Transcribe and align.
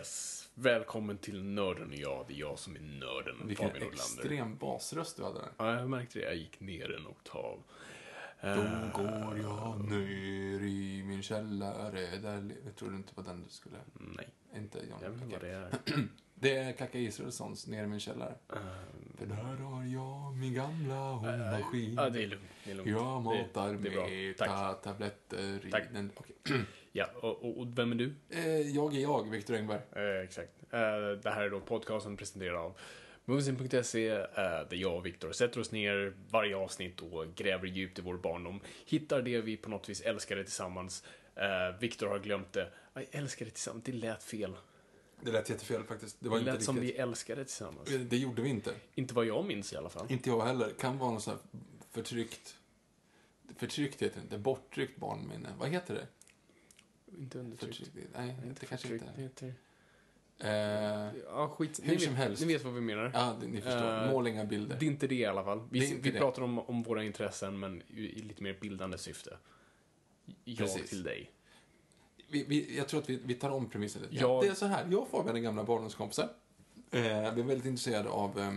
Yes. 0.00 0.48
Välkommen 0.54 1.18
till 1.18 1.42
Nörden 1.44 1.88
och 1.88 1.94
jag. 1.94 2.24
Det 2.28 2.34
är 2.34 2.38
jag 2.38 2.58
som 2.58 2.76
är 2.76 2.80
nörden, 2.80 3.48
Vilken 3.48 3.70
Fabian 3.70 3.92
extrem 3.92 4.56
basröst 4.56 5.16
du 5.16 5.22
hade. 5.22 5.38
där. 5.38 5.48
Ja, 5.56 5.78
jag 5.78 5.90
märkte 5.90 6.18
det. 6.18 6.24
Jag 6.24 6.36
gick 6.36 6.60
ner 6.60 6.96
en 6.96 7.06
oktav. 7.06 7.62
Då 8.42 9.02
går 9.02 9.38
jag 9.38 9.90
ner 9.90 10.60
i 10.60 11.02
min 11.06 11.22
källare. 11.22 12.16
Där... 12.16 12.52
Jag 12.64 12.76
tror 12.76 12.94
inte 12.94 13.14
på 13.14 13.22
den 13.22 13.42
du 13.42 13.48
skulle... 13.50 13.76
Nej, 13.92 14.28
Inte 14.56 14.78
John 14.78 14.98
jag 15.02 15.10
vet 15.10 15.22
inte 15.22 15.32
vad 15.36 15.42
det 15.42 15.50
är. 15.50 15.70
Det 16.34 16.56
är 16.56 16.72
Kacka 16.72 16.98
Israelssons 16.98 17.66
Ner 17.66 17.84
i 17.84 17.86
min 17.86 18.00
källare. 18.00 18.34
För 19.18 19.26
där 19.26 19.56
har 19.56 19.84
jag 19.84 20.34
min 20.34 20.54
gamla 20.54 20.94
hårmaskin. 20.94 21.94
Ja, 21.94 22.10
det 22.10 22.22
är 22.22 22.26
lugnt. 22.26 22.44
Det 22.64 22.70
är 22.70 22.74
lugnt. 22.74 22.90
Jag 22.90 23.22
matar 23.22 23.72
det, 23.72 23.78
det 23.78 23.90
med 23.90 24.36
ta 24.36 24.72
tabletter 24.72 25.66
i 25.66 25.70
Tack. 25.70 25.84
den. 25.92 26.12
Okej. 26.16 26.36
Ja, 26.92 27.06
och, 27.14 27.58
och, 27.60 27.78
vem 27.78 27.92
är 27.92 27.96
du? 27.96 28.14
Eh, 28.30 28.60
jag 28.60 28.96
är 28.96 29.00
jag, 29.00 29.30
Viktor 29.30 29.54
Engberg. 29.56 29.80
Eh, 29.92 30.24
exakt. 30.24 30.50
Eh, 30.70 30.80
det 31.22 31.30
här 31.30 31.42
är 31.42 31.50
då 31.50 31.60
podcasten 31.60 32.16
presenterad 32.16 32.56
av 32.56 32.78
Moviesin.se 33.24 34.08
eh, 34.08 34.24
där 34.34 34.74
jag 34.74 34.96
och 34.96 35.06
Viktor 35.06 35.32
sätter 35.32 35.60
oss 35.60 35.72
ner 35.72 36.14
varje 36.30 36.56
avsnitt 36.56 37.00
och 37.00 37.34
gräver 37.34 37.66
djupt 37.66 37.98
i 37.98 38.02
vår 38.02 38.16
barndom. 38.16 38.60
Hittar 38.86 39.22
det 39.22 39.40
vi 39.40 39.56
på 39.56 39.70
något 39.70 39.88
vis 39.88 40.00
älskade 40.00 40.44
tillsammans. 40.44 41.04
Viktor 41.80 42.06
har 42.06 42.18
glömt 42.18 42.52
det. 42.52 42.68
Jag 42.94 43.04
älskade 43.10 43.50
tillsammans, 43.50 43.84
det 43.84 43.92
lät 43.92 44.22
fel. 44.22 44.56
Det 45.22 45.30
lät 45.32 45.50
jättefel 45.50 45.84
faktiskt. 45.84 46.16
Det 46.20 46.26
Det 46.26 46.30
var 46.30 46.38
inte 46.38 46.52
lät 46.52 46.62
som 46.62 46.74
vi 46.74 46.80
riktigt... 46.80 47.00
älskade 47.00 47.44
tillsammans. 47.44 47.88
Det 48.10 48.16
gjorde 48.16 48.42
vi 48.42 48.48
inte. 48.48 48.74
Inte 48.94 49.14
vad 49.14 49.26
jag 49.26 49.44
minns 49.44 49.72
i 49.72 49.76
alla 49.76 49.88
fall. 49.88 50.06
Inte 50.08 50.28
jag 50.30 50.40
heller. 50.46 50.70
Kan 50.78 50.98
vara 50.98 51.10
något 51.10 51.22
sånt 51.22 51.40
här 51.52 51.60
förtryckt... 51.90 52.56
Förtryckt 53.56 54.02
heter 54.02 54.16
det 54.16 54.22
inte. 54.22 54.38
Borttryckt 54.38 55.00
barnminne. 55.00 55.48
Vad 55.58 55.68
heter 55.68 55.94
det? 55.94 56.06
Inte 57.18 57.38
undertryckt. 57.38 57.90
Nej, 58.16 58.36
det 58.60 58.66
kanske 58.66 58.92
inte. 58.92 59.12
det 59.16 59.22
heter- 59.22 59.54
Eh, 60.42 60.50
Ja, 61.26 61.48
skit. 61.58 61.80
Hur 61.82 61.92
ni 61.94 62.00
som 62.00 62.12
vet, 62.12 62.18
helst. 62.22 62.46
Ni 62.46 62.52
vet 62.52 62.64
vad 62.64 62.74
vi 62.74 62.80
menar. 62.80 63.10
ja, 63.14 63.36
det- 63.40 63.46
ni 63.46 63.60
förstår. 63.60 64.04
Eh, 64.04 64.10
Mål 64.10 64.26
inga 64.26 64.44
bilder. 64.44 64.76
Det 64.80 64.86
är 64.86 64.90
inte 64.90 65.06
det 65.06 65.14
i 65.14 65.24
alla 65.26 65.44
fall. 65.44 65.58
Det 65.58 65.64
Vi, 65.70 65.86
inte 65.90 66.00
vi 66.02 66.10
det. 66.10 66.18
pratar 66.18 66.42
om, 66.42 66.58
om 66.58 66.82
våra 66.82 67.04
intressen, 67.04 67.58
men 67.58 67.82
i, 67.88 68.22
lite 68.22 68.42
mer 68.42 68.58
bildande 68.60 68.98
syfte. 68.98 69.36
Jag 70.44 70.58
Precis. 70.58 70.90
till 70.90 71.02
dig. 71.02 71.30
Vi, 72.28 72.44
vi, 72.44 72.76
jag 72.76 72.88
tror 72.88 73.00
att 73.00 73.10
vi, 73.10 73.20
vi 73.24 73.34
tar 73.34 73.50
om 73.50 73.70
premissen 73.70 74.02
lite. 74.02 74.14
Ja. 74.14 74.40
Det 74.42 74.48
är 74.48 74.54
så 74.54 74.66
här, 74.66 74.86
jag 74.90 75.02
och 75.02 75.08
Fabian 75.08 75.36
är 75.36 75.40
gamla 75.40 75.64
barndomskompisar. 75.64 76.24
Eh, 76.90 77.00
vi 77.00 77.00
är 77.00 77.30
väldigt 77.32 77.64
intresserade 77.66 78.08
av 78.08 78.38
eh, 78.38 78.52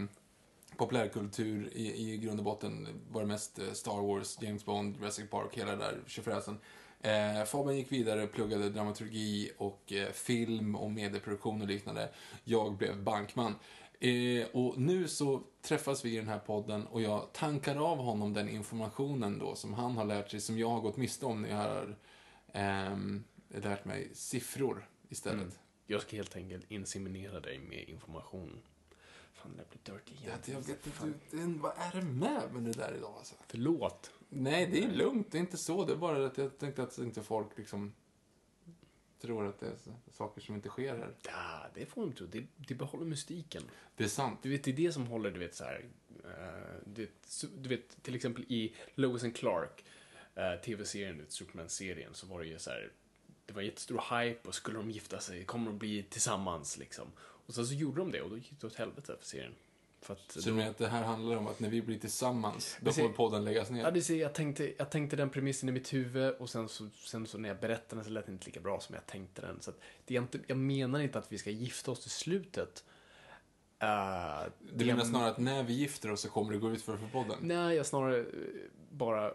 populärkultur 0.77 1.69
i, 1.73 2.13
i 2.13 2.17
grund 2.17 2.39
och 2.39 2.45
botten. 2.45 2.87
Var 3.11 3.21
det 3.21 3.27
mest 3.27 3.59
Star 3.73 4.01
Wars, 4.07 4.37
James 4.41 4.65
Bond, 4.65 4.95
Jurassic 4.97 5.29
Park, 5.29 5.57
hela 5.57 5.75
där 5.75 5.99
tjofräsen. 6.07 6.57
Eh, 7.03 7.43
Fabian 7.45 7.77
gick 7.77 7.91
vidare, 7.91 8.27
pluggade 8.27 8.69
dramaturgi 8.69 9.51
och 9.57 9.93
eh, 9.93 10.11
film 10.11 10.75
och 10.75 10.91
medieproduktion 10.91 11.61
och 11.61 11.67
liknande. 11.67 12.09
Jag 12.43 12.77
blev 12.77 13.03
bankman. 13.03 13.55
Eh, 13.99 14.45
och 14.53 14.77
nu 14.77 15.07
så 15.07 15.43
träffas 15.61 16.05
vi 16.05 16.13
i 16.13 16.17
den 16.17 16.27
här 16.27 16.39
podden 16.39 16.87
och 16.87 17.01
jag 17.01 17.33
tankar 17.33 17.75
av 17.75 17.97
honom 17.97 18.33
den 18.33 18.49
informationen 18.49 19.39
då 19.39 19.55
som 19.55 19.73
han 19.73 19.97
har 19.97 20.05
lärt 20.05 20.31
sig, 20.31 20.41
som 20.41 20.57
jag 20.57 20.69
har 20.69 20.81
gått 20.81 20.97
miste 20.97 21.25
om 21.25 21.41
när 21.41 21.49
jag 21.49 21.57
har 21.57 21.95
ehm, 22.53 23.23
lärt 23.49 23.85
mig 23.85 24.09
siffror 24.13 24.89
istället. 25.09 25.41
Mm. 25.41 25.53
Jag 25.85 26.01
ska 26.01 26.15
helt 26.15 26.35
enkelt 26.35 26.71
inseminera 26.71 27.39
dig 27.39 27.59
med 27.59 27.89
information. 27.89 28.61
Fan, 29.43 29.57
det 29.57 29.69
blir 29.69 29.95
dirty 29.95 30.13
igen. 30.13 30.39
Jag 30.45 30.61
vet 30.61 30.85
inte, 30.87 31.59
vad 31.61 31.73
är 31.77 31.91
det 31.91 32.01
med 32.05 32.53
med 32.53 32.63
det 32.63 32.71
där 32.71 32.93
idag 32.97 33.13
alltså? 33.17 33.35
Förlåt. 33.47 34.11
Nej, 34.29 34.65
det 34.67 34.83
är 34.83 34.87
lugnt. 34.91 35.31
Det 35.31 35.37
är 35.37 35.39
inte 35.39 35.57
så. 35.57 35.85
Det 35.85 35.93
är 35.93 35.97
bara 35.97 36.25
att 36.25 36.37
jag 36.37 36.57
tänkte 36.57 36.83
att 36.83 36.97
inte 36.97 37.23
folk 37.23 37.57
liksom 37.57 37.93
tror 39.21 39.47
att 39.47 39.59
det 39.59 39.65
är 39.67 39.75
saker 40.13 40.41
som 40.41 40.55
inte 40.55 40.69
sker 40.69 40.97
här. 40.97 41.15
Ja, 41.25 41.65
det 41.73 41.85
får 41.85 42.01
de 42.01 42.13
tro. 42.13 42.27
Det, 42.27 42.43
det 42.55 42.75
behåller 42.75 43.05
mystiken. 43.05 43.63
Det 43.95 44.03
är 44.03 44.07
sant. 44.07 44.39
Du 44.41 44.49
vet, 44.49 44.63
det 44.63 44.71
är 44.71 44.75
det 44.75 44.91
som 44.91 45.07
håller, 45.07 45.31
du 45.31 45.39
vet, 45.39 45.55
så 45.55 45.63
här. 45.63 45.85
eh, 46.23 46.75
du, 46.85 47.07
du 47.57 47.69
vet, 47.69 48.03
till 48.03 48.15
exempel 48.15 48.43
i 48.47 48.75
Lois 48.95 49.23
and 49.23 49.35
Clark, 49.35 49.85
eh, 50.35 50.61
tv-serien, 50.65 51.25
Superman-serien, 51.29 52.13
så 52.13 52.27
var 52.27 52.39
det 52.39 52.45
ju 52.45 52.59
så 52.59 52.69
här. 52.69 52.91
Det 53.45 53.53
var 53.53 53.61
jättestor 53.61 54.19
hype 54.19 54.47
och 54.47 54.55
skulle 54.55 54.77
de 54.77 54.91
gifta 54.91 55.19
sig, 55.19 55.45
kommer 55.45 55.65
de 55.65 55.77
bli 55.77 56.03
tillsammans 56.03 56.77
liksom. 56.77 57.07
Och 57.45 57.53
sen 57.53 57.65
så 57.67 57.73
gjorde 57.73 58.01
de 58.01 58.11
det 58.11 58.21
och 58.21 58.29
då 58.29 58.37
gick 58.37 58.61
det 58.61 58.67
åt 58.67 58.75
helvete 58.75 59.15
för 59.19 59.25
serien. 59.25 59.53
För 60.01 60.13
att, 60.13 60.31
Så 60.31 60.39
du 60.39 60.53
menar 60.53 60.69
att 60.69 60.77
det 60.77 60.87
här 60.87 61.03
handlar 61.03 61.35
om 61.37 61.47
att 61.47 61.59
när 61.59 61.69
vi 61.69 61.81
blir 61.81 61.99
tillsammans, 61.99 62.77
då 62.81 62.91
får 62.91 63.09
podden 63.09 63.43
läggas 63.45 63.69
ner? 63.69 63.83
Ja, 63.83 63.91
det 63.91 64.01
ser, 64.01 64.15
jag, 64.15 64.33
tänkte, 64.33 64.73
jag 64.77 64.89
tänkte 64.91 65.15
den 65.15 65.29
premissen 65.29 65.69
i 65.69 65.71
mitt 65.71 65.93
huvud 65.93 66.33
och 66.35 66.49
sen 66.49 66.69
så, 66.69 66.89
sen 66.95 67.27
så 67.27 67.37
när 67.37 67.49
jag 67.49 67.59
berättade 67.59 67.95
den 67.95 68.03
så 68.05 68.09
lät 68.11 68.25
det 68.25 68.31
inte 68.31 68.45
lika 68.45 68.59
bra 68.59 68.79
som 68.79 68.95
jag 68.95 69.05
tänkte 69.05 69.41
den. 69.41 69.61
Så 69.61 69.71
det 70.05 70.15
är 70.15 70.21
inte, 70.21 70.39
jag 70.47 70.57
menar 70.57 70.99
inte 70.99 71.19
att 71.19 71.31
vi 71.31 71.37
ska 71.37 71.49
gifta 71.49 71.91
oss 71.91 71.99
till 72.01 72.11
slutet. 72.11 72.83
Uh, 73.83 74.51
Du 74.73 74.85
menar 74.85 75.03
snarare 75.05 75.29
att 75.29 75.37
när 75.37 75.63
vi 75.63 75.73
gifter 75.73 76.11
oss 76.11 76.21
så 76.21 76.29
kommer 76.29 76.53
det 76.53 76.57
gå 76.59 76.71
ut 76.71 76.81
för, 76.81 76.97
för 76.97 77.07
podden? 77.07 77.37
Nej, 77.41 77.75
jag 77.75 77.85
snarare 77.85 78.19
eh, 78.19 78.25
bara 78.91 79.33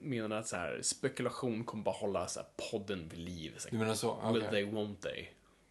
menar 0.00 0.36
att 0.36 0.48
så 0.48 0.56
här, 0.56 0.80
spekulation 0.82 1.64
kommer 1.64 1.84
bara 1.84 1.94
hålla 1.94 2.26
så 2.28 2.40
här, 2.40 2.48
podden 2.70 3.08
vid 3.08 3.18
liv. 3.18 3.54
Så 3.58 3.68
Du 3.68 3.76
här, 3.76 3.84
menar 3.84 3.94
så? 3.94 4.32
Will 4.32 4.42
Okej. 4.42 4.50
they, 4.50 4.64
won't 4.64 4.96
they? 5.00 5.26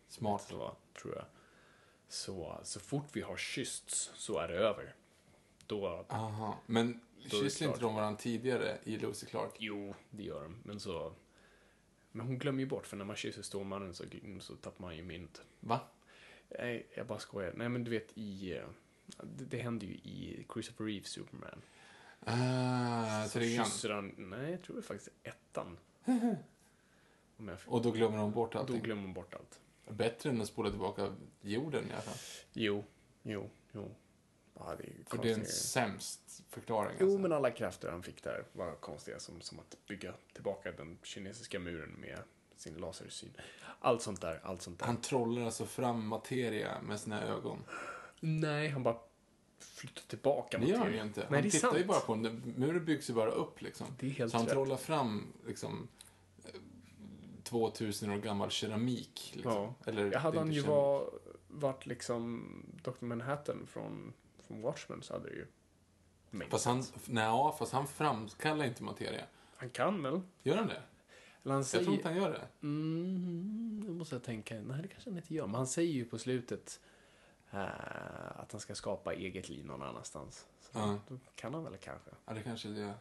Smart. 0.10 0.42
Så, 0.50 0.76
tror 1.02 1.16
jag. 1.16 1.26
Så, 2.14 2.60
så 2.64 2.80
fort 2.80 3.06
vi 3.14 3.22
har 3.22 3.38
kyssts 3.38 4.12
så 4.16 4.38
är 4.40 4.48
det 4.48 4.54
över. 4.54 4.96
Då, 5.68 6.06
Aha. 6.10 6.58
Men 6.66 7.00
Då 7.24 7.30
kysste 7.42 7.66
inte 7.66 7.80
de 7.80 7.96
varandra 7.96 8.20
tidigare 8.20 8.78
i 8.84 8.98
Lucy 8.98 9.26
Clark? 9.26 9.56
jo, 9.60 9.96
det 10.10 10.24
gör 10.24 10.44
de. 10.44 10.56
Men 10.64 10.80
så... 10.80 11.14
Men 12.12 12.28
hon 12.28 12.38
glömmer 12.38 12.60
ju 12.60 12.66
bort, 12.66 12.88
för 12.88 12.98
när 12.98 13.06
man 13.06 13.16
kysser 13.16 13.42
Stålmannen 13.42 13.94
så, 13.94 14.04
så 14.40 14.56
tappar 14.56 14.82
man 14.86 14.96
ju 14.98 15.04
minnet. 15.04 15.42
Va? 15.60 15.80
Nej, 16.60 16.88
jag 16.96 17.08
bara 17.08 17.20
skojar. 17.20 17.54
Nej, 17.56 17.70
men 17.70 17.84
du 17.84 17.92
vet 17.92 18.18
i... 18.18 18.62
Det, 19.24 19.46
det 19.46 19.58
händer 19.58 19.88
ju 19.88 19.94
i 19.94 20.46
Christopher 20.54 20.86
Reeve 20.86 21.06
Superman. 21.06 21.62
Ah, 22.20 23.26
Så 23.26 23.40
trean. 23.40 23.66
kysser 23.66 23.90
han... 23.90 24.14
Nej, 24.18 24.52
jag 24.52 24.62
tror 24.64 24.76
det 24.76 24.80
är 24.80 24.84
faktiskt 24.84 25.12
ettan. 25.24 25.78
Jag, 27.38 27.58
Och 27.66 27.82
då 27.82 27.92
glömmer 27.92 28.18
de 28.18 28.32
bort 28.32 28.52
då 28.54 28.60
allting? 28.60 28.82
glömmer 28.82 29.02
man 29.02 29.14
bort 29.14 29.34
allt. 29.34 29.60
Bättre 29.90 30.30
än 30.30 30.42
att 30.42 30.48
spola 30.48 30.70
tillbaka 30.70 31.16
jorden 31.42 31.90
i 31.90 31.92
alla 31.94 32.02
fall. 32.02 32.18
Jo, 32.54 32.84
jo, 33.24 33.50
jo. 33.72 33.96
Ja, 34.60 34.76
det 34.78 34.84
är 34.84 34.88
ju 34.88 35.04
För 35.08 35.18
det 35.18 35.30
är 35.32 35.34
en 35.40 35.46
sämst 35.46 36.44
förklaring. 36.50 36.96
Jo, 37.00 37.06
alltså. 37.06 37.20
men 37.20 37.32
alla 37.32 37.52
krafter 37.52 37.92
han 37.92 38.04
fick 38.04 38.24
där 38.24 38.46
var 38.54 38.76
konstiga. 38.76 39.20
Som, 39.20 39.42
som 39.42 39.60
att 39.60 39.78
bygga 39.88 40.14
tillbaka 40.34 40.72
den 40.72 40.98
kinesiska 41.04 41.60
muren 41.60 41.90
med 42.00 42.20
sin 42.56 42.74
lasersyn. 42.78 43.34
Allt 43.80 44.02
sånt 44.02 44.22
där, 44.22 44.40
allt 44.44 44.62
sånt 44.62 44.80
där. 44.80 44.86
Han 44.86 45.02
trollar 45.02 45.42
alltså 45.46 45.66
fram 45.66 46.08
materia 46.08 46.82
med 46.82 47.00
sina 47.00 47.24
ögon. 47.24 47.64
Nej, 48.20 48.70
han 48.70 48.84
bara 48.84 48.98
flytta 49.60 50.02
tillbaka 50.08 50.58
Det 50.58 50.66
gör 50.66 50.72
han 50.78 50.80
materia. 50.80 51.02
ju 51.04 51.08
inte. 51.08 51.28
Nej, 51.30 51.42
han 51.42 51.52
tittar 51.52 51.68
ju 51.72 51.74
sant. 51.76 51.88
bara 51.88 52.00
på 52.00 52.16
den. 52.16 52.54
Muren 52.58 52.86
byggs 52.86 53.10
ju 53.10 53.14
bara 53.14 53.32
upp 53.32 53.62
liksom. 53.62 53.88
Det 54.00 54.06
är 54.06 54.10
helt 54.12 54.32
Så 54.32 54.38
han 54.38 54.46
rätt. 54.46 54.54
trollar 54.54 54.78
fram 54.78 55.34
liksom 55.48 55.88
2000 57.54 58.10
år 58.12 58.18
gammal 58.18 58.50
keramik. 58.50 59.32
Liksom. 59.36 59.52
Ja. 59.54 59.74
Eller, 59.86 60.12
Jag 60.12 60.20
hade 60.20 60.40
han 60.40 60.52
ju 60.52 60.62
var, 60.62 61.10
varit 61.48 61.86
liksom 61.86 62.50
Dr. 62.84 63.06
Manhattan 63.06 63.68
från, 63.68 64.14
från 64.48 64.62
Watchmen 64.62 65.02
så 65.02 65.14
hade 65.14 65.30
det 65.30 65.36
ju 65.36 65.48
Fast 66.50 66.66
han, 66.66 66.84
nej, 67.06 67.52
fast 67.60 67.74
han 67.74 67.88
framkallar 67.88 68.66
inte 68.66 68.84
materia. 68.84 69.26
han 69.56 69.70
kan 69.70 70.04
väl? 70.04 70.22
Gör 70.44 70.58
han 70.58 70.68
det? 70.68 70.82
Eller 71.44 71.54
han 71.54 71.60
Jag 71.60 71.66
säger... 71.66 71.84
tror 71.84 71.96
inte 71.96 72.08
han 72.08 72.18
gör 72.18 72.30
det. 72.32 72.48
Mm, 72.62 73.98
måste 73.98 74.16
jag 74.16 74.24
tänka. 74.24 74.56
Nej, 74.62 74.82
det 74.82 74.88
kanske 74.88 75.10
han 75.10 75.18
inte 75.18 75.34
gör. 75.34 75.46
Men 75.46 75.56
han 75.56 75.68
säger 75.68 75.94
ju 75.94 76.06
på 76.06 76.18
slutet 76.18 76.80
eh, 77.52 78.40
att 78.40 78.52
han 78.52 78.62
ska 78.62 78.76
skapa 78.76 79.14
eget 79.14 79.50
liv 79.50 79.66
någon 79.66 79.84
annanstans. 79.84 80.48
Så 80.62 80.70
Ja. 80.80 81.00
då 81.08 81.18
kan 81.36 81.54
han 81.54 81.64
väl 81.64 81.78
kanske. 81.78 82.10
Ja, 82.26 82.34
det 82.34 82.42
kanske 82.44 82.70
är 82.70 82.74
det. 82.74 82.94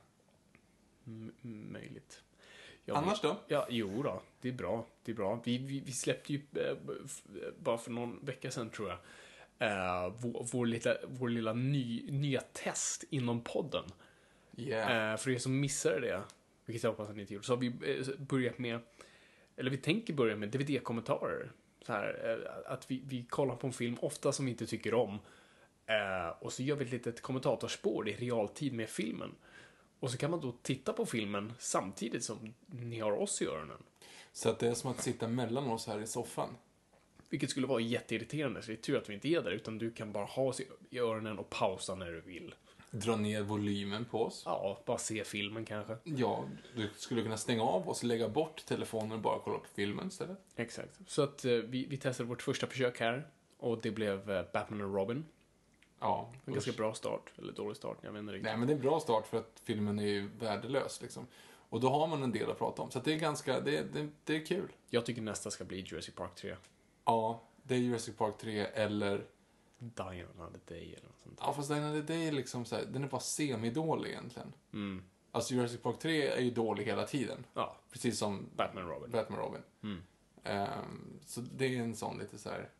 M- 1.07 1.33
möjligt. 1.73 2.23
Jag 2.85 2.97
Annars 2.97 3.21
då? 3.21 3.37
Ja, 3.49 3.67
jo 3.71 4.03
då. 4.03 4.23
Det 4.41 4.49
är 4.49 4.53
bra. 4.53 4.87
Det 5.05 5.13
är 5.13 5.17
bra. 5.17 5.41
Vi, 5.45 5.59
vi, 5.59 5.81
vi 5.81 5.93
släppte 5.93 6.33
ju 6.33 6.41
eh, 6.57 6.77
f- 7.05 7.23
bara 7.59 7.79
för 7.79 7.91
någon 7.91 8.25
vecka 8.25 8.51
sedan 8.51 8.71
tror 8.71 8.89
jag 8.89 8.99
eh, 9.59 10.13
vår, 10.19 10.47
vår 10.53 10.67
lilla, 10.67 10.97
vår 11.09 11.29
lilla 11.29 11.53
ny, 11.53 12.11
nya 12.11 12.41
test 12.41 13.05
inom 13.11 13.41
podden. 13.41 13.85
Yeah. 14.57 15.13
Eh, 15.13 15.17
för 15.19 15.31
er 15.31 15.39
som 15.39 15.61
missade 15.61 16.01
det, 16.01 16.23
vilket 16.67 16.83
jag 16.83 16.91
hoppas 16.91 17.09
att 17.09 17.17
ni 17.17 17.21
inte 17.23 17.35
gjorde, 17.35 17.47
så 17.47 17.53
har 17.53 17.61
vi 17.61 17.67
eh, 17.99 18.07
börjat 18.19 18.59
med, 18.59 18.81
eller 19.57 19.71
vi 19.71 19.77
tänker 19.77 20.15
börja 20.15 20.37
med 20.37 20.49
DVD-kommentarer. 20.49 21.51
Så 21.87 21.93
här, 21.93 22.39
eh, 22.67 22.73
att 22.73 22.91
vi, 22.91 23.03
vi 23.07 23.25
kollar 23.25 23.57
på 23.57 23.67
en 23.67 23.73
film, 23.73 23.97
ofta 24.01 24.33
som 24.33 24.45
vi 24.45 24.51
inte 24.51 24.67
tycker 24.67 24.95
om, 24.95 25.19
eh, 25.87 26.29
och 26.41 26.53
så 26.53 26.63
gör 26.63 26.77
vi 26.77 26.85
ett 26.85 26.91
litet 26.91 27.21
kommentatorspår 27.23 28.09
i 28.09 28.13
realtid 28.17 28.73
med 28.73 28.89
filmen. 28.89 29.35
Och 30.03 30.11
så 30.11 30.17
kan 30.19 30.31
man 30.31 30.41
då 30.41 30.53
titta 30.63 30.93
på 30.93 31.07
filmen 31.07 31.53
samtidigt 31.59 32.25
som 32.25 32.55
ni 32.67 33.01
har 33.01 33.13
oss 33.13 33.43
i 33.43 33.47
öronen. 33.47 33.83
Så 34.33 34.49
att 34.51 34.59
det 34.59 34.69
är 34.69 34.75
som 34.75 34.91
att 34.91 35.03
sitta 35.03 35.29
mellan 35.29 35.71
oss 35.71 35.87
här 35.87 36.01
i 36.01 36.07
soffan. 36.07 36.49
Vilket 37.31 37.51
skulle 37.51 37.67
vara 37.67 37.81
jätteirriterande, 37.81 38.63
så 38.63 38.67
det 38.67 38.75
är 38.75 38.77
tur 38.83 38.97
att 38.99 39.09
vi 39.11 39.15
inte 39.15 39.29
är 39.29 39.43
där, 39.43 39.51
utan 39.51 39.79
du 39.79 39.91
kan 39.91 40.13
bara 40.13 40.25
ha 40.25 40.43
oss 40.43 40.61
i- 40.91 40.99
öronen 40.99 41.39
och 41.39 41.51
pausa 41.51 41.95
när 41.95 42.07
du 42.13 42.21
vill. 42.21 42.55
Dra 42.91 43.17
ner 43.17 43.43
volymen 43.43 44.05
på 44.05 44.23
oss. 44.25 44.43
Ja, 44.47 44.83
bara 44.87 44.99
se 44.99 45.25
filmen 45.25 45.65
kanske. 45.65 45.97
Ja, 46.05 46.45
du 46.77 46.91
skulle 46.97 47.23
kunna 47.23 47.37
stänga 47.37 47.63
av 47.63 47.89
oss, 47.89 48.03
lägga 48.03 48.29
bort 48.29 48.67
telefonen 48.67 49.13
och 49.13 49.19
bara 49.21 49.39
kolla 49.39 49.59
på 49.59 49.67
filmen 49.75 50.09
istället. 50.09 50.39
Exakt. 50.57 50.99
Så 51.07 51.23
att 51.23 51.45
eh, 51.45 51.53
vi, 51.53 51.87
vi 51.87 51.97
testade 51.97 52.29
vårt 52.29 52.43
första 52.43 52.67
försök 52.67 53.01
här. 53.01 53.27
Och 53.59 53.81
det 53.81 53.91
blev 53.91 54.31
eh, 54.31 54.45
Batman 54.53 54.81
och 54.81 54.95
Robin. 54.95 55.25
Ja. 56.03 56.31
En 56.45 56.53
ganska 56.53 56.73
bra 56.73 56.95
start. 56.95 57.33
Eller 57.39 57.53
dålig 57.53 57.77
start, 57.77 57.99
jag 58.01 58.13
vet 58.13 58.21
inte 58.21 58.33
riktigt. 58.33 58.45
Nej, 58.45 58.57
men 58.57 58.67
det 58.67 58.73
är 58.73 58.77
en 58.77 58.83
bra 58.83 59.01
start 59.01 59.27
för 59.27 59.39
att 59.39 59.61
filmen 59.65 59.99
är 59.99 60.07
ju 60.07 60.29
värdelös 60.39 61.03
liksom. 61.03 61.27
Och 61.69 61.81
då 61.81 61.89
har 61.89 62.07
man 62.07 62.23
en 62.23 62.33
del 62.33 62.51
att 62.51 62.59
prata 62.59 62.83
om. 62.83 62.91
Så 62.91 62.99
det 62.99 63.15
är 63.15 63.19
ganska, 63.19 63.61
det, 63.61 63.83
det, 63.95 64.09
det 64.25 64.37
är 64.37 64.47
kul. 64.47 64.73
Jag 64.91 65.07
tycker 65.07 65.23
nästa 65.23 65.51
ska 65.51 65.65
bli 65.65 65.81
Jurassic 65.81 66.15
Park 66.15 66.35
3. 66.35 66.57
Ja, 67.05 67.43
det 67.63 67.75
är 67.75 67.79
Jurassic 67.79 68.17
Park 68.17 68.39
3 68.39 68.61
eller... 68.61 69.27
Die 69.79 70.03
Another 70.39 70.61
Day 70.69 70.95
eller 70.95 71.09
något 71.09 71.23
sånt. 71.23 71.39
Ja, 71.41 71.53
fast 71.53 71.69
den 71.69 71.83
är, 71.83 72.03
det 72.03 72.15
är 72.15 72.33
liksom 72.33 72.65
så 72.65 72.77
här, 72.77 72.85
den 72.85 73.05
är 73.05 73.09
bara 73.09 73.21
semidålig 73.21 74.11
egentligen. 74.11 74.53
Mm. 74.73 75.05
Alltså 75.33 75.55
Jurassic 75.55 75.81
Park 75.81 75.99
3 75.99 76.27
är 76.27 76.41
ju 76.41 76.51
dålig 76.51 76.85
hela 76.85 77.07
tiden. 77.07 77.47
Ja, 77.55 77.77
Precis 77.93 78.19
som 78.19 78.47
Batman 78.57 78.89
Robin. 78.89 79.11
Batman 79.11 79.39
Robin. 79.39 79.63
Mm. 79.83 80.03
Ehm, 80.45 81.19
så 81.27 81.41
det 81.41 81.77
är 81.77 81.81
en 81.81 81.97
sån 81.97 82.19
lite 82.19 82.39
så 82.39 82.49
här 82.49 82.71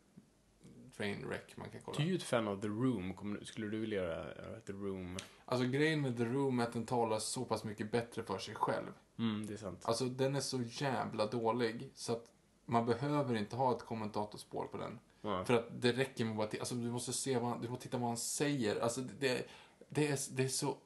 train 0.97 1.27
wreck 1.27 1.57
man 1.57 1.69
kan 1.69 1.81
kolla. 1.81 1.97
Du 1.97 2.03
är 2.03 2.07
ju 2.07 2.15
ett 2.15 2.23
fan 2.23 2.47
av 2.47 2.61
The 2.61 2.67
Room. 2.67 3.37
Skulle 3.43 3.67
du 3.67 3.79
vilja 3.79 4.03
göra 4.03 4.59
The 4.59 4.73
Room? 4.73 5.17
Alltså 5.45 5.67
grejen 5.67 6.01
med 6.01 6.17
The 6.17 6.25
Room 6.25 6.59
är 6.59 6.63
att 6.63 6.73
den 6.73 6.85
talar 6.85 7.19
så 7.19 7.45
pass 7.45 7.63
mycket 7.63 7.91
bättre 7.91 8.23
för 8.23 8.37
sig 8.37 8.55
själv. 8.55 8.91
Mm, 9.19 9.45
det 9.45 9.53
är 9.53 9.57
sant. 9.57 9.81
Alltså 9.83 10.05
den 10.05 10.35
är 10.35 10.39
så 10.39 10.61
jävla 10.61 11.25
dålig 11.25 11.91
så 11.95 12.13
att 12.13 12.25
man 12.65 12.85
behöver 12.85 13.35
inte 13.35 13.55
ha 13.55 13.75
ett 13.75 13.85
kommentatorspår 13.85 14.65
på 14.65 14.77
den. 14.77 14.99
Ja. 15.21 15.45
För 15.45 15.53
att 15.53 15.81
det 15.81 15.91
räcker 15.91 16.25
med 16.25 16.39
att 16.39 16.59
alltså, 16.59 16.75
du 16.75 16.91
måste 16.91 17.13
se 17.13 17.39
vad 17.39 17.49
han, 17.49 17.61
du 17.61 17.69
måste 17.69 17.83
titta 17.83 17.97
vad 17.97 18.07
han 18.07 18.17
säger. 18.17 18.79
Alltså 18.79 19.01
det, 19.01 19.47
det, 19.89 20.07
är, 20.07 20.19
det 20.31 20.43
är 20.43 20.47
så... 20.47 20.77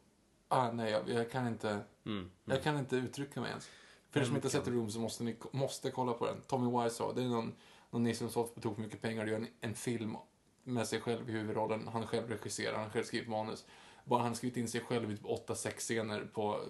Ah, 0.48 0.72
nej, 0.72 0.92
jag, 0.92 1.10
jag 1.10 1.32
kan 1.32 1.48
inte... 1.48 1.80
Mm. 2.06 2.32
Jag 2.46 2.64
kan 2.64 2.78
inte 2.78 2.96
uttrycka 2.96 3.42
mig 3.42 3.50
ens. 3.50 3.70
För 4.10 4.20
er 4.20 4.26
som 4.26 4.36
inte 4.36 4.46
har 4.46 4.52
sett 4.52 4.66
The 4.66 4.72
Room 4.72 4.92
så 4.92 5.00
måste 5.00 5.24
ni 5.24 5.36
måste 5.52 5.92
kolla 5.92 6.14
på 6.14 6.26
den. 6.26 6.42
Tommy 6.48 6.84
Wiseau, 6.84 7.14
det 7.14 7.24
är 7.24 7.28
någon, 7.28 7.54
någon 7.90 8.04
nisse 8.04 8.20
som 8.20 8.30
sålt 8.30 8.56
på 8.56 8.62
tok 8.62 8.78
mycket 8.78 9.02
pengar 9.02 9.24
och 9.24 9.30
gör 9.30 9.38
en, 9.38 9.48
en 9.62 9.76
film 9.76 10.18
med 10.64 10.88
sig 10.88 11.02
själv 11.02 11.30
i 11.30 11.32
huvudrollen. 11.32 11.88
Han 11.88 12.08
själv 12.08 12.30
regisserar, 12.30 12.78
han 12.78 12.90
själv 12.90 13.04
skriver 13.04 13.30
manus. 13.30 13.66
Bara 14.04 14.24
han 14.24 14.36
skrivit 14.36 14.58
in 14.58 14.68
sig 14.68 14.82
själv 14.82 15.12
i 15.12 15.16
typ 15.18 15.26
8-6 15.26 15.72
scener 15.78 16.26
på, 16.34 16.62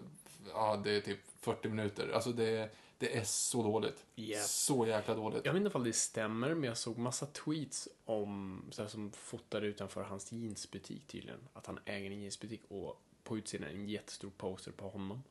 ja 0.53 0.81
det 0.83 0.91
är 0.91 1.01
typ 1.01 1.19
40 1.39 1.69
minuter. 1.69 2.11
Alltså 2.13 2.31
det, 2.31 2.75
det 2.97 3.17
är 3.17 3.23
så 3.23 3.63
dåligt. 3.63 4.05
Yep. 4.15 4.39
Så 4.39 4.87
jäkla 4.87 5.15
dåligt. 5.15 5.45
Jag 5.45 5.53
vet 5.53 5.63
inte 5.63 5.77
om 5.77 5.83
det 5.83 5.93
stämmer, 5.93 6.53
men 6.53 6.63
jag 6.63 6.77
såg 6.77 6.97
massa 6.97 7.25
tweets 7.25 7.87
om 8.05 8.61
så 8.71 8.81
här, 8.81 8.89
som 8.89 9.11
fotade 9.11 9.67
utanför 9.67 10.03
hans 10.03 10.31
jeansbutik 10.31 11.07
tydligen. 11.07 11.39
Att 11.53 11.65
han 11.65 11.79
äger 11.85 12.11
en 12.11 12.21
jeansbutik 12.21 12.61
och 12.67 13.01
på 13.23 13.37
utsidan 13.37 13.69
en 13.69 13.89
jättestor 13.89 14.31
poster 14.37 14.71
på 14.71 14.89
honom. 14.89 15.23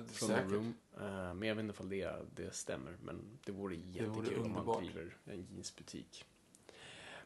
Det 0.00 0.14
Från. 0.14 0.28
The 0.28 0.42
Room. 0.54 0.74
Eh, 0.96 1.34
men 1.34 1.42
jag 1.48 1.54
vet 1.54 1.62
inte 1.64 1.82
om 1.82 1.88
det, 1.88 2.14
det 2.34 2.54
stämmer. 2.54 2.96
Men 3.02 3.38
det 3.44 3.52
vore 3.52 3.74
jättekul 3.76 4.08
vore 4.14 4.36
om 4.36 4.44
underbart. 4.44 4.82
driver 4.82 5.16
en 5.24 5.46
jeansbutik. 5.50 6.24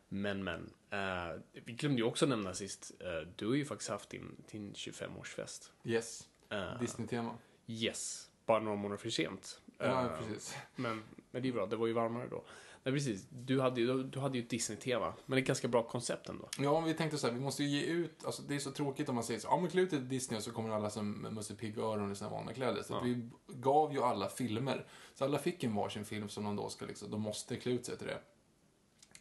Men, 0.08 0.44
men. 0.44 0.72
eh, 0.90 1.40
vi 1.52 1.72
glömde 1.72 1.98
ju 1.98 2.04
också 2.06 2.26
nämna 2.26 2.54
sist. 2.54 2.92
eh, 3.00 3.28
du 3.36 3.46
har 3.46 3.54
ju 3.54 3.64
faktiskt 3.64 3.90
haft 3.90 4.10
din, 4.10 4.44
din 4.50 4.72
25-årsfest. 4.72 5.70
Yes. 5.84 6.28
Eh, 6.48 6.80
Disney-tema. 6.80 7.38
Yes. 7.66 8.30
Bara 8.46 8.60
några 8.60 8.76
månader 8.76 8.96
för 8.96 9.10
sent. 9.10 9.60
Ja, 9.78 10.16
precis. 10.18 10.56
men, 10.76 11.02
men 11.30 11.42
det 11.42 11.48
är 11.48 11.52
bra, 11.52 11.66
det 11.66 11.76
var 11.76 11.86
ju 11.86 11.92
varmare 11.92 12.28
då. 12.28 12.44
Nej, 12.84 12.94
precis. 12.94 13.26
Du 13.30 13.60
hade 13.60 13.80
ju, 13.80 14.02
du, 14.02 14.18
hade 14.20 14.38
ju 14.38 14.44
ett 14.44 14.50
Disney-tema. 14.50 15.12
Men 15.26 15.36
det 15.36 15.38
är 15.38 15.42
ett 15.42 15.46
ganska 15.46 15.68
bra 15.68 15.82
koncept 15.82 16.28
ändå. 16.28 16.48
Ja, 16.58 16.80
vi 16.80 16.94
tänkte 16.94 17.18
så 17.18 17.26
här, 17.26 17.34
vi 17.34 17.40
måste 17.40 17.62
ju 17.64 17.68
ge 17.78 17.84
ut, 17.86 18.24
alltså 18.24 18.42
det 18.42 18.54
är 18.54 18.58
så 18.58 18.70
tråkigt 18.70 19.08
om 19.08 19.14
man 19.14 19.24
säger 19.24 19.40
så, 19.40 19.48
ja 19.50 19.60
men 19.60 19.70
klä 19.70 19.80
ut 19.80 19.90
till 19.90 20.08
Disney 20.08 20.38
och 20.38 20.44
så 20.44 20.50
kommer 20.52 20.70
alla 20.70 20.90
som 20.90 21.12
Musse 21.12 21.54
Pigg-öron 21.54 22.12
i 22.12 22.16
sina 22.16 22.30
vanliga 22.30 22.54
kläder. 22.54 22.82
Så 22.82 22.92
Ja. 22.92 23.00
vi 23.04 23.28
gav 23.48 23.92
ju 23.92 24.02
alla 24.02 24.28
filmer. 24.28 24.86
Så 25.14 25.24
alla 25.24 25.38
fick 25.38 25.64
en 25.64 25.74
varsin 25.74 26.04
film 26.04 26.28
som 26.28 26.44
de 26.44 26.56
då 26.56 26.68
ska 26.68 26.86
liksom, 26.86 27.10
de 27.10 27.20
måste 27.20 27.56
klä 27.56 27.72
ut 27.72 27.86
sig 27.86 27.98
till 27.98 28.06
det. 28.06 28.18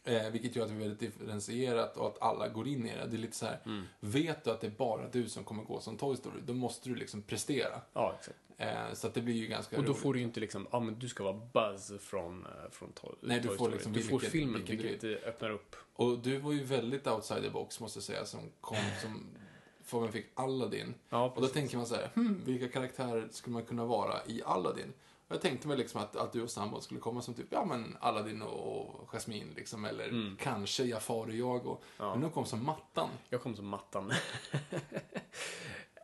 Eh, 0.04 0.30
vilket 0.30 0.56
gör 0.56 0.64
att 0.64 0.70
vi 0.70 0.74
är 0.74 0.80
väldigt 0.80 1.00
differentierat 1.00 1.96
och 1.96 2.06
att 2.06 2.22
alla 2.22 2.48
går 2.48 2.68
in 2.68 2.86
i 2.86 2.90
det. 2.94 3.06
Det 3.06 3.16
är 3.16 3.18
lite 3.18 3.36
så 3.36 3.46
här, 3.46 3.58
Mm. 3.66 3.82
vet 4.00 4.44
du 4.44 4.50
att 4.50 4.60
det 4.60 4.66
är 4.66 4.70
bara 4.70 5.08
du 5.08 5.28
som 5.28 5.44
kommer 5.44 5.62
gå 5.64 5.80
som 5.80 5.96
Toy 5.96 6.16
Story, 6.16 6.40
då 6.46 6.52
måste 6.54 6.88
du 6.88 6.94
liksom 6.94 7.22
prestera. 7.22 7.80
Ja, 7.92 8.14
exakt. 8.18 8.38
Eh, 8.56 8.92
så 8.94 9.06
att 9.06 9.14
det 9.14 9.20
blir 9.22 9.34
ju 9.34 9.46
ganska 9.46 9.76
Och 9.76 9.82
då 9.82 9.88
roligt. 9.90 10.02
får 10.02 10.12
du 10.14 10.18
ju 10.20 10.24
inte 10.26 10.40
liksom, 10.40 10.66
ja 10.72 10.80
men 10.80 10.98
du 10.98 11.08
ska 11.08 11.24
vara 11.24 11.40
Buzz 11.52 11.92
från, 12.00 12.46
eh, 12.46 12.70
från 12.70 12.92
Toy, 12.92 13.10
Nej, 13.20 13.40
du 13.40 13.48
Toy 13.48 13.56
får 13.56 13.64
Story. 13.64 13.74
liksom 13.74 13.92
Du 13.92 14.02
får 14.02 14.10
vilken- 14.10 14.30
filmen, 14.30 14.54
vilken 14.54 14.76
du 14.76 14.82
vilket 14.82 15.22
eh, 15.22 15.28
öppnar 15.28 15.50
upp. 15.50 15.76
Och 15.94 16.18
du 16.18 16.38
var 16.38 16.52
ju 16.52 16.64
väldigt 16.64 17.06
outside 17.06 17.42
the 17.42 17.50
box, 17.50 17.80
måste 17.80 17.96
jag 17.96 18.04
säga, 18.04 18.24
som 18.24 18.40
kom 18.60 18.76
som... 19.02 19.26
Fabian 19.84 20.12
fick 20.12 20.26
Aladdin. 20.34 20.94
Ja, 21.08 21.32
Och 21.36 21.42
då 21.42 21.48
tänker 21.48 21.76
man 21.76 21.86
så 21.86 21.94
här, 21.94 22.10
hmm, 22.14 22.40
vilka 22.44 22.68
karaktärer 22.68 23.28
skulle 23.30 23.54
man 23.54 23.64
kunna 23.64 23.84
vara 23.84 24.14
i 24.26 24.42
Aladdin? 24.44 24.92
Jag 25.32 25.40
tänkte 25.42 25.68
mig 25.68 25.76
liksom 25.76 26.00
att, 26.00 26.16
att 26.16 26.32
du 26.32 26.42
och 26.42 26.50
sambon 26.50 26.82
skulle 26.82 27.00
komma 27.00 27.22
som 27.22 27.34
typ, 27.34 27.46
ja 27.50 27.64
men 27.64 27.96
Aladdin 28.00 28.42
och 28.42 29.08
Jasmine 29.12 29.54
liksom, 29.56 29.84
eller 29.84 30.36
kanske 30.38 30.84
Jafar 30.84 31.26
och 31.26 31.32
jag 31.34 31.66
och... 31.66 31.82
Ja. 31.98 32.12
Men 32.12 32.20
de 32.20 32.30
kom 32.30 32.44
som 32.44 32.64
Mattan. 32.64 33.08
Jag 33.28 33.42
kom 33.42 33.56
som 33.56 33.66
mattan. 33.68 34.12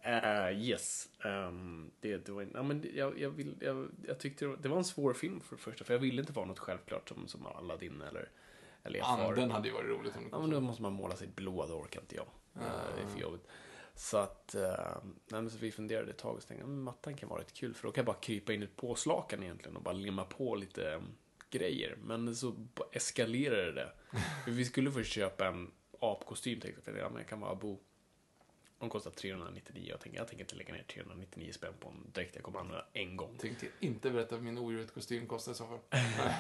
Eh, 0.03 0.63
yes. 0.63 1.09
Ehm, 1.25 1.91
det, 2.01 2.27
det 2.27 2.33
var 2.33 2.49
ja, 2.55 2.63
men 2.63 2.91
jag, 2.95 3.19
jag, 3.21 3.31
vill, 3.31 3.57
jag, 3.61 3.89
jag 4.07 4.19
tyckte 4.21 4.45
det 4.45 4.49
var, 4.49 4.57
det 4.57 4.69
var 4.69 4.77
en 4.77 4.85
svår 4.85 5.13
film 5.15 5.41
för 5.41 5.57
det 5.57 5.63
första, 5.63 5.85
för 5.85 5.95
jag 5.95 6.01
ville 6.01 6.21
inte 6.21 6.33
vara 6.33 6.47
något 6.47 6.59
självklart 6.59 7.09
som, 7.09 7.29
som 7.29 7.47
Aladdin 7.47 8.03
eller, 8.03 8.31
eller 8.83 8.99
Jafar. 8.99 9.33
Anden 9.33 9.51
hade 9.51 9.69
ju 9.69 9.75
varit 9.75 9.89
roligt 9.89 10.17
om 10.17 10.23
det 10.23 10.29
Ja, 10.33 10.37
kom 10.37 10.41
men 10.43 10.51
då 10.51 10.61
måste 10.61 10.83
man 10.83 10.93
måla 10.93 11.17
sig 11.17 11.29
blå, 11.29 11.67
det 11.67 11.73
orkar 11.73 12.01
inte 12.01 12.17
jag. 12.17 12.27
Eh, 12.55 12.63
Det 12.97 13.03
är 13.03 13.07
för 13.07 13.21
jobbigt. 13.21 13.47
Så 13.99 14.17
att, 14.17 14.55
uh, 14.59 15.11
nej, 15.29 15.51
så 15.51 15.59
vi 15.59 15.73
funderade 15.73 16.11
ett 16.11 16.19
tag 16.19 16.37
och 16.37 16.47
tänkte 16.47 16.67
men 16.67 16.81
mattan 16.81 17.17
kan 17.17 17.29
vara 17.29 17.41
rätt 17.41 17.53
kul 17.53 17.75
för 17.75 17.89
då 17.89 17.93
kan 17.93 18.03
jag 18.03 18.07
bara 18.07 18.21
krypa 18.21 18.53
in 18.53 18.63
i 18.63 18.65
ett 18.65 18.77
påslakan 18.77 19.43
egentligen 19.43 19.77
och 19.77 19.83
bara 19.83 19.95
limma 19.95 20.25
på 20.25 20.55
lite 20.55 20.95
um, 20.95 21.17
grejer. 21.51 21.97
Men 22.05 22.37
så 22.37 22.55
eskalerade 22.93 23.73
det. 23.73 23.93
vi 24.51 24.65
skulle 24.65 24.93
först 24.93 25.13
köpa 25.13 25.47
en 25.47 25.71
apkostym 26.01 26.61
tänkte 26.61 26.91
jag, 26.91 27.01
ja, 27.01 27.09
men 27.09 27.19
jag 27.19 27.29
kan 27.29 27.41
vara 27.41 27.55
Bo. 27.55 27.79
De 28.79 28.91
kostar 28.91 29.11
399 29.11 29.87
jag 29.91 30.01
tänker, 30.01 30.19
jag 30.19 30.29
tänker 30.29 30.45
inte 30.45 30.57
lägga 30.57 30.75
ner 30.75 30.83
399 30.83 31.53
spänn 31.53 31.73
på 31.81 31.89
en 31.89 32.11
dräkt 32.13 32.35
jag 32.35 32.45
kommer 32.45 32.61
använda 32.61 32.85
en 32.93 33.17
gång. 33.17 33.37
Tänkte 33.39 33.67
inte 33.81 34.11
berätta 34.11 34.35
vad 34.35 34.45
min 34.45 34.59
odjuret-kostym 34.59 35.27
kostar 35.27 35.53
i 35.53 35.55
så 35.55 35.67
fall. 35.67 35.79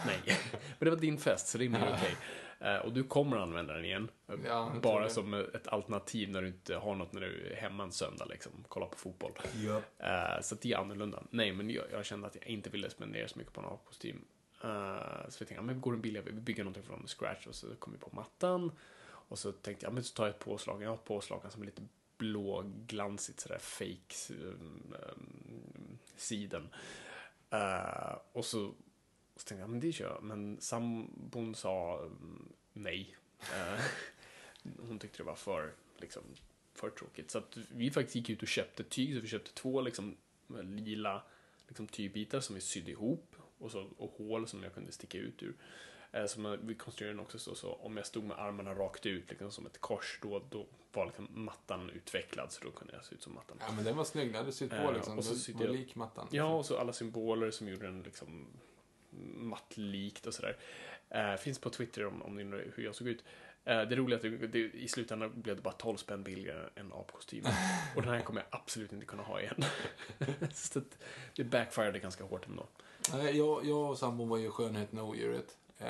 Nej, 0.06 0.38
men 0.78 0.84
det 0.86 0.90
var 0.90 0.96
din 0.96 1.18
fest 1.18 1.48
så 1.48 1.58
det 1.58 1.64
är 1.64 1.68
mer 1.68 1.94
okej. 1.96 2.16
Eh, 2.60 2.76
och 2.76 2.92
du 2.92 3.04
kommer 3.04 3.36
använda 3.36 3.74
den 3.74 3.84
igen. 3.84 4.08
Eh, 4.28 4.34
Ja, 4.44 4.70
jag 4.72 4.82
bara 4.82 5.08
som 5.08 5.34
ett 5.34 5.68
alternativ 5.68 6.30
när 6.30 6.42
du 6.42 6.48
inte 6.48 6.76
har 6.76 6.94
något 6.94 7.12
när 7.12 7.20
du 7.20 7.46
är 7.46 7.56
hemma 7.56 7.82
en 7.82 7.92
söndag 7.92 8.24
liksom. 8.24 8.52
Kolla 8.68 8.86
på 8.86 8.98
fotboll. 8.98 9.32
Ja. 9.54 9.82
Eh, 9.98 10.40
så 10.42 10.54
det 10.54 10.72
är 10.72 10.76
annorlunda. 10.76 11.22
Nej, 11.30 11.52
men 11.52 11.70
jag, 11.70 11.84
jag 11.92 12.04
kände 12.04 12.26
att 12.26 12.34
jag 12.34 12.46
inte 12.46 12.70
ville 12.70 12.90
spendera 12.90 13.28
så 13.28 13.38
mycket 13.38 13.52
på 13.52 13.60
en 13.60 13.66
apkostym. 13.66 14.24
Uh, 14.64 15.28
så 15.28 15.36
vi 15.38 15.46
tänkte, 15.46 15.62
men 15.62 15.80
går 15.80 15.92
den 15.92 16.00
billigare? 16.00 16.26
Vi 16.30 16.40
bygger 16.40 16.64
någonting 16.64 16.82
från 16.82 17.06
scratch 17.06 17.46
och 17.46 17.54
så 17.54 17.74
kom 17.74 17.92
vi 17.92 17.98
på 17.98 18.10
mattan. 18.12 18.72
Och 19.04 19.38
så 19.38 19.52
tänkte 19.52 19.86
jag, 19.86 19.92
men 19.92 20.04
så 20.04 20.14
tar 20.14 20.26
jag 20.26 20.34
ett 20.34 20.40
påslag. 20.40 20.82
Jag 20.82 20.88
har 20.88 20.94
ett 20.94 21.04
påslag 21.04 21.42
som 21.52 21.62
är 21.62 21.66
lite 21.66 21.82
blåglansigt 22.18 23.40
sådär 23.40 23.58
fake 23.58 24.34
um, 24.34 24.94
um, 25.12 25.98
siden. 26.16 26.68
Uh, 27.52 28.18
och 28.32 28.44
så, 28.44 28.74
så 29.36 29.48
tänkte 29.48 29.62
jag, 29.62 29.70
men 29.70 29.80
det 29.80 29.92
kör 29.92 30.10
jag. 30.10 30.22
Men 30.22 30.60
sambon 30.60 31.54
sa 31.54 31.98
um, 31.98 32.52
nej. 32.72 33.16
Uh, 33.40 33.80
hon 34.88 34.98
tyckte 34.98 35.18
det 35.18 35.24
var 35.24 35.34
för, 35.34 35.72
liksom, 36.00 36.22
för 36.74 36.90
tråkigt. 36.90 37.30
Så 37.30 37.38
att 37.38 37.58
vi 37.68 37.90
faktiskt 37.90 38.16
gick 38.16 38.30
ut 38.30 38.42
och 38.42 38.48
köpte 38.48 38.84
tyg. 38.84 39.14
Så 39.14 39.20
vi 39.20 39.28
köpte 39.28 39.54
två 39.54 39.80
liksom, 39.80 40.16
lila 40.62 41.22
liksom, 41.68 41.86
tygbitar 41.86 42.40
som 42.40 42.54
vi 42.54 42.60
sydde 42.60 42.90
ihop. 42.90 43.36
Och, 43.58 43.70
så, 43.70 43.88
och 43.98 44.10
hål 44.18 44.48
som 44.48 44.62
jag 44.62 44.74
kunde 44.74 44.92
sticka 44.92 45.18
ut 45.18 45.42
ur. 45.42 45.54
Eh, 46.12 46.26
så 46.26 46.52
eh, 46.52 46.60
vi 46.62 46.74
konstruerade 46.74 47.14
den 47.14 47.20
också 47.20 47.38
så, 47.38 47.54
så 47.54 47.72
om 47.72 47.96
jag 47.96 48.06
stod 48.06 48.24
med 48.24 48.38
armarna 48.38 48.74
rakt 48.74 49.06
ut 49.06 49.30
liksom 49.30 49.52
som 49.52 49.66
ett 49.66 49.80
kors 49.80 50.18
då, 50.22 50.42
då 50.50 50.66
var 50.98 51.06
liksom 51.06 51.28
mattan 51.30 51.90
utvecklad 51.90 52.52
så 52.52 52.64
då 52.64 52.70
kunde 52.70 52.94
jag 52.94 53.04
se 53.04 53.14
ut 53.14 53.22
som 53.22 53.34
mattan. 53.34 53.56
Ja, 53.60 53.72
men 53.72 53.84
den 53.84 53.96
var 53.96 54.04
snygg. 54.04 54.28
Den 54.28 54.36
hade 54.36 54.52
sytt 54.52 54.70
på 54.70 54.76
Eh, 54.76 54.92
liksom. 54.92 55.18
och 55.18 55.24
så 55.24 55.52
var 55.52 55.64
jag- 55.64 55.74
lik 55.74 55.94
mattan. 55.94 56.28
Ja, 56.30 56.44
och 56.54 56.66
så 56.66 56.78
alla 56.78 56.92
symboler 56.92 57.50
som 57.50 57.68
gjorde 57.68 57.86
den 57.86 58.02
liksom 58.02 58.46
mattlikt 59.36 60.26
och 60.26 60.34
sådär. 60.34 60.56
Eh, 61.10 61.34
finns 61.36 61.58
på 61.58 61.70
Twitter 61.70 62.06
om, 62.06 62.22
om 62.22 62.34
ni 62.36 62.42
undrar 62.44 62.64
hur 62.76 62.84
jag 62.84 62.94
såg 62.94 63.08
ut. 63.08 63.24
Eh, 63.64 63.82
det 63.82 63.96
roliga 63.96 64.18
är 64.20 64.34
att 64.34 64.40
det, 64.40 64.46
det, 64.46 64.58
i 64.58 64.88
slutändan 64.88 65.40
blev 65.42 65.56
det 65.56 65.62
bara 65.62 65.74
12 65.74 65.96
spänn 65.96 66.22
billigare 66.22 66.68
än 66.74 66.92
apkostymen. 66.92 67.52
och 67.96 68.02
den 68.02 68.10
här 68.10 68.20
kommer 68.20 68.40
jag 68.40 68.60
absolut 68.60 68.92
inte 68.92 69.06
kunna 69.06 69.22
ha 69.22 69.40
igen. 69.40 69.64
så 70.54 70.80
det 71.36 71.44
backfirade 71.44 71.98
ganska 71.98 72.24
hårt 72.24 72.46
ändå. 72.46 72.66
Jag, 73.12 73.64
jag 73.64 73.90
och 73.90 73.98
sambon 73.98 74.28
var 74.28 74.38
ju 74.38 74.50
skönheten 74.50 74.98
och 74.98 75.08
odjuret. 75.08 75.56
Eh, 75.80 75.88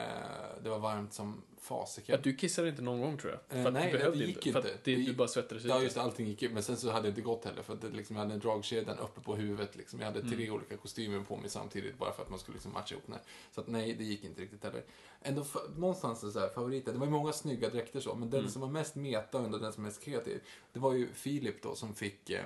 det 0.63 0.71
var 0.71 0.79
varmt 0.79 1.13
som 1.13 1.43
fasiken. 1.61 2.15
Ja, 2.15 2.21
du 2.23 2.37
kissade 2.37 2.69
inte 2.69 2.83
någon 2.83 3.01
gång 3.01 3.19
tror 3.19 3.33
jag. 3.33 3.59
Eh, 3.59 3.63
För 3.63 3.69
att 3.69 3.75
nej, 3.75 3.87
du 3.87 3.93
det- 3.93 3.99
behövde 3.99 4.19
det 4.19 4.25
gick 4.25 4.37
inte. 4.47 4.53
För 4.53 4.59
inte. 4.59 4.75
att 4.75 4.85
det, 4.85 4.91
Det 4.91 4.97
du 4.97 5.03
gick- 5.03 5.17
bara 5.17 5.29
svettades 5.29 5.65
ut. 5.65 5.71
Ja, 5.71 5.83
just 5.83 5.95
det, 5.95 6.03
allting 6.03 6.27
gick 6.27 6.43
ju. 6.43 6.49
Men 6.49 6.63
sen 6.63 6.77
så 6.77 6.91
hade 6.91 7.03
det 7.03 7.09
inte 7.09 7.21
gått 7.21 7.45
heller 7.45 7.63
för 7.63 7.73
att 7.75 7.81
det 7.81 7.89
liksom, 7.89 8.17
jag 8.17 8.23
hade 8.23 8.35
en 8.35 8.41
dragkedjan 8.41 8.99
uppe 8.99 9.21
på 9.21 9.37
huvudet. 9.37 9.77
Liksom. 9.77 9.99
Jag 10.01 10.07
hade 10.07 10.21
tre 10.21 10.45
Mm. 10.45 10.55
olika 10.55 10.77
kostymer 10.77 11.21
på 11.25 11.37
mig 11.37 11.51
samtidigt 11.51 11.99
bara 11.99 12.13
för 12.13 12.23
att 12.23 12.31
man 12.31 12.39
skulle 12.39 12.55
liksom 12.55 12.73
matcha 12.73 12.95
ihop 12.95 13.05
här. 13.09 13.21
Så 13.55 13.61
att 13.61 13.69
nej, 13.69 13.95
det 13.95 14.05
gick 14.05 14.25
inte 14.25 14.43
riktigt 14.43 14.65
heller. 14.65 14.83
Ändå 15.23 15.43
fa- 15.43 15.79
någonstans 15.81 16.33
så 16.33 16.41
här, 16.41 16.49
favoriter. 16.49 16.93
Det 16.93 16.99
var 16.99 17.07
ju 17.07 17.13
många 17.13 17.33
snygga 17.33 17.71
dräkter 17.71 18.01
så, 18.01 18.15
men 18.15 18.31
den 18.31 18.41
Mm. 18.41 18.51
som 18.53 18.63
var 18.63 18.69
mest 18.69 18.95
meta 18.95 19.39
och 19.39 19.51
den 19.61 19.73
som 19.73 19.83
var 19.83 19.89
mest 19.89 20.03
kreativ, 20.03 20.41
det 20.73 20.79
var 20.79 20.93
ju 20.93 21.13
Filip 21.13 21.63
då 21.63 21.75
som 21.75 21.95
fick 21.95 22.31
eh, 22.31 22.45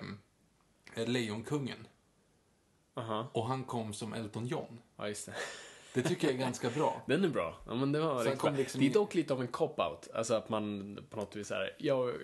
Lejonkungen. 1.06 1.87
Aha. 2.94 3.26
Och 3.32 3.46
han 3.46 3.64
kom 3.64 3.92
som 3.94 4.12
Elton 4.12 4.46
John. 4.46 4.78
Ja, 4.96 5.08
just 5.08 5.26
det. 5.26 5.34
Det 5.94 6.02
tycker 6.02 6.26
jag 6.26 6.34
är 6.34 6.38
ganska 6.40 6.70
bra. 6.70 7.02
Den 7.06 7.25
är 7.25 7.28
bra. 7.28 7.54
Ja, 7.66 7.75
men 7.75 7.92
det 7.92 8.00
var 8.00 8.25
Sen 8.25 8.37
kom 8.37 8.54
liksom 8.54 8.80
Det 8.80 8.87
är 8.87 8.92
dock 8.94 9.14
lite 9.14 9.32
av 9.34 9.40
en 9.40 9.49
cop-out. 9.49 10.08
Alltså 10.14 10.34
att 10.34 10.49
man 10.49 10.99
på 11.11 11.16
något 11.16 11.37
vis 11.37 11.50
är, 11.50 11.75
ja, 11.78 12.08
eh, 12.08 12.14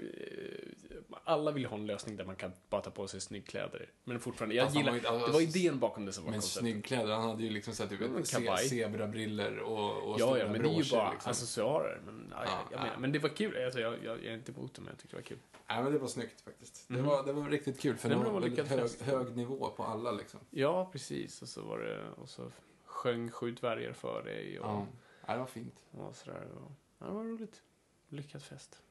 alla 1.24 1.50
vill 1.52 1.66
ha 1.66 1.76
en 1.76 1.86
lösning 1.86 2.16
där 2.16 2.24
man 2.24 2.36
kan 2.36 2.52
bara 2.70 2.80
ta 2.80 2.90
på 2.90 3.08
sig 3.08 3.20
snyggkläder. 3.20 3.90
Men 4.04 4.20
fortfarande, 4.20 4.54
jag 4.54 4.64
han 4.64 4.74
gillar, 4.74 4.92
var 4.92 4.98
ju- 4.98 5.06
alltså, 5.06 5.26
det 5.26 5.32
var 5.32 5.40
idén 5.40 5.78
bakom 5.78 6.06
det 6.06 6.12
som 6.12 6.24
var 6.24 6.30
Men 6.30 6.40
konceptet. 6.40 6.60
snyggkläder, 6.60 7.14
han 7.14 7.28
hade 7.28 7.42
ju 7.42 7.50
liksom 7.50 7.74
såhär 7.74 7.98
Ja, 8.00 8.08
men 8.08 8.22
typ 8.22 8.68
zebrabriller 8.68 9.58
och, 9.58 10.10
och 10.10 10.20
Ja, 10.20 10.38
ja, 10.38 10.48
men 10.48 10.62
det 10.62 10.68
är 10.68 10.82
ju 10.82 10.90
bara 10.90 11.12
liksom. 11.12 11.30
accessoarer. 11.30 12.00
Men, 12.06 12.26
ja, 12.30 12.36
Ja, 12.44 12.50
jag, 12.50 12.72
jag 12.72 12.78
ja. 12.80 12.84
menar, 12.84 12.98
men 12.98 13.12
det 13.12 13.18
var 13.18 13.28
kul. 13.28 13.64
Alltså, 13.64 13.80
jag, 13.80 13.92
jag, 14.04 14.16
jag 14.24 14.24
är 14.26 14.34
inte 14.34 14.52
emot 14.52 14.74
det, 14.74 14.80
men 14.80 14.88
jag 14.90 14.98
tyckte 14.98 15.16
det 15.16 15.20
var 15.20 15.26
kul. 15.26 15.38
Nej, 15.68 15.82
men 15.82 15.92
det 15.92 15.98
var 15.98 16.08
snyggt 16.08 16.40
faktiskt. 16.40 16.84
Det, 16.88 16.94
Mhm. 16.94 17.06
var, 17.06 17.26
det 17.26 17.32
var 17.32 17.48
riktigt 17.48 17.80
kul, 17.80 17.96
för 17.96 18.08
Det 18.08 18.14
det, 18.14 18.18
var 18.24 18.30
var 18.30 18.40
väldigt 18.40 18.68
hög, 18.68 18.90
hög 19.00 19.36
nivå 19.36 19.70
på 19.76 19.84
alla 19.84 20.12
liksom. 20.12 20.40
Ja, 20.50 20.88
precis. 20.92 21.42
Och 21.42 21.48
så 21.48 21.62
var 21.62 21.78
det, 21.78 22.04
och 22.22 22.28
så 22.28 22.50
sjöng 22.98 23.30
sju 23.30 23.50
dvärgar 23.50 23.92
för 23.92 24.22
dig 24.22 24.60
och, 24.60 24.66
Ja. 24.66 24.86
Ja, 25.26 25.32
det 25.32 25.38
var 25.38 25.46
fint. 25.46 25.74
och 25.90 26.16
sådär. 26.16 26.48
Och, 26.54 26.72
ja, 26.98 27.06
det 27.06 27.12
var 27.12 27.24
roligt. 27.24 27.62
Lyckad 28.08 28.42
fest. 28.42 28.82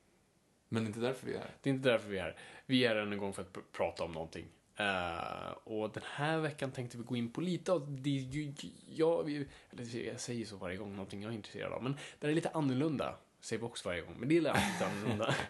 Men 0.70 0.86
inte 0.88 1.00
därför 1.00 1.28
vi 1.28 1.34
är 1.34 1.40
här. 1.40 1.52
Det 1.62 1.70
är 1.70 1.74
inte 1.74 1.90
därför 1.90 2.10
vi 2.10 2.18
är 2.18 2.22
här. 2.24 2.38
Vi 2.66 2.86
är 2.86 2.90
här 2.96 2.96
en 2.96 3.18
gång 3.18 3.34
för 3.34 3.42
att 3.42 3.54
pr- 3.54 3.62
prata 3.72 4.04
om 4.04 4.12
någonting. 4.12 4.46
Eh, 4.76 5.52
och 5.64 5.90
den 5.90 6.04
här 6.06 6.40
veckan 6.40 6.72
tänkte 6.72 6.98
vi 6.98 7.04
gå 7.04 7.16
in 7.16 7.32
på 7.32 7.42
lite 7.42 7.72
av 7.72 8.02
det 8.02 8.10
ju, 8.10 8.54
jag, 8.88 9.46
jag 9.94 10.20
säger 10.20 10.46
så 10.46 10.58
varje 10.58 10.78
gång, 10.78 10.92
någonting 10.92 11.24
jag 11.24 11.32
är 11.32 11.36
intresserad 11.36 11.74
av. 11.74 11.84
Men 11.84 11.98
det 12.20 12.28
är 12.28 12.34
lite 12.34 12.50
annorlunda. 12.50 13.16
Säger 13.40 13.60
vi 13.60 13.66
också 13.68 13.90
varje 13.90 14.02
gång, 14.02 14.16
men 14.20 14.30
det 14.30 14.38
är 14.38 14.42
lite 14.42 14.86
annorlunda. 14.88 15.36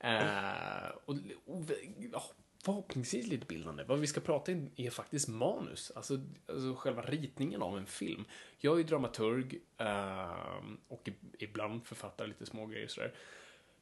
Eh, 0.00 0.88
och, 1.04 1.14
och 1.46 1.64
ja, 2.12 2.22
förhoppningsvis 2.66 3.26
lite 3.26 3.46
bildande. 3.46 3.84
Vad 3.84 3.98
vi 3.98 4.06
ska 4.06 4.20
prata 4.20 4.52
om 4.52 4.70
är 4.76 4.90
faktiskt 4.90 5.28
manus, 5.28 5.92
alltså, 5.94 6.20
alltså 6.46 6.74
själva 6.74 7.02
ritningen 7.02 7.62
av 7.62 7.78
en 7.78 7.86
film. 7.86 8.24
Jag 8.58 8.74
är 8.74 8.78
ju 8.78 8.84
dramaturg 8.84 9.60
eh, 9.78 10.64
och 10.88 11.08
ibland 11.38 11.86
författar 11.86 12.26
lite 12.26 12.46
små 12.46 12.66
grejer 12.66 12.88
sådär. 12.88 13.14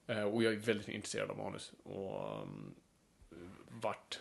Eh, 0.06 0.22
Och 0.22 0.42
jag 0.42 0.52
är 0.52 0.58
väldigt 0.58 0.88
intresserad 0.88 1.30
av 1.30 1.36
manus. 1.36 1.72
Och 1.82 2.42
um, 2.42 2.74
vart 3.68 4.20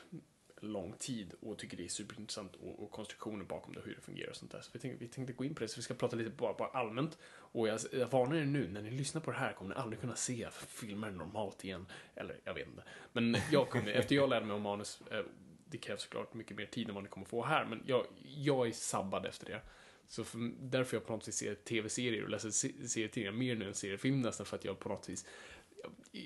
lång 0.64 0.94
tid 0.94 1.34
och 1.42 1.58
tycker 1.58 1.78
det 1.78 1.84
är 1.84 1.88
superintressant 1.88 2.56
och, 2.56 2.84
och 2.84 2.92
konstruktionen 2.92 3.48
bakom 3.48 3.74
det, 3.74 3.80
och 3.80 3.86
hur 3.86 3.96
det 3.96 4.02
fungerar 4.02 4.30
och 4.30 4.36
sånt 4.36 4.52
där. 4.52 4.62
Så 4.62 4.70
vi 4.74 4.80
tänkte, 4.80 5.06
vi 5.06 5.08
tänkte 5.08 5.34
gå 5.34 5.46
in 5.46 5.56
på 5.56 5.60
det, 5.60 5.68
så 5.68 5.76
vi 5.76 5.82
ska 5.82 5.94
prata 5.94 6.16
lite 6.16 6.30
bara, 6.30 6.54
bara 6.54 6.70
allmänt. 6.70 7.18
Och 7.26 7.68
jag, 7.68 7.80
jag 7.92 8.08
varnar 8.08 8.36
er 8.36 8.46
nu, 8.46 8.68
när 8.68 8.82
ni 8.82 8.92
lyssnar 8.92 9.22
på 9.22 9.32
det 9.32 9.38
här 9.38 9.54
kommer 9.54 9.76
ni 9.76 9.82
aldrig 9.82 10.02
kunna 10.02 10.16
se 10.16 10.48
filmer 10.68 11.12
normalt 11.12 11.66
igen. 11.66 11.86
Eller, 12.16 12.40
jag 12.44 12.54
vet 12.54 12.68
inte. 12.68 12.84
Men 13.14 13.38
jag 13.52 13.70
kommer, 13.70 13.92
efter 13.92 14.16
jag 14.16 14.30
lärde 14.30 14.46
mig 14.46 14.56
om 14.56 14.62
manus, 14.62 15.02
eh, 15.12 15.26
det 15.66 15.78
krävs 15.78 16.02
såklart 16.02 16.34
mycket 16.34 16.58
mer 16.58 16.66
tid 16.66 16.90
än 16.90 16.96
vad 16.96 17.04
ni 17.04 17.10
kommer 17.10 17.26
få 17.26 17.44
här, 17.46 17.66
men 17.66 17.84
jag, 17.86 18.06
jag 18.24 18.68
är 18.68 18.72
sabbad 18.72 19.26
efter 19.26 19.46
det. 19.46 19.62
Så 20.08 20.24
för, 20.24 20.52
därför 20.60 20.98
jag 20.98 21.06
på 21.06 21.14
något 21.14 21.28
vis 21.28 21.36
ser 21.36 21.56
tv-serier 21.56 22.24
och 22.24 22.30
läser 22.30 22.52
serietidningar 22.88 23.32
mer 23.32 23.56
nu 23.56 23.68
än 23.68 23.74
seriefilm 23.74 24.22
nästan 24.22 24.46
för 24.46 24.58
att 24.58 24.66
jag 24.66 24.80
på 24.80 24.90
något 24.90 25.10
vis 25.10 25.26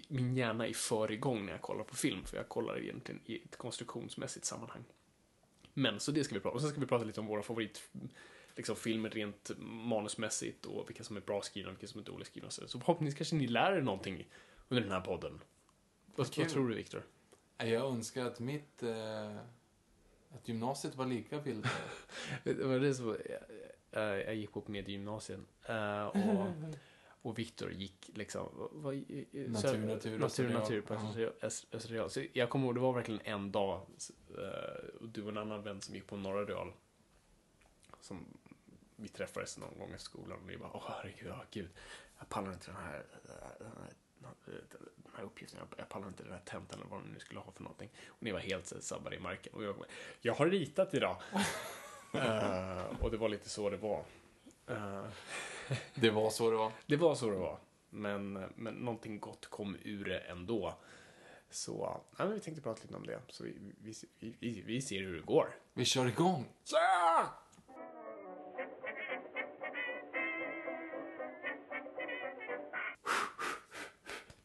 min 0.07 0.37
hjärna 0.37 0.67
är 0.67 0.73
för 0.73 1.11
igång 1.11 1.45
när 1.45 1.51
jag 1.51 1.61
kollar 1.61 1.83
på 1.83 1.95
film, 1.95 2.25
för 2.25 2.37
jag 2.37 2.49
kollar 2.49 2.79
egentligen 2.79 3.21
i 3.25 3.35
ett 3.35 3.57
konstruktionsmässigt 3.57 4.45
sammanhang. 4.45 4.83
Men, 5.73 5.99
så 5.99 6.11
det 6.11 6.23
ska 6.23 6.35
vi 6.35 6.41
prata 6.41 6.51
om. 6.51 6.55
Och 6.55 6.61
sen 6.61 6.69
ska 6.69 6.79
vi 6.79 6.87
prata 6.87 7.05
lite 7.05 7.19
om 7.19 7.27
våra 7.27 7.41
favorit 7.41 7.89
liksom, 8.55 8.75
filmer 8.75 9.09
rent 9.09 9.51
manusmässigt 9.59 10.65
och 10.65 10.89
vilka 10.89 11.03
som 11.03 11.17
är 11.17 11.21
bra 11.21 11.41
skrivna 11.41 11.71
och 11.71 11.77
vilka 11.77 11.87
som 11.87 12.01
är 12.01 12.05
dåligt 12.05 12.27
skrivna. 12.27 12.49
Så 12.49 12.79
förhoppningsvis 12.79 13.17
kanske 13.17 13.35
ni 13.35 13.47
lär 13.47 13.71
er 13.71 13.81
någonting 13.81 14.27
under 14.67 14.81
den 14.81 14.91
här 14.91 15.01
podden. 15.01 15.39
Vad, 16.15 16.37
vad 16.37 16.49
tror 16.49 16.69
du, 16.69 16.75
Viktor? 16.75 17.03
Jag 17.57 17.91
önskar 17.91 18.25
att 18.25 18.39
mitt... 18.39 18.83
Eh, 18.83 19.37
att 20.29 20.47
gymnasiet 20.47 20.95
var 20.95 21.05
lika 21.05 21.39
bildande. 21.39 21.69
Det 22.43 22.63
var 22.63 22.79
det 22.79 22.93
som, 22.93 23.17
eh, 23.91 24.01
jag 24.01 24.35
gick 24.35 24.53
på 24.53 24.63
mediegymnasien 24.67 25.45
eh, 25.65 26.05
och, 26.05 26.15
och 27.21 27.39
Viktor 27.39 27.71
gick 27.71 28.09
liksom... 28.13 28.49
Vad, 28.53 28.69
vad, 28.71 28.95
Natur, 28.95 29.53
så- 29.53 29.67
natur, 29.67 29.87
natur, 29.87 30.23
Österreal. 30.23 30.53
natur 30.53 30.81
på 30.81 30.93
Ja. 30.93 30.99
Österreal- 30.99 31.33
Öst- 31.41 31.67
Österreal. 31.71 32.09
Så 32.09 32.23
jag 32.33 32.49
kommer 32.49 32.65
ihåg, 32.65 32.75
det 32.75 32.81
var 32.81 32.93
verkligen 32.93 33.21
en 33.23 33.51
dag 33.51 33.81
eh, 34.37 34.99
och 35.01 35.09
du 35.09 35.23
och 35.23 35.29
en 35.29 35.37
annan 35.37 35.63
vän 35.63 35.81
som 35.81 35.95
gick 35.95 36.07
på 36.07 36.17
Norra 36.17 36.45
Real 36.45 36.71
som 38.01 38.25
vi 38.95 39.07
träffades 39.07 39.57
någon 39.57 39.79
gång 39.79 39.93
i 39.95 39.99
skolan 39.99 40.39
och 40.43 40.49
vi 40.49 40.57
bara, 40.57 40.71
åh 40.73 40.83
herregud, 40.87 41.31
åh, 41.31 41.41
gud, 41.51 41.69
jag 42.19 42.29
pallar 42.29 42.53
inte 42.53 42.67
den 42.67 42.75
här, 42.75 43.05
den 43.59 43.67
här, 43.67 43.93
den 44.95 45.11
här 45.15 45.23
uppgiften, 45.23 45.59
jag, 45.77 45.89
pallar 45.89 46.07
inte 46.07 46.23
den 46.23 46.31
här 46.31 46.41
tentan 46.45 46.79
eller 46.79 46.89
vad 46.89 47.03
ni 47.03 47.09
nu 47.13 47.19
skulle 47.19 47.39
ha 47.39 47.51
för 47.51 47.63
någonting. 47.63 47.89
Och 48.07 48.23
ni 48.23 48.31
var 48.31 48.39
helt 48.39 48.67
sabbade 48.83 49.15
i 49.15 49.19
marken. 49.19 49.53
Och 49.53 49.63
jag, 49.63 49.75
jag 50.21 50.33
har 50.33 50.47
ritat 50.49 50.93
idag. 50.93 51.17
Eh, 52.13 52.83
och 53.01 53.11
det 53.11 53.17
var 53.17 53.29
lite 53.29 53.49
så 53.49 53.69
det 53.69 53.77
var. 53.77 54.03
Eh, 54.67 55.05
Det 55.95 56.09
var 56.09 56.29
så 56.29 56.51
det 56.51 56.57
var. 56.57 56.71
det 56.85 56.95
var 56.97 57.15
så 57.15 57.29
det 57.29 57.35
var. 57.37 57.59
Men, 57.89 58.33
men 58.55 58.73
någonting 58.75 59.19
gott 59.19 59.45
kom 59.45 59.77
ur 59.83 60.05
det 60.05 60.19
ändå. 60.19 60.73
Så 61.49 62.01
ja, 62.17 62.25
men 62.25 62.33
vi 62.33 62.39
tänkte 62.39 62.61
prata 62.61 62.81
lite 62.83 62.95
om 62.95 63.05
det. 63.05 63.21
Så 63.27 63.43
vi, 63.43 63.55
vi, 63.81 63.93
vi, 64.19 64.35
vi, 64.39 64.61
vi 64.61 64.81
ser 64.81 64.99
hur 65.01 65.15
det 65.15 65.21
går. 65.25 65.55
Vi 65.73 65.85
kör 65.85 66.07
igång. 66.07 66.45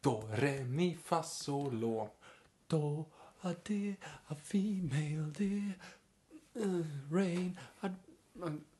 Do, 0.01 0.23
re, 0.33 0.63
mi, 0.65 0.95
fa, 0.95 1.23
sol, 1.23 1.73
la. 1.79 2.07
Do, 2.67 3.05
a, 3.41 3.53
de, 3.63 3.95
a 4.27 4.35
female, 4.35 5.31
de, 5.37 5.73
uh, 6.55 6.85
rain, 7.11 7.57
a... 7.81 7.89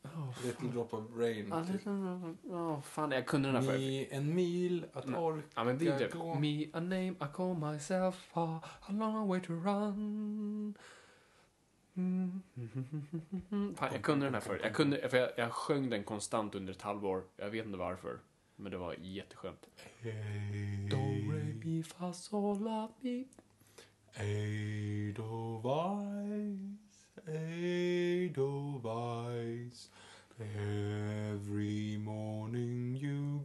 Oh, 0.03 0.45
Little 0.45 0.67
drop 0.69 0.93
of 0.93 1.03
rain. 1.15 1.53
a 1.53 1.65
typ. 1.72 1.88
oh, 1.88 2.81
fan, 2.81 3.12
jag 3.12 3.25
kunde 3.27 3.48
den 3.51 3.55
här 3.55 3.63
förut. 3.72 4.07
En 4.12 4.36
mil 4.36 4.86
att 4.93 5.07
Nej. 5.07 5.19
orka 5.19 5.48
Ja, 5.55 5.63
men 5.63 5.77
det 5.77 5.88
är 5.88 6.00
det. 6.00 6.13
gå. 6.13 6.36
Me, 6.39 6.65
a 6.74 6.79
name, 6.79 7.10
I 7.12 7.25
call 7.33 7.55
myself, 7.57 8.29
a, 8.33 8.62
a 8.81 8.91
long 8.91 9.27
way 9.27 9.41
to 9.41 9.53
run. 9.53 10.74
Mm. 11.95 12.41
Fan, 13.75 13.89
jag 13.93 14.01
kunde 14.01 14.25
den 14.25 14.33
här 14.33 14.41
förut. 14.41 14.62
Jag, 14.63 14.74
kunde, 14.75 15.10
för 15.10 15.17
jag, 15.17 15.29
jag 15.38 15.51
sjöng 15.51 15.89
den 15.89 16.03
konstant 16.03 16.55
under 16.55 16.74
ett 16.74 16.81
halvår. 16.81 17.24
Jag 17.38 17.50
vet 17.50 17.65
inte 17.65 17.77
varför. 17.77 18.19
Men 18.55 18.72
det 18.72 18.77
var 18.77 18.95
jätteskönt. 19.01 19.67
Do, 20.89 21.31
re, 21.31 21.43
mi, 21.63 21.83
fa, 21.83 22.13
sol, 22.13 22.60
la, 22.63 22.91
mi. 23.01 23.27
Ej 24.13 25.13
då 25.13 25.57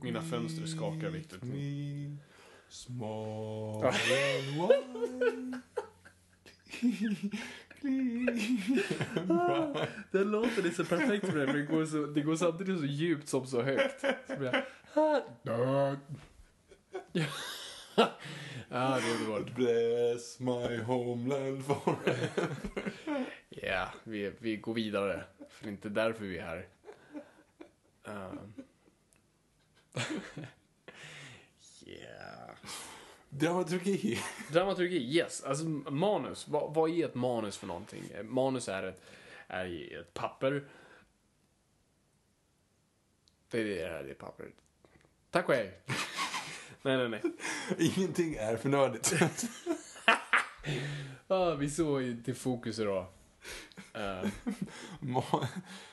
Mina 0.09 0.23
fönster 0.23 0.67
skakar, 0.67 1.11
me. 1.11 2.17
Small. 2.69 3.93
Den 10.11 10.31
låten 10.31 10.67
är 10.67 10.71
så 10.71 10.85
perfekt 10.85 11.27
för 11.27 11.39
det, 11.39 11.47
för 11.47 11.59
det 11.59 11.63
går, 11.63 11.85
så, 11.85 12.07
det 12.07 12.21
går 12.21 12.37
samtidigt 12.37 12.79
så 12.79 12.87
djupt 12.87 13.29
som 13.29 13.47
så 13.47 13.63
högt. 13.63 14.01
Så 14.01 14.37
blir 14.39 14.53
jag, 14.53 14.63
ja, 15.19 15.97
det 18.69 18.77
är 18.77 19.15
underbart. 19.21 19.55
Bless 19.55 20.41
my 20.41 20.77
homeland 20.77 21.65
forever. 21.65 22.49
Ja, 23.49 23.89
vi, 24.05 24.33
vi 24.39 24.57
går 24.57 24.75
vidare. 24.75 25.25
För 25.51 25.65
det 25.65 25.69
är 25.69 25.73
inte 25.73 25.89
därför 25.89 26.25
vi 26.25 26.39
är 26.39 26.43
här. 26.43 26.67
Um. 28.05 28.55
yeah. 31.87 32.51
Dramaturgi. 33.31 34.19
Dramaturgi, 34.53 35.17
yes. 35.17 35.45
Alltså 35.45 35.65
manus. 35.65 36.49
Vad, 36.49 36.75
vad 36.75 36.91
är 36.91 37.05
ett 37.05 37.15
manus 37.15 37.57
för 37.57 37.67
någonting? 37.67 38.05
Manus 38.25 38.69
är 38.69 38.83
ett, 38.83 39.03
är 39.47 40.01
ett 40.01 40.15
papper. 40.15 40.69
Det 43.51 43.61
är 43.61 43.65
det, 43.65 43.81
är 43.83 44.03
det 44.05 44.15
pappret. 44.15 44.53
Tack 45.31 45.49
och 45.49 45.55
hej. 45.55 45.81
nej, 46.83 46.97
nej, 46.97 47.09
nej. 47.09 47.23
Ingenting 47.79 48.35
är 48.35 48.57
för 48.57 48.69
nördigt. 48.69 49.15
Ah, 51.31 51.55
vi 51.55 51.71
såg 51.71 52.03
ju 52.03 52.23
till 52.23 52.35
fokus 52.35 52.79
idag. 52.79 53.07
Ma- 55.01 55.47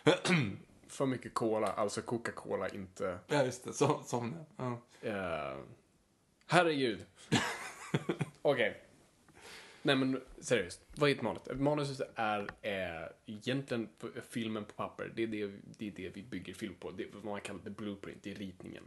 för 0.96 1.06
mycket 1.06 1.34
cola, 1.34 1.68
alltså 1.68 2.02
Coca-Cola, 2.02 2.70
inte... 2.70 3.18
ja, 3.28 3.44
just 3.46 3.64
det. 3.64 3.74
Så, 3.74 4.02
som 4.04 4.36
ja. 4.58 4.82
Uh, 5.04 5.64
herregud. 6.48 7.06
Okej. 8.42 8.82
Nej 9.82 9.96
men 9.96 10.22
seriöst, 10.40 10.86
vad 10.96 11.10
är 11.10 11.16
ett 11.16 11.22
manus? 11.22 11.48
Ett 11.48 11.60
manus 11.60 12.02
är 12.16 12.40
eh, 12.62 13.08
egentligen 13.26 13.90
filmen 14.30 14.66
på 14.66 14.74
papper. 14.74 15.12
Det 15.16 15.24
är 15.24 15.28
det, 15.28 15.52
det 15.78 15.88
är 15.88 15.92
det 15.92 16.10
vi 16.10 16.24
bygger 16.24 16.54
film 16.54 16.76
på. 16.80 16.92
Det 16.92 17.04
är 17.04 17.08
vad 17.14 17.26
man 17.26 17.42
kallar 17.42 17.62
det 17.64 17.70
blueprint, 17.70 18.24
det 18.24 18.32
är 18.32 18.36
ritningen. 18.36 18.84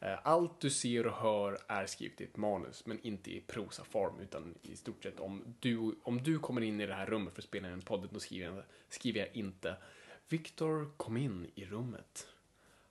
Eh, 0.00 0.18
allt 0.22 0.60
du 0.60 0.70
ser 0.70 1.06
och 1.06 1.16
hör 1.16 1.58
är 1.66 1.86
skrivet 1.86 2.20
i 2.20 2.24
ett 2.24 2.36
manus, 2.36 2.86
men 2.86 3.00
inte 3.00 3.30
i 3.30 3.40
prosaform, 3.40 4.20
utan 4.20 4.54
i 4.62 4.76
stort 4.76 5.02
sett 5.02 5.20
om 5.20 5.54
du, 5.60 5.94
om 6.02 6.22
du 6.22 6.38
kommer 6.38 6.60
in 6.60 6.80
i 6.80 6.86
det 6.86 6.94
här 6.94 7.06
rummet 7.06 7.34
för 7.34 7.40
att 7.40 7.48
spela 7.48 7.68
in 7.68 7.74
en 7.74 7.82
podd, 7.82 8.08
då 8.12 8.20
skriver 8.20 8.46
jag, 8.46 8.64
skriver 8.88 9.20
jag 9.20 9.28
inte 9.36 9.76
Viktor 10.30 10.90
kom 10.96 11.16
in 11.16 11.50
i 11.54 11.64
rummet. 11.66 12.28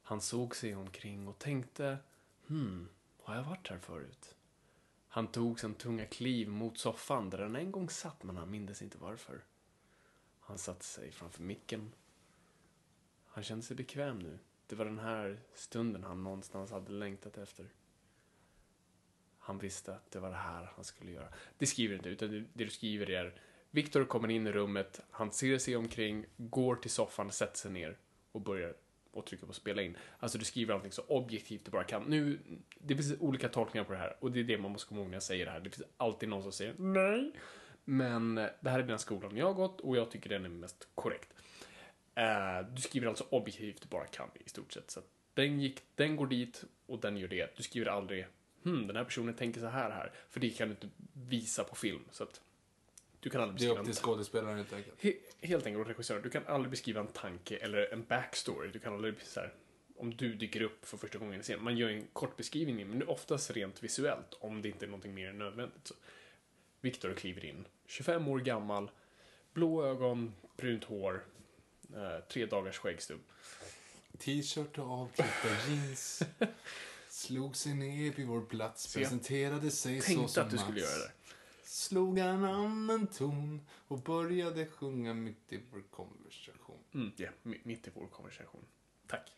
Han 0.04 0.22
såg 0.22 0.56
sig 0.56 0.76
omkring 0.76 1.28
och 1.28 1.40
tänkte, 1.40 1.98
hmm, 2.48 2.90
har 3.24 3.36
jag 3.36 3.44
varit 3.44 3.68
här 3.70 3.78
förut? 3.80 4.36
Han 5.08 5.28
tog 5.28 5.60
sin 5.60 5.76
tunga 5.76 6.06
kliv 6.06 6.50
mot 6.50 6.78
soffan 6.78 7.30
där 7.30 7.40
han 7.40 7.56
en 7.56 7.72
gång 7.72 7.90
satt, 7.90 8.24
men 8.24 8.38
han 8.38 8.52
mindes 8.52 8.82
inte 8.82 8.98
varför. 8.98 9.44
Han 10.40 10.58
satte 10.58 10.86
sig 10.86 11.12
framför 11.12 11.44
micken. 11.44 11.92
Han 13.26 13.44
kände 13.44 13.66
sig 13.66 13.76
bekväm 13.76 14.20
nu. 14.20 14.40
Det 14.68 14.76
var 14.76 14.86
den 14.86 15.00
här 15.00 15.40
stunden 15.54 16.04
han 16.04 16.24
någonstans 16.24 16.72
hade 16.72 16.92
längtat 16.92 17.38
efter. 17.38 17.70
Han 19.38 19.58
visste 19.60 19.96
att 19.96 20.12
det 20.12 20.20
var 20.20 20.30
det 20.30 20.36
här 20.36 20.72
han 20.76 20.86
skulle 20.86 21.12
göra. 21.12 21.34
Det 21.58 21.66
skriver 21.66 21.94
du 21.94 21.98
inte, 21.98 22.10
utan 22.10 22.32
det- 22.32 22.46
det 22.54 22.64
du 22.64 22.70
skriver 22.70 23.10
är 23.10 23.42
Viktor 23.72 24.06
kommer 24.06 24.30
in 24.30 24.48
i 24.48 24.52
rummet, 24.52 25.00
han 25.12 25.32
ser 25.32 25.58
sig 25.58 25.76
omkring, 25.76 26.26
går 26.38 26.76
till 26.76 26.92
soffan, 26.92 27.32
sätter 27.32 27.58
sig 27.58 27.72
ner 27.72 27.98
och 28.32 28.42
börjar 28.42 28.74
och 29.12 29.26
trycker 29.26 29.46
på 29.46 29.54
spela 29.54 29.82
in. 29.82 29.98
Alltså 30.20 30.38
du 30.38 30.46
skriver 30.46 30.74
allting 30.74 30.92
så 30.92 31.02
objektivt 31.08 31.66
du 31.66 31.72
bara 31.72 31.84
kan. 31.84 32.04
Nu, 32.04 32.40
det 32.80 32.96
finns 32.96 33.16
olika 33.20 33.50
tolkningar 33.50 33.86
på 33.86 33.94
det 33.94 34.00
här 34.00 34.16
och 34.20 34.32
det 34.32 34.40
är 34.40 34.44
det 34.44 34.58
man 34.58 34.72
måste 34.72 34.88
komma 34.88 35.02
ihåg 35.02 35.10
när 35.10 35.16
jag 35.16 35.24
säger 35.24 35.46
det 35.46 35.52
här. 35.52 35.60
Det 35.60 35.70
finns 35.70 35.88
alltid 35.98 36.30
någon 36.30 36.44
som 36.44 36.52
säger 36.52 36.74
nej. 36.78 37.32
Men 37.86 38.38
eh, 38.38 38.48
det 38.60 38.70
här 38.70 38.80
är 38.80 38.84
den 38.84 39.00
skolan 39.00 39.38
jag 39.38 39.46
har 39.46 39.54
gått 39.54 39.82
och 39.82 39.98
jag 39.98 40.12
tycker 40.12 40.30
den 40.30 40.46
är 40.46 40.50
mest 40.50 40.88
korrekt. 40.96 41.34
Eh, 42.16 42.68
du 42.76 42.82
skriver 42.82 43.08
alltså 43.08 43.26
objektivt 43.30 43.82
du 43.82 43.88
bara 43.88 44.06
kan 44.06 44.30
i 44.46 44.50
stort 44.50 44.74
sett. 44.74 44.92
Så 44.92 45.00
att 45.00 45.06
den, 45.34 45.60
gick, 45.60 45.82
den 45.96 46.16
går 46.16 46.28
dit 46.28 46.64
och 46.86 47.00
den 47.00 47.18
gör 47.18 47.28
det. 47.28 47.58
Du 47.58 47.64
skriver 47.64 47.88
aldrig 47.88 48.26
hmm, 48.64 48.88
den 48.88 48.96
här 48.96 49.04
personen 49.04 49.34
tänker 49.34 49.62
så 49.62 49.68
här 49.68 49.90
här. 49.90 50.12
För 50.30 50.40
det 50.40 50.50
kan 50.50 50.68
du 50.68 50.74
inte 50.74 50.90
visa 51.14 51.64
på 51.64 51.76
film. 51.76 52.02
Så 52.12 52.24
att 52.24 52.42
du 53.20 53.30
kan 53.30 53.42
aldrig 53.42 53.60
Det 53.60 53.66
är 53.66 53.70
beskriva 53.70 53.80
upp 53.82 53.86
till 53.86 54.04
skådespelaren 54.04 54.58
helt 54.58 54.74
enkelt. 54.74 55.04
He, 55.04 55.14
helt 55.42 55.66
enkelt, 55.66 55.82
och 55.82 55.88
regissören, 55.88 56.22
du 56.22 56.30
kan 56.30 56.48
aldrig 56.48 56.72
beskriva 56.72 57.02
en 57.02 57.08
tanke 57.08 57.58
eller 57.58 57.94
en 57.94 58.04
backstory. 58.06 58.70
Du 58.72 58.80
kan 58.80 58.94
aldrig, 58.94 59.16
så 59.24 59.40
här, 59.40 59.54
om 59.98 60.16
du 60.16 60.34
dyker 60.34 60.62
upp 60.62 60.86
för 60.86 60.98
första 60.98 61.18
gången 61.18 61.40
i 61.40 61.44
scen, 61.44 61.64
man 61.64 61.78
gör 61.78 61.90
en 61.90 62.08
kort 62.14 62.38
beskrivning, 62.38 62.88
men 62.88 63.08
oftast 63.08 63.52
rent 63.52 63.84
visuellt, 63.84 64.34
om 64.40 64.62
det 64.62 64.70
inte 64.70 64.86
är 64.86 64.88
någonting 64.88 65.14
mer 65.14 65.30
än 65.30 65.38
nödvändigt. 65.38 65.88
Så. 65.88 65.94
Viktor 66.82 67.14
kliver 67.14 67.46
in, 67.46 67.66
25 67.86 68.28
år 68.28 68.40
gammal, 68.40 68.92
blå 69.54 69.86
ögon, 69.86 70.34
brunt 70.58 70.84
hår, 70.84 71.26
eh, 71.96 72.20
tre 72.30 72.46
dagars 72.46 72.78
skäggstubb. 72.78 73.20
T-shirt 74.18 74.78
och 74.78 74.92
avklippta 74.92 75.48
jeans. 75.68 76.22
Slog 77.10 77.56
sig 77.56 77.74
ner 77.74 78.12
vid 78.12 78.28
vår 78.28 78.42
plats, 78.42 78.94
presenterade 78.96 79.72
sig 79.72 80.02
så 80.02 80.06
Tänkte 80.06 80.34
som 80.34 80.44
att 80.44 80.52
du 80.52 80.58
skulle 80.58 80.82
Mats. 80.82 80.92
göra 80.92 81.08
det. 81.08 81.12
Slog 81.70 82.20
en 82.20 82.46
annan 82.46 83.08
ton 83.08 83.62
och 83.88 84.00
började 84.00 84.66
sjunga 84.66 85.14
mitt 85.14 85.54
i 85.54 85.62
vår 85.72 85.82
konversation. 85.82 86.78
Mm, 86.94 87.12
ja, 87.18 87.30
mi- 87.44 87.62
mitt 87.64 87.88
i 87.88 87.92
vår 87.94 88.08
konversation. 88.08 88.66
Tack. 89.08 89.32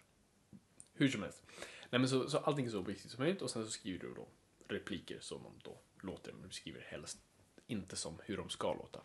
Hur 0.93 1.09
som 1.09 1.23
helst. 1.23 1.43
Nej, 1.89 1.99
men 1.99 2.09
så, 2.09 2.29
så 2.29 2.37
allting 2.37 2.65
är 2.65 2.69
så 2.69 2.79
objektivt 2.79 3.11
som 3.11 3.23
möjligt 3.23 3.41
och 3.41 3.49
sen 3.49 3.65
så 3.65 3.71
skriver 3.71 3.99
du 3.99 4.13
då 4.13 4.27
repliker 4.67 5.19
som 5.19 5.43
de 5.43 5.51
då 5.63 5.77
låter, 6.07 6.33
men 6.33 6.47
du 6.47 6.53
skriver 6.53 6.81
helst 6.81 7.17
inte 7.67 7.95
som 7.95 8.19
hur 8.25 8.37
de 8.37 8.49
ska 8.49 8.73
låta. 8.73 8.99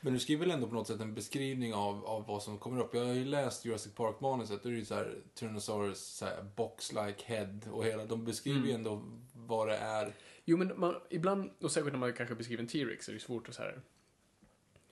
Men 0.00 0.12
du 0.12 0.18
skriver 0.20 0.40
väl 0.46 0.50
ändå 0.54 0.66
på 0.68 0.74
något 0.74 0.86
sätt 0.86 1.00
en 1.00 1.14
beskrivning 1.14 1.74
av, 1.74 2.06
av 2.06 2.26
vad 2.26 2.42
som 2.42 2.58
kommer 2.58 2.80
upp. 2.80 2.94
Jag 2.94 3.04
har 3.04 3.12
ju 3.12 3.24
läst 3.24 3.64
Jurassic 3.64 3.94
Park-manuset. 3.94 4.62
Då 4.62 4.68
är 4.68 4.72
det 4.72 4.78
ju 4.78 4.84
så 4.84 4.94
här 4.94 5.18
Tyrannosaurus 5.34 6.00
så 6.04 6.26
box-like 6.56 7.22
head 7.24 7.58
och 7.70 7.84
hela. 7.84 8.04
De 8.04 8.24
beskriver 8.24 8.66
ju 8.66 8.72
ändå 8.72 9.02
vad 9.34 9.68
det 9.68 9.76
är. 9.76 10.14
Jo, 10.44 10.56
men 10.56 10.80
man, 10.80 11.00
ibland, 11.10 11.50
och 11.60 11.72
särskilt 11.72 11.92
när 11.92 12.00
man 12.00 12.12
kanske 12.12 12.34
beskriver 12.34 12.62
en 12.62 12.68
T-Rex, 12.68 13.08
är 13.08 13.12
det 13.12 13.20
svårt 13.20 13.48
att 13.48 13.54
så 13.54 13.62
här... 13.62 13.80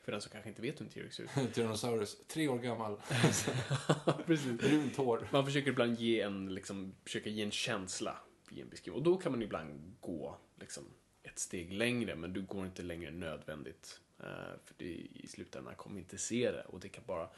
För 0.01 0.13
den 0.13 0.21
som 0.21 0.31
kanske 0.33 0.49
inte 0.49 0.63
vet 0.63 0.81
hur 0.81 0.87
en 0.87 0.93
T-Rex 0.93 1.17
ser 1.17 1.23
ut. 1.23 1.55
Tyrannosaurus, 1.55 2.17
tre 2.27 2.49
år 2.49 2.59
gammal, 2.59 3.01
Precis. 4.27 4.59
brunt 4.61 4.97
hår. 4.97 5.29
Man 5.33 5.45
försöker 5.45 5.71
ibland 5.71 6.01
ge 6.01 6.21
en, 6.21 6.55
liksom, 6.55 6.95
försöka 7.05 7.31
ge 7.31 7.43
en 7.43 7.51
känsla 7.51 8.17
i 8.51 8.61
en 8.61 8.69
beskrivning. 8.69 8.99
Och 8.99 9.05
då 9.05 9.17
kan 9.17 9.33
man 9.33 9.43
ibland 9.43 9.97
gå 10.01 10.39
liksom, 10.61 10.85
ett 11.23 11.39
steg 11.39 11.73
längre, 11.73 12.17
men 12.17 12.33
du 12.33 12.43
går 12.43 12.67
inte 12.67 12.83
längre 12.83 13.09
än 13.09 13.21
nödvändigt. 13.21 14.01
Eh, 14.19 14.59
för 14.65 14.75
det, 14.77 14.85
i 15.15 15.27
slutändan 15.29 15.75
kommer 15.75 16.01
inte 16.01 16.19
se 16.19 16.51
det 16.51 16.63
och 16.63 16.81
det 16.81 16.89
kan 16.89 17.05
bara, 17.07 17.29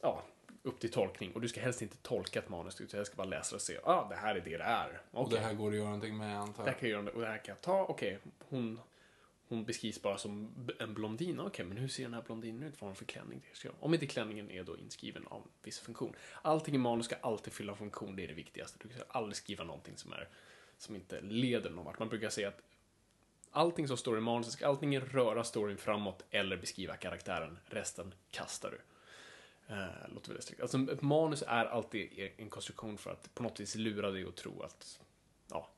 ja, 0.00 0.24
upp 0.66 0.80
till 0.80 0.90
tolkning. 0.90 1.32
Och 1.32 1.40
du 1.40 1.48
ska 1.48 1.60
helst 1.60 1.82
inte 1.82 1.96
tolka 1.96 2.38
ett 2.38 2.48
manus, 2.48 2.80
utan 2.80 2.98
jag 2.98 3.06
ska 3.06 3.16
bara 3.16 3.26
läsa 3.28 3.54
och 3.56 3.62
se, 3.62 3.72
ja, 3.72 3.80
ah, 3.84 4.08
det 4.08 4.14
här 4.16 4.34
är 4.36 4.40
det 4.40 4.56
det 4.58 4.64
är. 4.64 5.00
Och 5.10 5.22
Okej. 5.26 5.38
det 5.38 5.44
här 5.44 5.54
går 5.54 5.70
att 5.70 5.76
göra 5.76 5.84
någonting 5.86 6.16
med, 6.16 6.38
antar 6.40 6.64
Det 6.64 6.70
här 6.70 6.74
jag. 6.76 6.80
kan 6.80 6.88
jag 6.90 7.02
göra 7.04 7.12
och 7.14 7.20
det 7.20 7.26
här 7.26 7.38
kan 7.38 7.52
jag 7.52 7.60
ta. 7.60 7.84
Okej, 7.84 8.18
hon, 8.48 8.80
hon 9.48 9.64
beskrivs 9.64 10.02
bara 10.02 10.18
som 10.18 10.54
en 10.78 10.94
blondin. 10.94 11.40
Okej, 11.40 11.64
men 11.64 11.76
hur 11.76 11.88
ser 11.88 12.02
den 12.02 12.14
här 12.14 12.22
blondinen 12.22 12.62
ut? 12.62 12.72
Vad 12.74 12.80
har 12.80 12.86
hon 12.88 12.96
för 12.96 13.04
klänning? 13.04 13.46
Det 13.50 13.56
ska 13.56 13.68
jag- 13.68 13.74
Om 13.80 13.94
inte 13.94 14.06
klänningen 14.06 14.50
är 14.50 14.62
då 14.64 14.76
inskriven 14.78 15.26
av 15.26 15.42
en 15.42 15.48
viss 15.62 15.78
funktion. 15.78 16.14
Allting 16.42 16.74
i 16.74 16.78
manus 16.78 17.06
ska 17.06 17.16
alltid 17.20 17.52
fylla 17.52 17.74
funktion, 17.74 18.16
det 18.16 18.24
är 18.24 18.28
det 18.28 18.34
viktigaste. 18.34 18.78
Du 18.82 18.88
ska 18.94 19.02
aldrig 19.08 19.36
skriva 19.36 19.64
någonting 19.64 19.96
som, 19.96 20.12
är, 20.12 20.28
som 20.78 20.94
inte 20.94 21.20
leder 21.20 21.70
någon 21.70 21.84
vart. 21.84 21.98
Man 21.98 22.08
brukar 22.08 22.30
säga 22.30 22.48
att 22.48 22.60
allting 23.50 23.88
som 23.88 23.96
står 23.96 24.18
i 24.18 24.20
manus 24.20 24.52
ska 24.52 24.68
antingen 24.68 25.00
röra 25.02 25.44
storyn 25.44 25.76
framåt 25.76 26.24
eller 26.30 26.56
beskriva 26.56 26.96
karaktären. 26.96 27.58
Resten 27.66 28.14
kastar 28.30 28.70
du. 28.70 28.80
Eh, 29.68 30.08
låter 30.14 30.28
väldigt 30.28 30.44
strikt. 30.44 30.62
Alltså, 30.62 30.78
ett 30.92 31.02
manus 31.02 31.42
är 31.46 31.64
alltid 31.64 32.30
en 32.36 32.50
konstruktion 32.50 32.98
för 32.98 33.10
att 33.10 33.34
på 33.34 33.42
något 33.42 33.60
vis 33.60 33.74
lura 33.74 34.10
dig 34.10 34.24
att 34.24 34.36
tro 34.36 34.62
att 34.62 35.00
ja, 35.50 35.70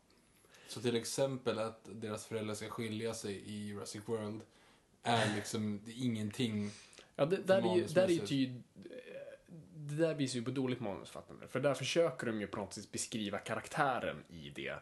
Så 0.69 0.81
till 0.81 0.97
exempel 0.97 1.59
att 1.59 1.89
deras 1.93 2.27
föräldrar 2.27 2.55
ska 2.55 2.69
skilja 2.69 3.15
sig 3.15 3.35
i 3.37 3.67
Jurassic 3.67 4.03
World 4.07 4.41
är 5.03 5.35
liksom 5.37 5.81
det 5.85 5.91
är 5.91 6.05
ingenting. 6.05 6.71
Ja, 7.17 7.27
det, 7.27 7.37
där, 7.37 7.73
är 7.73 7.77
ju, 7.77 7.87
där 7.87 8.05
är 8.05 8.09
ju 8.09 8.27
tyd, 8.27 8.63
det 9.77 9.95
där 9.95 10.15
visar 10.15 10.39
ju 10.39 10.45
på 10.45 10.51
dåligt 10.51 10.81
manusfattande. 10.81 11.49
För 11.49 11.61
där 11.61 11.75
försöker 11.75 12.27
de 12.27 12.41
ju 12.41 12.47
på 12.47 12.57
något 12.57 12.73
sätt 12.75 12.93
beskriva 12.93 13.39
karaktären 13.39 14.25
i 14.29 14.51
det. 14.51 14.75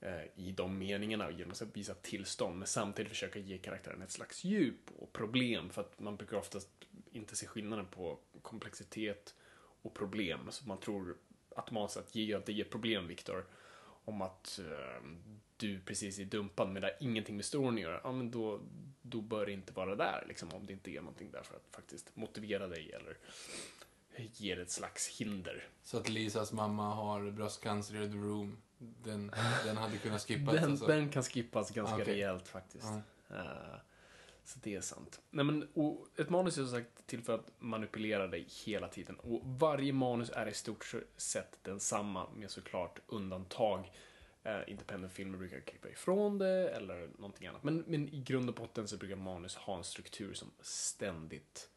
eh, 0.00 0.22
I 0.36 0.52
de 0.52 0.78
meningarna 0.78 1.30
genom 1.30 1.50
att 1.50 1.76
visa 1.76 1.94
tillstånd. 1.94 2.58
Men 2.58 2.66
samtidigt 2.68 3.10
försöka 3.10 3.38
ge 3.38 3.58
karaktären 3.58 4.02
ett 4.02 4.10
slags 4.10 4.44
djup 4.44 4.90
och 4.98 5.12
problem. 5.12 5.70
För 5.70 5.80
att 5.80 6.00
man 6.00 6.16
brukar 6.16 6.36
oftast 6.36 6.68
inte 7.12 7.36
se 7.36 7.46
skillnaden 7.46 7.86
på 7.86 8.18
komplexitet 8.42 9.34
och 9.82 9.94
problem. 9.94 10.40
Så 10.50 10.68
man 10.68 10.80
tror 10.80 11.16
automatiskt 11.56 11.98
att 11.98 12.14
ge, 12.14 12.34
att 12.34 12.46
det 12.46 12.52
ger 12.52 12.64
problem, 12.64 13.06
Viktor. 13.06 13.46
Om 14.04 14.22
att 14.22 14.58
eh, 14.58 15.02
du 15.56 15.80
precis 15.80 16.18
är 16.18 16.24
dumpad 16.24 16.68
men 16.68 16.82
det 16.82 16.96
ingenting 17.00 17.36
med 17.36 17.44
storyn 17.44 17.74
att 17.74 17.80
göra. 17.80 18.00
Ja, 18.04 18.12
men 18.12 18.30
då, 18.30 18.60
då 19.02 19.20
bör 19.20 19.46
det 19.46 19.52
inte 19.52 19.72
vara 19.72 19.96
där. 19.96 20.24
Liksom, 20.28 20.48
om 20.52 20.66
det 20.66 20.72
inte 20.72 20.90
är 20.90 21.00
någonting 21.00 21.30
där 21.30 21.42
för 21.42 21.56
att 21.56 21.66
faktiskt 21.70 22.16
motivera 22.16 22.66
dig 22.66 22.92
eller 22.92 23.16
ger 24.16 24.60
ett 24.60 24.70
slags 24.70 25.08
hinder. 25.08 25.68
Så 25.82 25.96
att 25.96 26.08
Lisas 26.08 26.52
mamma 26.52 26.94
har 26.94 27.30
bröstcancer 27.30 28.02
i 28.02 28.08
The 28.08 28.16
Room 28.16 28.56
Den, 28.78 29.32
den 29.64 29.76
hade 29.76 29.98
kunnat 29.98 30.22
skippas 30.22 30.54
Den, 30.60 30.70
alltså. 30.70 30.86
den 30.86 31.10
kan 31.10 31.22
skippas 31.22 31.70
ganska 31.70 31.94
Okej. 31.94 32.14
rejält 32.14 32.48
faktiskt. 32.48 32.86
Ja. 33.28 33.36
Eh, 33.36 33.80
så 34.50 34.58
det 34.62 34.74
är 34.74 34.80
sant. 34.80 35.20
Nej, 35.30 35.44
men, 35.44 35.68
och 35.74 36.08
ett 36.16 36.30
manus 36.30 36.58
är 36.58 36.62
som 36.62 36.70
sagt 36.70 37.06
till 37.06 37.22
för 37.22 37.34
att 37.34 37.52
manipulera 37.58 38.26
dig 38.26 38.46
hela 38.66 38.88
tiden. 38.88 39.16
Och 39.16 39.40
varje 39.44 39.92
manus 39.92 40.30
är 40.30 40.48
i 40.48 40.54
stort 40.54 40.94
sett 41.16 41.58
densamma 41.62 42.30
med 42.36 42.50
såklart 42.50 43.00
undantag. 43.06 43.92
Eh, 44.42 44.60
Independent-filmer 44.66 45.38
brukar 45.38 45.60
klippa 45.60 45.88
ifrån 45.88 46.38
det 46.38 46.68
eller 46.68 47.10
någonting 47.18 47.46
annat. 47.46 47.64
Men, 47.64 47.84
men 47.86 48.08
i 48.08 48.20
grund 48.20 48.48
och 48.48 48.54
botten 48.54 48.88
så 48.88 48.96
brukar 48.96 49.16
manus 49.16 49.56
ha 49.56 49.76
en 49.76 49.84
struktur 49.84 50.34
som 50.34 50.50
ständigt 50.60 51.68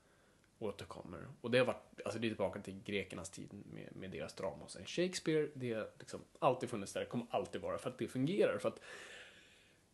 återkommer. 0.59 1.27
Och 1.41 1.51
det 1.51 1.57
har 1.57 1.65
varit, 1.65 2.01
alltså 2.05 2.19
det 2.19 2.27
är 2.27 2.29
tillbaka 2.29 2.61
till 2.61 2.83
grekernas 2.83 3.29
tid 3.29 3.49
med, 3.73 3.95
med 3.95 4.11
deras 4.11 4.33
drama. 4.33 4.63
Och 4.63 4.71
sen 4.71 4.85
Shakespeare, 4.85 5.47
det 5.53 5.73
har 5.73 5.89
liksom 5.99 6.21
alltid 6.39 6.69
funnits 6.69 6.93
där, 6.93 7.05
kommer 7.05 7.27
alltid 7.29 7.61
vara 7.61 7.77
för 7.77 7.89
att 7.89 7.97
det 7.97 8.07
fungerar. 8.07 8.57
För 8.57 8.69
att 8.69 8.79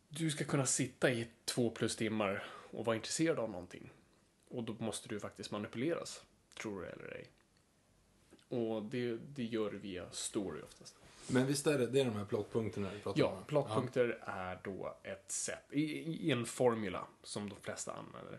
du 0.08 0.30
ska 0.30 0.44
kunna 0.44 0.66
sitta 0.66 1.10
i 1.10 1.28
två 1.44 1.70
plus 1.70 1.96
timmar 1.96 2.44
och 2.70 2.84
vara 2.84 2.96
intresserad 2.96 3.38
av 3.38 3.50
någonting. 3.50 3.90
Och 4.48 4.62
då 4.62 4.76
måste 4.78 5.08
du 5.08 5.20
faktiskt 5.20 5.50
manipuleras, 5.50 6.22
tror 6.60 6.80
du 6.80 6.86
eller 6.88 7.14
ej. 7.14 7.26
Och 8.48 8.82
det, 8.82 9.16
det 9.16 9.44
gör 9.44 9.70
du 9.70 9.78
via 9.78 10.10
story 10.10 10.62
oftast. 10.62 10.94
Men 11.26 11.46
visst 11.46 11.66
är 11.66 11.78
det, 11.78 11.86
det 11.86 12.00
är 12.00 12.04
de 12.04 12.16
här 12.16 12.24
plockpunkterna 12.24 12.90
du 12.90 12.98
pratar 12.98 13.20
Ja, 13.20 13.26
om? 13.26 13.44
plockpunkter 13.44 14.18
är 14.26 14.58
då 14.64 14.96
ett 15.02 15.32
sätt, 15.32 15.64
i, 15.70 15.82
i 16.28 16.30
en 16.30 16.46
formula 16.46 17.06
som 17.22 17.48
de 17.48 17.60
flesta 17.60 17.92
använder. 17.92 18.38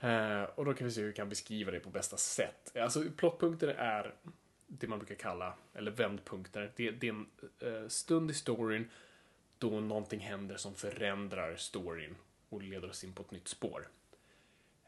Eh, 0.00 0.48
och 0.54 0.64
då 0.64 0.74
kan 0.74 0.86
vi 0.86 0.92
se 0.92 1.00
hur 1.00 1.08
vi 1.08 1.14
kan 1.14 1.28
beskriva 1.28 1.70
det 1.70 1.80
på 1.80 1.90
bästa 1.90 2.16
sätt. 2.16 2.76
Alltså, 2.76 3.04
plockpunkter 3.16 3.68
är 3.68 4.14
det 4.66 4.86
man 4.86 4.98
brukar 4.98 5.14
kalla, 5.14 5.54
eller 5.72 5.90
vändpunkter. 5.90 6.72
Det, 6.76 6.90
det 6.90 7.08
är 7.08 7.12
en 7.12 7.26
eh, 7.60 7.88
stund 7.88 8.30
i 8.30 8.34
storyn 8.34 8.90
då 9.58 9.80
någonting 9.80 10.20
händer 10.20 10.56
som 10.56 10.74
förändrar 10.74 11.56
storyn 11.56 12.16
och 12.54 12.62
leder 12.62 12.90
oss 12.90 13.04
in 13.04 13.12
på 13.12 13.22
ett 13.22 13.30
nytt 13.30 13.48
spår. 13.48 13.88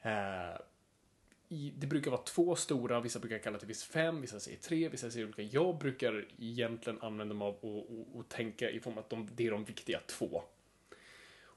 Eh, 0.02 0.60
i, 1.48 1.72
det 1.76 1.86
brukar 1.86 2.10
vara 2.10 2.22
två 2.22 2.56
stora, 2.56 3.00
vissa 3.00 3.18
brukar 3.18 3.38
kalla 3.38 3.58
det 3.58 3.74
fem, 3.74 4.20
vissa 4.20 4.40
säger 4.40 4.58
tre, 4.58 4.88
vissa 4.88 5.10
säger 5.10 5.26
olika. 5.26 5.42
Jag 5.42 5.78
brukar 5.78 6.28
egentligen 6.38 7.02
använda 7.02 7.34
mig 7.34 7.48
av 7.48 7.54
och, 7.54 8.00
och, 8.00 8.18
och 8.18 8.28
tänka 8.28 8.70
i 8.70 8.80
form 8.80 8.94
av 8.94 8.98
att 8.98 9.10
de, 9.10 9.28
det 9.34 9.46
är 9.46 9.50
de 9.50 9.64
viktiga 9.64 10.00
två. 10.06 10.42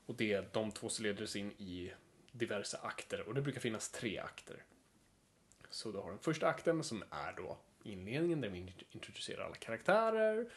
Och 0.06 0.16
det 0.16 0.34
är 0.34 0.50
de 0.52 0.72
två 0.72 0.90
som 0.90 1.04
leder 1.04 1.24
oss 1.24 1.36
in 1.36 1.52
i 1.52 1.92
diverse 2.32 2.78
akter 2.78 3.28
och 3.28 3.34
det 3.34 3.42
brukar 3.42 3.62
finnas 3.62 3.90
tre 3.90 4.18
akter. 4.18 4.64
Så 5.70 5.92
du 5.92 5.98
har 5.98 6.10
den 6.10 6.20
första 6.20 6.48
akten 6.48 6.84
som 6.84 7.04
är 7.10 7.34
då 7.34 7.58
inledningen 7.84 8.42
där 8.42 8.50
vi 8.50 8.74
introducerar 8.92 9.46
alla 9.46 9.56
karaktärer 9.56 10.50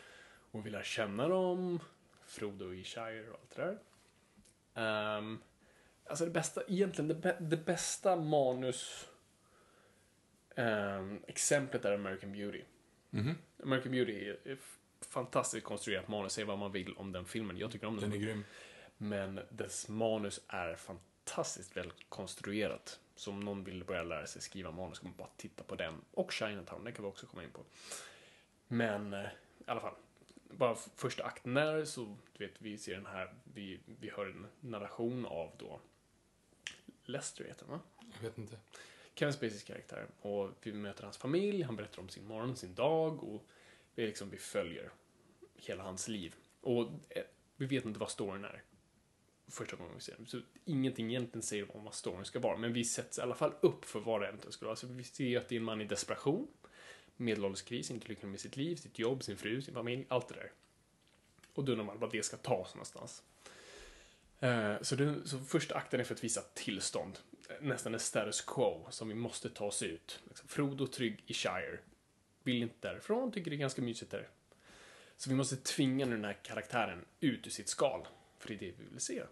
och 0.50 0.66
vi 0.66 0.70
lär 0.70 0.82
känna 0.82 1.28
dem, 1.28 1.80
Frodo 2.24 2.74
i 2.74 2.84
Shire 2.84 3.30
och 3.30 3.38
allt 3.40 3.56
det 3.56 3.62
där. 3.62 3.78
Ehm, 4.74 5.38
alltså 6.06 6.24
det 6.24 6.30
bästa, 6.30 6.62
egentligen 6.68 7.20
det, 7.20 7.36
det 7.40 7.56
bästa 7.56 8.16
manus 8.16 9.08
ehm, 10.56 11.20
exemplet 11.26 11.84
är 11.84 11.92
American 11.92 12.32
Beauty. 12.32 12.62
Mhm. 13.10 13.34
American 13.62 13.92
Beauty 13.92 14.28
är 14.44 14.58
fantastiskt 15.00 15.66
konstruerat 15.66 16.08
manus, 16.08 16.32
säg 16.32 16.44
vad 16.44 16.58
man 16.58 16.72
vill 16.72 16.94
om 16.96 17.12
den 17.12 17.24
filmen. 17.24 17.58
Jag 17.58 17.70
tycker 17.70 17.86
om 17.86 17.96
den. 18.00 18.10
Den 18.10 18.20
är 18.20 18.24
grym. 18.24 18.44
Men 18.96 19.40
dess 19.50 19.88
manus 19.88 20.40
är 20.48 20.76
fantastiskt 20.76 21.76
väl 21.76 21.92
konstruerat. 22.08 23.00
Så 23.14 23.30
om 23.30 23.40
någon 23.40 23.64
vill 23.64 23.84
börja 23.84 24.02
lära 24.02 24.26
sig 24.26 24.42
skriva 24.42 24.70
manus 24.70 24.98
kan 24.98 25.08
man 25.10 25.16
bara 25.16 25.28
titta 25.36 25.64
på 25.64 25.74
den. 25.74 25.94
Och 26.10 26.32
Chinatown, 26.32 26.84
det 26.84 26.92
kan 26.92 27.04
vi 27.04 27.10
också 27.10 27.26
komma 27.26 27.44
in 27.44 27.50
på. 27.50 27.60
Men 28.68 29.12
eh, 29.12 29.20
i 29.58 29.64
alla 29.66 29.80
fall. 29.80 29.94
Bara 30.56 30.74
första 30.96 31.24
akten 31.24 31.54
där 31.54 31.84
så, 31.84 32.16
du 32.32 32.46
vet, 32.46 32.62
vi 32.62 32.78
ser 32.78 32.94
den 32.94 33.06
här, 33.06 33.34
vi, 33.54 33.80
vi 34.00 34.10
hör 34.10 34.26
en 34.26 34.46
narration 34.60 35.26
av 35.26 35.52
då 35.58 35.80
Lester 37.04 37.44
heter 37.44 37.66
han 37.66 37.78
va? 37.78 37.80
Jag 38.14 38.28
vet 38.28 38.38
inte. 38.38 38.58
Kevin 39.14 39.32
Spaceys 39.32 39.62
karaktär. 39.62 40.06
Och 40.20 40.50
vi 40.62 40.72
möter 40.72 41.02
hans 41.02 41.16
familj, 41.16 41.62
han 41.62 41.76
berättar 41.76 42.02
om 42.02 42.08
sin 42.08 42.26
morgon, 42.26 42.56
sin 42.56 42.74
dag 42.74 43.24
och 43.24 43.46
vi, 43.94 44.06
liksom, 44.06 44.30
vi 44.30 44.38
följer 44.38 44.90
hela 45.54 45.82
hans 45.82 46.08
liv. 46.08 46.34
Och 46.60 46.82
eh, 47.08 47.22
vi 47.56 47.66
vet 47.66 47.84
inte 47.84 48.00
vad 48.00 48.10
storyn 48.10 48.44
är. 48.44 48.62
Första 49.48 49.76
gången 49.76 49.94
vi 49.94 50.00
ser 50.00 50.16
den. 50.16 50.26
Så 50.26 50.40
ingenting 50.64 51.10
egentligen 51.10 51.42
säger 51.42 51.76
om 51.76 51.84
vad 51.84 51.94
storyn 51.94 52.24
ska 52.24 52.40
vara. 52.40 52.56
Men 52.56 52.72
vi 52.72 52.84
sätts 52.84 53.18
i 53.18 53.20
alla 53.20 53.34
fall 53.34 53.52
upp 53.60 53.84
för 53.84 54.00
vad 54.00 54.20
det 54.20 54.26
eventuellt 54.26 54.54
skulle 54.54 54.66
vara. 54.66 54.76
Så 54.76 54.86
vi 54.86 55.04
ser 55.04 55.38
att 55.38 55.48
det 55.48 55.54
är 55.54 55.60
en 55.60 55.64
man 55.64 55.80
i 55.80 55.84
desperation. 55.84 56.48
Medelålderskris, 57.22 57.90
inte 57.90 58.08
lyckas 58.08 58.24
med 58.24 58.40
sitt 58.40 58.56
liv, 58.56 58.76
sitt 58.76 58.98
jobb, 58.98 59.22
sin 59.22 59.36
fru, 59.36 59.62
sin 59.62 59.74
familj, 59.74 60.06
allt 60.08 60.28
det 60.28 60.34
där. 60.34 60.52
Och 61.54 61.64
då 61.64 61.72
undrar 61.72 61.84
man 61.84 61.98
vad 61.98 62.12
det 62.12 62.22
ska 62.22 62.36
ta 62.36 62.66
någonstans. 62.74 63.22
Eh, 64.40 64.74
så, 64.80 64.96
det, 64.96 65.28
så 65.28 65.38
första 65.38 65.74
akten 65.74 66.00
är 66.00 66.04
för 66.04 66.14
att 66.14 66.24
visa 66.24 66.42
tillstånd. 66.54 67.18
Eh, 67.48 67.56
nästan 67.60 67.94
en 67.94 68.00
status 68.00 68.40
quo 68.40 68.86
som 68.90 69.08
vi 69.08 69.14
måste 69.14 69.50
ta 69.50 69.64
oss 69.64 69.82
ut. 69.82 70.20
Liksom, 70.28 70.48
Frodo 70.48 70.86
trygg 70.86 71.24
i 71.26 71.34
Shire. 71.34 71.78
Vill 72.42 72.62
inte 72.62 72.88
därifrån, 72.88 73.32
tycker 73.32 73.50
det 73.50 73.56
är 73.56 73.58
ganska 73.58 73.82
mysigt 73.82 74.10
där. 74.10 74.28
Så 75.16 75.30
vi 75.30 75.36
måste 75.36 75.56
tvinga 75.56 76.06
den 76.06 76.24
här 76.24 76.38
karaktären 76.42 77.04
ut 77.20 77.46
ur 77.46 77.50
sitt 77.50 77.68
skal. 77.68 78.06
För 78.38 78.48
det 78.48 78.54
är 78.54 78.58
det 78.58 78.74
vi 78.78 78.84
vill 78.90 79.00
se. 79.00 79.22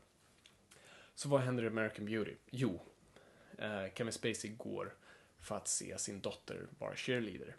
Så 1.14 1.28
vad 1.28 1.40
händer 1.40 1.64
i 1.64 1.66
American 1.66 2.04
Beauty? 2.04 2.34
Jo, 2.50 2.80
eh, 3.58 3.84
Kevin 3.94 4.12
Spacey 4.12 4.50
går 4.50 4.94
för 5.40 5.56
att 5.56 5.68
se 5.68 5.98
sin 5.98 6.20
dotter 6.20 6.66
vara 6.78 6.96
cheerleader. 6.96 7.56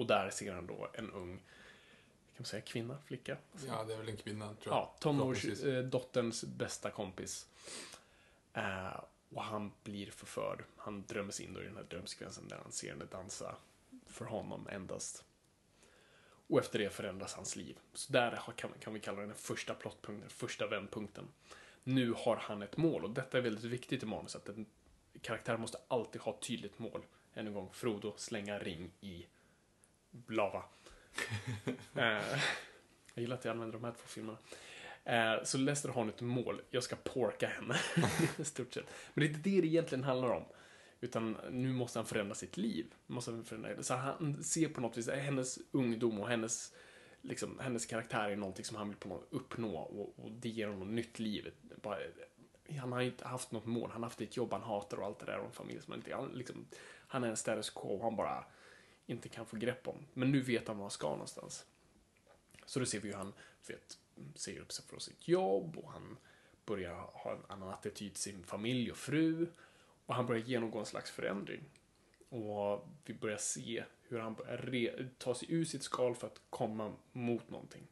Och 0.00 0.06
där 0.06 0.30
ser 0.30 0.52
han 0.52 0.66
då 0.66 0.90
en 0.92 1.10
ung, 1.10 1.36
kan 1.36 2.36
man 2.36 2.44
säga 2.44 2.62
kvinna, 2.62 2.98
flicka? 3.06 3.36
Ja, 3.66 3.84
det 3.84 3.92
är 3.92 3.98
väl 3.98 4.08
en 4.08 4.16
kvinna, 4.16 4.54
tror 4.54 4.74
jag. 4.74 4.82
Ja, 4.82 4.94
tonårs, 4.98 5.44
eh, 5.44 5.84
dotterns 5.84 6.44
bästa 6.44 6.90
kompis. 6.90 7.46
Eh, 8.52 9.00
och 9.34 9.42
han 9.42 9.72
blir 9.84 10.10
förförd. 10.10 10.64
Han 10.76 11.04
drömmer 11.06 11.32
sig 11.32 11.46
in 11.46 11.54
då 11.54 11.62
i 11.62 11.64
den 11.64 11.76
här 11.76 11.82
drömsekvensen 11.82 12.48
där 12.48 12.56
han 12.62 12.72
ser 12.72 12.90
henne 12.90 13.04
dansa 13.04 13.56
för 14.06 14.24
honom 14.24 14.68
endast. 14.68 15.24
Och 16.48 16.58
efter 16.58 16.78
det 16.78 16.90
förändras 16.90 17.34
hans 17.34 17.56
liv. 17.56 17.78
Så 17.94 18.12
där 18.12 18.42
kan, 18.56 18.70
kan 18.80 18.94
vi 18.94 19.00
kalla 19.00 19.20
den 19.20 19.34
första 19.34 19.74
plottpunkten, 19.74 20.20
den 20.20 20.30
första 20.30 20.66
vändpunkten. 20.66 21.28
Nu 21.84 22.12
har 22.12 22.36
han 22.36 22.62
ett 22.62 22.76
mål 22.76 23.04
och 23.04 23.10
detta 23.10 23.38
är 23.38 23.42
väldigt 23.42 23.64
viktigt 23.64 24.02
i 24.02 24.06
manus 24.06 24.36
att 24.36 24.48
en 24.48 24.66
karaktär 25.20 25.56
måste 25.56 25.78
alltid 25.88 26.20
ha 26.20 26.34
ett 26.34 26.40
tydligt 26.40 26.78
mål. 26.78 27.02
Än 27.34 27.46
en 27.46 27.54
gång, 27.54 27.70
Frodo 27.72 28.14
slänga 28.16 28.58
ring 28.58 28.90
i 29.00 29.26
lava. 30.28 30.64
eh, 31.94 32.40
jag 33.14 33.22
gillar 33.22 33.36
att 33.36 33.44
jag 33.44 33.52
använder 33.52 33.78
de 33.78 33.84
här 33.84 33.92
två 33.92 34.06
filmerna. 34.06 34.38
Eh, 35.04 35.44
så 35.44 35.58
Lester 35.58 35.88
har 35.88 36.04
nu 36.04 36.10
ett 36.10 36.20
mål. 36.20 36.62
Jag 36.70 36.82
ska 36.82 36.96
porka 36.96 37.48
henne. 37.48 37.80
Stort 38.44 38.74
sett. 38.74 38.86
Men 39.14 39.20
det 39.20 39.26
är 39.26 39.28
inte 39.28 39.50
det 39.50 39.60
det 39.60 39.66
egentligen 39.66 40.04
handlar 40.04 40.30
om. 40.30 40.44
Utan 41.00 41.36
nu 41.50 41.72
måste 41.72 41.98
han 41.98 42.06
förändra 42.06 42.34
sitt 42.34 42.56
liv. 42.56 42.94
Måste 43.06 43.30
han 43.30 43.44
förändra, 43.44 43.82
så 43.82 43.94
han 43.94 44.44
ser 44.44 44.68
på 44.68 44.80
något 44.80 44.96
vis 44.96 45.08
hennes 45.08 45.58
ungdom 45.70 46.20
och 46.20 46.28
hennes, 46.28 46.74
liksom, 47.22 47.58
hennes 47.58 47.86
karaktär 47.86 48.30
är 48.30 48.36
någonting 48.36 48.64
som 48.64 48.76
han 48.76 48.88
vill 48.88 48.96
på 48.96 49.08
något 49.08 49.28
uppnå. 49.30 49.76
Och, 49.76 50.24
och 50.24 50.30
det 50.32 50.48
ger 50.48 50.68
honom 50.68 50.94
nytt 50.94 51.18
liv. 51.18 51.52
Bara, 51.82 51.98
han 52.80 52.92
har 52.92 53.00
inte 53.00 53.28
haft 53.28 53.52
något 53.52 53.66
mål. 53.66 53.90
Han 53.90 54.02
har 54.02 54.08
haft 54.08 54.20
ett 54.20 54.36
jobb 54.36 54.52
han 54.52 54.62
hatar 54.62 54.96
och 54.96 55.06
allt 55.06 55.18
det 55.18 55.26
där 55.26 55.38
och 55.38 55.46
en 55.46 55.52
familj 55.52 55.82
som 55.82 55.90
han 55.92 56.00
inte... 56.00 56.14
Han, 56.14 56.28
liksom, 56.28 56.66
han 57.06 57.24
är 57.24 57.28
en 57.28 57.36
status 57.36 57.70
quo 57.70 58.02
han 58.02 58.16
bara 58.16 58.44
inte 59.10 59.28
kan 59.28 59.46
få 59.46 59.56
grepp 59.56 59.88
om. 59.88 60.06
Men 60.14 60.32
nu 60.32 60.40
vet 60.40 60.68
han 60.68 60.76
var 60.76 60.84
han 60.84 60.90
ska 60.90 61.10
någonstans. 61.10 61.66
Så 62.66 62.80
då 62.80 62.86
ser 62.86 63.00
vi 63.00 63.08
hur 63.08 63.16
han 63.16 63.32
vet, 63.68 63.98
säger 64.34 64.60
upp 64.60 64.72
sig 64.72 64.84
från 64.84 65.00
sitt 65.00 65.28
jobb 65.28 65.78
och 65.78 65.92
han 65.92 66.16
börjar 66.64 66.94
ha 66.94 67.32
en 67.32 67.44
annan 67.48 67.68
attityd 67.68 68.14
till 68.14 68.22
sin 68.22 68.44
familj 68.44 68.90
och 68.90 68.96
fru. 68.96 69.46
Och 70.06 70.14
han 70.14 70.26
börjar 70.26 70.42
genomgå 70.42 70.78
en 70.78 70.86
slags 70.86 71.10
förändring. 71.10 71.60
Och 72.28 72.88
vi 73.04 73.14
börjar 73.14 73.36
se 73.36 73.84
hur 74.08 74.18
han 74.18 74.34
börjar 74.34 75.08
ta 75.18 75.34
sig 75.34 75.52
ur 75.52 75.64
sitt 75.64 75.82
skal 75.82 76.14
för 76.14 76.26
att 76.26 76.40
komma 76.50 76.92
mot 77.12 77.50
någonting. 77.50 77.86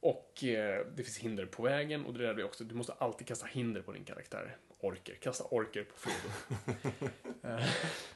Och 0.00 0.44
eh, 0.44 0.86
det 0.86 1.02
finns 1.02 1.18
hinder 1.18 1.46
på 1.46 1.62
vägen 1.62 2.06
och 2.06 2.12
det 2.14 2.26
där 2.26 2.38
är 2.38 2.44
också, 2.44 2.64
du 2.64 2.74
måste 2.74 2.92
alltid 2.92 3.26
kasta 3.26 3.46
hinder 3.46 3.82
på 3.82 3.92
din 3.92 4.04
karaktär. 4.04 4.56
Orker, 4.80 5.14
kasta 5.14 5.44
orker 5.44 5.84
på 5.84 5.96
Frodo. 5.96 6.34
Eh, 7.42 7.66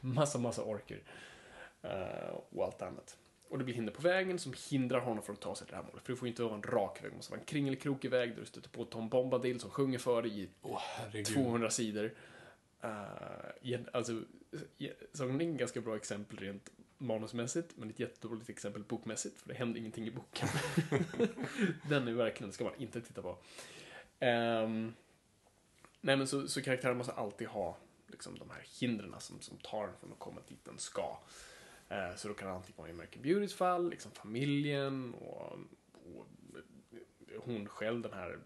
massa, 0.01 0.39
massa 0.39 0.63
orker. 0.63 1.03
Eh, 1.83 2.35
och 2.51 2.65
allt 2.65 2.83
annat. 2.83 3.17
Och 3.49 3.59
det 3.59 3.65
blir 3.65 3.75
hinder 3.75 3.93
på 3.93 4.03
vägen 4.03 4.39
som 4.39 4.55
hindrar 4.71 5.01
honom 5.01 5.23
från 5.23 5.35
att 5.35 5.41
ta 5.41 5.55
sig 5.55 5.67
till 5.67 5.73
det 5.73 5.77
här 5.77 5.89
målet. 5.89 6.03
För 6.03 6.13
det 6.13 6.17
får 6.17 6.29
inte 6.29 6.43
vara 6.43 6.55
en 6.55 6.63
rak 6.63 7.05
väg, 7.05 7.11
det 7.11 7.17
måste 7.17 7.33
vara 7.33 7.41
en 7.41 7.47
kringelkrokig 7.47 8.11
väg 8.11 8.31
där 8.31 8.41
du 8.41 8.47
stöter 8.47 8.71
på 8.71 8.85
Tom 8.85 9.09
Bombadil 9.09 9.61
som 9.61 9.71
sjunger 9.71 9.99
för 9.99 10.23
dig 10.23 10.41
i 10.41 10.49
herregud. 10.63 11.27
200 11.27 11.71
sidor. 11.71 12.15
Uh, 12.85 13.81
alltså, 13.93 14.23
Sagan 15.13 15.41
är 15.41 15.45
en 15.45 15.57
ganska 15.57 15.81
bra 15.81 15.97
exempel 15.97 16.39
rent 16.39 16.71
manusmässigt, 16.99 17.77
men 17.77 17.91
ett 17.91 17.99
jättedåligt 17.99 18.51
exempel 18.51 18.83
bokmässigt, 18.83 19.41
för 19.41 19.49
det 19.49 19.55
händer 19.55 19.81
ingenting 19.81 20.07
i 20.07 20.11
boken. 20.11 20.49
Den 21.89 22.09
är 22.09 22.13
verkligen, 22.13 22.53
ska 22.53 22.65
man 22.65 22.75
inte 22.79 23.01
titta 23.01 23.23
på. 23.23 23.39
Ehm, 24.19 24.95
nej, 26.01 26.17
men 26.17 26.27
så, 26.27 26.49
så 26.49 26.63
karaktären 26.63 26.97
måste 26.97 27.13
alltid 27.13 27.49
ha 27.49 27.77
liksom, 28.07 28.39
de 28.39 28.51
här 28.51 28.65
hindren 28.81 29.15
som, 29.19 29.41
som 29.41 29.57
tar 29.57 29.85
en 29.85 29.97
från 30.01 30.13
att 30.13 30.19
komma 30.19 30.41
dit 30.49 30.65
den 30.65 30.79
ska. 30.79 31.19
Eh, 31.91 32.15
så 32.17 32.29
då 32.29 32.35
kan 32.35 32.49
det 32.49 32.55
antingen 32.55 32.77
vara 32.77 32.89
i 32.89 32.93
American 32.93 33.23
Beautys 33.23 33.55
fall, 33.55 33.91
liksom 33.91 34.13
familjen 34.13 35.15
och, 35.15 35.53
och 36.17 36.27
hon 37.39 37.69
själv, 37.69 38.03
den 38.03 38.13
här 38.13 38.39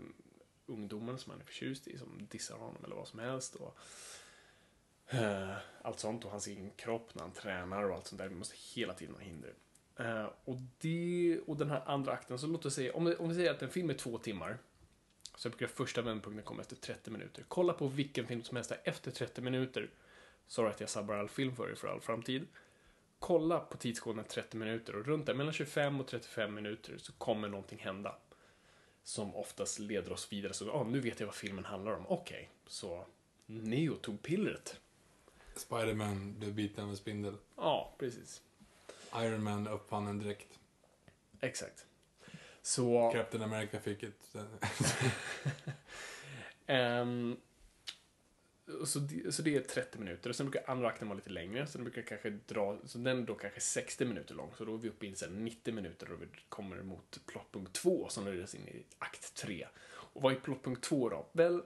ungdomen 0.67 1.19
som 1.19 1.31
han 1.31 1.41
är 1.41 1.45
förtjust 1.45 1.89
i, 1.89 1.99
som 1.99 2.27
dissar 2.31 2.57
honom 2.57 2.85
eller 2.85 2.97
vad 2.97 3.09
som 3.09 3.19
helst. 3.19 3.55
Och, 3.55 3.79
eh, 5.07 5.57
allt 5.83 5.99
sånt 5.99 6.25
och 6.25 6.31
hans 6.31 6.47
egen 6.47 6.71
kropp 6.71 7.15
när 7.15 7.23
han 7.23 7.33
tränar 7.33 7.85
och 7.85 7.95
allt 7.97 8.07
sånt 8.07 8.19
där. 8.19 8.29
Vi 8.29 8.35
måste 8.35 8.57
hela 8.75 8.95
tiden 8.95 9.15
ha 9.15 9.23
hinder. 9.23 9.55
Eh, 9.97 10.29
och, 10.45 10.57
det, 10.79 11.41
och 11.47 11.57
den 11.57 11.71
här 11.71 11.83
andra 11.87 12.13
akten, 12.13 12.39
så 12.39 12.47
låt 12.47 12.67
oss 12.67 12.75
säga, 12.75 12.95
om, 12.95 13.05
vi- 13.05 13.17
om 13.17 13.29
vi 13.29 13.35
säger 13.35 13.51
att 13.51 13.63
en 13.63 13.71
film 13.71 13.91
är 13.91 13.95
två 13.95 14.19
timmar, 14.19 14.59
så 15.37 15.49
brukar 15.49 15.67
första 15.67 16.03
vändpunkten 16.03 16.45
komma 16.45 16.61
efter 16.61 16.77
30 16.77 17.11
minuter. 17.11 17.45
Kolla 17.49 17.73
på 17.73 17.89
vilken 17.89 18.27
film 18.27 18.43
som 18.43 18.57
helst 18.57 18.71
där 18.71 18.81
efter 18.85 19.11
30 19.11 19.41
minuter. 19.41 19.91
Sorry 20.47 20.71
att 20.71 20.81
jag 20.81 20.89
sabbar 20.91 21.15
all 21.15 21.29
film 21.29 21.57
för 21.57 21.71
er 21.71 21.75
för 21.75 21.89
all 21.89 22.01
framtid. 22.01 22.47
Kolla 23.27 23.61
på 23.61 23.77
tidskoden 23.77 24.25
30 24.25 24.57
minuter 24.57 24.97
och 24.97 25.07
runt 25.07 25.27
där 25.27 25.35
mellan 25.35 25.53
25 25.53 26.01
och 26.01 26.07
35 26.07 26.55
minuter 26.55 26.99
så 26.99 27.13
kommer 27.13 27.49
någonting 27.49 27.79
hända. 27.79 28.17
Som 29.03 29.37
oftast 29.37 29.79
leder 29.79 30.13
oss 30.13 30.33
vidare. 30.33 30.53
Så, 30.53 30.73
ah, 30.73 30.85
nu 30.85 31.01
vet 31.01 31.21
jag 31.21 31.27
vad 31.27 31.35
filmen 31.35 31.65
handlar 31.65 31.93
om. 31.93 32.07
Okej, 32.09 32.51
så 32.67 33.07
Neo 33.47 33.97
tog 33.97 34.23
pillret. 34.23 34.81
Spiderman 35.57 36.39
blev 36.39 36.55
biten 36.55 36.85
av 36.85 36.91
en 36.91 36.97
spindel. 36.97 37.37
Ja, 37.57 37.95
precis. 37.99 38.43
Iron 39.17 39.43
Man 39.43 39.69
uppfann 39.69 40.07
en 40.07 40.19
dräkt. 40.19 40.59
Exakt. 41.41 41.87
Så... 42.63 43.11
Captain 43.13 43.43
America 43.43 43.81
fick 43.81 44.03
ett... 44.03 44.35
Och 46.67 46.75
så, 48.85 48.99
det, 48.99 49.35
så 49.35 49.43
det 49.43 49.57
är 49.57 49.61
30 49.61 49.99
minuter. 49.99 50.31
Och 50.31 50.37
sen 50.37 50.51
brukar 50.51 50.71
andra 50.71 50.89
akten 50.89 51.09
vara 51.09 51.17
lite 51.17 51.31
längre. 51.31 51.67
Så 51.67 51.79
den 51.79 51.85
brukar 51.85 52.03
kanske 52.03 52.31
dra, 52.31 52.79
så 52.85 52.99
den 52.99 53.19
är 53.19 53.27
då 53.27 53.35
kanske 53.35 53.61
60 53.61 54.05
minuter 54.05 54.35
lång. 54.35 54.51
Så 54.59 54.65
då 54.65 54.75
är 54.75 54.79
vi 54.79 54.89
uppe 54.89 55.07
i 55.07 55.09
en 55.09 55.17
så 55.17 55.25
här 55.25 55.33
90 55.33 55.75
minuter 55.75 56.13
och 56.13 56.23
vi 56.23 56.27
kommer 56.49 56.83
mot 56.83 57.21
plottpunkt 57.27 57.73
2 57.73 58.09
som 58.09 58.25
leder 58.25 58.57
in 58.57 58.69
i 58.69 58.85
akt 58.99 59.35
3. 59.35 59.67
Och 59.87 60.23
vad 60.23 60.33
är 60.33 60.37
plottpunkt 60.37 60.85
2 60.85 61.09
då? 61.09 61.27
Väl, 61.33 61.55
eh, 61.55 61.61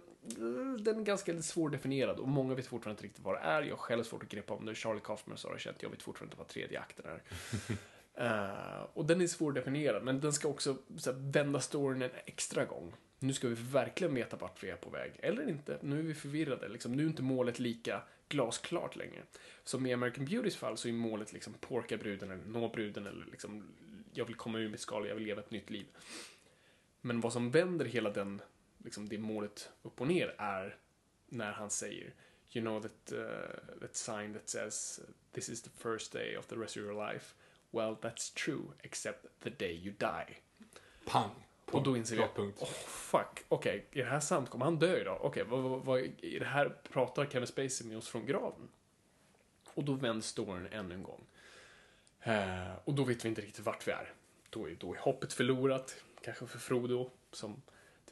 den 0.80 0.98
är 0.98 1.02
ganska 1.02 1.42
svårdefinierad 1.42 2.18
och 2.18 2.28
många 2.28 2.54
vet 2.54 2.66
fortfarande 2.66 2.94
inte 2.94 3.04
riktigt 3.04 3.24
vad 3.24 3.34
det 3.34 3.40
är. 3.40 3.62
Jag 3.62 3.76
har 3.76 3.82
själv 3.82 4.02
svårt 4.02 4.22
att 4.22 4.28
greppa 4.28 4.54
om 4.54 4.66
det. 4.66 4.74
Charlie 4.74 5.00
Kaufman 5.04 5.38
sa 5.38 5.52
det 5.52 5.58
känt, 5.58 5.82
jag 5.82 5.90
vet 5.90 6.02
fortfarande 6.02 6.32
inte 6.32 6.38
vad 6.38 6.48
tredje 6.48 6.80
akten 6.80 7.06
är. 7.06 7.22
Eh, 8.20 8.82
och 8.94 9.04
den 9.04 9.20
är 9.20 9.26
svårdefinierad, 9.26 10.02
men 10.04 10.20
den 10.20 10.32
ska 10.32 10.48
också 10.48 10.76
så 10.96 11.12
här, 11.12 11.18
vända 11.18 11.61
storyn 11.61 12.02
en 12.02 12.11
extra 12.26 12.64
gång. 12.64 12.94
Nu 13.18 13.33
ska 13.33 13.48
vi 13.48 13.54
verkligen 13.54 14.14
veta 14.14 14.37
vart 14.37 14.62
vi 14.62 14.70
är 14.70 14.76
på 14.76 14.90
väg. 14.90 15.12
Eller 15.18 15.48
inte. 15.48 15.78
Nu 15.83 15.98
är 15.98 16.02
vi 16.02 16.14
förvirrade. 16.14 16.68
Liksom, 16.68 16.92
nu 16.92 17.02
är 17.02 17.07
inte 17.07 17.22
målet 17.22 17.59
lika 17.59 18.02
glasklart 18.28 18.96
längre. 18.96 19.22
Som 19.64 19.87
i 19.87 19.92
American 19.92 20.24
Beautys 20.24 20.57
fall 20.57 20.76
så 20.76 20.88
är 20.88 20.92
målet 20.92 21.33
liksom 21.33 21.54
porka 21.61 21.96
bruden 21.96 22.31
eller 22.31 22.44
nå 22.44 22.68
bruden 22.68 23.07
eller 23.07 23.26
liksom 23.26 23.64
jag 24.12 24.24
vill 24.24 24.35
komma 24.35 24.59
ur 24.59 24.68
mitt 24.68 24.81
skal, 24.81 25.07
jag 25.07 25.14
vill 25.14 25.24
leva 25.24 25.40
ett 25.40 25.50
nytt 25.50 25.70
liv. 25.70 25.87
Men 27.00 27.20
vad 27.20 27.33
som 27.33 27.50
vänder 27.50 27.85
hela 27.85 28.11
den, 28.11 28.42
liksom 28.85 29.09
det 29.09 29.18
målet 29.18 29.70
upp 29.83 30.00
och 30.00 30.07
ner 30.07 30.35
är 30.38 30.76
när 31.28 31.52
han 31.52 31.70
säger 31.70 32.14
You 32.52 32.64
know 32.64 32.83
that, 32.83 33.12
uh, 33.12 33.78
that 33.81 33.96
sign 33.96 34.33
that 34.35 34.48
says 34.48 35.00
this 35.33 35.48
is 35.48 35.62
the 35.62 35.70
first 35.70 36.12
day 36.12 36.37
of 36.37 36.46
the 36.46 36.57
rest 36.57 36.76
of 36.76 36.83
your 36.83 37.12
life. 37.12 37.35
Well, 37.70 37.96
that's 38.00 38.44
true, 38.44 38.72
except 38.83 39.26
the 39.40 39.50
day 39.50 39.72
you 39.72 39.92
die. 39.98 40.38
Pang! 41.04 41.47
Och 41.72 41.83
då 41.83 41.96
inser 41.96 42.16
vi, 42.16 42.22
åh 42.22 42.28
Plotpunkt. 42.35 42.68
fuck, 42.87 43.44
okej, 43.48 43.87
är 43.92 44.04
det 44.04 44.11
här 44.11 44.20
sant? 44.20 44.50
Kommer 44.50 44.64
han 44.64 44.78
dö 44.78 45.00
idag? 45.00 45.18
Okej, 45.20 45.44
vad, 45.44 45.61
vad, 45.61 45.85
vad, 45.85 46.00
är 46.00 46.38
det 46.38 46.44
här, 46.44 46.76
pratar 46.92 47.26
Kevin 47.26 47.46
Spacey 47.46 47.87
med 47.87 47.96
oss 47.96 48.09
från 48.09 48.26
graven? 48.26 48.68
Och 49.74 49.85
då 49.85 49.92
vänds 49.92 50.26
storyn 50.26 50.68
ännu 50.72 50.94
en 50.94 51.02
gång. 51.02 51.24
Eh, 52.22 52.72
och 52.85 52.94
då 52.94 53.04
vet 53.04 53.24
vi 53.24 53.28
inte 53.28 53.40
riktigt 53.40 53.64
vart 53.66 53.88
vi 53.88 53.92
är. 53.92 54.12
Då 54.50 54.68
är, 54.68 54.74
då 54.74 54.94
är 54.94 54.98
hoppet 54.98 55.33
förlorat, 55.33 55.96
kanske 56.20 56.46
för 56.46 56.59
Frodo, 56.59 57.11
som, 57.33 57.62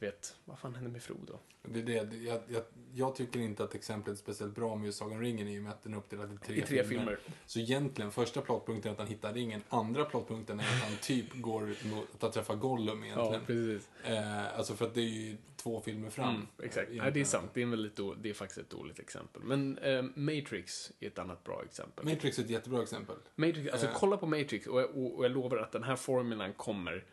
du 0.00 0.06
vet, 0.06 0.36
vad 0.44 0.58
fan 0.58 0.74
hände 0.74 0.90
med 0.90 1.02
Frodo? 1.02 1.38
Det 1.62 1.78
är 1.80 1.84
det. 1.84 2.16
Jag, 2.16 2.38
jag, 2.48 2.62
jag 2.94 3.16
tycker 3.16 3.40
inte 3.40 3.64
att 3.64 3.74
exemplet 3.74 4.12
är 4.12 4.16
speciellt 4.18 4.54
bra 4.54 4.74
med 4.76 4.86
just 4.86 4.98
Sagan 4.98 5.20
ringen 5.20 5.48
i 5.48 5.58
och 5.58 5.62
med 5.62 5.72
att 5.72 5.82
den 5.82 5.92
är 5.94 5.98
uppdelad 5.98 6.32
i 6.34 6.38
tre, 6.46 6.56
I 6.56 6.60
tre 6.62 6.84
filmer. 6.84 7.18
Så 7.46 7.58
egentligen, 7.58 8.10
första 8.12 8.40
plottpunkten 8.40 8.88
är 8.88 8.92
att 8.92 8.98
han 8.98 9.08
hittar 9.08 9.32
ringen. 9.34 9.62
Andra 9.68 10.04
plottpunkten 10.04 10.60
är 10.60 10.64
att 10.64 10.82
han 10.82 10.96
typ 11.02 11.26
går 11.34 11.74
mot 11.94 12.24
att 12.24 12.32
träffa 12.32 12.54
Gollum 12.54 13.04
egentligen. 13.04 13.44
precis. 13.46 13.88
Eh, 14.04 14.58
alltså 14.58 14.74
för 14.74 14.86
att 14.86 14.94
det 14.94 15.00
är 15.00 15.04
ju 15.30 15.36
två 15.56 15.80
filmer 15.80 16.10
fram. 16.10 16.34
Mm, 16.34 16.46
exakt. 16.62 16.92
Ja, 16.92 17.10
det 17.10 17.20
är 17.20 17.24
sant. 17.24 17.50
Det 17.54 17.62
är, 17.62 17.66
väldigt 17.66 17.96
då, 17.96 18.14
det 18.14 18.30
är 18.30 18.34
faktiskt 18.34 18.58
ett 18.60 18.70
dåligt 18.70 18.98
exempel. 18.98 19.42
Men 19.42 19.78
eh, 19.78 20.02
Matrix 20.14 20.92
är 21.00 21.06
ett 21.06 21.18
annat 21.18 21.44
bra 21.44 21.62
exempel. 21.64 22.04
Matrix 22.04 22.38
är 22.38 22.42
ett 22.42 22.50
jättebra 22.50 22.82
exempel. 22.82 23.16
Matrix, 23.34 23.72
alltså 23.72 23.86
Eh. 23.86 23.92
kolla 23.96 24.16
på 24.16 24.26
Matrix 24.26 24.66
och, 24.66 24.80
jag- 24.80 24.90
och, 24.96 25.14
och 25.18 25.24
jag 25.24 25.32
lovar 25.32 25.56
att 25.56 25.72
den 25.72 25.82
här 25.82 25.96
formulan 25.96 26.52
kommer 26.52 27.04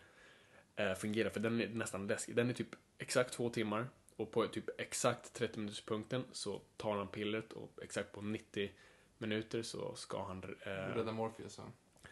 eh, 0.76 0.94
fungera 0.94 1.30
för 1.30 1.40
den 1.40 1.62
är 1.62 1.68
nästan 1.70 2.08
läskig. 2.08 2.36
Den 2.36 2.50
är 2.50 2.54
typ 2.54 2.76
exakt 2.98 3.34
två 3.34 3.50
timmar 3.50 3.88
och 4.16 4.32
på 4.32 4.48
typ 4.48 4.70
exakt 4.82 5.34
30 5.34 5.60
minuterspunkten 5.60 6.24
så 6.32 6.62
tar 6.78 6.98
han 6.98 7.08
pillret 7.08 7.52
och 7.54 7.72
exakt 7.82 8.12
på 8.12 8.22
90 8.22 8.72
minuter 9.18 9.62
så 9.62 9.96
ska 9.96 10.24
han 10.26 10.44
eh, 10.66 10.70
Rädda 10.70 11.12
Morpheus. 11.12 11.58
Ja. 11.58 11.64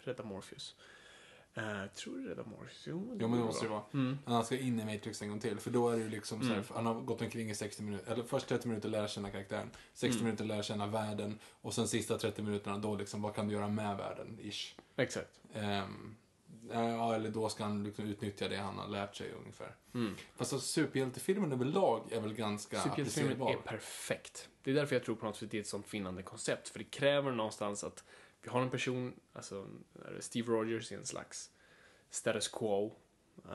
rädda 0.04 0.24
Morpheus. 0.24 0.76
Eh, 1.54 1.86
tror 1.96 2.18
du 2.18 2.30
rädda 2.30 2.44
Morpheus? 2.44 2.84
Jo, 2.88 3.18
Jo, 3.20 3.28
men 3.28 3.40
det 3.40 3.46
måste 3.46 3.66
det 3.66 3.70
vara. 3.70 3.84
Mm. 3.94 4.18
Han 4.26 4.46
ska 4.46 4.58
in 4.58 4.80
i 4.80 4.86
Matrix 4.86 5.22
en 5.22 5.30
gång 5.30 5.40
till. 5.40 5.60
För 5.60 5.72
då 5.72 5.90
är 5.90 5.98
det 5.98 6.04
ju 6.04 6.10
liksom 6.10 6.42
så 6.42 6.48
här, 6.54 6.64
han 6.70 6.86
har 6.86 6.94
gått 7.02 7.22
omkring 7.22 7.50
i 7.50 7.56
60 7.56 7.84
minuter, 7.84 8.12
eller 8.12 8.24
först 8.24 8.48
30 8.48 8.68
minuter 8.68 8.90
lära 8.90 9.08
känna 9.08 9.30
karaktären, 9.32 9.70
60 9.94 10.16
Mm. 10.18 10.26
minuter 10.26 10.46
lära 10.46 10.64
känna 10.64 10.88
världen 10.88 11.40
och 11.62 11.74
sen 11.74 11.88
sista 11.88 12.18
30 12.18 12.42
minuterna 12.42 12.78
då 12.78 12.96
liksom, 12.96 13.22
vad 13.22 13.36
kan 13.36 13.48
du 13.48 13.54
göra 13.54 13.68
med 13.70 13.98
världen, 13.98 14.38
ish. 14.42 14.76
Exakt. 14.96 15.40
Ehm, 15.54 16.16
ja, 16.74 17.16
eller 17.16 17.30
då 17.30 17.50
ska 17.50 17.64
han 17.64 17.84
liksom 17.84 18.06
utnyttja 18.06 18.48
det 18.48 18.56
han 18.58 18.78
har 18.78 18.88
lärt 18.88 19.16
sig 19.16 19.32
ungefär. 19.32 19.76
Mm. 19.94 20.16
Fast 20.36 20.54
alltså, 20.54 20.68
superhjältefilmen 20.68 21.52
överlag 21.52 22.12
är 22.12 22.20
väl 22.20 22.34
ganska 22.34 22.80
Superhjältefilmen 22.80 23.42
är 23.48 23.58
perfekt. 23.58 24.50
Det 24.64 24.72
är 24.72 24.76
därför 24.76 24.96
jag 24.96 25.04
tror 25.04 25.16
på 25.16 25.26
något 25.26 25.38
sätt 25.38 25.52
det 25.52 25.58
är 25.58 25.62
ett 25.62 25.68
sånt 25.68 25.94
vinnande 25.94 26.24
koncept. 26.24 26.70
För 26.70 26.80
det 26.80 26.86
kräver 26.86 27.32
någonstans 27.32 27.84
att 27.84 28.04
vi 28.42 28.50
har 28.50 28.62
en 28.62 28.70
person, 28.70 29.14
alltså 29.34 29.68
Steve 30.20 30.52
Rogers 30.52 30.92
är 30.92 30.98
en 30.98 31.06
slags 31.06 31.52
status 32.10 32.48
quo. 32.48 32.96
Uh, 33.46 33.54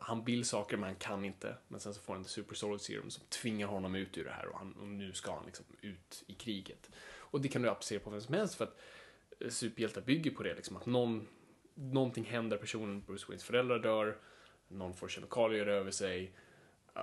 han 0.00 0.24
vill 0.24 0.44
saker 0.44 0.76
men 0.76 0.86
han 0.86 0.96
kan 0.96 1.24
inte. 1.24 1.56
Men 1.68 1.80
sen 1.80 1.94
så 1.94 2.00
får 2.00 2.14
han 2.14 2.24
the 2.24 2.30
super 2.30 2.54
solid 2.54 2.80
serum 2.80 3.10
som 3.10 3.24
tvingar 3.28 3.66
honom 3.66 3.94
ut 3.94 4.18
ur 4.18 4.24
det 4.24 4.30
här 4.30 4.46
och, 4.46 4.58
han, 4.58 4.72
och 4.72 4.86
nu 4.86 5.12
ska 5.12 5.34
han 5.34 5.46
liksom 5.46 5.64
ut 5.80 6.24
i 6.26 6.34
kriget. 6.34 6.90
Och 7.36 7.40
det 7.40 7.48
kan 7.48 7.62
du 7.62 7.70
applicera 7.70 8.00
på 8.00 8.10
vem 8.10 8.20
som 8.20 8.34
helst 8.34 8.54
för 8.54 8.64
att 8.64 8.78
eh, 9.40 9.48
superhjältar 9.48 10.00
bygger 10.00 10.30
på 10.30 10.42
det 10.42 10.54
liksom 10.54 10.76
att 10.76 10.86
någon, 10.86 11.26
någonting 11.76 12.24
händer, 12.24 12.56
personen, 12.56 13.00
Bruce 13.00 13.26
Waynes 13.28 13.44
föräldrar 13.44 13.78
dör, 13.78 14.16
någon 14.68 14.94
får 14.94 15.08
kemikalier 15.08 15.66
över 15.66 15.90
sig, 15.90 16.32
uh, 16.96 17.02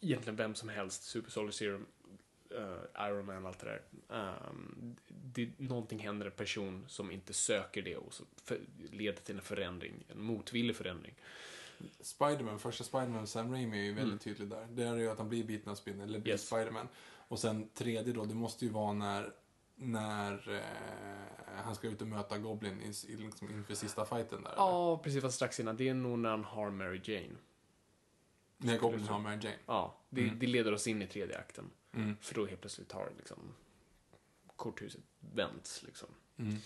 egentligen 0.00 0.36
vem 0.36 0.54
som 0.54 0.68
helst, 0.68 1.02
Super 1.02 1.30
Solid 1.30 1.54
Serum, 1.54 1.86
uh, 2.54 3.08
Iron 3.08 3.26
Man, 3.26 3.46
allt 3.46 3.58
det 3.58 3.66
där. 3.66 3.82
Um, 4.48 4.96
det, 5.08 5.50
någonting 5.56 5.98
händer 5.98 6.26
en 6.26 6.32
person 6.32 6.84
som 6.88 7.10
inte 7.10 7.32
söker 7.32 7.82
det 7.82 7.96
och 7.96 8.14
så 8.14 8.24
för, 8.44 8.58
leder 8.92 9.20
till 9.20 9.36
en 9.36 9.42
förändring, 9.42 10.04
en 10.08 10.22
motvillig 10.22 10.76
förändring. 10.76 11.14
Spiderman, 12.00 12.58
första 12.58 12.84
Spiderman, 12.84 13.26
Sam 13.26 13.52
Raimi 13.52 13.78
är 13.78 13.84
ju 13.84 13.94
väldigt 13.94 14.20
tydlig 14.20 14.48
där. 14.48 14.66
Det 14.70 14.82
är 14.82 14.96
ju 14.96 15.10
att 15.10 15.18
han 15.18 15.28
blir 15.28 15.44
biten 15.44 15.70
av 15.70 15.74
spindeln, 15.74 16.08
eller 16.08 16.18
blir 16.18 16.32
Mm. 16.32 16.34
Yes. 16.34 16.46
Spiderman. 16.46 16.88
Och 17.28 17.38
sen 17.38 17.68
tredje 17.74 18.12
då, 18.12 18.24
det 18.24 18.34
måste 18.34 18.64
ju 18.64 18.70
vara 18.70 18.92
när, 18.92 19.32
när 19.82 20.50
eh, 20.54 21.62
han 21.64 21.74
ska 21.74 21.88
ut 21.88 22.00
och 22.02 22.08
möta 22.08 22.38
Goblin 22.38 22.80
i, 22.82 23.12
i, 23.12 23.16
liksom, 23.16 23.50
inför 23.50 23.74
sista 23.74 24.04
fighten 24.04 24.42
där. 24.42 24.50
eller? 24.50 24.62
Ja, 24.62 24.98
precis, 24.98 25.22
fast 25.22 25.36
strax 25.36 25.60
innan. 25.60 25.76
Det 25.76 25.88
är 25.88 25.94
nog 25.94 26.18
när 26.18 26.30
han 26.30 26.44
har 26.44 26.70
Mary 26.70 27.00
Jane. 27.04 27.36
När 28.56 28.78
Goblin 28.78 29.04
har 29.08 29.18
Mary 29.18 29.38
Jane. 29.42 29.56
Ja, 29.66 29.96
det, 30.10 30.22
Mm. 30.22 30.38
det 30.38 30.46
leder 30.46 30.72
oss 30.72 30.86
in 30.86 31.02
i 31.02 31.06
tredje 31.06 31.38
akten. 31.38 31.70
Mm. 31.92 32.16
För 32.20 32.34
då 32.34 32.46
helt 32.46 32.60
plötsligt 32.60 32.92
har 32.92 33.10
liksom 33.16 33.38
korthuset 34.56 35.00
vänts 35.20 35.82
liksom. 35.82 36.08
Mm. 36.36 36.56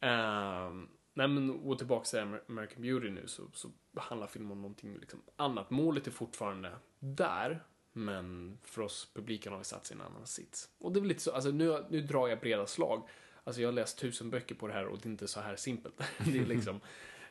Ehm, 0.00 0.88
nej 1.14 1.28
men 1.28 1.50
och 1.50 1.78
tillbaka 1.78 2.04
till 2.04 2.18
Amer- 2.18 2.42
American 2.48 2.82
Beauty 2.82 3.10
nu 3.10 3.26
så, 3.26 3.42
så 3.54 3.70
handlar 3.96 4.26
filmen 4.26 4.52
om 4.52 4.62
någonting 4.62 4.94
liksom 4.98 5.22
annat. 5.36 5.70
Målet 5.70 6.06
är 6.06 6.10
fortfarande 6.10 6.78
där, 6.98 7.64
men 7.96 8.58
för 8.62 8.82
oss 8.82 9.10
publiken 9.14 9.52
har 9.52 9.58
vi 9.58 9.64
satt 9.64 9.86
sig 9.86 9.96
i 9.96 10.00
en 10.00 10.06
annan 10.06 10.26
sits. 10.26 10.68
Och 10.78 10.92
det 10.92 10.98
är 10.98 11.00
väl 11.00 11.08
lite 11.08 11.22
så, 11.22 11.32
alltså 11.32 11.50
nu, 11.50 11.84
nu 11.90 12.00
drar 12.00 12.28
jag 12.28 12.40
breda 12.40 12.66
slag. 12.66 13.08
Alltså 13.44 13.60
jag 13.62 13.68
har 13.68 13.72
läst 13.72 13.98
tusen 13.98 14.30
böcker 14.30 14.54
på 14.54 14.66
det 14.66 14.72
här 14.72 14.86
och 14.86 14.98
det 14.98 15.08
är 15.08 15.10
inte 15.10 15.28
så 15.28 15.40
här 15.40 15.56
simpelt. 15.56 15.94
det 16.18 16.38
är 16.38 16.46
liksom, 16.46 16.80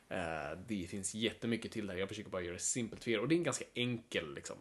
eh, 0.09 0.59
det 0.67 0.87
finns 0.87 1.15
jättemycket 1.15 1.71
till 1.71 1.87
det 1.87 1.93
här. 1.93 1.99
Jag 1.99 2.09
försöker 2.09 2.29
bara 2.29 2.41
göra 2.41 2.53
det 2.53 2.59
simpelt 2.59 3.03
för 3.03 3.11
er 3.11 3.19
och 3.19 3.27
det 3.27 3.35
är 3.35 3.37
en 3.37 3.43
ganska 3.43 3.65
enkel 3.73 4.33
liksom, 4.33 4.57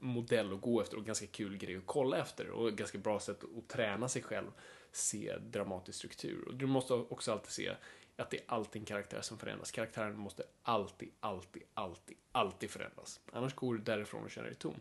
modell 0.00 0.52
att 0.52 0.60
gå 0.60 0.80
efter 0.80 0.96
och 0.96 1.04
ganska 1.04 1.26
kul 1.26 1.56
grej 1.56 1.76
att 1.76 1.86
kolla 1.86 2.18
efter 2.18 2.50
och 2.50 2.68
ett 2.68 2.74
ganska 2.74 2.98
bra 2.98 3.20
sätt 3.20 3.44
att 3.58 3.68
träna 3.68 4.08
sig 4.08 4.22
själv 4.22 4.50
se 4.92 5.36
dramatisk 5.38 5.98
struktur. 5.98 6.48
Och 6.48 6.54
du 6.54 6.66
måste 6.66 6.94
också 6.94 7.32
alltid 7.32 7.50
se 7.50 7.74
att 8.16 8.30
det 8.30 8.36
är 8.36 8.44
alltid 8.46 8.82
en 8.82 8.86
karaktär 8.86 9.20
som 9.20 9.38
förändras. 9.38 9.70
Karaktären 9.70 10.18
måste 10.18 10.42
alltid, 10.62 11.10
alltid, 11.20 11.62
alltid, 11.74 12.16
alltid 12.32 12.70
förändras. 12.70 13.20
Annars 13.32 13.54
går 13.54 13.74
du 13.74 13.80
därifrån 13.80 14.24
och 14.24 14.30
känner 14.30 14.48
dig 14.48 14.56
tom. 14.56 14.74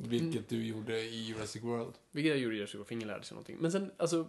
Vilket 0.00 0.48
du 0.48 0.66
gjorde 0.66 1.00
i 1.00 1.22
Jurassic 1.22 1.62
World. 1.62 1.94
Vilket 2.10 2.30
jag 2.30 2.38
gjorde 2.38 2.54
i 2.54 2.58
Jurassic 2.58 2.74
World, 2.74 2.86
för 2.86 2.94
ingen 2.94 3.08
lärde 3.08 3.24
sig 3.24 3.34
någonting. 3.34 3.56
Men 3.60 3.72
sen, 3.72 3.90
alltså, 3.96 4.28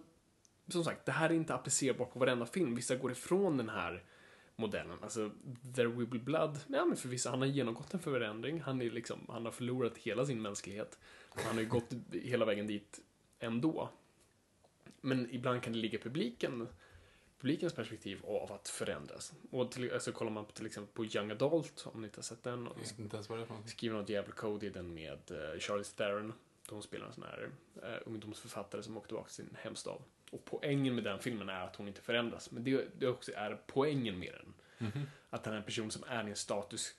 som 0.68 0.84
sagt, 0.84 1.06
det 1.06 1.12
här 1.12 1.30
är 1.30 1.34
inte 1.34 1.54
applicerbart 1.54 2.14
på 2.14 2.20
varenda 2.20 2.46
film. 2.46 2.76
Vissa 2.76 2.96
går 2.96 3.12
ifrån 3.12 3.58
den 3.58 3.70
här 3.70 4.04
modellen. 4.56 4.98
Alltså, 5.02 5.32
There 5.76 5.88
Will 5.88 6.08
Be 6.08 6.20
Blood, 6.20 6.60
ja 6.68 6.86
men 6.86 6.98
för 6.98 7.10
vissa, 7.10 7.30
han 7.30 7.40
har 7.40 7.48
genomgått 7.48 7.94
en 7.94 8.00
förändring. 8.00 8.62
Han, 8.62 8.82
är 8.82 8.92
liksom, 8.92 9.20
han 9.30 9.46
har 9.46 9.52
förlorat 9.52 9.98
hela 9.98 10.26
sin 10.26 10.42
mänsklighet. 10.42 11.00
Han 11.30 11.56
har 11.56 11.62
ju 11.62 11.70
gått 11.70 11.94
hela 12.12 12.46
vägen 12.46 12.68
dit 12.68 13.00
ändå. 13.40 13.90
Men 15.02 15.28
ibland 15.32 15.62
kan 15.62 15.74
det 15.74 15.80
ligga 15.80 16.00
i 16.00 16.02
publiken, 16.02 16.68
publikens 17.40 17.74
perspektiv 17.74 18.26
av 18.26 18.52
att 18.52 18.68
förändras. 18.68 19.34
Och 19.52 19.72
till, 19.72 19.94
alltså, 19.94 20.12
kollar 20.12 20.32
man 20.32 20.46
på, 20.46 20.52
till 20.52 20.66
exempel 20.66 20.94
på 20.94 21.06
Young 21.06 21.32
Adult, 21.32 21.86
om 21.94 22.02
ni 22.02 22.08
inte 22.08 22.18
har 22.18 22.24
sett 22.24 22.44
den, 22.44 22.68
och 22.68 22.78
Jag 22.78 23.00
inte 23.00 23.16
ens 23.16 23.30
vad 23.30 23.38
det 23.38 23.44
är 23.44 23.46
för 23.46 23.54
någonting. 23.54 23.72
skriven 23.72 23.98
av 23.98 24.06
Diablo 24.06 24.34
Cody, 24.34 24.70
den 24.70 24.94
med 24.94 25.32
uh, 25.32 25.60
Charlie 25.60 25.84
Theron. 25.84 26.34
De 26.70 26.82
spelar 26.82 27.08
en 27.08 27.14
sån 27.14 27.24
här 27.24 27.50
uh, 27.84 27.98
ungdomsförfattare 28.06 28.84
som 28.84 28.98
åker 28.98 29.08
tillbaka 29.08 29.28
till 29.28 29.36
sin 29.36 29.58
hemstad. 29.62 30.02
Och 30.32 30.46
poängen 30.46 30.96
med 30.96 31.04
den 31.04 31.20
filmen 31.20 31.50
är 31.50 31.64
att 31.64 31.76
hon 31.76 31.88
inte 31.88 32.02
förändras. 32.02 32.52
Men 32.52 32.64
det, 32.64 32.88
det 33.00 33.08
också 33.08 33.32
är 33.36 33.62
poängen 33.68 34.20
med 34.20 34.34
den. 34.34 34.54
Att 35.30 35.44
den 35.44 35.54
är 35.54 35.58
en 35.58 35.64
person 35.64 35.92
som 35.92 36.04
är 36.08 36.28
i 36.28 36.30
en 36.30 36.36
status, 36.36 36.96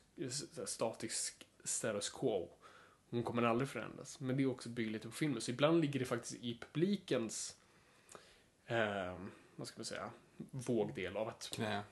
statisk 0.67 1.47
status 1.65 2.11
quo. 2.11 2.49
Hon 3.11 3.23
kommer 3.23 3.43
aldrig 3.43 3.69
förändras. 3.69 4.21
Men 4.21 4.37
det 4.37 4.43
är 4.43 4.47
också 4.47 4.69
lite 4.69 5.09
på 5.09 5.15
filmen. 5.15 5.41
Så 5.41 5.51
ibland 5.51 5.81
ligger 5.81 6.01
det 6.01 6.07
faktiskt 6.07 6.35
i 6.35 6.59
publikens, 6.59 7.57
eh, 8.67 9.19
vad 9.57 9.69
ska 9.69 9.79
man 9.79 9.85
säga, 9.85 10.11
vågdel 10.51 11.17
av 11.17 11.29
att 11.29 11.51
Knä. 11.55 11.83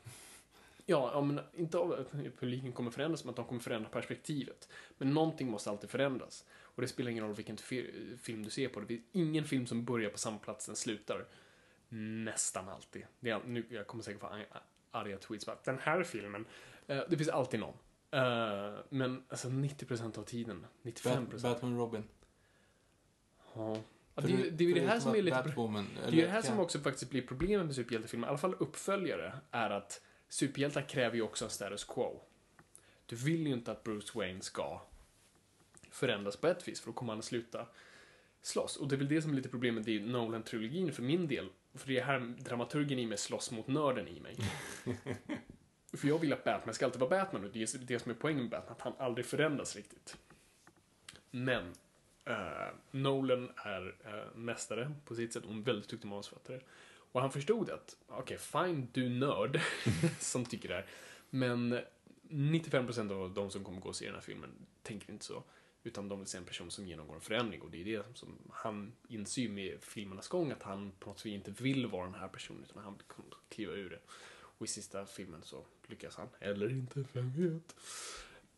Ja, 0.86 1.10
ja, 1.14 1.20
men 1.20 1.40
inte 1.56 1.78
av 1.78 1.92
att 1.92 2.12
publiken 2.12 2.72
kommer 2.72 2.90
förändras, 2.90 3.24
men 3.24 3.30
att 3.30 3.36
de 3.36 3.44
kommer 3.44 3.60
förändra 3.60 3.88
perspektivet. 3.90 4.68
Men 4.98 5.14
någonting 5.14 5.50
måste 5.50 5.70
alltid 5.70 5.90
förändras. 5.90 6.44
Och 6.60 6.82
det 6.82 6.88
spelar 6.88 7.10
ingen 7.10 7.24
roll 7.24 7.34
vilken 7.34 7.56
fi- 7.56 8.16
film 8.22 8.42
du 8.42 8.50
ser 8.50 8.68
på. 8.68 8.80
Det 8.80 8.86
finns 8.86 9.02
ingen 9.12 9.44
film 9.44 9.66
som 9.66 9.84
börjar 9.84 10.10
på 10.10 10.18
samma 10.18 10.38
plats 10.38 10.66
den 10.66 10.76
slutar. 10.76 11.26
Nästan 11.88 12.68
alltid. 12.68 13.02
Det 13.20 13.30
är, 13.30 13.40
nu, 13.46 13.64
jag 13.70 13.86
kommer 13.86 14.04
säkert 14.04 14.20
få 14.20 14.38
arga 14.90 15.18
tweets 15.18 15.46
bara, 15.46 15.56
den 15.64 15.78
här 15.78 16.02
filmen. 16.02 16.44
Eh, 16.86 17.02
det 17.08 17.16
finns 17.16 17.28
alltid 17.28 17.60
någon. 17.60 17.74
Eh, 18.10 18.78
men 18.88 19.24
alltså 19.28 19.48
90% 19.48 20.18
av 20.18 20.22
tiden, 20.22 20.66
95%. 20.82 21.30
Bat- 21.30 21.42
Batman 21.42 21.78
Robin. 21.78 22.04
ja. 23.54 23.76
Ja, 24.20 24.26
det, 24.26 24.32
är 24.32 24.50
det 24.50 24.64
är 24.64 24.68
ju 24.68 24.74
det 24.74 24.86
här 24.86 25.00
som 25.00 25.14
är 25.14 25.22
lite... 25.22 25.42
Batwoman. 25.44 25.86
Det 25.94 26.08
är 26.08 26.12
ju 26.12 26.22
det 26.22 26.28
här 26.28 26.42
som 26.42 26.60
också 26.60 26.78
faktiskt 26.78 27.10
blir 27.10 27.22
problemet 27.22 27.66
med 27.66 27.74
superhjältefilmer, 27.74 28.26
i 28.26 28.28
alla 28.28 28.38
fall 28.38 28.54
uppföljare, 28.58 29.38
är 29.50 29.70
att 29.70 30.00
superhjältar 30.28 30.88
kräver 30.88 31.16
ju 31.16 31.22
också 31.22 31.44
en 31.44 31.50
status 31.50 31.84
quo. 31.84 32.20
Du 33.06 33.16
vill 33.16 33.46
ju 33.46 33.52
inte 33.52 33.72
att 33.72 33.84
Bruce 33.84 34.18
Wayne 34.18 34.40
ska 34.40 34.80
förändras 35.90 36.36
på 36.36 36.46
ett 36.46 36.68
vis, 36.68 36.80
för 36.80 36.86
då 36.86 36.92
kommer 36.92 37.12
han 37.12 37.18
att 37.18 37.24
sluta 37.24 37.66
slåss. 38.42 38.76
Och 38.76 38.88
det 38.88 38.94
är 38.94 38.96
väl 38.96 39.08
det 39.08 39.22
som 39.22 39.30
är 39.30 39.36
lite 39.36 39.48
problemet 39.48 39.88
i 39.88 40.00
Nolan-trilogin 40.00 40.92
för 40.92 41.02
min 41.02 41.28
del. 41.28 41.48
För 41.74 41.88
det 41.88 41.98
är 41.98 42.04
här 42.04 42.34
dramaturgen 42.38 42.98
i 42.98 43.06
mig 43.06 43.18
slåss 43.18 43.50
mot 43.50 43.66
nörden 43.66 44.08
i 44.08 44.20
mig. 44.20 44.36
för 45.92 46.08
jag 46.08 46.18
vill 46.18 46.32
att 46.32 46.44
Batman 46.44 46.74
ska 46.74 46.84
alltid 46.84 47.00
vara 47.00 47.10
Batman, 47.10 47.44
och 47.44 47.50
det 47.50 47.62
är 47.74 47.78
det 47.78 47.98
som 47.98 48.10
är 48.10 48.16
poängen 48.16 48.42
med 48.42 48.50
Batman, 48.50 48.72
att 48.72 48.82
han 48.82 48.92
aldrig 48.98 49.26
förändras 49.26 49.76
riktigt. 49.76 50.16
Men 51.30 51.72
Uh, 52.28 52.68
Nolan 52.90 53.50
är 53.56 53.86
uh, 53.86 54.36
mästare 54.36 54.94
på 55.04 55.14
sitt 55.14 55.32
sätt 55.32 55.44
och 55.44 55.50
en 55.50 55.62
väldigt 55.62 55.88
duktig 55.88 56.08
manusförfattare. 56.08 56.60
Och 57.12 57.20
han 57.20 57.32
förstod 57.32 57.70
att, 57.70 57.96
okej, 58.06 58.38
fine, 58.38 58.88
du 58.92 59.08
nörd 59.08 59.60
som 60.18 60.44
tycker 60.44 60.68
det 60.68 60.74
här. 60.74 60.86
Men 61.30 61.80
95% 62.28 63.12
av 63.12 63.34
de 63.34 63.50
som 63.50 63.64
kommer 63.64 63.80
gå 63.80 63.88
och 63.88 63.96
se 63.96 64.04
den 64.06 64.14
här 64.14 64.20
filmen 64.20 64.50
tänker 64.82 65.12
inte 65.12 65.24
så. 65.24 65.42
Utan 65.82 66.08
de 66.08 66.18
vill 66.18 66.28
se 66.28 66.38
en 66.38 66.44
person 66.44 66.70
som 66.70 66.86
genomgår 66.86 67.14
en 67.14 67.20
förändring. 67.20 67.62
Och 67.62 67.70
det 67.70 67.80
är 67.80 67.84
det 67.84 68.04
som 68.14 68.38
han 68.52 68.92
inser 69.08 69.48
med 69.48 69.82
filmernas 69.82 70.28
gång, 70.28 70.52
att 70.52 70.62
han 70.62 70.92
på 70.98 71.08
något 71.10 71.18
sätt 71.18 71.26
inte 71.26 71.50
vill 71.50 71.86
vara 71.86 72.04
den 72.04 72.14
här 72.14 72.28
personen, 72.28 72.64
utan 72.70 72.84
han 72.84 72.98
kommer 73.06 73.30
kliva 73.48 73.72
ur 73.72 73.90
det. 73.90 74.00
Och 74.58 74.66
i 74.66 74.68
sista 74.68 75.06
filmen 75.06 75.42
så 75.42 75.64
lyckas 75.86 76.16
han. 76.16 76.28
Eller 76.40 76.70
inte, 76.70 77.04
vem 77.12 77.32
vet. 77.32 77.76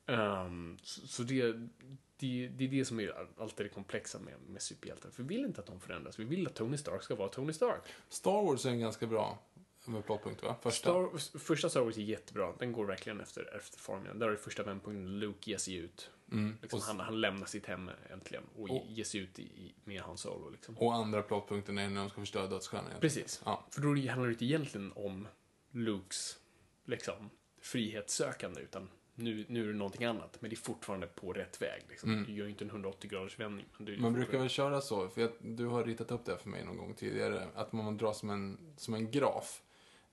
Um, 0.06 0.78
så 0.82 1.06
så 1.06 1.22
det, 1.22 1.68
det, 2.20 2.48
det 2.48 2.64
är 2.64 2.68
det 2.68 2.84
som 2.84 3.00
är 3.00 3.26
alltid 3.38 3.66
det 3.66 3.70
komplexa 3.70 4.18
med, 4.18 4.34
med 4.48 4.62
superhjältar. 4.62 5.10
För 5.10 5.22
vi 5.22 5.36
vill 5.36 5.44
inte 5.44 5.60
att 5.60 5.66
de 5.66 5.80
förändras. 5.80 6.18
Vi 6.18 6.24
vill 6.24 6.46
att 6.46 6.54
Tony 6.54 6.76
Stark 6.76 7.02
ska 7.02 7.14
vara 7.14 7.28
Tony 7.28 7.52
Stark. 7.52 7.82
Star 8.08 8.42
Wars 8.42 8.66
är 8.66 8.70
en 8.70 8.80
ganska 8.80 9.06
bra 9.06 9.38
med 9.84 10.04
plotpunkt, 10.04 10.42
va? 10.42 10.56
Första. 10.62 10.90
Star, 11.18 11.38
första 11.38 11.70
Star 11.70 11.80
Wars 11.80 11.96
är 11.96 12.02
jättebra. 12.02 12.52
Den 12.58 12.72
går 12.72 12.84
verkligen 12.84 13.20
efter, 13.20 13.56
efter 13.56 13.78
formen. 13.78 14.18
Där 14.18 14.26
är 14.26 14.30
det 14.30 14.36
första 14.36 14.62
vändpunkten. 14.62 15.18
Luke 15.18 15.50
ger 15.50 15.58
sig 15.58 15.74
ut. 15.74 16.10
Mm. 16.32 16.58
Liksom, 16.62 16.80
han, 16.80 17.00
han 17.00 17.20
lämnar 17.20 17.46
sitt 17.46 17.66
hem 17.66 17.90
äntligen 18.10 18.44
och, 18.56 18.70
Och- 18.70 18.86
ger 18.88 19.04
sig 19.04 19.20
ut 19.20 19.38
i, 19.38 19.42
i, 19.42 19.74
med 19.84 20.02
hans 20.02 20.20
solo. 20.20 20.50
Liksom. 20.50 20.78
och 20.78 20.94
andra 20.94 21.22
plotpunkten 21.22 21.78
är 21.78 21.88
när 21.88 22.00
de 22.00 22.10
ska 22.10 22.20
förstöra 22.20 22.46
dödsstjärnan. 22.46 22.90
Precis. 23.00 23.42
Ja. 23.44 23.66
För 23.70 23.80
då 23.80 23.88
handlar 23.88 24.26
det 24.26 24.32
inte 24.32 24.44
egentligen 24.44 24.92
om 24.92 25.28
Lukes 25.70 26.38
liksom, 26.84 27.30
frihetssökande, 27.60 28.60
utan 28.60 28.88
nu, 29.20 29.44
nu 29.48 29.64
är 29.64 29.72
det 29.72 29.78
någonting 29.78 30.04
annat. 30.04 30.36
Men 30.40 30.50
det 30.50 30.54
är 30.54 30.58
fortfarande 30.58 31.06
på 31.06 31.32
rätt 31.32 31.62
väg. 31.62 31.82
Liksom. 31.88 32.12
Mm. 32.12 32.24
Du 32.24 32.32
gör 32.32 32.44
ju 32.44 32.50
inte 32.50 32.64
en 32.64 32.70
180 32.70 33.10
graders 33.10 33.38
vändning. 33.38 33.66
Man 33.98 34.12
brukar 34.12 34.38
väl 34.38 34.48
köra 34.48 34.80
så, 34.80 35.08
för 35.08 35.20
jag, 35.20 35.30
du 35.38 35.66
har 35.66 35.84
ritat 35.84 36.10
upp 36.10 36.24
det 36.24 36.38
för 36.38 36.48
mig 36.48 36.64
någon 36.64 36.76
gång 36.76 36.94
tidigare, 36.94 37.48
att 37.54 37.72
man 37.72 37.96
drar 37.96 38.12
som 38.12 38.30
en, 38.30 38.58
som 38.76 38.94
en 38.94 39.10
graf. 39.10 39.62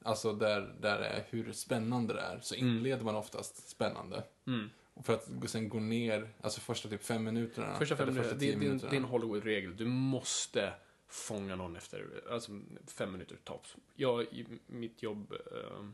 Alltså 0.04 0.34
där, 0.34 0.76
där 0.82 1.00
är 1.00 1.24
hur 1.30 1.52
spännande 1.52 2.14
det 2.14 2.22
är, 2.22 2.40
så 2.42 2.56
inleder 2.56 3.04
man 3.04 3.16
oftast 3.16 3.70
spännande. 3.70 4.24
Mm. 4.48 4.70
För 5.04 5.14
att 5.14 5.50
sen 5.50 5.70
gå 5.70 5.80
ner, 5.80 6.30
alltså 6.42 6.62
första 6.62 6.90
typ 6.90 7.04
fem 7.04 7.24
minuterna. 7.24 7.76
Första 7.76 7.96
fem 7.96 8.10
minuter, 8.10 8.34
det, 8.34 8.40
tio 8.40 8.52
det, 8.52 8.58
minuterna. 8.58 8.90
det 8.92 8.96
är 8.96 9.00
en 9.00 9.06
Hollywood-regel. 9.06 9.78
Du 9.78 9.86
måste 9.86 10.74
fånga 11.08 11.56
någon 11.56 11.76
efter 11.76 12.24
alltså, 12.32 12.52
fem 12.88 13.12
minuter 13.12 13.38
tops. 13.44 13.76
Jag 13.96 14.22
i 14.22 14.46
mitt 14.68 15.04
jobb 15.04 15.32
eh, 15.32 15.38
jag 15.58 15.94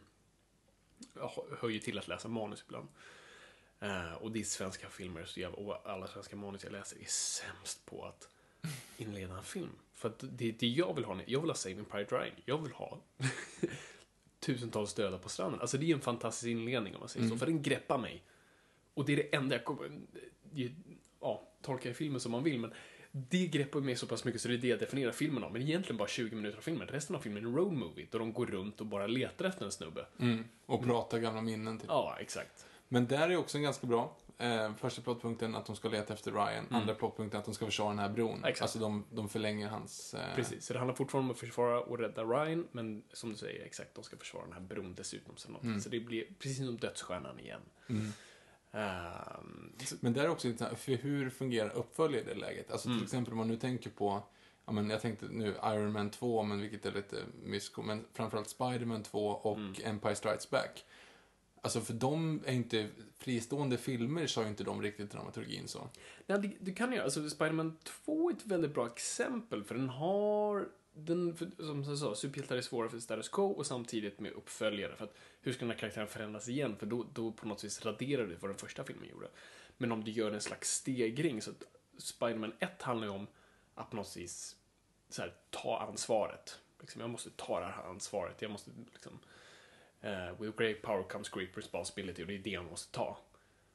hör 1.60 1.70
ju 1.70 1.80
till 1.80 2.00
att 2.00 2.08
läsa 2.08 2.28
manus 2.28 2.64
ibland. 2.68 2.88
Eh, 3.80 4.14
och 4.14 4.32
det 4.32 4.40
är 4.40 4.44
svenska 4.44 4.90
filmer, 4.90 5.26
så 5.26 5.40
jag, 5.40 5.60
och 5.60 5.90
alla 5.90 6.08
svenska 6.08 6.36
manus 6.36 6.64
jag 6.64 6.72
läser 6.72 7.02
är 7.02 7.06
sämst 7.06 7.86
på 7.86 8.06
att 8.06 8.30
inleda 8.98 9.38
en 9.38 9.44
film. 9.44 9.76
För 9.94 10.10
att 10.10 10.24
det, 10.32 10.52
det 10.52 10.68
jag 10.68 10.96
vill 10.96 11.06
ha, 11.06 11.20
jag 11.26 11.42
vill 11.42 11.50
ha 11.50 11.56
Saving 11.56 11.86
Private 11.86 12.16
Ryan. 12.16 12.36
Jag 12.46 12.58
vill 12.58 12.72
ha 12.72 13.02
tusentals 14.40 14.94
döda 14.94 15.18
på 15.18 15.30
stranden. 15.30 15.62
Alltså 15.62 15.78
det 15.78 15.90
är 15.92 15.96
en 15.96 16.02
fantastisk 16.02 16.48
inledning 16.48 16.94
om 16.96 17.00
man 17.00 17.10
säger 17.10 17.30
så, 17.30 17.38
för 17.38 17.46
den 17.46 17.62
greppar 17.62 17.98
mig. 17.98 18.24
Och 18.94 19.06
det 19.06 19.14
är 19.14 19.18
det 19.18 19.36
enda 19.36 19.56
jag 19.56 19.66
kommer... 19.66 19.92
Ja, 21.22 21.48
tolka 21.62 21.90
i 21.90 21.94
filmen 21.94 22.20
som 22.20 22.32
man 22.32 22.44
vill, 22.44 22.60
men 22.60 22.74
det 23.16 23.48
greppar 23.48 23.80
mig 23.80 23.96
så 23.96 24.08
pass 24.08 24.26
mycket 24.26 24.42
så 24.42 24.48
det 24.48 24.54
är 24.54 24.58
det 24.58 24.68
jag 24.68 24.80
definierar 24.80 25.12
filmen 25.12 25.44
om. 25.44 25.54
Men 25.54 25.62
egentligen 25.62 25.98
bara 25.98 26.08
20 26.08 26.36
minuter 26.36 26.58
av 26.58 26.62
filmen. 26.62 26.88
Resten 26.88 27.16
av 27.16 27.20
filmen 27.20 27.44
är 27.44 27.48
en 27.48 27.56
road 27.56 27.74
movie, 27.74 28.08
där 28.12 28.20
de 28.20 28.34
går 28.34 28.46
runt 28.46 28.82
och 28.82 28.88
bara 28.88 29.08
letar 29.08 29.46
efter 29.46 29.66
en 29.66 29.72
snubbe. 29.72 30.06
Mm. 30.20 30.44
Och 30.66 30.84
prata 30.84 31.20
gamla 31.20 31.42
minnen 31.42 31.80
typ. 31.80 31.90
Ja, 31.90 32.18
exakt. 32.20 32.66
Men 32.88 33.08
där 33.08 33.30
är 33.30 33.36
också 33.36 33.58
en 33.58 33.64
ganska 33.64 33.88
bra. 33.88 34.18
Eh, 34.38 34.76
första 34.76 35.02
plotpunkten 35.02 35.56
att 35.56 35.66
de 35.66 35.76
ska 35.76 35.90
leta 35.90 36.14
efter 36.14 36.32
Ryan. 36.32 36.68
Andra 36.70 36.96
plotpunkten 36.96 37.40
att 37.40 37.46
de 37.46 37.54
ska 37.54 37.66
försvara 37.66 37.90
den 37.90 38.00
här 38.00 38.10
bron. 38.10 38.34
Mm. 38.34 38.44
Exakt. 38.44 38.62
Alltså 38.62 38.80
de, 38.80 39.06
de 39.12 39.30
förlänger 39.30 39.68
hans... 39.68 40.14
Eh, 40.14 40.36
Precis, 40.36 40.66
så 40.66 40.74
det 40.74 40.80
handlar 40.80 40.96
fortfarande 40.96 41.28
om 41.28 41.32
att 41.32 41.40
försvara 41.40 41.80
och 41.80 42.00
rädda 42.00 42.24
Ryan, 42.24 42.68
men 42.72 43.04
som 43.14 43.30
du 43.30 43.36
säger, 43.36 43.66
exakt, 43.66 43.96
de 43.96 44.04
ska 44.04 44.18
försvara 44.18 44.44
den 44.44 44.54
här 44.54 44.62
bron 44.62 44.94
dessutom. 44.98 45.38
Så, 45.38 45.52
någonting. 45.52 45.82
så 45.82 45.90
det 45.90 46.00
blir 46.00 46.26
precis 46.40 46.58
som 46.58 46.78
dödsstjärnan 46.78 47.40
igen. 47.40 47.62
Så, 47.88 47.94
Men 50.00 50.14
där 50.14 50.24
är 50.24 50.30
också 50.30 50.48
här, 50.60 50.76
för 50.76 50.92
hur 50.92 51.30
fungerar 51.30 51.70
uppföljare 51.78 52.22
i 52.22 52.26
det 52.34 52.36
läget? 52.40 52.72
Alltså 52.72 52.88
Mm. 52.88 53.00
till 53.00 53.06
exempel 53.06 53.32
om 53.32 53.38
man 53.38 53.48
nu 53.48 53.58
tänker 53.58 53.90
på, 53.90 54.24
ja 54.66 54.72
men 54.72 54.90
jag 54.90 55.02
tänkte 55.02 55.26
nu 55.32 55.56
Iron 55.66 55.92
Man 55.92 56.10
2, 56.10 56.44
men 56.44 56.62
vilket 56.62 56.86
är 56.86 56.92
lite 56.92 57.16
mysko, 57.44 57.82
men 57.82 58.06
framförallt 58.14 58.50
Spider-Man 58.50 59.04
2 59.04 59.28
och 59.28 59.58
Mm. 59.58 59.74
Empire 59.84 60.16
Strikes 60.16 60.50
Back. 60.50 60.86
Alltså 61.62 61.82
för 61.82 61.94
de 61.94 62.42
är 62.46 62.54
inte, 62.54 62.90
fristående 63.18 63.78
filmer 63.78 64.36
har 64.36 64.44
ju 64.44 64.50
inte 64.50 64.64
de 64.64 64.82
riktigt 64.82 65.12
dramaturgin 65.12 65.68
så. 65.68 65.90
nej, 66.28 66.40
det, 66.40 66.52
det 66.60 66.72
kan 66.72 66.94
jag, 66.94 67.04
alltså 67.04 67.30
Spider-Man 67.30 67.78
2 67.84 68.30
är 68.30 68.34
ett 68.34 68.46
väldigt 68.46 68.74
bra 68.74 68.88
exempel, 68.88 69.64
för 69.64 69.76
den 69.76 69.90
har 69.90 70.68
den, 70.94 71.36
för, 71.36 71.52
som 71.58 71.84
jag 71.84 71.98
sa, 71.98 72.16
superhjältar 72.16 72.58
är 72.58 72.62
svåra 72.62 72.90
för 72.90 73.00
status 73.00 73.30
quo 73.30 73.52
och 73.52 73.66
samtidigt 73.66 74.20
med 74.20 74.32
uppföljare. 74.32 74.96
För 74.96 75.04
att 75.04 75.16
hur 75.42 75.54
ska 75.54 75.60
den 75.60 75.72
här 75.72 75.78
karaktären 75.78 76.08
förändras 76.08 76.50
igen? 76.50 76.76
För 76.78 76.86
då, 76.86 77.06
då 77.14 77.32
på 77.32 77.48
något 77.48 77.64
vis 77.64 77.86
raderar 77.86 78.28
du 78.28 78.36
vad 78.36 78.50
den 78.50 78.58
första 78.58 78.84
filmen 78.84 79.10
gjorde. 79.10 79.28
Men 79.78 79.92
om 79.92 80.04
du 80.04 80.12
gör 80.12 80.32
en 80.32 80.42
slags 80.42 80.72
stegring, 80.72 81.42
så 81.42 81.52
att 81.52 81.64
Spider-Man 81.98 82.54
1 82.60 82.82
handlar 82.82 83.08
ju 83.08 83.14
om 83.14 83.28
att 83.76 83.90
på 83.90 83.96
något 83.96 84.18
vis 84.18 84.56
så 85.10 85.22
här, 85.22 85.34
ta 85.50 85.88
ansvaret. 85.90 86.60
Liksom, 86.80 87.02
jag 87.02 87.10
måste 87.10 87.30
ta 87.30 87.60
det 87.60 87.66
här 87.66 87.84
ansvaret. 87.84 88.42
Jag 88.42 88.52
måste 88.52 88.72
liksom... 88.94 89.20
Uh, 90.04 90.42
with 90.42 90.58
great 90.58 90.82
power 90.82 91.04
comes 91.04 91.30
great 91.30 91.50
responsibility 91.58 92.24
och 92.24 92.28
det 92.28 92.34
är 92.34 92.40
det 92.40 92.50
jag 92.50 92.66
måste 92.66 92.92
ta. 92.92 93.18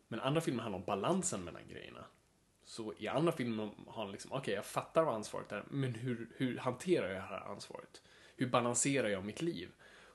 Men 0.09 0.20
andra 0.20 0.40
filmer 0.40 0.62
handlar 0.62 0.78
om 0.78 0.84
balansen 0.84 1.45
mellan 1.45 1.62
grejerna. 1.68 2.05
Så 2.69 2.95
i 2.99 3.09
andra 3.09 3.33
filmer 3.33 3.71
har 3.87 4.03
han 4.03 4.12
liksom, 4.12 4.33
okej 4.33 4.55
jag 4.55 4.64
fattar 4.64 5.05
vad 5.05 5.14
ansvaret 5.14 5.53
är, 5.53 5.64
men 5.71 5.95
hur, 5.95 6.29
hur 6.37 6.59
hanterar 6.59 7.09
jag 7.09 7.16
det 7.16 7.29
här 7.29 7.41
ansvaret? 7.41 8.03
Hur 8.37 8.47
balanserar 8.47 9.09
jag 9.09 9.25
mitt 9.25 9.43
liv? 9.43 9.69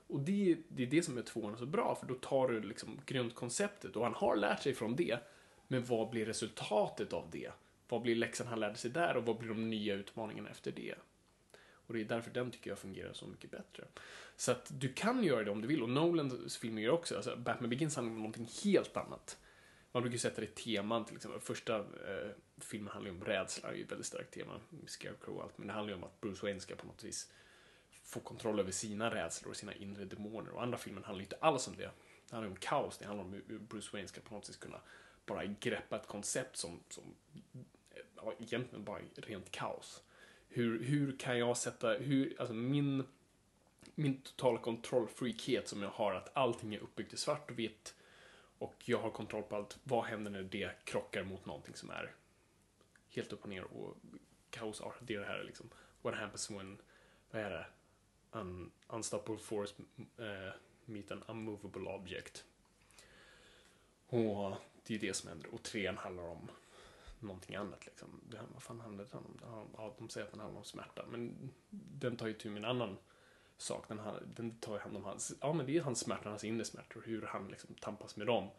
Och 0.07 0.19
det, 0.19 0.57
det 0.67 0.83
är 0.83 0.87
det 0.87 1.03
som 1.03 1.17
är 1.17 1.21
tvåan 1.21 1.57
så 1.57 1.65
bra, 1.65 1.95
för 1.95 2.07
då 2.07 2.13
tar 2.13 2.47
du 2.47 2.61
liksom 2.61 3.01
grundkonceptet 3.05 3.95
och 3.95 4.03
han 4.03 4.13
har 4.13 4.35
lärt 4.35 4.61
sig 4.63 4.73
från 4.73 4.95
det. 4.95 5.19
Men 5.67 5.85
vad 5.85 6.09
blir 6.09 6.25
resultatet 6.25 7.13
av 7.13 7.29
det? 7.31 7.51
Vad 7.89 8.01
blir 8.01 8.15
läxan 8.15 8.47
han 8.47 8.59
lärde 8.59 8.75
sig 8.75 8.91
där 8.91 9.17
och 9.17 9.25
vad 9.25 9.37
blir 9.37 9.49
de 9.49 9.69
nya 9.69 9.93
utmaningarna 9.93 10.49
efter 10.49 10.71
det? 10.71 10.95
Och 11.87 11.93
det 11.93 12.01
är 12.01 12.05
därför 12.05 12.31
den 12.31 12.51
tycker 12.51 12.71
jag 12.71 12.79
fungerar 12.79 13.13
så 13.13 13.27
mycket 13.27 13.51
bättre. 13.51 13.83
Så 14.35 14.51
att 14.51 14.71
du 14.79 14.93
kan 14.93 15.23
göra 15.23 15.43
det 15.43 15.51
om 15.51 15.61
du 15.61 15.67
vill. 15.67 15.83
Och 15.83 15.89
Nolans 15.89 16.57
filmer 16.57 16.81
gör 16.81 16.91
också. 16.91 17.15
Alltså, 17.15 17.35
Batman 17.37 17.69
Begins 17.69 17.95
handlar 17.95 18.11
om 18.11 18.17
någonting 18.17 18.49
helt 18.63 18.97
annat. 18.97 19.37
Man 19.93 20.03
brukar 20.03 20.17
sätta 20.17 20.41
det 20.41 20.47
i 20.47 20.49
teman 20.49 21.05
till 21.05 21.15
exempel. 21.15 21.41
Första 21.41 21.77
eh, 21.79 22.31
filmen 22.57 22.93
handlar 22.93 23.11
ju 23.11 23.17
om 23.17 23.23
rädsla, 23.23 23.69
det 23.69 23.75
är 23.75 23.77
ju 23.77 23.83
ett 23.83 23.91
väldigt 23.91 24.07
starkt 24.07 24.33
tema. 24.33 24.59
Scarecrow 24.87 25.37
och 25.37 25.43
allt. 25.43 25.57
Men 25.57 25.67
det 25.67 25.73
handlar 25.73 25.93
ju 25.93 25.97
om 25.97 26.03
att 26.03 26.21
Bruce 26.21 26.45
Wayne 26.45 26.59
ska 26.59 26.75
på 26.75 26.87
något 26.87 27.03
vis 27.03 27.31
få 28.03 28.19
kontroll 28.19 28.59
över 28.59 28.71
sina 28.71 29.15
rädslor 29.15 29.51
och 29.51 29.57
sina 29.57 29.73
inre 29.73 30.05
demoner. 30.05 30.51
Och 30.51 30.63
andra 30.63 30.77
filmen 30.77 31.03
handlar 31.03 31.19
ju 31.19 31.25
inte 31.25 31.35
alls 31.35 31.67
om 31.67 31.75
det. 31.77 31.91
Det 32.29 32.35
handlar 32.35 32.49
om 32.49 32.55
kaos. 32.55 32.97
Det 32.97 33.05
handlar 33.05 33.25
om 33.25 33.33
hur 33.33 33.59
Bruce 33.59 33.89
Wayne 33.93 34.07
ska 34.07 34.21
på 34.21 34.33
något 34.33 34.49
vis 34.49 34.57
kunna 34.57 34.81
bara 35.25 35.45
greppa 35.45 35.95
ett 35.95 36.07
koncept 36.07 36.57
som, 36.57 36.79
som 36.89 37.03
eh, 37.91 38.01
ja, 38.15 38.33
egentligen 38.39 38.83
bara 38.83 38.99
rent 39.15 39.51
kaos. 39.51 40.03
Hur, 40.47 40.83
hur 40.83 41.17
kan 41.17 41.39
jag 41.39 41.57
sätta, 41.57 41.93
hur, 41.93 42.35
alltså 42.39 42.53
min, 42.53 43.03
min 43.95 44.21
totala 44.21 44.59
kontrollfreakhet 44.59 45.67
som 45.67 45.81
jag 45.81 45.89
har, 45.89 46.13
att 46.13 46.37
allting 46.37 46.73
är 46.73 46.79
uppbyggt 46.79 47.13
i 47.13 47.17
svart 47.17 47.51
och 47.51 47.59
vitt 47.59 47.95
och 48.63 48.75
jag 48.85 48.99
har 48.99 49.11
kontroll 49.11 49.43
på 49.43 49.55
allt. 49.55 49.77
Vad 49.83 50.05
händer 50.05 50.31
när 50.31 50.43
det 50.43 50.71
krockar 50.83 51.23
mot 51.23 51.45
någonting 51.45 51.75
som 51.75 51.89
är 51.89 52.15
helt 53.09 53.33
upp 53.33 53.43
och 53.43 53.49
ner 53.49 53.63
och 53.63 53.97
kaosartat? 54.49 55.07
Det 55.07 55.15
är 55.15 55.19
det 55.19 55.25
här 55.25 55.43
liksom, 55.43 55.69
what 56.01 56.15
happens 56.15 56.51
when, 56.51 56.81
vad 57.31 57.41
är 57.41 57.49
det? 57.49 57.65
Un, 58.31 58.71
unstoppable 58.87 59.39
force 59.39 59.73
uh, 60.19 60.53
meet 60.85 61.11
an 61.11 61.23
unmovable 61.27 61.89
object. 61.89 62.45
Och 64.07 64.55
det 64.83 64.95
är 64.95 64.99
det 64.99 65.13
som 65.13 65.29
händer. 65.29 65.53
Och 65.53 65.63
trean 65.63 65.97
handlar 65.97 66.23
om 66.23 66.51
någonting 67.19 67.55
annat. 67.55 67.85
Liksom. 67.85 68.21
Det, 68.29 68.39
vad 68.53 68.63
fan 68.63 68.79
handlar 68.79 69.05
den 69.05 69.17
om? 69.17 69.69
Ja, 69.77 69.95
de 69.97 70.09
säger 70.09 70.25
att 70.25 70.31
den 70.31 70.41
handlar 70.41 70.59
om 70.59 70.65
smärta. 70.65 71.05
Men 71.11 71.51
den 71.69 72.17
tar 72.17 72.27
ju 72.27 72.33
tur 72.33 72.49
med 72.49 72.63
en 72.63 72.69
annan 72.69 72.97
sak. 73.57 73.87
Den, 73.87 73.99
den 74.35 74.59
tar 74.59 74.79
hand 74.79 74.97
om 74.97 75.03
hans, 75.03 75.33
ja 75.41 75.53
men 75.53 75.65
det 75.65 75.77
är 75.77 75.81
hans 75.81 75.99
smärta, 75.99 76.29
hans 76.29 76.43
inre 76.43 76.65
smärtor. 76.65 77.03
Hur 77.05 77.21
han 77.21 77.47
liksom 77.47 77.75
tampas 77.75 78.15
med 78.15 78.27
dem. 78.27 78.49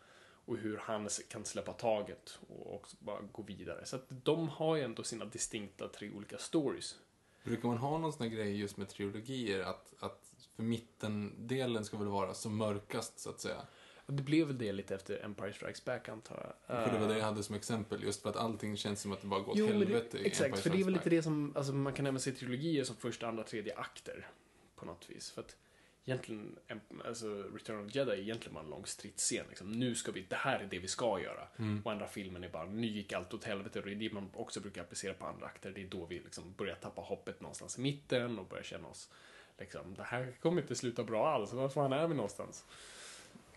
Och 0.46 0.56
hur 0.56 0.76
han 0.76 1.08
kan 1.28 1.44
släppa 1.44 1.72
taget 1.72 2.38
och 2.48 2.74
också 2.74 2.96
bara 3.00 3.20
gå 3.32 3.42
vidare. 3.42 3.86
Så 3.86 3.96
att 3.96 4.04
de 4.08 4.48
har 4.48 4.76
ju 4.76 4.82
ändå 4.82 5.02
sina 5.02 5.24
distinkta 5.24 5.88
tre 5.88 6.10
olika 6.10 6.38
stories. 6.38 6.98
Brukar 7.44 7.68
man 7.68 7.78
ha 7.78 7.98
någon 7.98 8.12
sån 8.12 8.22
här 8.22 8.36
grej 8.36 8.56
just 8.60 8.76
med 8.76 8.88
trilogier? 8.88 9.60
Att, 9.60 9.94
att 10.00 10.34
för 10.56 10.62
mittendelen 10.62 11.84
ska 11.84 11.96
väl 11.96 12.08
vara 12.08 12.34
som 12.34 12.56
mörkast, 12.56 13.18
så 13.18 13.30
att 13.30 13.40
säga? 13.40 13.66
Det 14.06 14.22
blev 14.22 14.46
väl 14.46 14.58
det 14.58 14.72
lite 14.72 14.94
efter 14.94 15.24
Empire 15.24 15.52
Strikes 15.52 15.84
Back, 15.84 16.08
antar 16.08 16.54
jag. 16.66 16.84
För 16.84 16.92
det 16.92 16.98
var 16.98 17.08
det 17.08 17.18
jag 17.18 17.24
hade 17.24 17.42
som 17.42 17.54
exempel, 17.54 18.02
just 18.02 18.22
för 18.22 18.30
att 18.30 18.36
allting 18.36 18.76
känns 18.76 19.00
som 19.00 19.12
att 19.12 19.20
det 19.20 19.26
bara 19.26 19.40
går 19.40 19.52
åt 19.52 19.68
helvete 19.68 20.18
det, 20.18 20.26
Exakt, 20.26 20.58
för 20.58 20.70
det 20.70 20.80
är 20.80 20.84
väl 20.84 20.92
lite 20.92 21.10
det 21.10 21.22
som, 21.22 21.52
alltså 21.56 21.72
man 21.72 21.92
kan 21.92 22.06
även 22.06 22.20
se 22.20 22.32
trilogier 22.32 22.84
som 22.84 22.96
första, 22.96 23.28
andra, 23.28 23.44
tredje 23.44 23.74
akter. 23.76 24.28
På 24.76 24.86
något 24.86 25.10
vis. 25.10 25.30
För 25.30 25.40
att 25.40 25.56
egentligen, 26.04 26.58
alltså 27.04 27.42
Return 27.42 27.86
of 27.86 27.92
the 27.92 27.98
Jedi 27.98 28.10
är 28.10 28.16
egentligen 28.16 28.54
bara 28.54 28.64
en 28.64 28.70
lång 28.70 28.86
stridsscen. 28.86 29.46
Liksom. 29.48 29.72
Nu 29.72 29.94
ska 29.94 30.12
vi, 30.12 30.22
det 30.22 30.36
här 30.36 30.60
är 30.60 30.66
det 30.70 30.78
vi 30.78 30.88
ska 30.88 31.20
göra. 31.20 31.48
Mm. 31.58 31.82
Och 31.84 31.92
andra 31.92 32.06
filmen 32.06 32.44
är 32.44 32.48
bara, 32.48 32.64
nu 32.64 32.86
gick 32.86 33.12
allt 33.12 33.34
åt 33.34 33.44
helvete. 33.44 33.78
Och 33.78 33.86
det 33.86 33.92
är 33.92 33.96
det 33.96 34.12
man 34.12 34.30
också 34.34 34.60
brukar 34.60 34.82
applicera 34.82 35.14
på 35.14 35.26
andra 35.26 35.46
akter. 35.46 35.70
Det 35.70 35.82
är 35.82 35.86
då 35.86 36.06
vi 36.06 36.18
liksom 36.18 36.52
börjar 36.52 36.74
tappa 36.74 37.00
hoppet 37.00 37.40
någonstans 37.40 37.78
i 37.78 37.80
mitten 37.80 38.38
och 38.38 38.46
börjar 38.46 38.64
känna 38.64 38.88
oss, 38.88 39.10
liksom, 39.58 39.94
det 39.94 40.02
här 40.02 40.32
kommer 40.40 40.62
inte 40.62 40.74
sluta 40.74 41.04
bra 41.04 41.28
alls. 41.28 41.52
Var 41.52 41.68
fan 41.68 41.92
är 41.92 42.08
vi 42.08 42.14
någonstans? 42.14 42.64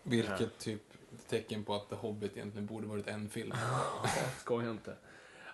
Vilket 0.02 0.58
typ 0.58 0.82
tecken 1.28 1.64
på 1.64 1.74
att 1.74 1.88
The 1.88 1.94
Hobbit 1.94 2.36
egentligen 2.36 2.66
borde 2.66 2.86
varit 2.86 3.06
en 3.06 3.28
film. 3.28 3.52
Skoja 4.38 4.70
inte. 4.70 4.96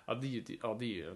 Ja, 0.05 0.13
det 0.15 0.27
är 0.27 0.29
ju, 0.29 0.57
ja, 0.61 0.77
det 0.79 0.85
är 0.85 0.87
ju, 0.87 1.15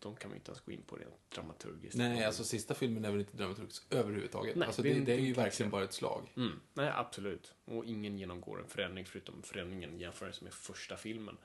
de 0.00 0.16
kan 0.16 0.30
man 0.30 0.36
inte 0.36 0.50
ens 0.50 0.60
gå 0.60 0.72
in 0.72 0.82
på 0.82 0.96
rent 0.96 1.30
dramaturgiskt. 1.30 1.96
Nej, 1.96 2.24
alltså 2.24 2.44
sista 2.44 2.74
filmen 2.74 3.04
är 3.04 3.10
väl 3.10 3.20
inte 3.20 3.36
dramaturgisk 3.36 3.86
överhuvudtaget. 3.90 4.56
Nej, 4.56 4.66
alltså, 4.66 4.82
det, 4.82 5.00
det, 5.00 5.12
är 5.12 5.18
ju 5.18 5.32
verkligen 5.32 5.70
bara 5.70 5.84
ett 5.84 5.92
slag. 5.92 6.32
Mm. 6.36 6.60
Nej, 6.74 6.92
absolut. 6.96 7.54
Och 7.64 7.84
ingen 7.84 8.18
genomgår 8.18 8.60
en 8.60 8.68
förändring 8.68 9.04
förutom 9.04 9.42
förändringen 9.42 9.98
jämfört 9.98 10.40
med 10.40 10.52
första 10.52 10.96
filmen. 10.96 11.36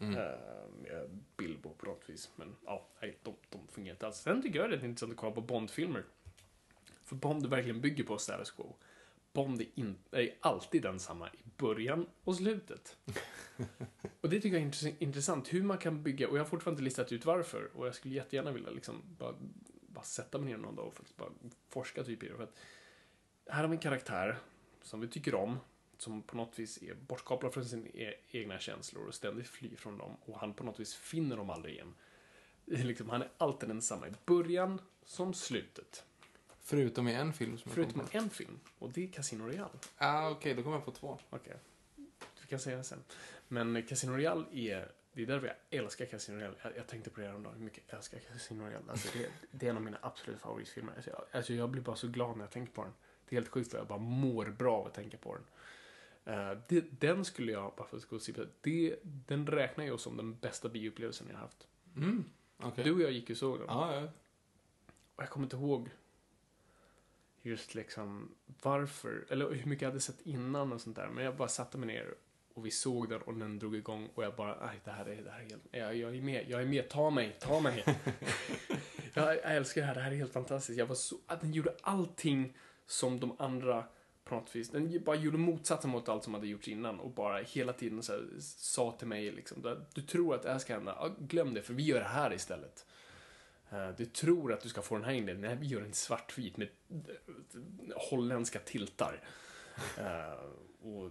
Mm. 0.00 0.14
Uh, 0.14 0.22
med 0.82 1.20
Bilbo 1.36 1.74
på 1.74 1.86
något 1.86 2.02
vis. 2.06 2.30
Men 2.36 2.56
ja, 2.64 2.88
nej, 3.00 3.18
de, 3.22 3.34
de 3.48 3.68
fungerar 3.68 3.94
inte 3.94 4.06
alls. 4.06 4.16
Sen 4.16 4.42
tycker 4.42 4.58
jag 4.58 4.70
det 4.70 4.76
är 4.76 4.84
intressant 4.84 5.12
att 5.12 5.18
kolla 5.18 5.32
på 5.32 5.40
Bond-filmer. 5.40 6.04
För 7.02 7.16
Bond 7.16 7.46
verkligen 7.46 7.80
bygger 7.80 8.04
på 8.04 8.18
status 8.18 8.50
quo. 8.50 8.76
Bond 9.32 9.60
är, 9.60 9.66
in, 9.74 9.98
är 10.10 10.34
alltid 10.40 10.82
densamma 10.82 11.28
i 11.28 11.43
början 11.56 12.06
och 12.24 12.36
slutet. 12.36 12.96
och 14.20 14.28
det 14.30 14.40
tycker 14.40 14.58
jag 14.58 14.66
är 14.66 15.02
intressant, 15.02 15.54
hur 15.54 15.62
man 15.62 15.78
kan 15.78 16.02
bygga, 16.02 16.28
och 16.28 16.36
jag 16.36 16.42
har 16.42 16.48
fortfarande 16.48 16.78
inte 16.78 16.84
listat 16.84 17.12
ut 17.12 17.24
varför, 17.24 17.70
och 17.74 17.86
jag 17.86 17.94
skulle 17.94 18.14
jättegärna 18.14 18.52
vilja 18.52 18.70
liksom 18.70 19.02
bara, 19.18 19.34
bara 19.86 20.04
sätta 20.04 20.38
mig 20.38 20.50
ner 20.50 20.56
någon 20.56 20.76
dag 20.76 20.86
och 20.86 20.94
faktiskt 20.94 21.16
bara 21.16 21.30
forska 21.68 22.04
typ 22.04 22.22
i 22.22 22.28
det. 22.28 22.36
För 22.36 22.42
att 22.42 22.56
här 23.46 23.62
har 23.62 23.68
vi 23.68 23.76
en 23.76 23.82
karaktär 23.82 24.38
som 24.82 25.00
vi 25.00 25.08
tycker 25.08 25.34
om, 25.34 25.58
som 25.98 26.22
på 26.22 26.36
något 26.36 26.58
vis 26.58 26.82
är 26.82 26.94
bortkopplad 26.94 27.54
från 27.54 27.64
sina 27.64 27.88
e 27.88 28.14
egna 28.30 28.58
känslor 28.58 29.06
och 29.06 29.14
ständigt 29.14 29.48
flyr 29.48 29.76
från 29.76 29.98
dem, 29.98 30.16
och 30.24 30.38
han 30.38 30.54
på 30.54 30.64
något 30.64 30.80
vis 30.80 30.94
finner 30.94 31.36
dem 31.36 31.50
aldrig 31.50 31.74
igen. 31.74 31.94
Liksom, 32.64 33.10
han 33.10 33.22
är 33.22 33.30
alltid 33.38 33.68
densamma 33.68 34.08
i 34.08 34.12
början 34.26 34.80
som 35.04 35.34
slutet. 35.34 36.04
Förutom 36.66 37.08
i 37.08 37.14
en 37.14 37.32
film 37.32 37.58
som 37.58 37.72
Förutom 37.72 38.00
i 38.00 38.16
en 38.16 38.30
film, 38.30 38.60
och 38.78 38.90
det 38.92 39.04
är 39.04 39.12
Casino 39.12 39.42
Royale. 39.44 39.72
Ah, 39.96 40.30
okej, 40.30 40.36
okay, 40.36 40.54
då 40.54 40.62
kommer 40.62 40.76
jag 40.76 40.84
på 40.84 40.90
två. 40.90 41.18
Okej. 41.30 41.38
Okay. 41.40 41.56
Vi 42.42 42.48
kan 42.48 42.58
säga 42.58 42.76
det 42.76 42.84
sen. 42.84 43.04
Men 43.48 43.82
Casino 43.82 44.12
Royale 44.12 44.44
är, 44.52 44.92
det 45.12 45.22
är 45.22 45.26
därför 45.26 45.46
jag 45.46 45.80
älskar 45.80 46.06
Casino 46.06 46.36
Royale. 46.36 46.56
Jag, 46.62 46.76
jag 46.76 46.86
tänkte 46.86 47.10
på 47.10 47.20
det 47.20 47.26
häromdagen, 47.26 47.56
hur 47.56 47.64
mycket 47.64 47.84
jag 47.86 47.96
älskar 47.96 48.18
Casino 48.18 48.62
Royale. 48.62 48.84
Alltså, 48.88 49.18
det, 49.18 49.28
det 49.50 49.66
är 49.66 49.70
en 49.70 49.76
av 49.76 49.82
mina 49.82 49.98
absoluta 50.02 50.40
favoritfilmer. 50.40 50.92
Alltså 50.96 51.10
jag, 51.10 51.24
alltså 51.32 51.52
jag 51.54 51.70
blir 51.70 51.82
bara 51.82 51.96
så 51.96 52.08
glad 52.08 52.36
när 52.36 52.44
jag 52.44 52.50
tänker 52.50 52.72
på 52.72 52.82
den. 52.82 52.92
Det 53.28 53.36
är 53.36 53.40
helt 53.40 53.48
sjukt, 53.48 53.72
jag 53.72 53.86
bara 53.86 53.98
mår 53.98 54.46
bra 54.46 54.76
av 54.76 54.86
att 54.86 54.94
tänka 54.94 55.16
på 55.16 55.36
den. 55.36 55.44
Uh, 56.34 56.58
det, 56.68 57.00
den 57.00 57.24
skulle 57.24 57.52
jag, 57.52 57.72
bara 57.76 57.86
för 57.86 57.96
att 57.96 58.04
gå 58.04 58.16
och 58.16 58.22
det, 58.60 58.96
den 59.02 59.46
räknar 59.46 59.84
jag 59.84 60.00
som 60.00 60.16
den 60.16 60.38
bästa 60.38 60.68
bioupplevelsen 60.68 61.26
jag 61.30 61.38
haft. 61.38 61.68
Mm, 61.96 62.24
okay. 62.58 62.84
Du 62.84 62.94
och 62.94 63.00
jag 63.00 63.12
gick 63.12 63.28
ju 63.28 63.34
såg 63.34 63.58
den. 63.58 63.70
Ah, 63.70 63.94
ja. 63.94 64.08
Och 65.16 65.22
jag 65.22 65.30
kommer 65.30 65.46
inte 65.46 65.56
ihåg 65.56 65.90
just 67.44 67.74
liksom 67.74 68.34
varför, 68.62 69.26
eller 69.30 69.50
hur 69.50 69.66
mycket 69.66 69.82
jag 69.82 69.88
hade 69.88 70.00
sett 70.00 70.20
innan 70.26 70.72
och 70.72 70.80
sånt 70.80 70.96
där. 70.96 71.08
Men 71.08 71.24
jag 71.24 71.36
bara 71.36 71.48
satte 71.48 71.78
mig 71.78 71.86
ner 71.86 72.14
och 72.54 72.66
vi 72.66 72.70
såg 72.70 73.08
den 73.08 73.22
och 73.22 73.34
den 73.34 73.58
drog 73.58 73.76
igång 73.76 74.08
och 74.14 74.24
jag 74.24 74.34
bara, 74.34 74.66
nej 74.66 74.80
det 74.84 74.90
här 74.90 75.06
är, 75.06 75.22
det 75.22 75.30
här 75.30 75.40
är 75.40 75.50
helt, 75.50 75.62
jag, 75.70 75.96
jag 75.96 76.16
är 76.16 76.22
med, 76.22 76.44
jag 76.48 76.62
är 76.62 76.66
med, 76.66 76.88
ta 76.88 77.10
mig, 77.10 77.36
ta 77.40 77.60
mig. 77.60 77.84
jag, 79.14 79.36
jag, 79.36 79.56
älskar 79.56 79.80
det 79.80 79.86
här, 79.86 79.94
det 79.94 80.00
här 80.00 80.12
är 80.12 80.16
helt 80.16 80.32
fantastiskt. 80.32 80.78
Jag 80.78 80.86
var 80.86 80.94
så, 80.94 81.16
att 81.26 81.40
den 81.40 81.52
gjorde 81.52 81.74
allting 81.80 82.56
som 82.86 83.20
de 83.20 83.36
andra 83.38 83.84
på 84.24 84.34
något 84.34 84.56
vis, 84.56 84.70
den 84.70 85.04
bara 85.04 85.16
gjorde 85.16 85.38
motsatsen 85.38 85.90
mot 85.90 86.08
allt 86.08 86.24
som 86.24 86.34
hade 86.34 86.46
gjorts 86.46 86.68
innan 86.68 87.00
och 87.00 87.10
bara 87.10 87.38
hela 87.38 87.72
tiden 87.72 88.02
så 88.02 88.12
här, 88.12 88.28
sa 88.40 88.92
till 88.92 89.08
mig 89.08 89.32
liksom, 89.32 89.84
du 89.94 90.02
tror 90.02 90.34
att 90.34 90.42
det 90.42 90.52
här 90.52 90.58
ska 90.58 90.74
hända, 90.74 91.14
glöm 91.18 91.54
det 91.54 91.62
för 91.62 91.74
vi 91.74 91.82
gör 91.82 92.00
det 92.00 92.06
här 92.06 92.34
istället. 92.34 92.86
Eh, 93.70 93.88
du 93.96 94.06
tror 94.06 94.52
att 94.52 94.60
du 94.60 94.68
ska 94.68 94.82
få 94.82 94.94
den 94.94 95.04
här 95.04 95.12
inledningen, 95.12 95.50
nej 95.50 95.58
vi 95.60 95.66
gör 95.66 95.80
den 95.80 95.92
svartvit 95.92 96.56
med 96.56 96.68
eh, 96.90 98.10
holländska 98.10 98.58
tiltar. 98.58 99.20
Uh, 99.98 100.44
och 100.88 101.10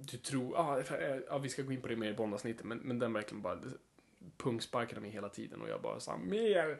du 0.00 0.16
tror, 0.16 0.56
ah, 0.56 0.82
ah, 1.30 1.38
vi 1.38 1.48
ska 1.48 1.62
gå 1.62 1.72
in 1.72 1.80
på 1.80 1.88
det 1.88 1.96
mer 1.96 2.10
i 2.10 2.14
Bondavsnittet, 2.14 2.64
men, 2.64 2.78
men 2.78 2.98
den 2.98 3.12
verkligen 3.12 3.42
bara 3.42 3.58
pungsparkade 4.36 5.00
mig 5.00 5.10
hela 5.10 5.28
tiden 5.28 5.62
och 5.62 5.68
jag 5.68 5.82
bara 5.82 6.00
sa 6.00 6.16
mer 6.16 6.78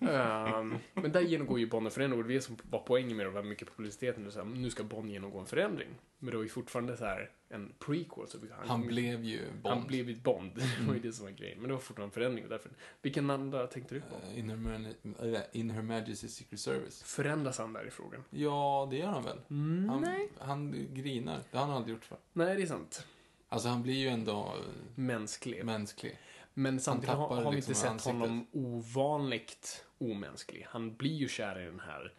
um, 0.00 0.78
men 0.94 1.12
där 1.12 1.20
genomgår 1.20 1.58
ju 1.58 1.66
Bond 1.66 1.86
en 1.86 1.92
förändring 1.92 2.22
och 2.22 2.28
det 2.28 2.40
som 2.40 2.56
var 2.70 2.78
poängen 2.78 3.16
med 3.16 3.26
det 3.26 3.30
var 3.30 3.42
mycket 3.42 3.76
publiciteten. 3.76 4.24
Nu, 4.24 4.30
så 4.30 4.38
här, 4.38 4.46
nu 4.46 4.70
ska 4.70 4.84
Bond 4.84 5.10
genomgå 5.10 5.38
en 5.38 5.46
förändring. 5.46 5.88
Men 6.18 6.30
det 6.30 6.36
var 6.36 6.42
ju 6.42 6.48
fortfarande 6.48 6.96
så 6.96 7.04
här 7.04 7.30
en 7.48 7.72
prequel. 7.78 8.28
Så 8.28 8.38
han, 8.50 8.68
han 8.68 8.86
blev 8.86 9.24
ju 9.24 9.40
Bond. 9.62 9.74
Han 9.74 9.86
blev 9.86 10.08
ju 10.10 10.16
Bond. 10.16 10.54
det 10.80 10.86
var 10.86 10.94
ju 10.94 11.00
det 11.00 11.12
som 11.12 11.24
var 11.24 11.32
grejen. 11.32 11.58
Men 11.58 11.68
det 11.68 11.74
var 11.74 11.80
fortfarande 11.80 12.08
en 12.08 12.14
förändring. 12.14 12.44
Och 12.44 12.50
därför, 12.50 12.70
vilken 13.02 13.30
andra 13.30 13.66
tänkte 13.66 13.94
du 13.94 14.00
på? 14.00 14.14
Uh, 14.14 14.38
in, 14.38 14.50
her, 14.50 15.44
in 15.52 15.70
Her 15.70 15.82
Majesty's 15.82 16.28
Secret 16.28 16.60
Service. 16.60 17.02
Förändras 17.02 17.58
han 17.58 17.72
där 17.72 17.86
i 17.86 17.90
frågan? 17.90 18.24
Ja, 18.30 18.88
det 18.90 18.96
gör 18.96 19.06
han 19.06 19.24
väl. 19.24 19.38
Mm, 19.50 19.88
han, 19.88 20.00
nej. 20.00 20.28
han 20.38 20.86
grinar. 20.94 21.40
Det 21.50 21.58
har 21.58 21.66
han 21.66 21.76
aldrig 21.76 21.94
gjort 21.94 22.04
för. 22.04 22.18
Nej, 22.32 22.56
det 22.56 22.62
är 22.62 22.66
sant. 22.66 23.06
Alltså 23.48 23.68
han 23.68 23.82
blir 23.82 23.94
ju 23.94 24.08
ändå... 24.08 24.54
Mänsklig. 24.94 25.64
Mänsklig. 25.64 26.18
Men 26.54 26.80
samtidigt 26.80 27.16
har, 27.16 27.28
har 27.28 27.50
vi 27.50 27.56
liksom 27.56 27.70
inte 27.70 27.80
sett 27.80 27.90
ansiktet. 27.90 28.20
honom 28.20 28.46
ovanligt 28.52 29.84
omänsklig. 29.98 30.66
Han 30.70 30.96
blir 30.96 31.14
ju 31.14 31.28
kär 31.28 31.60
i 31.60 31.64
den 31.64 31.80
här 31.80 32.12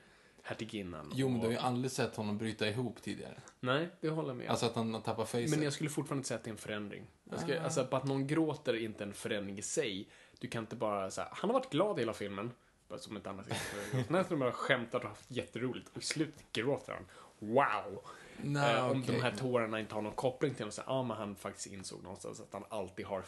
hertiginnan. 0.44 1.12
Jo, 1.16 1.30
men 1.30 1.40
du 1.40 1.46
har 1.46 1.52
ju 1.52 1.58
aldrig 1.58 1.92
sett 1.92 2.16
honom 2.16 2.38
bryta 2.38 2.68
ihop 2.68 3.02
tidigare. 3.02 3.38
Nej, 3.60 3.90
det 4.02 4.10
håller 4.10 4.30
jag 4.30 4.38
med 4.38 4.50
Alltså 4.50 4.66
att 4.66 4.76
han 4.76 5.02
tappar 5.02 5.26
facet. 5.26 5.50
Men 5.50 5.62
jag 5.62 5.74
skulle 5.74 5.90
fortfarande 5.90 6.20
inte 6.20 6.28
säga 6.28 6.38
att 6.38 6.44
det 6.44 6.50
är 6.50 6.52
en 6.52 6.58
förändring. 6.58 7.08
Ska, 7.38 7.60
ah. 7.60 7.64
Alltså, 7.64 7.88
att 7.92 8.06
någon 8.06 8.28
gråter 8.28 8.74
är 8.74 8.80
inte 8.80 9.04
en 9.04 9.14
förändring 9.14 9.58
i 9.58 9.62
sig. 9.62 10.10
Du 10.40 10.48
kan 10.48 10.64
inte 10.64 10.76
bara 10.76 11.12
säga, 11.12 11.28
han 11.32 11.50
har 11.50 11.60
varit 11.60 11.70
glad 11.70 12.00
hela 12.00 12.14
filmen. 12.14 12.52
Bara 12.88 13.00
som 13.00 13.18
ett 13.18 13.28
annat 13.28 13.48
exempel. 13.52 14.04
Sen 14.08 14.16
har 14.16 14.26
de 14.30 14.40
bara 14.40 14.52
skämtat 14.52 15.04
och 15.04 15.10
haft 15.10 15.32
jätteroligt. 15.32 15.90
Och 15.94 16.02
i 16.02 16.06
slutet 16.06 16.52
gråter 16.54 16.94
han. 16.94 17.06
Wow! 17.40 18.02
No, 18.44 18.60
eh, 18.60 18.92
om 18.92 19.02
okay. 19.02 19.16
de 19.16 19.22
här 19.22 19.32
tårarna 19.32 19.80
inte 19.80 19.96
har 19.96 20.02
någon 20.02 20.14
koppling 20.14 20.54
till 20.54 20.66
honom. 20.66 20.74
Ja, 20.78 20.94
ah, 20.94 21.04
men 21.04 21.18
han 21.18 21.36
faktiskt 21.36 21.68
insåg 21.68 22.04
någonstans 22.04 22.40
att 22.40 22.54
han 22.54 22.64
alltid 22.70 23.06
har 23.06 23.24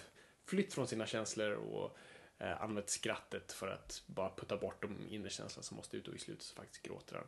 flytt 0.45 0.73
från 0.73 0.87
sina 0.87 1.05
känslor 1.05 1.51
och 1.51 1.97
eh, 2.39 2.61
använt 2.61 2.89
skrattet 2.89 3.51
för 3.51 3.67
att 3.67 4.03
bara 4.05 4.35
putta 4.35 4.57
bort 4.57 4.81
de 4.81 5.07
inre 5.09 5.29
känslorna 5.29 5.63
som 5.63 5.77
måste 5.77 5.97
ut 5.97 6.07
och 6.07 6.15
i 6.15 6.19
slutet 6.19 6.43
så 6.43 6.55
faktiskt 6.55 6.81
gråter 6.81 7.15
han. 7.15 7.27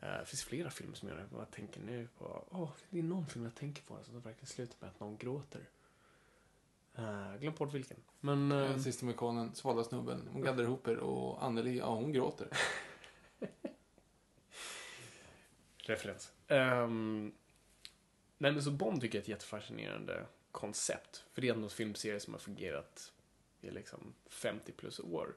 Eh, 0.00 0.18
det 0.18 0.26
finns 0.26 0.44
flera 0.44 0.70
filmer 0.70 0.94
som 0.94 1.08
gör 1.08 1.16
det. 1.16 1.26
Jag 1.32 1.50
tänker 1.50 1.80
nu 1.80 2.08
på, 2.18 2.44
åh, 2.50 2.70
det 2.90 2.98
är 2.98 3.02
någon 3.02 3.26
film 3.26 3.44
jag 3.44 3.54
tänker 3.54 3.82
på 3.82 3.98
som 4.04 4.20
verkligen 4.20 4.46
slutar 4.46 4.76
med 4.80 4.90
att 4.90 5.00
någon 5.00 5.16
gråter. 5.16 5.68
Uh, 6.98 7.36
glöm 7.36 7.54
bort 7.54 7.74
vilken. 7.74 7.96
Men... 8.20 8.52
Uh, 8.52 8.78
Sista 8.78 9.04
amerikanen, 9.04 9.54
svala 9.54 9.84
snubben, 9.84 10.28
hon 10.32 10.42
gaddar 10.42 10.64
ihop 10.64 10.88
er 10.88 10.96
och 10.96 11.44
Anneli, 11.44 11.78
ja 11.78 11.94
hon 11.94 12.12
gråter. 12.12 12.48
referens. 15.76 16.32
Um, 16.48 17.34
nej 18.38 18.52
men 18.52 18.62
så 18.62 18.70
Bond 18.70 19.00
tycker 19.00 19.18
jag 19.18 19.20
är 19.20 19.22
ett 19.22 19.28
jättefascinerande 19.28 20.26
koncept. 20.52 21.24
För 21.32 21.40
det 21.42 21.48
är 21.48 21.52
ändå 21.52 21.64
en 21.64 21.70
filmserie 21.70 22.20
som 22.20 22.34
har 22.34 22.38
fungerat 22.40 23.12
i 23.60 23.70
liksom 23.70 24.14
50 24.26 24.72
plus 24.72 25.00
år. 25.00 25.34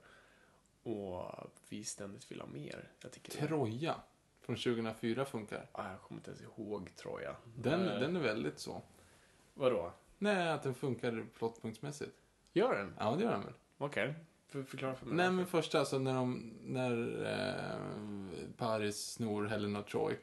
Och 0.83 1.31
vi 1.69 1.83
ständigt 1.83 2.31
vill 2.31 2.39
ha 2.41 2.47
mer. 2.47 2.89
Jag 3.01 3.11
tycker 3.11 3.31
det- 3.41 3.47
Troja 3.47 3.95
från 4.41 4.55
2004 4.55 5.25
funkar. 5.25 5.67
Ah, 5.71 5.89
jag 5.91 6.01
kommer 6.01 6.19
inte 6.19 6.31
ens 6.31 6.41
ihåg 6.41 6.91
Troja. 6.95 7.35
Den, 7.55 7.81
Eh, 7.89 7.99
den 7.99 8.15
är 8.15 8.19
väldigt 8.19 8.59
så. 8.59 8.81
Vadå? 9.53 9.91
Nej, 10.17 10.49
att 10.49 10.63
den 10.63 10.75
funkar 10.75 11.25
plottpunktsmässigt. 11.37 12.11
Gör 12.53 12.75
den? 12.77 12.95
Ja, 12.99 13.15
det 13.15 13.23
gör 13.23 13.31
den 13.31 13.43
väl. 13.43 13.53
Okej. 13.77 14.13
För, 14.47 14.63
förklara 14.63 14.95
för 14.95 15.05
mig. 15.05 15.15
Nej, 15.15 15.25
varför. 15.25 15.35
men 15.35 15.45
första, 15.45 15.79
alltså 15.79 15.99
när 15.99 16.13
de, 16.13 16.53
när 16.63 17.25
eh, 17.25 18.49
Paris 18.57 19.11
snor 19.11 19.45
Helen 19.45 19.75
och 19.75 19.87
Troy. 19.87 20.17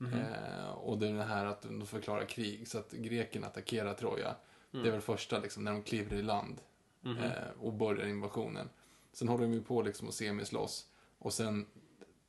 Mhm. 0.00 0.12
Eh, 0.12 0.70
och 0.70 0.98
det 0.98 1.08
är 1.08 1.12
det 1.14 1.22
här 1.22 1.44
att 1.46 1.62
de 1.62 1.86
förklarar 1.86 2.24
krig, 2.24 2.68
så 2.68 2.78
att 2.78 2.92
grekerna 2.92 3.46
attackerar 3.46 3.94
Troja. 3.94 4.36
Mm. 4.72 4.82
Det 4.82 4.88
är 4.88 4.92
väl 4.92 5.00
första, 5.00 5.38
liksom, 5.38 5.64
när 5.64 5.72
de 5.72 5.82
kliver 5.82 6.16
i 6.16 6.22
land 6.22 6.60
Mhm. 7.00 7.18
eh, 7.18 7.32
och 7.60 7.72
börjar 7.72 8.06
invasionen. 8.06 8.68
Sen 9.12 9.28
håller 9.28 9.44
de 9.44 9.52
ju 9.52 9.62
på 9.62 9.82
liksom 9.82 10.08
att 10.08 10.14
semislåss. 10.14 10.88
Och 11.18 11.32
sen 11.32 11.66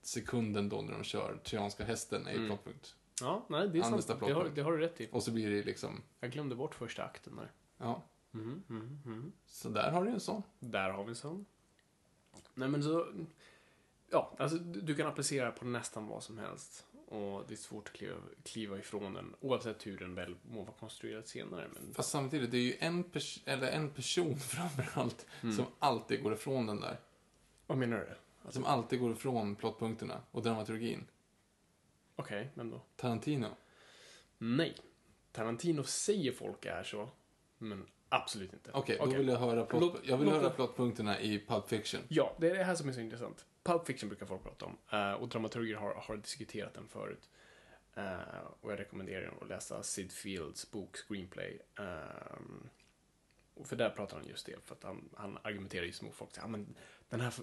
sekunden 0.02 0.70
då 0.70 0.82
när 0.82 0.92
de 0.92 1.04
kör 1.04 1.38
Trojanska 1.44 1.84
hästen 1.86 2.28
är 2.28 2.32
ju 2.32 2.38
Mm. 2.38 2.48
plottpunkt. 2.50 2.96
Ja, 3.22 3.46
nej, 3.50 3.70
det 3.70 3.80
är 3.80 3.84
sant. 3.84 4.08
Det 4.20 4.34
har, 4.34 4.50
det 4.56 4.62
har 4.62 4.72
du 4.72 4.78
rätt 4.78 5.02
i. 5.02 5.10
Och 5.12 5.24
så 5.24 5.32
blir 5.32 5.50
det 5.52 5.64
liksom, 5.64 6.02
Jag 6.20 6.32
glömde 6.32 6.56
bort 6.56 6.76
första 6.76 7.04
akten 7.04 7.36
där. 7.36 7.52
ja. 7.78 8.02
Mhm, 8.32 8.64
mhm, 8.68 9.00
mhm. 9.06 9.32
Så 9.46 9.70
där 9.70 9.92
har 9.92 10.04
du 10.06 10.12
en 10.12 10.20
sån. 10.20 10.44
Där 10.60 10.90
har 10.90 11.04
vi 11.04 11.10
en 11.10 11.16
sån. 11.16 11.46
Nej 12.54 12.70
men 12.70 12.84
så, 12.84 13.08
ja, 14.10 14.34
alltså 14.40 14.58
du 14.58 14.96
kan 14.96 15.08
applicera 15.08 15.52
på 15.52 15.66
nästan 15.66 16.08
vad 16.08 16.24
som 16.24 16.38
helst. 16.38 16.86
Och 17.12 17.44
det 17.48 17.54
är 17.54 17.58
svårt 17.58 17.88
att 17.88 17.94
kliva, 17.94 18.16
kliva 18.44 18.78
ifrån 18.78 19.14
den, 19.14 19.36
oavsett 19.40 19.88
hur 19.88 19.98
den 19.98 20.16
väl 20.16 20.36
må 20.52 20.64
vara 20.64 20.76
konstruerad 20.80 21.28
senare. 21.28 21.68
Men, 21.74 21.94
Fast 21.94 22.10
samtidigt, 22.10 22.52
det 22.52 22.58
är 22.58 22.62
ju 22.62 22.76
en, 22.80 23.04
pers- 23.04 23.42
eller 23.46 23.68
en 23.72 23.90
person 23.90 24.40
framförallt 24.40 25.26
Mm. 25.44 25.56
som 25.56 25.66
alltid 25.80 26.24
går 26.24 26.34
ifrån 26.34 26.66
den 26.68 26.80
där. 26.80 27.00
vad 27.68 27.78
menar 27.78 27.98
du? 27.98 28.10
Alltså, 28.46 28.52
Som 28.62 28.66
alltid 28.66 29.00
går 29.00 29.12
ifrån 29.12 29.56
plottpunkterna 29.56 30.22
och 30.32 30.42
dramaturgin. 30.42 31.08
Okej, 32.16 32.50
men 32.54 32.70
då? 32.70 32.82
Tarantino. 32.96 33.48
Nej. 34.38 34.76
Tarantino 35.32 35.84
säger 35.84 36.32
folk 36.32 36.66
är 36.66 36.84
så, 36.84 37.10
men 37.58 37.86
absolut 38.10 38.54
inte. 38.54 38.72
Okej, 38.74 38.98
då 39.00 39.04
Okej. 39.06 39.18
vill 39.18 39.28
jag 39.28 39.38
höra, 39.40 39.66
plott, 39.66 40.00
jag 40.04 40.18
vill 40.18 40.30
höra 40.30 40.50
plottpunkterna 40.50 41.20
i 41.20 41.40
Pulp 41.48 41.68
Fiction. 41.70 42.02
Ja, 42.08 42.36
det 42.40 42.50
är 42.50 42.56
det 42.58 42.64
här 42.64 42.76
som 42.76 42.90
är 42.90 42.94
så 42.94 43.00
intressant. 43.00 43.46
Pulp 43.64 43.86
Fiction 43.86 44.10
brukar 44.10 44.26
folk 44.26 44.44
prata 44.44 44.66
om. 44.66 44.78
Eh, 44.92 45.14
och 45.14 45.30
dramaturger 45.30 45.76
har, 45.76 45.94
har 45.94 46.18
diskuterat 46.18 46.74
den 46.74 46.88
förut. 46.88 47.30
Eh, 47.96 48.20
och 48.62 48.72
jag 48.72 48.80
rekommenderar 48.80 49.22
er 49.22 49.34
att 49.42 49.48
läsa 49.50 49.84
Sid 49.84 50.12
Fields 50.12 50.72
bok 50.72 50.98
Screenplay. 50.98 51.60
Eh, 51.80 52.42
och 53.54 53.68
för 53.68 53.76
där 53.76 53.90
pratar 53.90 54.18
han 54.18 54.28
just 54.28 54.46
det, 54.46 54.56
för 54.66 54.76
att 54.76 54.84
han, 54.84 55.10
han 55.14 55.38
argumenterar 55.42 55.86
just 55.86 56.02
mot 56.02 56.16
folk. 56.16 56.30
Ja, 56.38 56.48
men 56.48 56.76
den 57.10 57.22
här 57.22 57.34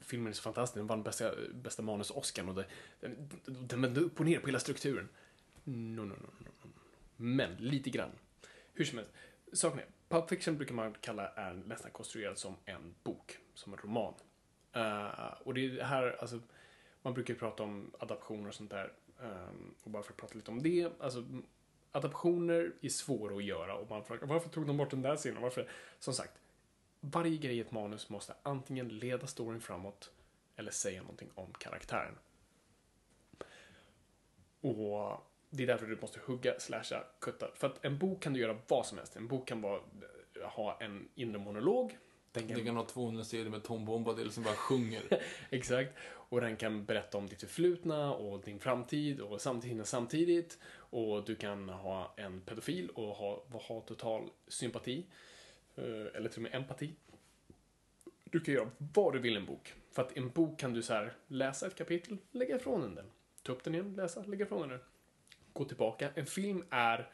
filmen 0.00 0.28
är 0.28 0.32
så 0.32 0.42
fantastisk, 0.42 0.76
den 0.76 0.86
vann 0.86 1.02
bästa, 1.02 1.32
bästa 1.54 1.82
manus-Oscar 1.82 2.48
och 2.48 2.54
det, 2.54 2.66
den, 3.00 3.30
den 3.44 3.82
vände 3.82 4.00
upp 4.00 4.20
och 4.20 4.26
ner 4.26 4.40
på 4.40 4.46
hela 4.46 4.58
strukturen. 4.58 5.08
No, 5.64 6.00
no, 6.00 6.04
no, 6.04 6.14
no, 6.14 6.48
no. 6.62 6.70
Men, 7.16 7.56
lite 7.56 7.90
grann. 7.90 8.10
Hur 8.72 8.84
som 8.84 8.98
helst, 8.98 9.12
saken 9.52 9.78
är, 9.78 9.86
Pulp 10.08 10.28
Fiction 10.28 10.56
brukar 10.56 10.74
man 10.74 10.94
kalla 11.00 11.28
är 11.28 11.54
nästan 11.54 11.90
konstruerad 11.90 12.38
som 12.38 12.56
en 12.64 12.94
bok, 13.02 13.38
som 13.54 13.72
en 13.72 13.78
roman. 13.78 14.14
Uh, 14.76 15.32
och 15.42 15.54
det 15.54 15.66
är 15.66 15.70
det 15.70 15.84
här, 15.84 16.16
alltså, 16.20 16.40
man 17.02 17.14
brukar 17.14 17.34
ju 17.34 17.40
prata 17.40 17.62
om 17.62 17.92
adaptioner 17.98 18.48
och 18.48 18.54
sånt 18.54 18.70
där. 18.70 18.92
Um, 19.18 19.74
och 19.82 19.90
bara 19.90 20.02
för 20.02 20.12
att 20.12 20.16
prata 20.16 20.34
lite 20.34 20.50
om 20.50 20.62
det, 20.62 20.92
alltså 21.00 21.24
adaptioner 21.92 22.72
är 22.80 22.88
svåra 22.88 23.36
att 23.36 23.44
göra 23.44 23.74
och 23.74 23.90
man 23.90 24.04
frågar 24.04 24.26
varför 24.26 24.48
tog 24.48 24.66
de 24.66 24.76
bort 24.76 24.90
den 24.90 25.02
där 25.02 25.16
scenen? 25.16 25.42
Varför? 25.42 25.68
Som 25.98 26.14
sagt, 26.14 26.32
varje 27.00 27.36
grej 27.36 27.56
i 27.56 27.60
ett 27.60 27.70
manus 27.70 28.08
måste 28.08 28.34
antingen 28.42 28.88
leda 28.88 29.26
storyn 29.26 29.60
framåt 29.60 30.10
eller 30.56 30.70
säga 30.70 31.00
någonting 31.00 31.30
om 31.34 31.52
karaktären. 31.58 32.14
Och 34.60 35.20
det 35.50 35.62
är 35.62 35.66
därför 35.66 35.86
du 35.86 35.98
måste 36.00 36.20
hugga, 36.24 36.60
slasha, 36.60 37.04
kutta. 37.20 37.48
För 37.54 37.66
att 37.66 37.84
en 37.84 37.98
bok 37.98 38.22
kan 38.22 38.32
du 38.32 38.40
göra 38.40 38.58
vad 38.68 38.86
som 38.86 38.98
helst. 38.98 39.16
En 39.16 39.28
bok 39.28 39.48
kan 39.48 39.60
vara, 39.60 39.80
eh, 40.40 40.48
ha 40.48 40.78
en 40.80 41.08
inre 41.14 41.38
monolog. 41.38 41.98
Den 42.40 42.56
Det 42.56 42.64
kan 42.64 42.76
ha 42.76 42.86
200 42.86 43.24
sidor 43.24 43.50
med 43.50 43.62
Tom 43.64 43.84
Bombadil 43.84 44.30
som 44.32 44.42
bara 44.44 44.54
sjunger. 44.54 45.02
Exakt. 45.50 45.92
Och 46.28 46.40
den 46.40 46.56
kan 46.56 46.84
berätta 46.84 47.18
om 47.18 47.26
ditt 47.26 47.40
förflutna 47.40 48.14
och 48.14 48.40
din 48.44 48.58
framtid 48.60 49.20
och 49.20 49.40
samtiden 49.40 49.84
samtidigt. 49.86 50.58
Och 50.74 51.24
du 51.24 51.36
kan 51.36 51.68
ha 51.68 52.14
en 52.16 52.40
pedofil 52.40 52.90
och 52.90 53.06
ha, 53.16 53.44
ha 53.52 53.80
total 53.80 54.30
sympati. 54.48 55.06
eh, 55.76 55.84
Eller 55.84 56.28
till 56.28 56.38
och 56.38 56.42
med 56.42 56.54
empati. 56.54 56.94
Du 58.24 58.40
kan 58.40 58.54
göra 58.54 58.70
vad 58.78 59.12
du 59.12 59.18
vill 59.18 59.34
i 59.34 59.36
en 59.36 59.46
bok. 59.46 59.74
För 59.92 60.02
att 60.02 60.16
en 60.16 60.30
bok 60.30 60.58
kan 60.60 60.72
du 60.72 60.82
så 60.82 60.92
här 60.92 61.12
läsa 61.26 61.66
ett 61.66 61.74
kapitel, 61.76 62.16
lägga 62.30 62.56
ifrån 62.56 62.80
den 62.80 62.94
den. 62.94 63.06
Ta 63.42 63.52
upp 63.52 63.64
den 63.64 63.74
igen, 63.74 63.94
läsa, 63.94 64.22
lägga 64.22 64.44
ifrån 64.44 64.60
den 64.60 64.68
den. 64.68 64.80
Gå 65.52 65.64
tillbaka. 65.64 66.10
En 66.14 66.26
film 66.26 66.64
är, 66.70 67.10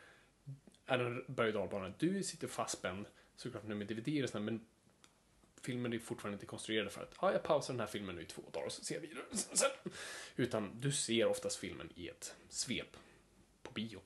är 0.87 0.99
en 0.99 1.25
berg 1.29 1.49
och 1.49 1.55
dalbana. 1.55 1.93
Du 1.99 2.23
sitter 2.23 2.49
fastspänd, 2.49 3.07
såklart 3.37 3.64
nu 3.66 3.75
med 3.75 3.87
DVD 3.87 4.25
och 4.25 4.31
sådär, 4.31 4.45
men 4.45 4.66
filmen 5.63 5.93
är 5.93 5.99
fortfarande 5.99 6.35
inte 6.35 6.47
konstruerade 6.47 6.91
för 6.91 7.03
att 7.03 7.15
ah, 7.17 7.33
jag 7.33 7.43
pausar 7.43 7.75
den 7.75 7.81
här 7.81 7.87
filmen 7.87 8.17
nu 8.17 8.23
i 8.23 8.27
två 8.27 8.43
dagar 8.53 8.67
och 8.67 8.73
så 8.73 8.85
ser 8.85 8.95
jag 8.95 9.03
vidare 9.03 9.25
sen. 9.33 9.71
Utan 10.37 10.81
du 10.81 10.93
ser 10.93 11.27
oftast 11.27 11.57
filmen 11.57 11.91
i 11.95 12.09
ett 12.09 12.35
svep 12.49 12.97
på 13.63 13.73
bio. 13.73 14.01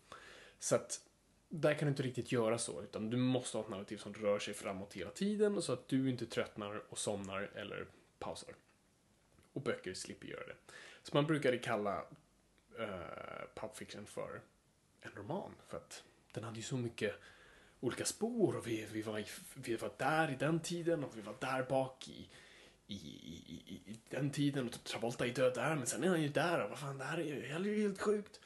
Så 0.59 0.77
att 0.77 1.01
där 1.49 1.75
kan 1.75 1.87
du 1.87 1.91
inte 1.91 2.03
riktigt 2.03 2.33
göra 2.33 2.59
så, 2.59 2.83
utan 2.83 3.11
du 3.11 3.17
måste 3.17 3.57
ha 3.57 3.65
ett 3.65 3.71
narrativ 3.71 3.97
som 3.97 4.15
rör 4.15 4.39
sig 4.39 4.55
framåt 4.55 4.95
hela 4.95 5.11
tiden 5.11 5.63
så 5.63 5.73
att 5.73 5.89
du 5.89 6.11
inte 6.11 6.27
tröttnar 6.27 6.83
och 6.89 6.99
somnar 6.99 7.51
eller 7.55 7.87
pausar. 8.19 8.55
Och 9.53 9.63
böcker 9.63 9.95
slipper 9.95 10.27
göra 10.27 10.47
det. 10.47 10.57
Så 11.03 11.15
man 11.15 11.27
brukade 11.27 11.59
kalla 11.59 12.05
uh, 12.79 12.87
Pulp 13.55 13.77
Fiction 13.77 14.07
för 14.07 14.41
en 15.01 15.11
roman, 15.17 15.55
för 15.67 15.77
att 15.77 16.05
den 16.33 16.45
hade 16.45 16.57
ju 16.57 16.63
så 16.63 16.77
mycket 16.77 17.15
olika 17.81 18.05
spår 18.05 18.57
och 18.57 18.67
vi, 18.67 18.87
vi, 18.93 19.03
var, 19.03 19.25
vi 19.55 19.77
var 19.77 19.93
där 19.99 20.31
i 20.33 20.37
den 20.37 20.61
tiden 20.61 21.05
och 21.05 21.17
vi 21.17 21.21
var 21.21 21.35
där 21.41 21.63
bak 21.63 22.09
i, 22.09 22.29
i, 22.87 22.97
i, 22.97 23.63
i, 23.67 23.93
i 23.93 24.01
den 24.11 24.31
tiden 24.31 24.67
och 24.69 24.85
Travolta 24.85 25.27
är 25.27 25.35
död 25.35 25.55
där 25.55 25.75
men 25.77 25.87
sen 25.87 26.05
är 26.05 26.09
han 26.09 26.23
ju 26.23 26.29
där 26.29 26.65
och 26.65 26.71
vad 26.71 26.79
fan 26.79 26.99
det 26.99 27.05
här 27.05 27.19
är 27.19 27.25
ju 27.25 27.35
ju 27.75 27.83
helt 27.83 28.01
sjukt. 28.01 28.41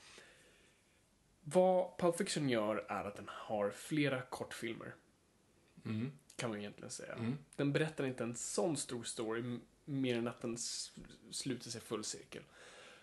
Vad 1.40 1.98
Pulp 1.98 2.16
Fiction 2.16 2.48
gör 2.48 2.86
är 2.88 3.04
att 3.04 3.16
den 3.16 3.28
har 3.28 3.70
flera 3.70 4.22
kortfilmer 4.22 4.94
Mm. 5.84 6.12
kan 6.36 6.50
man 6.50 6.58
egentligen 6.58 6.90
säga. 6.90 7.12
Mm. 7.12 7.38
Den 7.56 7.72
berättar 7.72 8.04
inte 8.04 8.24
en 8.24 8.36
sån 8.36 8.76
stor 8.76 9.04
story 9.04 9.58
mer 9.84 10.18
än 10.18 10.28
att 10.28 10.40
den 10.40 10.58
sluter 11.30 11.70
sig 11.70 11.80
full 11.80 12.04
cirkel. 12.04 12.42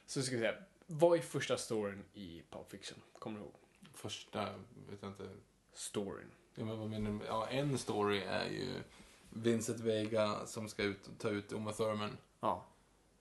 Så 0.06 0.22
ska 0.22 0.36
vi 0.36 0.42
säga, 0.42 0.64
vad 0.86 1.18
är 1.18 1.22
första 1.22 1.58
storyn 1.58 2.04
i 2.14 2.44
Pulp 2.50 2.72
Fiction? 2.72 3.02
Kommer 3.20 3.40
du 3.40 3.46
ihåg? 3.46 3.56
Första, 3.94 4.58
vet 4.90 5.02
jag 5.02 5.12
inte. 5.12 5.30
Storyn. 5.78 6.32
Ja, 6.56 6.66
men 6.66 6.80
vad 6.80 6.90
menar 6.90 7.12
du? 7.12 7.26
Ja, 7.26 7.48
en 7.48 7.78
story 7.78 8.20
är 8.20 8.46
ju 8.50 8.84
Vincent 9.30 9.80
Vega 9.80 10.46
som 10.46 10.70
ska 10.70 10.84
ut, 10.84 11.10
ta 11.20 11.30
ut 11.30 11.52
Uma 11.52 11.72
Thurman. 11.74 12.18
Ja. 12.40 12.66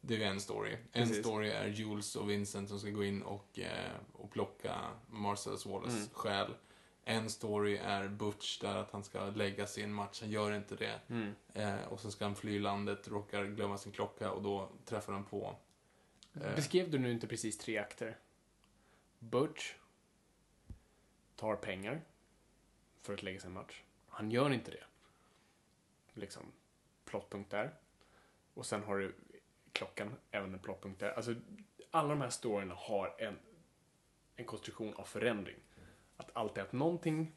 Det 0.01 0.15
är 0.15 0.19
ju 0.19 0.25
en 0.25 0.41
story. 0.41 0.73
En 0.93 1.09
Precis. 1.09 1.25
story 1.27 1.49
är 1.49 1.67
Jules 1.69 2.17
och 2.17 2.31
Vincent 2.31 2.69
som 2.69 2.81
ska 2.81 2.91
gå 2.91 3.05
in 3.05 3.23
och, 3.23 3.59
eh, 3.59 3.93
och 4.13 4.31
plocka 4.31 4.75
Marcellus 5.07 5.67
Wallace 5.67 5.97
Mm. 5.97 6.09
själ. 6.13 6.55
En 7.05 7.31
story 7.31 7.77
är 7.77 8.09
Butch 8.09 8.59
där 8.61 8.77
att 8.77 8.91
han 8.91 9.05
ska 9.05 9.25
lägga 9.31 9.67
sin 9.67 9.93
match, 9.93 10.21
han 10.21 10.31
gör 10.31 10.53
inte 10.53 10.77
det. 10.77 11.01
Mm. 11.09 11.33
Eh, 11.55 11.85
och 11.89 12.01
så 12.01 12.11
ska 12.11 12.25
han 12.25 12.35
fly 12.37 12.59
landet, 12.59 13.09
råkar 13.09 13.45
glömma 13.45 13.79
sin 13.79 13.93
klocka 13.93 14.31
och 14.31 14.43
då 14.43 14.69
träffar 14.85 15.13
han 15.13 15.25
på... 15.25 15.57
Eh, 16.35 16.55
Beskrev 16.57 16.91
du 16.91 16.99
nu 16.99 17.13
inte 17.13 17.27
precis 17.27 17.59
tre 17.59 17.79
akter? 17.79 18.19
Butch 19.19 19.73
tar 21.37 21.57
pengar 21.57 22.01
för 23.07 23.15
att 23.15 23.23
lägga 23.23 23.41
sig 23.41 23.49
en 23.49 23.55
match. 23.55 23.83
Han 24.09 24.31
gör 24.31 24.53
inte 24.53 24.71
det. 24.71 24.85
Liksom, 26.15 26.43
plottpunkt 27.05 27.51
där. 27.51 27.75
Och 28.55 28.67
sen 28.67 28.83
har 28.83 28.99
du 28.99 29.15
klockan, 29.73 30.15
även 30.31 30.53
en 30.53 30.59
plottpunkt 30.59 31.01
där. 31.01 31.11
Alltså, 31.11 31.35
alla 31.91 32.09
de 32.09 32.21
här 32.21 32.31
storyna 32.31 32.75
har 32.75 33.15
en, 33.19 33.39
en 34.37 34.45
konstruktion 34.45 34.95
av 34.95 35.05
förändring. 35.05 35.57
Att 36.17 36.31
allt 36.33 36.59
är 36.59 36.63
att 36.63 36.73
någonting 36.73 37.33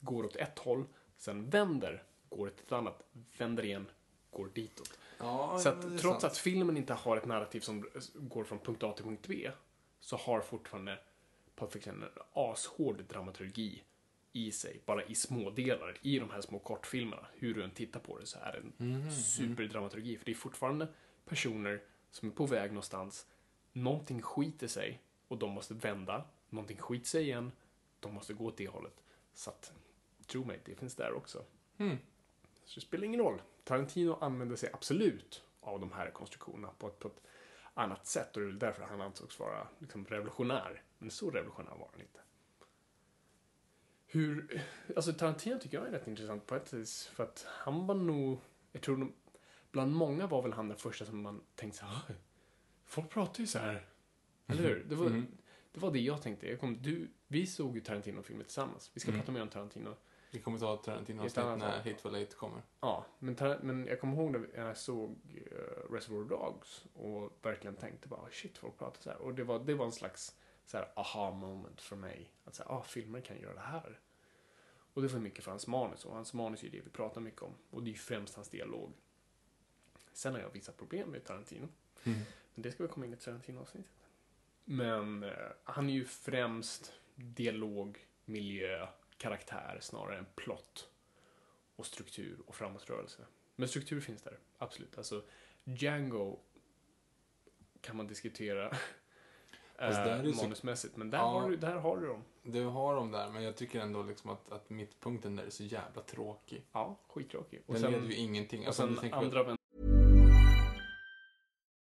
går 0.00 0.24
åt 0.24 0.36
ett 0.36 0.58
håll, 0.58 0.84
sen 1.16 1.50
vänder, 1.50 2.02
går 2.28 2.46
åt 2.46 2.60
ett 2.60 2.72
annat, 2.72 3.02
vänder 3.38 3.64
igen, 3.64 3.90
går 4.30 4.48
ditåt. 4.54 4.98
Ja, 5.18 5.58
Så 5.58 5.68
att 5.68 5.82
trots 5.82 6.02
sant. 6.02 6.24
att 6.24 6.38
filmen 6.38 6.76
inte 6.76 6.94
har 6.94 7.16
ett 7.16 7.26
narrativ 7.26 7.60
som 7.60 7.88
går 8.14 8.44
från 8.44 8.58
punkt 8.58 8.82
A 8.82 8.92
till 8.92 9.04
punkt 9.04 9.26
B 9.28 9.50
så 10.00 10.16
har 10.16 10.40
fortfarande 10.40 10.98
Pulp 11.54 11.72
Fiction 11.72 12.02
en 12.02 12.08
ashård 12.32 13.04
dramaturgi 13.08 13.82
i 14.46 14.52
sig, 14.52 14.80
bara 14.86 15.04
i 15.04 15.14
små 15.14 15.50
delar 15.50 15.96
i 16.02 16.18
de 16.18 16.30
här 16.30 16.40
små 16.40 16.58
kortfilmerna. 16.58 17.26
Hur 17.34 17.54
du 17.54 17.64
än 17.64 17.70
tittar 17.70 18.00
på 18.00 18.18
det 18.18 18.26
så 18.26 18.38
är 18.38 18.52
det 18.52 18.58
en 18.58 18.92
Mhm, 18.92 19.10
superdramaturgi. 19.10 20.16
För 20.18 20.24
det 20.24 20.32
är 20.32 20.34
fortfarande 20.36 20.88
personer 21.24 21.82
som 22.10 22.28
är 22.28 22.32
på 22.32 22.46
väg 22.46 22.70
någonstans, 22.70 23.26
någonting 23.72 24.22
skiter 24.22 24.66
sig 24.66 25.02
och 25.28 25.38
de 25.38 25.50
måste 25.50 25.74
vända, 25.74 26.24
någonting 26.50 26.76
skiter 26.76 27.06
sig 27.06 27.22
igen, 27.22 27.52
de 28.00 28.14
måste 28.14 28.34
gå 28.34 28.44
åt 28.46 28.56
det 28.56 28.68
hållet. 28.68 29.02
Så 29.34 29.50
att, 29.50 29.72
tro 30.26 30.44
mig, 30.44 30.60
det 30.64 30.74
finns 30.74 30.94
där 30.94 31.12
också. 31.12 31.44
Mm. 31.78 31.96
Så 32.64 32.80
det 32.80 32.86
spelar 32.86 33.04
ingen 33.04 33.20
roll. 33.20 33.42
Tarantino 33.64 34.18
använder 34.20 34.56
sig 34.56 34.70
absolut 34.72 35.42
av 35.60 35.80
de 35.80 35.92
här 35.92 36.10
konstruktionerna 36.10 36.72
på 36.78 36.88
ett, 36.88 36.98
på 36.98 37.08
ett 37.08 37.22
annat 37.74 38.06
sätt 38.06 38.36
och 38.36 38.42
det 38.42 38.48
är 38.48 38.52
därför 38.52 38.82
han 38.82 39.00
ansågs 39.00 39.38
vara 39.38 39.68
liksom, 39.78 40.04
revolutionär. 40.04 40.82
Men 40.98 41.10
så 41.10 41.30
revolutionär 41.30 41.70
var 41.70 41.88
han 41.92 42.00
inte. 42.00 42.20
Hur, 44.10 44.62
alltså 44.96 45.12
Tarantino 45.12 45.58
tycker 45.58 45.78
jag 45.78 45.86
är 45.86 45.90
rätt 45.90 46.06
intressant 46.06 46.46
på 46.46 46.54
ett 46.54 46.72
vis 46.72 47.06
för 47.06 47.24
att 47.24 47.46
han 47.48 47.86
var 47.86 47.94
nog, 47.94 48.38
jag 48.72 48.82
tror 48.82 48.96
nog, 48.96 49.12
bland 49.72 49.92
många 49.92 50.26
var 50.26 50.42
väl 50.42 50.52
han 50.52 50.68
den 50.68 50.78
första 50.78 51.04
som 51.04 51.22
man 51.22 51.40
tänkte 51.54 51.78
så 51.78 51.84
här, 51.86 52.00
"Oj, 52.08 52.14
folk 52.84 53.10
pratar 53.10 53.40
ju 53.40 53.46
så 53.46 53.58
här. 53.58 53.86
Eller 54.46 54.62
hur? 54.62 54.84
Det 54.88 54.94
var, 54.94 55.10
det 55.72 55.80
var 55.80 55.90
det 55.90 55.98
jag 55.98 56.22
tänkte. 56.22 56.48
Jag 56.48 56.60
kom, 56.60 56.82
du, 56.82 57.10
vi 57.26 57.46
såg 57.46 57.74
ju 57.74 57.80
Tarantino-filmer 57.80 58.44
tillsammans. 58.44 58.90
Vi 58.94 59.00
ska 59.00 59.12
prata 59.12 59.32
mer 59.32 59.42
om 59.42 59.48
Tarantino 59.48 59.96
Vi 60.30 60.40
kommer 60.40 60.58
ta 60.58 60.76
Tarantino 60.76 61.22
Just 61.22 61.34
det, 61.34 61.42
avsnitt 61.42 61.62
han 61.64 61.70
när 61.70 61.82
sa. 61.82 61.90
Hateful 61.90 62.14
Eight 62.14 62.36
kommer. 62.36 62.62
Ja, 62.80 63.06
men, 63.18 63.36
men 63.62 63.86
jag 63.86 64.00
kommer 64.00 64.16
ihåg 64.16 64.32
när 64.32 64.66
jag 64.66 64.76
såg 64.76 65.10
uh, 65.50 65.92
Reservoir 65.92 66.28
Dogs 66.28 66.84
och 66.94 67.38
verkligen 67.42 67.76
tänkte 67.76 68.08
bara 68.08 68.30
shit, 68.30 68.58
folk 68.58 68.78
pratar 68.78 69.02
så 69.02 69.10
här. 69.10 69.18
Och 69.18 69.34
det 69.34 69.44
var, 69.44 69.58
det 69.58 69.74
var 69.74 69.86
en 69.86 69.92
slags 69.92 70.36
så 70.68 70.76
här, 70.76 70.92
aha 70.96 71.30
moment 71.30 71.80
för 71.80 71.96
mig. 71.96 72.32
Att 72.44 72.54
säga, 72.54 72.68
ah, 72.68 72.82
filmer 72.82 73.20
kan 73.20 73.40
göra 73.40 73.54
det 73.54 73.60
här. 73.60 74.00
Och 74.92 75.02
det 75.02 75.08
var 75.08 75.20
mycket 75.20 75.44
för 75.44 75.50
hans 75.50 75.66
manus 75.66 76.04
och 76.04 76.14
hans 76.14 76.34
manus 76.34 76.64
är 76.64 76.70
det 76.70 76.80
vi 76.80 76.90
pratar 76.90 77.20
mycket 77.20 77.42
om. 77.42 77.54
Och 77.70 77.82
det 77.82 77.90
är 77.90 77.92
ju 77.92 77.98
främst 77.98 78.34
hans 78.34 78.48
dialog. 78.48 78.92
Sen 80.12 80.32
har 80.34 80.40
jag 80.40 80.50
vissa 80.50 80.72
problem 80.72 81.10
med 81.10 81.24
Tarantino. 81.24 81.68
Mm. 82.04 82.18
Men 82.54 82.62
det 82.62 82.72
ska 82.72 82.82
vi 82.82 82.88
komma 82.88 83.06
in 83.06 83.12
i 83.12 83.16
Tarantino-avsnittet. 83.16 83.92
Men 84.64 85.22
eh, 85.22 85.32
han 85.64 85.88
är 85.88 85.92
ju 85.92 86.04
främst 86.04 86.92
dialog, 87.14 88.06
miljö, 88.24 88.88
karaktär 89.16 89.78
snarare 89.80 90.18
än 90.18 90.26
plott 90.34 90.88
och 91.76 91.86
struktur 91.86 92.38
och 92.46 92.54
framåtrörelse. 92.54 93.26
Men 93.56 93.68
struktur 93.68 94.00
finns 94.00 94.22
där, 94.22 94.38
absolut. 94.58 94.98
Alltså, 94.98 95.24
Django 95.64 96.38
kan 97.80 97.96
man 97.96 98.06
diskutera 98.06 98.76
Fast 99.78 99.96
där 100.04 100.10
är 100.18 100.28
eh, 100.28 100.34
manusmässigt, 100.36 100.96
men 100.96 101.10
där, 101.10 101.18
Ja. 101.18 101.24
har 101.24 101.50
du, 101.50 101.56
där 101.56 101.74
har 101.76 101.96
du 101.96 102.06
dem. 102.06 102.22
Du 102.42 102.64
har 102.64 102.94
dem 102.94 103.10
där, 103.12 103.28
men 103.28 103.42
jag 103.42 103.56
tycker 103.56 103.80
ändå 103.80 104.02
liksom 104.02 104.30
att, 104.30 104.52
att 104.52 104.70
mittpunkten 104.70 105.36
där 105.36 105.44
är 105.44 105.50
så 105.50 105.62
jävla 105.64 106.02
tråkig. 106.02 106.64
Ja, 106.72 106.96
skittråkig. 107.08 107.62
Och 107.66 107.74
Den 107.74 107.82
sen, 107.82 107.92
leder 107.92 108.06
ju 108.06 108.14
ingenting. 108.14 108.60
och 108.60 108.66
Alltså, 108.66 108.82
om 108.82 108.96
sen 109.00 109.14
andra 109.14 109.42
vän- 109.42 109.56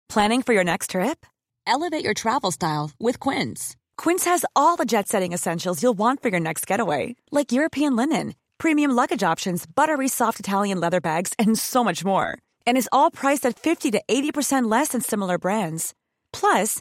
Planning 0.09 0.42
for 0.42 0.55
your 0.55 0.64
next 0.64 0.90
trip? 0.90 1.26
Elevate 1.66 2.05
your 2.05 2.14
travel 2.14 2.53
style 2.53 2.90
with 2.99 3.18
Quince. 3.30 3.76
Quince 3.97 4.24
has 4.30 4.44
all 4.55 4.76
the 4.76 4.84
jet 4.84 5.09
setting 5.09 5.32
essentials 5.34 5.82
you'll 5.82 5.99
want 5.99 6.22
for 6.22 6.28
your 6.30 6.40
next 6.40 6.66
getaway, 6.70 7.16
like 7.30 7.53
European 7.53 7.97
linen, 7.97 8.34
premium 8.59 8.90
luggage 8.92 9.22
options, 9.22 9.66
buttery 9.66 10.09
soft 10.09 10.38
Italian 10.40 10.80
leather 10.80 11.01
bags, 11.01 11.32
and 11.38 11.59
so 11.59 11.82
much 11.84 12.05
more. 12.05 12.38
And 12.66 12.76
is 12.78 12.88
all 12.92 13.11
priced 13.11 13.44
at 13.49 13.59
50 13.59 13.90
to 13.92 14.03
80% 14.09 14.70
less 14.70 14.88
than 14.90 15.01
similar 15.01 15.38
brands. 15.38 15.92
Plus, 16.32 16.80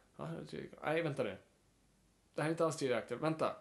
Nej, 0.83 1.01
vänta 1.01 1.23
nu. 1.23 1.37
Det 2.35 2.41
här 2.41 2.49
är 2.49 2.51
inte 2.51 2.65
alls 2.65 2.77
tredje 2.77 2.97
akten, 2.97 3.19
vänta. 3.19 3.55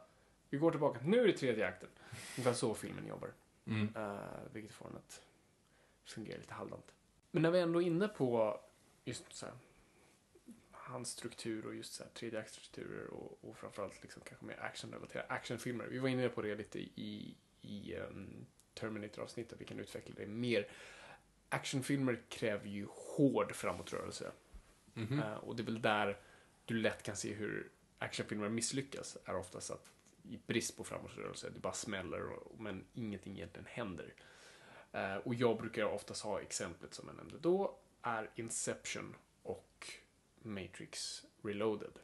Vi 0.51 0.59
går 0.59 0.71
tillbaka, 0.71 1.01
nu 1.05 1.21
är 1.21 1.27
det 1.27 1.33
tredje 1.33 1.69
akten. 1.69 1.89
Ungefär 2.37 2.53
så 2.53 2.75
filmen 2.75 3.07
jobbar. 3.07 3.33
Mm. 3.67 3.97
Uh, 3.97 4.19
vilket 4.53 4.73
får 4.73 4.87
den 4.89 4.97
att 4.97 5.23
fungera 6.05 6.39
lite 6.39 6.55
halvdant. 6.55 6.95
Men 7.31 7.43
när 7.43 7.51
vi 7.51 7.61
ändå 7.61 7.83
är 7.83 7.87
inne 7.87 8.09
på 8.09 8.61
just 9.05 9.33
så 9.33 9.47
här, 9.47 9.55
hans 10.71 11.09
struktur 11.09 11.67
och 11.67 11.75
just 11.75 11.93
så 11.93 12.05
här, 12.05 12.11
tredje 12.11 12.41
aktstrukturer 12.41 13.07
och, 13.07 13.39
och 13.41 13.57
framförallt 13.57 14.03
liksom 14.03 14.23
kanske 14.27 14.47
mer 14.47 14.61
actionrelaterade 14.61 15.29
actionfilmer. 15.29 15.87
Vi 15.87 15.99
var 15.99 16.09
inne 16.09 16.29
på 16.29 16.43
det 16.43 16.55
lite 16.55 16.79
i, 16.79 17.37
i 17.63 17.97
um, 17.97 18.47
Terminator-avsnittet, 18.75 19.61
vi 19.61 19.65
kan 19.65 19.81
utveckla 19.81 20.15
det 20.17 20.27
mer. 20.27 20.69
Actionfilmer 21.49 22.23
kräver 22.29 22.67
ju 22.67 22.87
hård 22.91 23.55
framåtrörelse. 23.55 24.33
Mhm. 24.95 25.19
Eh, 25.19 25.35
och 25.35 25.57
det 25.57 25.63
är 25.63 25.65
väl 25.65 25.83
där 25.83 26.19
du 26.71 26.77
lätt 26.77 27.03
kan 27.03 27.17
se 27.17 27.33
hur 27.33 27.71
actionfilmer 27.99 28.49
misslyckas, 28.49 29.17
är 29.25 29.37
oftast 29.37 29.71
att 29.71 29.93
i 30.23 30.39
brist 30.47 30.77
på 30.77 30.85
framåtrörelse, 30.85 31.51
det 31.51 31.61
bara 31.61 31.73
smäller, 31.73 32.23
och, 32.23 32.61
men 32.61 32.85
ingenting 32.95 33.37
egentligen 33.37 33.67
händer. 33.67 34.15
Eh, 34.93 35.17
och 35.17 35.35
jag 35.35 35.59
brukar 35.59 35.85
oftast 35.85 36.23
ha 36.23 36.41
exemplet 36.41 36.95
som 36.95 37.09
jag 37.09 37.17
nämnde 37.17 37.39
då, 37.39 37.79
är 38.03 38.31
Inception 38.35 39.17
och 39.43 39.93
Matrix 40.43 41.25
Reloaded. 41.43 41.99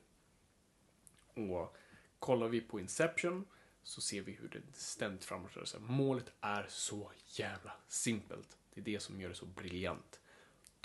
Och 1.35 1.77
kollar 2.19 2.49
vi 2.49 2.61
på 2.61 2.81
Inception 2.81 3.47
så 3.83 4.01
ser 4.01 4.23
vi 4.23 4.33
hur 4.33 4.49
det 4.49 4.63
ständigt 4.73 5.25
framåtrörelse. 5.25 5.79
Målet 5.79 6.33
är 6.41 6.67
så 6.69 7.13
jävla 7.27 7.73
simpelt. 7.89 8.59
Det 8.75 8.81
är 8.81 8.85
det 8.85 9.01
som 9.01 9.21
gör 9.21 9.29
det 9.29 9.35
så 9.35 9.47
briljant. 9.47 10.21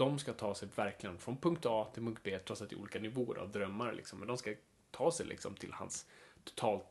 De 0.01 0.19
ska 0.19 0.33
ta 0.33 0.55
sig 0.55 0.69
verkligen 0.75 1.17
från 1.17 1.37
punkt 1.37 1.65
A 1.65 1.87
till 1.93 2.03
punkt 2.03 2.21
B, 2.23 2.39
trots 2.39 2.61
att 2.61 2.69
det 2.69 2.75
är 2.75 2.79
olika 2.79 2.99
nivåer 2.99 3.37
av 3.37 3.51
drömmar. 3.51 3.93
Liksom. 3.93 4.19
Men 4.19 4.27
de 4.27 4.37
ska 4.37 4.53
ta 4.91 5.11
sig 5.11 5.25
liksom 5.25 5.55
till 5.55 5.73
hans 5.73 6.05
totalt 6.43 6.85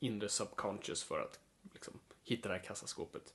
inre 0.00 0.28
subconscious 0.28 1.02
för 1.02 1.20
att 1.20 1.40
liksom, 1.72 2.00
hitta 2.24 2.48
det 2.48 2.54
här 2.54 2.62
kassaskåpet. 2.62 3.34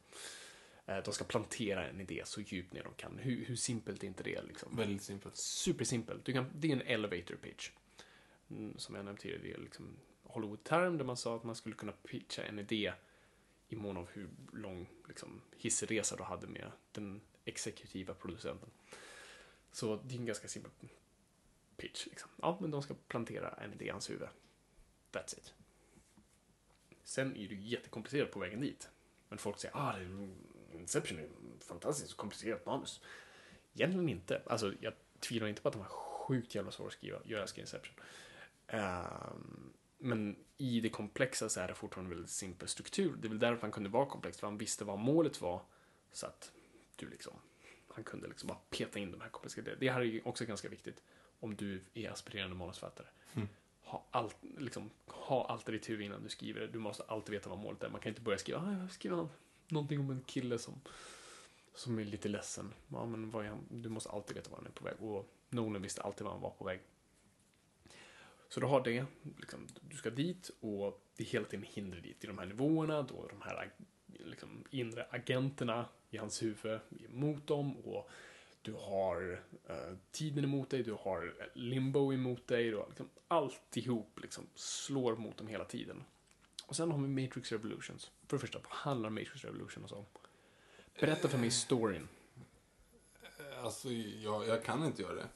Eh, 0.86 0.98
De 0.98 1.14
ska 1.14 1.24
plantera 1.24 1.88
en 1.88 2.02
idé 2.02 2.22
så 2.26 2.42
djupt 2.42 2.74
ner 2.74 2.84
de 2.84 2.94
kan. 2.94 3.20
Hur, 3.20 3.46
hur 3.46 3.56
simpelt 3.56 4.04
är 4.04 4.08
inte 4.08 4.24
det? 4.24 4.42
Liksom? 4.42 4.76
Väldigt 4.76 5.04
simpelt. 5.04 5.36
Supersimpelt. 5.36 6.26
Du 6.26 6.34
kan, 6.34 6.52
det 6.56 6.68
är 6.68 6.72
en 6.72 6.82
elevator 6.82 7.36
pitch. 7.36 7.72
Mm, 8.50 8.78
som 8.78 8.96
jag 8.96 9.06
nämnde 9.06 9.22
tidigare, 9.22 9.44
det 9.44 9.54
är 9.54 9.58
liksom 9.58 9.98
Hollywood-term 10.24 10.98
där 10.98 11.06
man 11.06 11.18
sa 11.18 11.36
att 11.36 11.44
man 11.44 11.56
skulle 11.56 11.76
kunna 11.76 11.92
pitcha 11.92 12.44
en 12.44 12.60
idé 12.60 12.94
i 13.70 13.76
mån 13.76 13.98
av 13.98 14.10
hur 14.14 14.30
lång 14.54 14.90
liksom, 15.08 15.42
hissresa 15.58 16.16
du 16.16 16.24
hade 16.24 16.48
med 16.48 16.72
den 16.92 17.22
exekutiva 17.46 18.14
producenten. 18.14 18.70
Så 19.72 19.96
det 19.96 20.16
är 20.16 20.20
en 20.20 20.26
ganska 20.26 20.48
simpel 20.48 20.72
pitch. 21.78 22.06
Liksom. 22.06 22.30
Ja, 22.42 22.58
men 22.62 22.72
de 22.72 22.82
ska 22.82 22.96
plantera 23.08 23.50
en 23.50 23.74
idé 23.74 23.86
i 23.86 23.90
hans 23.90 24.10
huvud. 24.10 24.28
That's 25.12 25.38
it. 25.38 25.54
Sen 27.04 27.36
är 27.38 27.48
det 27.48 27.56
jättekomplicerat 27.56 28.32
på 28.32 28.40
vägen 28.40 28.62
dit. 28.62 28.90
Men 29.30 29.38
folk 29.38 29.60
säger 29.60 29.78
ah, 29.78 29.98
det 29.98 30.04
är, 30.04 30.30
Inception 30.72 31.20
är 31.20 31.30
fantastiskt 31.60 32.18
komplicerat 32.18 32.66
manus. 32.66 33.02
Egentligen 33.74 34.10
inte. 34.10 34.42
Alltså, 34.46 34.74
jag 34.80 34.94
tvivlar 35.20 35.48
inte 35.48 35.62
på 35.62 35.68
att 35.68 35.74
de 35.74 35.80
var 35.80 35.90
sjukt 35.90 36.56
jävla 36.56 36.72
svåra 36.72 36.88
att 36.88 36.94
skriva. 36.94 37.20
Jag 37.24 37.42
älskar 37.42 37.62
Inception. 37.62 37.96
Um, 38.68 39.74
men 39.98 40.36
i 40.58 40.80
det 40.80 40.90
komplexa 40.90 41.50
så 41.50 41.60
är 41.60 41.68
det 41.68 41.74
fortfarande 41.74 42.08
en 42.08 42.16
väldigt 42.16 42.32
simpel 42.32 42.68
struktur. 42.68 43.16
Det 43.16 43.28
är 43.28 43.30
väl 43.30 43.40
därför 43.40 43.62
han 43.62 43.72
kunde 43.72 43.90
vara 43.90 44.06
komplex, 44.06 44.40
för 44.40 44.48
han 44.48 44.58
visste 44.58 44.86
vad 44.86 45.00
målet 45.00 45.42
var. 45.42 45.62
Så 46.12 46.26
att 46.26 46.52
du 47.04 47.10
liksom, 47.10 47.34
han 47.88 48.04
kunde 48.04 48.28
liksom 48.28 48.48
bara 48.48 48.58
peta 48.70 49.00
in 49.00 49.12
de 49.12 49.22
här 49.22 49.30
komplexa 49.30 49.62
grejerna. 49.62 49.80
Det 49.80 49.90
här 49.90 50.02
är 50.02 50.06
ju 50.06 50.22
också 50.26 50.46
ganska 50.46 50.70
viktigt 50.70 51.04
om 51.40 51.56
du 51.56 51.82
är 51.94 52.10
aspirerande 52.10 52.56
manusförfattare. 52.56 53.08
Ha, 53.82 54.06
allt, 54.12 54.38
liksom, 54.58 54.90
ha 55.08 55.46
allt 55.48 55.70
i 55.70 55.72
ditt 55.72 55.90
huvud 55.90 56.06
innan 56.06 56.24
du 56.24 56.30
skriver 56.30 56.62
det. 56.62 56.68
Du 56.68 56.80
måste 56.80 57.04
alltid 57.04 57.34
veta 57.34 57.50
vad 57.50 57.60
målet 57.60 57.84
är. 57.84 57.90
Man 57.90 58.02
kan 58.02 58.10
inte 58.10 58.22
börja 58.22 58.38
skriva, 58.38 58.60
ah, 58.60 58.78
jag 58.82 58.92
skriver 58.92 59.28
någonting 59.68 60.00
om 60.00 60.10
en 60.10 60.22
kille 60.22 60.58
som, 60.58 60.82
som 61.74 62.00
är 62.00 62.04
lite 62.04 62.30
ledsen. 62.30 62.74
Ja, 62.88 63.06
men 63.06 63.32
vad 63.32 63.46
är 63.46 63.50
han? 63.50 63.66
Du 63.70 63.90
måste 63.90 64.10
alltid 64.10 64.36
veta 64.36 64.50
var 64.50 64.58
han 64.58 64.68
är 64.68 64.72
på 64.72 64.86
väg. 64.86 64.96
Och 65.00 65.34
Nolan 65.50 65.82
visste 65.82 66.02
alltid 66.02 66.26
var 66.26 66.32
han 66.32 66.42
var 66.42 66.50
på 66.50 66.66
väg. 66.66 66.80
Så 68.50 68.60
du 68.60 68.66
har 68.66 68.84
det, 68.84 69.06
liksom, 69.38 69.68
du 69.82 69.98
ska 69.98 70.10
dit 70.10 70.52
och 70.60 71.04
det 71.16 71.24
är 71.24 71.28
hela 71.28 71.46
tiden 71.46 71.66
hinder 71.70 71.98
dit 71.98 72.24
i 72.24 72.28
de 72.28 72.38
här 72.38 72.46
nivåerna. 72.46 73.02
Då 73.02 73.28
de 73.28 73.42
här 73.42 73.72
liksom, 74.06 74.64
inre 74.70 75.08
agenterna 75.10 75.86
i 76.14 76.18
hans 76.18 76.44
huvud 76.44 76.80
emot 77.10 77.48
dem. 77.48 77.78
Och 77.78 78.10
du 78.62 78.74
har 78.74 79.44
eh, 79.68 79.98
tiden 80.12 80.44
emot 80.44 80.70
dig, 80.70 80.84
du 80.84 80.94
har 80.94 81.50
limbo 81.54 82.14
emot 82.14 82.48
dig. 82.48 82.70
Du 82.70 82.78
har 82.78 82.88
liksom, 82.88 83.10
alltihop 83.28 84.20
liksom, 84.22 84.48
slår 84.56 85.16
mot 85.16 85.38
dem 85.38 85.48
hela 85.48 85.66
tiden. 85.66 86.04
Och 86.66 86.76
sen 86.76 86.92
har 86.92 87.00
vi 87.00 87.24
Matrix 87.24 87.52
Revolutions. 87.52 88.12
För 88.28 88.38
det 88.38 88.42
första, 88.42 88.60
vad 88.60 88.72
handlar 88.72 89.10
Matrix 89.10 89.44
Revolutions 89.44 89.92
om? 89.92 90.06
Berätta 91.00 91.28
för 91.28 91.38
mig 91.38 91.52
storyn. 91.52 92.08
Alltså, 93.64 93.92
jag, 93.92 94.48
jag 94.48 94.64
kan 94.64 94.86
inte 94.86 95.02
göra 95.02 95.16
det. 95.16 95.28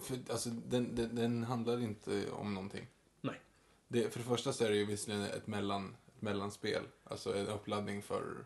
För, 0.00 0.18
alltså, 0.30 0.50
den, 0.50 0.94
den, 0.94 1.14
den 1.14 1.44
handlar 1.44 1.80
inte 1.80 2.30
om 2.30 2.54
någonting. 2.54 2.86
Nej. 3.20 3.40
Det, 3.88 4.10
för 4.12 4.18
det 4.18 4.26
första 4.26 4.52
så 4.52 4.64
är 4.64 4.70
det 4.70 4.76
ju 4.76 4.84
visserligen 4.84 5.22
ett, 5.22 5.46
mellan, 5.46 5.96
ett 6.06 6.22
mellanspel. 6.22 6.82
Alltså 7.04 7.36
en 7.36 7.46
uppladdning 7.46 8.02
för 8.02 8.44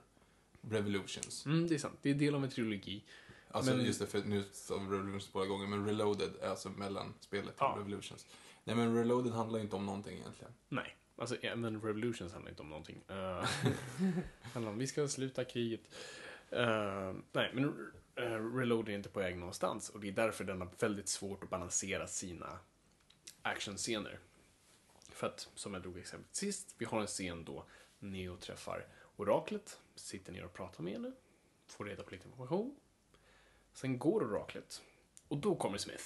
Revolutions. 0.71 1.47
Mm, 1.47 1.67
det 1.69 1.75
är 1.75 1.79
sant. 1.79 1.99
Det 2.03 2.11
är 2.11 2.15
del 2.15 2.35
av 2.35 2.45
en 2.45 2.51
trilogi. 2.51 3.05
Alltså 3.51 3.77
Men- 3.77 3.85
just 3.85 4.01
det, 4.01 4.07
för 4.07 4.23
nu 4.25 4.45
sa 4.53 4.79
vi 4.79 4.85
Revolutions 4.85 5.33
båda 5.33 5.47
gånger, 5.47 5.67
men 5.67 5.87
Reloaded 5.87 6.31
är 6.41 6.49
alltså 6.49 6.69
mellanspelet 6.71 7.47
till 7.47 7.55
Ja. 7.59 7.75
Revolutions. 7.79 8.27
Nej 8.65 8.77
men 8.77 8.97
Reloaded 8.97 9.33
handlar 9.33 9.59
ju 9.59 9.65
inte 9.65 9.77
om 9.77 9.87
någonting 9.87 10.19
egentligen. 10.19 10.53
Nej, 10.69 10.97
alltså 11.17 11.37
men 11.57 11.81
Revolutions 11.83 12.33
handlar 12.33 12.51
inte 12.51 12.63
om 12.63 12.69
någonting. 12.69 13.03
Uh, 13.11 13.45
handlar 14.53 14.73
om 14.73 14.79
vi 14.79 14.87
ska 14.87 15.09
sluta 15.09 15.45
kriget. 15.45 15.81
Eh, 16.51 17.13
nej, 17.33 17.51
men 17.55 17.65
uh, 18.21 18.57
Reload 18.57 18.89
är 18.89 18.93
inte 18.93 19.09
på 19.09 19.21
väg 19.21 19.37
någonstans 19.39 19.89
och 19.91 20.01
det 20.01 20.09
är 20.09 20.13
därför 20.13 20.45
den 20.45 20.61
har 20.61 20.69
väldigt 20.79 21.09
svårt 21.09 21.45
att 21.45 21.51
balansera 21.51 22.07
sina 22.07 22.59
actionscener. 23.43 24.19
För 25.13 25.27
att, 25.27 25.49
som 25.55 25.75
jag 25.75 25.83
drog 25.83 25.99
exemplet 25.99 26.35
sist, 26.37 26.75
vi 26.79 26.85
har 26.85 27.01
en 27.01 27.07
scen 27.07 27.45
då 27.45 27.65
Neo 27.99 28.37
träffar 28.37 28.87
Oraklet, 29.17 29.79
sitter 29.95 30.33
ner 30.33 30.45
och 30.45 30.53
pratar 30.53 30.83
med 30.83 30.93
henne, 30.93 31.13
får 31.67 31.85
reda 31.85 32.03
på 32.03 32.11
lite 32.11 32.29
information. 32.29 32.77
Sen 33.73 33.99
går 33.99 34.23
Oraklet 34.23 34.83
och 35.29 35.39
då 35.39 35.57
kommer 35.57 35.79
Smith. 35.79 36.05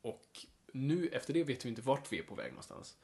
Och 0.00 0.46
nu 0.72 1.08
efter 1.08 1.34
det 1.34 1.44
vet 1.44 1.64
vi 1.64 1.68
inte 1.68 1.82
vart 1.82 2.12
vi 2.12 2.18
är 2.18 2.22
på 2.22 2.34
väg 2.34 2.50
någonstans. 2.50 2.96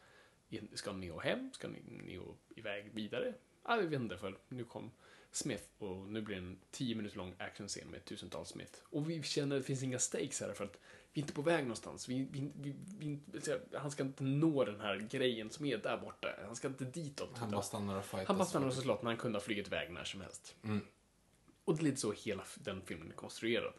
Ska 0.75 0.93
Neo 0.93 1.19
hem? 1.19 1.53
Ska 1.53 1.69
Neo 1.69 2.37
iväg 2.49 2.91
vidare? 2.95 3.35
Ja, 3.65 3.77
vi 3.77 3.87
vet 3.87 4.01
inte 4.01 4.19
för 4.19 4.39
nu 4.49 4.65
kom 4.65 4.91
Smith 5.37 5.65
och 5.79 5.97
nu 5.97 6.21
blir 6.21 6.37
det 6.37 6.43
en 6.43 6.59
10 6.71 6.95
minuter 6.95 7.17
lång 7.17 7.35
actionscen 7.39 7.89
med 7.89 8.05
tusentals 8.05 8.49
Smith. 8.49 8.73
Och 8.85 9.11
vi 9.11 9.23
känner 9.23 9.57
att 9.57 9.63
det 9.63 9.67
finns 9.67 9.83
inga 9.83 9.99
stakes 9.99 10.41
här 10.41 10.53
för 10.53 10.65
att 10.65 10.79
vi 11.13 11.21
är 11.21 11.23
inte 11.23 11.33
på 11.33 11.43
väg 11.43 11.63
någonstans. 11.63 12.09
Vi, 12.09 12.29
vi, 12.33 12.51
vi, 12.61 12.75
vi, 12.99 13.19
han 13.75 13.91
ska 13.91 14.03
inte 14.03 14.25
nå 14.25 14.65
den 14.65 14.81
här 14.81 14.97
grejen 14.97 15.51
som 15.51 15.67
är 15.67 15.79
där 15.79 15.97
borta. 15.97 16.29
Han 16.47 16.57
ska 16.57 16.69
inte 16.69 16.85
ditåt. 16.85 17.39
Han 17.39 17.51
bara 17.51 17.63
stannar 17.63 17.97
och 17.97 18.05
fightas. 18.05 18.29
han 18.29 18.39
bara 18.39 18.45
stannar 18.45 18.67
och 18.67 18.75
slåss 18.75 19.03
när 19.03 19.11
han 19.11 19.19
kunde 19.19 19.39
ha 19.39 19.45
flugit 19.45 19.67
iväg 19.67 19.91
när 19.91 20.05
som 20.05 20.21
helst. 20.21 20.55
Mm. 20.63 20.81
Och 21.65 21.77
det 21.77 21.81
är 21.81 21.85
lite 21.85 22.01
så 22.01 22.13
hela 22.13 22.45
den 22.55 22.83
filmen 22.85 23.11
är 23.11 23.15
konstruerad. 23.15 23.73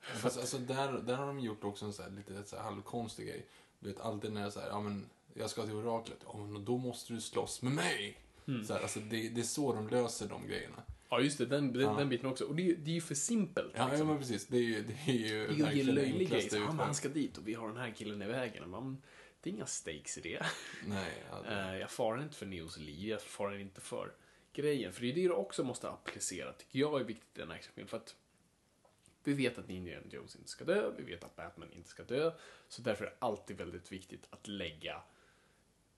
Fast 0.00 0.38
alltså 0.38 0.58
där, 0.58 0.92
där 0.92 1.16
har 1.16 1.26
de 1.26 1.40
gjort 1.40 1.64
också 1.64 1.84
en 1.84 1.92
så 1.92 2.02
här, 2.02 2.10
lite 2.10 2.44
så 2.44 2.56
här 2.56 2.62
halvkonstig 2.62 3.26
grej. 3.26 3.46
Du 3.78 3.88
vet, 3.88 4.00
alltid 4.00 4.32
när 4.32 4.50
så 4.50 4.60
här, 4.60 4.68
ja 4.68 4.80
men 4.80 5.06
jag 5.34 5.50
ska 5.50 5.62
till 5.62 5.74
oraklet, 5.74 6.18
ja 6.26 6.36
men 6.36 6.64
då 6.64 6.78
måste 6.78 7.12
du 7.12 7.20
slåss 7.20 7.62
med 7.62 7.72
mig. 7.72 8.18
Mm. 8.48 8.64
Så 8.64 8.72
här, 8.74 8.80
alltså 8.80 9.00
det, 9.00 9.28
det 9.28 9.40
är 9.40 9.44
så 9.44 9.72
de 9.74 9.88
löser 9.88 10.28
de 10.28 10.46
grejerna. 10.46 10.82
Ja, 11.08 11.20
just 11.20 11.38
det. 11.38 11.46
Den, 11.46 11.72
den, 11.72 11.82
Ja. 11.82 11.94
den 11.98 12.08
biten 12.08 12.26
också. 12.30 12.44
Och 12.44 12.54
det 12.56 12.74
det 12.74 12.90
är 12.90 12.94
ju 12.94 13.00
för 13.00 13.14
simpelt. 13.14 13.72
Ja, 13.74 13.80
ja 13.82 13.88
liksom. 13.88 14.08
men 14.08 14.18
precis. 14.18 14.46
Det 14.46 14.56
är 14.56 14.60
ju, 14.62 14.82
det 14.82 15.12
är 15.12 15.14
ju 15.14 15.46
Det 15.46 15.64
är 15.64 15.72
ju 15.72 15.82
den 15.84 15.94
löjlig 15.94 16.28
grej. 16.28 16.38
men 16.38 16.46
utvägen. 16.46 16.78
han 16.78 16.94
ska 16.94 17.08
dit 17.08 17.38
och 17.38 17.48
vi 17.48 17.54
har 17.54 17.68
den 17.68 17.76
här 17.76 17.90
killen 17.90 18.22
i 18.22 18.26
vägen. 18.26 18.70
Man, 18.70 19.02
det 19.40 19.50
är 19.50 19.54
inga 19.54 19.66
stakes 19.66 20.18
i 20.18 20.20
det. 20.20 20.46
Nej, 20.86 21.12
ja, 21.30 21.44
Eh, 21.50 21.78
jag 21.78 21.90
far 21.90 22.22
inte 22.22 22.36
för 22.36 22.46
Neos 22.46 22.78
liv, 22.78 23.08
jag 23.08 23.22
far 23.22 23.58
inte 23.58 23.80
för 23.80 24.12
grejen. 24.52 24.92
För 24.92 25.00
det 25.02 25.08
är 25.10 25.14
det 25.14 25.22
du 25.22 25.30
också 25.30 25.64
måste 25.64 25.88
applicera, 25.90 26.52
tycker 26.52 26.78
jag 26.78 27.00
är 27.00 27.04
viktigt 27.04 27.38
i 27.38 27.42
en 27.42 27.50
actionfilm. 27.50 27.86
För 27.88 27.96
att 27.96 28.14
vi 29.24 29.32
vet 29.32 29.58
att 29.58 29.70
Indiana 29.70 30.06
Jones 30.10 30.36
inte 30.36 30.48
ska 30.50 30.64
dö, 30.64 30.90
vi 30.98 31.04
vet 31.04 31.24
att 31.24 31.36
Batman 31.36 31.72
inte 31.72 31.88
ska 31.88 32.02
dö. 32.02 32.32
Så 32.68 32.82
därför 32.82 33.04
är 33.04 33.10
det 33.10 33.16
alltid 33.18 33.56
väldigt 33.56 33.92
viktigt 33.92 34.26
att 34.30 34.48
lägga 34.48 35.02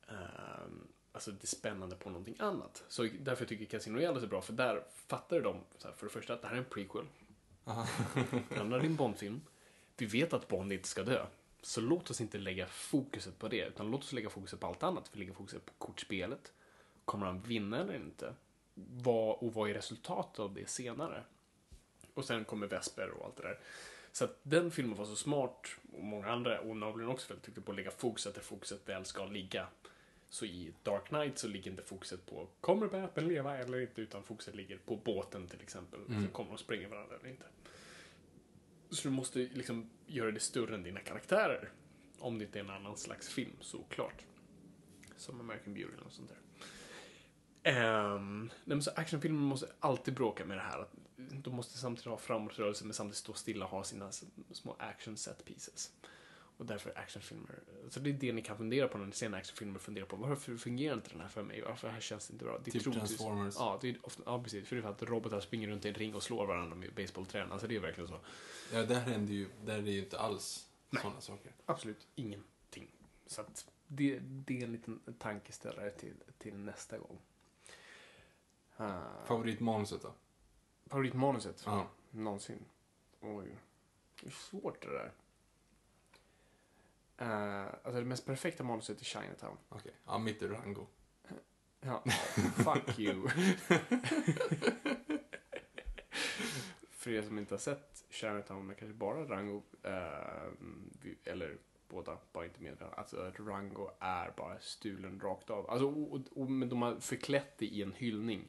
ehm, 0.08 0.88
alltså 1.16 1.30
det 1.30 1.46
spännande 1.46 1.96
på 1.96 2.10
någonting 2.10 2.36
annat. 2.38 2.84
Så 2.88 3.08
därför 3.20 3.44
tycker 3.44 3.64
jag 3.64 3.70
Casino 3.70 3.96
Royale 3.96 4.16
är 4.16 4.20
så 4.20 4.26
bra, 4.26 4.40
för 4.40 4.52
där 4.52 4.84
fattar 5.06 5.40
de 5.40 5.60
så 5.78 5.88
här, 5.88 5.94
för 5.94 6.06
det 6.06 6.12
första 6.12 6.34
att 6.34 6.42
det 6.42 6.48
här 6.48 6.54
är 6.54 6.58
en 6.58 6.64
prequel. 6.64 7.04
Det 8.48 8.60
andra 8.60 8.80
är 8.80 8.84
en 8.84 8.96
Bondfilm. 8.96 9.40
Vi 9.96 10.06
vet 10.06 10.32
att 10.32 10.48
Bond 10.48 10.72
inte 10.72 10.88
ska 10.88 11.02
dö. 11.02 11.26
Så 11.62 11.80
låt 11.80 12.10
oss 12.10 12.20
inte 12.20 12.38
lägga 12.38 12.66
fokuset 12.66 13.38
på 13.38 13.48
det, 13.48 13.66
utan 13.66 13.90
låt 13.90 14.00
oss 14.00 14.12
lägga 14.12 14.30
fokuset 14.30 14.60
på 14.60 14.66
allt 14.66 14.82
annat. 14.82 15.10
Vi 15.12 15.18
lägger 15.18 15.32
fokuset 15.32 15.66
på 15.66 15.72
kortspelet. 15.78 16.52
Kommer 17.04 17.26
han 17.26 17.40
vinna 17.40 17.80
eller 17.80 17.96
inte? 17.96 18.34
Vad, 18.74 19.36
och 19.36 19.54
vad 19.54 19.70
är 19.70 19.74
resultatet 19.74 20.38
av 20.38 20.54
det 20.54 20.68
senare? 20.68 21.22
Och 22.14 22.24
sen 22.24 22.44
kommer 22.44 22.66
Vesper 22.66 23.10
och 23.10 23.24
allt 23.24 23.36
det 23.36 23.42
där. 23.42 23.58
Så 24.12 24.24
att 24.24 24.38
den 24.42 24.70
filmen 24.70 24.98
var 24.98 25.04
så 25.04 25.16
smart, 25.16 25.66
och 25.92 26.04
många 26.04 26.30
andra, 26.30 26.60
och 26.60 26.76
Nolan 26.76 27.08
också 27.08 27.34
duktig 27.34 27.64
på 27.64 27.72
att 27.72 27.76
lägga 27.76 27.90
fokuset 27.90 28.34
där 28.34 28.42
fokuset 28.42 28.88
väl 28.88 29.04
ska 29.04 29.24
ligga. 29.26 29.66
Så 30.36 30.44
i 30.44 30.72
Dark 30.82 31.08
Knight 31.08 31.38
så 31.38 31.48
ligger 31.48 31.70
inte 31.70 31.82
fokuset 31.82 32.26
på 32.26 32.48
kommer 32.60 32.88
Batman 32.88 33.28
leva 33.28 33.58
eller 33.58 33.80
inte, 33.80 34.00
utan 34.00 34.22
fokuset 34.22 34.54
ligger 34.54 34.78
på 34.78 34.96
båten 34.96 35.48
till 35.48 35.60
exempel. 35.60 36.00
Så 36.06 36.32
kommer 36.32 36.50
de 36.50 36.58
springa 36.58 36.88
varandra 36.88 37.16
eller 37.16 37.28
inte. 37.28 37.46
Så 38.90 39.08
du 39.08 39.14
måste 39.14 39.38
liksom 39.38 39.90
göra 40.06 40.30
det 40.30 40.40
större 40.40 40.74
än 40.74 40.82
dina 40.82 41.00
karaktärer. 41.00 41.72
Om 42.18 42.38
det 42.38 42.44
inte 42.44 42.58
är 42.58 42.64
en 42.64 42.70
annan 42.70 42.96
slags 42.96 43.28
film, 43.28 43.56
såklart. 43.60 44.24
Som 45.16 45.40
American 45.40 45.74
Beauty 45.74 45.92
eller 45.92 46.04
något 46.04 46.12
sånt 46.12 46.32
där. 47.62 48.14
Um, 48.14 48.50
nej, 48.64 48.82
så 48.82 48.90
actionfilmer 48.96 49.40
måste 49.40 49.72
alltid 49.80 50.14
bråka 50.14 50.44
med 50.44 50.56
det 50.56 50.62
här. 50.62 50.80
Att 50.80 50.92
de 51.16 51.54
måste 51.54 51.78
samtidigt 51.78 52.06
ha 52.06 52.18
framåtrörelse 52.18 52.84
men 52.84 52.94
samtidigt 52.94 53.16
stå 53.16 53.32
stilla 53.32 53.64
och 53.64 53.70
ha 53.70 53.84
sina 53.84 54.12
små 54.52 54.76
action 54.78 55.16
set 55.16 55.44
pieces. 55.44 55.92
Och 56.56 56.66
därför 56.66 56.90
är 56.90 56.98
actionfilmer, 56.98 57.58
så 57.88 58.00
det 58.00 58.10
är 58.10 58.14
det 58.14 58.32
ni 58.32 58.42
kan 58.42 58.56
fundera 58.56 58.88
på 58.88 58.98
när 58.98 59.06
ni 59.06 59.12
ser 59.12 59.26
en 59.26 59.34
actionfilm 59.34 59.76
och 59.76 59.82
fundera 59.82 60.06
på 60.06 60.16
varför 60.16 60.56
fungerar 60.56 60.94
inte 60.94 61.10
den 61.10 61.20
här 61.20 61.28
för 61.28 61.42
mig? 61.42 61.62
Varför 61.62 61.88
här 61.88 62.00
känns 62.00 62.26
det 62.28 62.32
inte 62.32 62.44
bra? 62.44 62.58
Det 62.64 62.70
är 62.70 62.72
Typ 62.72 62.82
troligtvis- 62.82 63.16
Transformers. 63.16 63.54
Ja, 63.58 63.78
det 63.80 63.88
är 63.88 64.06
ofta, 64.06 64.22
ja, 64.26 64.42
precis. 64.42 64.68
För 64.68 64.76
det 64.76 64.80
är 64.80 64.82
för 64.82 64.90
att 64.90 65.02
robotar 65.02 65.40
springer 65.40 65.68
runt 65.68 65.84
i 65.84 65.88
en 65.88 65.94
ring 65.94 66.14
och 66.14 66.22
slår 66.22 66.46
varandra 66.46 66.76
med 66.76 66.94
basebollträn. 66.94 67.52
Alltså 67.52 67.66
det 67.66 67.76
är 67.76 67.80
verkligen 67.80 68.08
så. 68.08 68.20
ja, 68.72 68.82
där 68.84 69.00
händer 69.00 69.32
ju, 69.32 69.48
där 69.64 69.78
är 69.78 69.82
det 69.82 69.90
ju 69.90 70.02
inte 70.04 70.18
alls 70.18 70.68
Nej. 70.90 71.02
sådana 71.02 71.20
saker. 71.20 71.52
Absolut 71.66 72.06
ingenting. 72.14 72.90
Så 73.26 73.40
att 73.40 73.70
det, 73.86 74.18
det 74.22 74.58
är 74.60 74.64
en 74.64 74.72
liten 74.72 75.00
tankeställare 75.18 75.90
till, 75.90 76.14
till 76.38 76.54
nästa 76.56 76.98
gång. 76.98 77.18
Uh, 78.80 79.00
Favoritmanuset 79.26 80.02
då? 80.02 80.12
favoritmanuset? 80.86 81.62
Ja. 81.66 81.90
Någonsin. 82.10 82.64
Oj. 83.20 83.58
Det 84.20 84.26
är 84.26 84.30
svårt 84.30 84.82
det 84.82 84.88
där. 84.92 85.12
Uh, 87.22 87.66
alltså 87.66 87.92
det 88.00 88.04
mest 88.04 88.26
perfekta 88.26 88.64
manuset 88.64 89.00
är 89.00 89.04
Chinatown. 89.04 89.56
Okej. 89.68 89.92
Ja, 90.06 90.18
mitt 90.18 90.42
är 90.42 90.48
Rango. 90.48 90.86
Ja, 91.80 92.04
fuck 92.56 92.98
you. 92.98 93.28
För 96.90 97.10
er 97.10 97.22
som 97.22 97.38
inte 97.38 97.54
har 97.54 97.58
sett 97.58 98.04
Chinatown, 98.10 98.66
men 98.66 98.76
kanske 98.76 98.94
bara 98.94 99.24
Rango, 99.24 99.62
vi- 101.02 101.18
eller 101.24 101.56
båda, 101.88 102.18
bara 102.32 102.44
inte 102.44 102.62
medvetna, 102.62 102.86
alltså 102.90 103.20
att 103.20 103.40
Rango 103.40 103.90
är 104.00 104.32
bara 104.36 104.58
stulen 104.60 105.20
rakt 105.20 105.50
av. 105.50 105.70
Alltså, 105.70 105.86
och, 105.86 106.20
och, 106.34 106.50
men 106.50 106.68
de 106.68 106.82
har 106.82 107.00
förklätt 107.00 107.58
det 107.58 107.66
i 107.66 107.82
en 107.82 107.92
hyllning. 107.92 108.48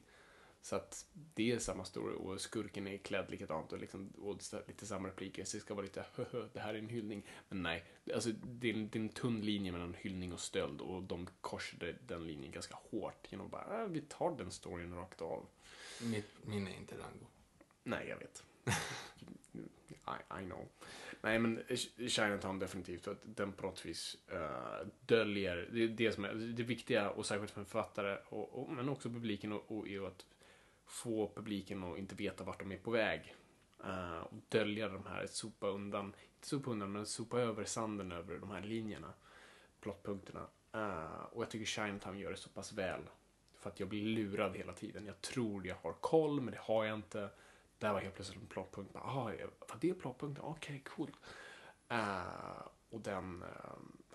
Så 0.62 0.76
att 0.76 1.06
det 1.14 1.52
är 1.52 1.58
samma 1.58 1.84
story 1.84 2.14
och 2.16 2.40
skurken 2.40 2.86
är 2.86 2.98
klädd 2.98 3.30
likadant 3.30 3.72
och, 3.72 3.78
liksom, 3.78 4.12
och 4.18 4.38
lite 4.68 4.86
samma 4.86 5.08
repliker. 5.08 5.44
Så 5.44 5.56
det 5.56 5.60
ska 5.60 5.74
vara 5.74 5.84
lite 5.84 6.04
höhö, 6.14 6.48
det 6.52 6.60
här 6.60 6.74
är 6.74 6.78
en 6.78 6.88
hyllning. 6.88 7.26
Men 7.48 7.62
nej, 7.62 7.84
alltså, 8.14 8.30
det, 8.32 8.70
är 8.70 8.74
en, 8.74 8.88
det 8.88 8.98
är 8.98 9.02
en 9.02 9.08
tunn 9.08 9.40
linje 9.40 9.72
mellan 9.72 9.94
hyllning 9.94 10.32
och 10.32 10.40
stöld 10.40 10.80
och 10.80 11.02
de 11.02 11.28
korsade 11.40 11.94
den 12.06 12.26
linjen 12.26 12.52
ganska 12.52 12.74
hårt 12.90 13.26
genom 13.30 13.46
att 13.46 13.52
bara, 13.52 13.82
äh, 13.82 13.88
vi 13.88 14.00
tar 14.00 14.36
den 14.36 14.50
storyn 14.50 14.94
rakt 14.94 15.22
av. 15.22 15.46
Mitt, 16.02 16.30
min 16.42 16.68
är 16.68 16.76
inte 16.76 16.94
Rango. 16.94 17.26
Nej, 17.82 18.08
jag 18.08 18.18
vet. 18.18 18.44
I, 20.08 20.40
I 20.40 20.44
know. 20.44 20.68
Nej, 21.20 21.38
men 21.38 21.62
Chinatown 22.08 22.58
definitivt. 22.58 23.04
För 23.04 23.12
att 23.12 23.22
den 23.24 23.52
på 23.52 23.66
något 23.66 23.86
vis 23.86 24.16
uh, 24.32 24.88
döljer 25.06 25.68
det, 25.72 25.86
det 25.86 26.12
som 26.12 26.24
är 26.24 26.34
det 26.34 26.62
viktiga 26.62 27.10
och 27.10 27.26
särskilt 27.26 27.50
för 27.50 27.60
en 27.60 27.66
författare 27.66 28.18
och, 28.28 28.54
och, 28.54 28.70
men 28.70 28.88
också 28.88 29.10
publiken 29.10 29.52
och, 29.52 29.78
och 29.78 29.88
är 29.88 30.06
att 30.06 30.26
få 30.88 31.32
publiken 31.34 31.84
att 31.84 31.98
inte 31.98 32.14
veta 32.14 32.44
vart 32.44 32.60
de 32.60 32.72
är 32.72 32.78
på 32.78 32.90
väg. 32.90 33.34
Uh, 33.84 34.18
och 34.18 34.36
dölja 34.48 34.88
de 34.88 35.06
här, 35.06 35.26
sopa 35.26 35.66
undan, 35.66 36.06
inte 36.34 36.48
sopa 36.48 36.70
undan, 36.70 36.92
men 36.92 37.06
sopa 37.06 37.40
över 37.40 37.64
sanden 37.64 38.12
över 38.12 38.38
de 38.38 38.50
här 38.50 38.62
linjerna, 38.62 39.12
plottpunkterna. 39.80 40.46
Uh, 40.74 41.22
och 41.32 41.42
jag 41.42 41.50
tycker 41.50 41.66
Chinatown 41.66 42.18
gör 42.18 42.30
det 42.30 42.36
så 42.36 42.48
pass 42.48 42.72
väl. 42.72 43.00
För 43.58 43.70
att 43.70 43.80
jag 43.80 43.88
blir 43.88 44.04
lurad 44.04 44.56
hela 44.56 44.72
tiden. 44.72 45.06
Jag 45.06 45.20
tror 45.20 45.66
jag 45.66 45.76
har 45.82 45.92
koll, 45.92 46.40
men 46.40 46.52
det 46.54 46.60
har 46.60 46.84
jag 46.84 46.94
inte. 46.94 47.30
Där 47.78 47.92
var 47.92 48.00
helt 48.00 48.14
plötsligt 48.14 48.40
en 48.40 48.46
plottpunkt. 48.46 48.96
Ah, 48.96 49.24
var 49.24 49.78
det 49.80 49.90
är 49.90 49.94
plottpunkten? 49.94 50.44
Okej, 50.44 50.76
okay, 50.76 50.80
cool. 50.96 51.10
Uh, 51.92 52.68
och 52.90 53.00
den, 53.00 53.42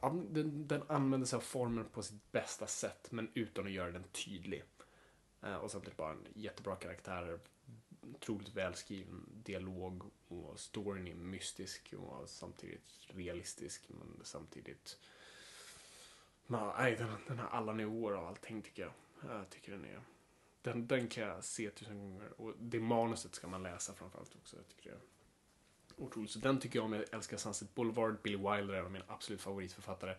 uh, 0.01 0.13
den, 0.13 0.67
den 0.67 0.83
använder 0.87 1.27
sig 1.27 1.37
av 1.37 1.41
formen 1.41 1.85
på 1.85 2.03
sitt 2.03 2.31
bästa 2.31 2.67
sätt, 2.67 3.11
men 3.11 3.31
utan 3.33 3.65
att 3.65 3.71
göra 3.71 3.91
den 3.91 4.03
tydlig. 4.03 4.63
Eh, 5.43 5.55
och 5.55 5.71
samtidigt 5.71 5.97
bara 5.97 6.11
en 6.11 6.27
jättebra 6.33 6.75
karaktär, 6.75 7.39
otroligt 8.01 8.53
välskriven 8.53 9.29
dialog 9.43 10.03
och 10.27 10.59
storyn 10.59 11.07
är 11.07 11.15
mystisk 11.15 11.93
och 11.97 12.29
samtidigt 12.29 13.07
realistisk, 13.07 13.83
men 13.87 14.19
samtidigt 14.23 14.99
Nej, 16.47 16.95
den, 16.95 17.15
den 17.27 17.39
har 17.39 17.47
alla 17.47 17.73
nivåer 17.73 18.13
av 18.13 18.27
allting 18.27 18.61
tycker 18.61 18.83
jag. 18.83 18.93
Jag 19.29 19.49
tycker 19.49 19.71
den 19.71 19.85
är 19.85 20.01
den, 20.63 20.87
den 20.87 21.07
kan 21.07 21.23
jag 21.23 21.43
se 21.43 21.69
tusen 21.69 21.99
gånger. 21.99 22.41
Och 22.41 22.53
det 22.59 22.79
manuset 22.79 23.35
ska 23.35 23.47
man 23.47 23.63
läsa 23.63 23.93
framförallt 23.93 24.35
också. 24.35 24.55
Jag 24.55 24.67
tycker 24.67 24.89
det 24.89 24.95
är 24.95 25.01
otroligt. 26.05 26.31
Så 26.31 26.39
den 26.39 26.59
tycker 26.59 26.79
jag 26.79 26.85
om. 26.85 26.93
Jag 26.93 27.05
älskar 27.11 27.37
Sunset 27.37 27.75
Boulevard. 27.75 28.21
Billy 28.21 28.37
Wilder 28.37 28.73
är 28.73 28.79
en 28.79 28.85
av 28.85 28.91
mina 28.91 29.05
absolut 29.07 29.41
favoritförfattare. 29.41 30.15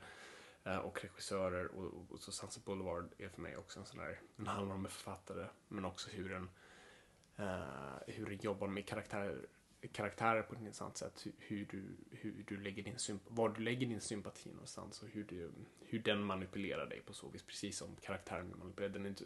Eh, 0.65 0.77
och 0.77 1.03
regissörer. 1.03 1.67
Och, 1.67 2.11
och, 2.11 2.21
så 2.21 2.33
Sunset 2.33 2.65
Boulevard 2.65 3.15
är 3.19 3.29
för 3.29 3.41
mig 3.41 3.57
också 3.57 3.81
en 3.81 3.87
sån 3.87 3.99
där. 3.99 4.21
Den 4.37 4.47
handlar 4.47 4.75
om 4.75 4.85
en 4.85 4.91
författare. 4.91 5.47
Men 5.69 5.85
också 5.85 6.11
hur 6.11 6.29
den, 6.29 6.51
uh, 7.39 7.47
eh, 7.47 8.15
hur 8.15 8.27
den 8.27 8.39
jobbar 8.43 8.69
med 8.69 8.87
karaktärer 8.87 9.47
karaktärer 9.93 10.43
på 10.43 10.55
ett 10.55 10.61
intressant 10.61 10.97
sätt. 10.97 11.27
Hur 11.39 11.67
du, 11.71 11.97
hur 12.11 12.45
du 12.49 12.57
lägger 12.57 12.83
din 12.83 13.21
var 13.29 13.49
du 13.49 13.61
lägger 13.61 13.87
din 13.87 14.01
sympati 14.01 14.51
någonstans 14.51 15.03
och 15.03 15.09
hur, 15.09 15.25
du, 15.25 15.53
hur 15.81 15.99
den 15.99 16.25
manipulerar 16.25 16.87
dig 16.87 17.01
på 17.01 17.13
så 17.13 17.29
vis. 17.29 17.43
Precis 17.43 17.79
som 17.79 17.97
karaktären 17.97 18.55
manipulerar. 18.59 18.93
Den 18.93 19.05
är 19.05 19.09
inte, 19.09 19.25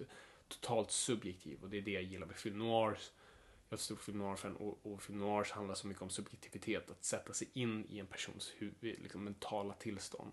totalt 0.49 0.91
subjektiv 0.91 1.63
och 1.63 1.71
det 1.71 1.79
är 1.79 1.83
det 1.83 1.91
jag 1.91 2.03
gillar 2.03 2.27
med 2.27 2.37
film 2.37 2.59
noirs. 2.59 3.13
Jag 3.69 3.73
är 3.73 3.75
ett 3.75 3.81
stort 3.81 4.01
film 4.01 4.19
noir-fan 4.19 4.57
och, 4.57 4.79
och 4.83 5.03
film 5.03 5.19
noirs 5.19 5.51
handlar 5.51 5.75
så 5.75 5.87
mycket 5.87 6.03
om 6.03 6.11
subjektivitet, 6.11 6.91
att 6.91 7.05
sätta 7.05 7.33
sig 7.33 7.49
in 7.53 7.87
i 7.89 7.99
en 7.99 8.07
persons 8.07 8.53
huvud, 8.57 8.99
liksom 9.03 9.25
mentala 9.25 9.75
tillstånd 9.75 10.33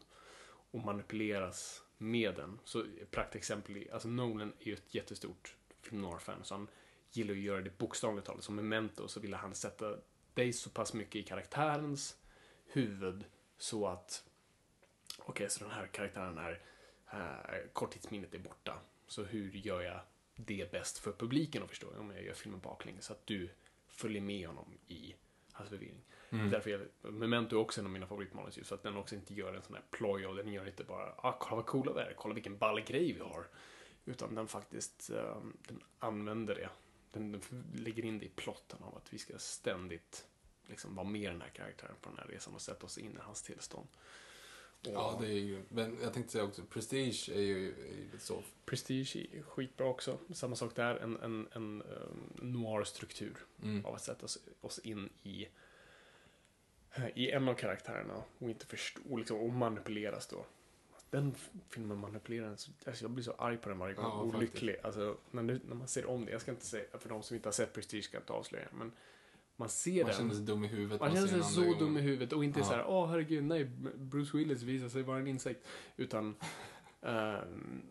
och 0.76 0.82
manipuleras 0.82 1.84
med 1.98 2.36
den. 2.36 2.60
Så 2.64 2.86
praktexempel, 3.12 3.88
alltså 3.94 4.08
Nolan 4.08 4.54
är 4.60 4.68
ju 4.68 4.74
ett 4.74 4.96
jättestort 4.96 5.56
film 5.82 6.02
noir-fan 6.02 6.44
så 6.44 6.56
han 6.56 6.68
gillar 7.12 7.34
att 7.34 7.40
göra 7.40 7.62
det 7.62 7.78
bokstavligt 7.78 8.28
talat. 8.28 8.44
Som 8.44 8.56
Memento 8.56 9.08
så 9.08 9.20
ville 9.20 9.38
han 9.38 9.56
sätta 9.56 9.98
dig 10.34 10.54
så 10.54 10.70
pass 10.70 10.94
mycket 10.94 11.16
i 11.16 11.24
karaktärens 11.24 12.18
huvud 12.66 13.26
så 13.58 13.88
att 13.88 14.26
okej, 15.18 15.32
okay, 15.32 15.50
så 15.50 15.64
den 15.64 15.74
här 15.74 15.88
karaktären 15.88 16.38
är 16.38 16.62
äh, 17.12 17.70
korttidsminnet 17.74 18.34
är 18.34 18.40
borta. 18.40 18.80
Så 19.08 19.24
hur 19.24 19.52
gör 19.52 19.82
jag 19.82 20.00
det 20.36 20.72
bäst 20.72 20.98
för 20.98 21.12
publiken 21.12 21.64
att 21.64 21.70
förstå? 21.70 21.88
Om 22.00 22.12
jag 22.12 22.24
gör 22.24 22.34
filmen 22.34 22.60
baklänges 22.60 23.06
så 23.06 23.14
att 23.14 23.28
du 23.28 23.50
följer 23.88 24.22
med 24.22 24.48
honom 24.48 24.78
i 24.88 25.16
hans 25.52 25.70
förvirring. 25.70 26.04
Mm. 26.40 26.52
Därför 26.52 26.70
är 26.70 27.12
Memento 27.12 27.56
också 27.56 27.82
en 27.82 27.86
av 27.86 27.92
mina 27.92 28.08
favoritmanus 28.08 28.58
just 28.58 28.70
för 28.70 28.76
att 28.76 28.84
den 28.84 28.98
också 28.98 29.16
inte 29.16 29.34
gör 29.34 29.54
en 29.54 29.62
sån 29.62 29.76
här 29.76 29.84
ploj 29.92 30.28
och 30.28 30.36
den 30.36 30.54
gör 30.54 30.68
inte 30.68 30.84
bara 30.84 31.14
ah, 31.18 31.38
kolla 31.40 31.56
vad 31.56 31.66
coola 31.66 31.94
vi 31.94 32.00
är, 32.00 32.14
kolla 32.18 32.34
vilken 32.34 32.58
ball 32.58 32.82
grej 32.82 33.14
vi 33.14 33.20
har. 33.20 33.48
Utan 34.06 34.36
den 34.36 34.48
faktiskt, 34.48 35.10
um, 35.10 35.58
den 35.68 35.84
använder 36.00 36.56
det. 36.56 36.70
Den, 37.12 37.32
den 37.32 37.64
lägger 37.76 38.06
in 38.06 38.20
det 38.20 38.26
i 38.26 38.32
plotten 38.36 38.84
av 38.84 38.98
att 38.98 39.14
vi 39.14 39.18
ska 39.18 39.38
ständigt 39.38 40.26
liksom 40.68 40.96
vara 40.96 41.08
med 41.08 41.32
den 41.32 41.42
här 41.42 41.50
karaktären 41.50 41.96
på 42.02 42.10
den 42.10 42.20
här 42.20 42.28
resan 42.28 42.54
och 42.54 42.62
sätta 42.62 42.86
oss 42.86 42.98
in 42.98 43.12
i 43.12 43.20
hans 43.20 43.42
tillstånd. 43.42 43.88
Ja, 44.94 45.18
det 45.22 45.28
är 45.28 45.40
ju, 45.40 45.64
men 45.70 45.98
jag 46.02 46.14
tänkte 46.14 46.32
säga 46.32 46.44
också, 46.44 46.62
Prestige 46.64 47.30
är 47.30 47.42
ju, 47.42 47.70
är 47.70 48.14
ju 48.14 48.20
så. 48.20 48.44
Prestige 48.66 49.16
är 49.16 49.42
skitbra 49.42 49.88
också. 49.88 50.20
Samma 50.34 50.56
sak 50.56 50.76
där, 50.76 50.96
en, 50.96 51.20
en, 51.20 51.48
en 51.52 51.82
um, 51.82 52.34
noir-struktur 52.36 53.38
mm. 53.64 53.86
av 53.86 53.96
att 53.96 54.02
sätta 54.02 54.26
oss, 54.26 54.40
oss, 54.62 54.80
in 54.80 55.10
i, 55.24 55.48
i 57.16 57.32
en 57.32 57.48
av 57.48 57.54
karaktärerna 57.54 58.24
och 58.40 58.50
inte 58.50 58.66
förstå, 58.66 59.18
liksom, 59.18 59.40
och 59.40 59.50
manipuleras 59.50 60.28
då. 60.28 60.46
Den 61.10 61.36
filmen 61.70 61.98
manipulerar 61.98 62.48
en, 62.48 62.58
alltså 62.86 63.04
jag 63.04 63.12
blir 63.12 63.24
så 63.24 63.32
arg 63.32 63.58
på 63.58 63.70
den 63.70 63.78
varje 63.78 63.96
gång, 63.96 64.06
ja, 64.06 64.22
olycklig. 64.22 64.76
Alltså, 64.84 65.18
när, 65.32 65.44
när 65.44 65.76
man 65.76 65.88
ser 65.88 66.06
om 66.06 66.26
det, 66.26 66.32
jag 66.32 66.42
ska 66.42 66.52
inte 66.52 66.66
säga, 66.66 66.86
för 67.00 67.10
de 67.10 67.24
som 67.24 67.36
inte 67.36 67.48
har 67.48 67.54
sett 67.54 67.74
Prestige 67.74 68.04
ska 68.04 68.18
jag 68.18 68.22
inte 68.22 68.34
avslöja, 68.34 68.68
men 68.72 68.92
man 69.56 69.70
ser 69.70 70.04
man 70.04 70.06
den. 70.06 70.18
känner 70.18 70.34
sig 70.34 70.44
dum 70.44 70.64
i 70.64 70.68
huvudet. 70.68 71.00
Man, 71.00 71.10
man 71.10 71.16
känner 71.16 71.44
sig 71.44 71.54
så 71.54 71.64
gång. 71.64 71.80
dum 71.80 71.98
i 71.98 72.02
huvudet 72.02 72.34
och 72.34 72.44
inte 72.44 72.60
ja. 72.60 72.66
så 72.66 72.74
här, 72.74 72.86
åh 72.88 73.04
oh, 73.04 73.10
herregud, 73.10 73.44
nej, 73.44 73.66
Bruce 73.96 74.38
Willis 74.38 74.62
visar 74.62 74.90
sig 74.90 75.04
vara 75.04 75.20
en 75.20 75.28
insekt. 75.28 75.68
Utan, 75.96 76.36
um, 77.02 77.82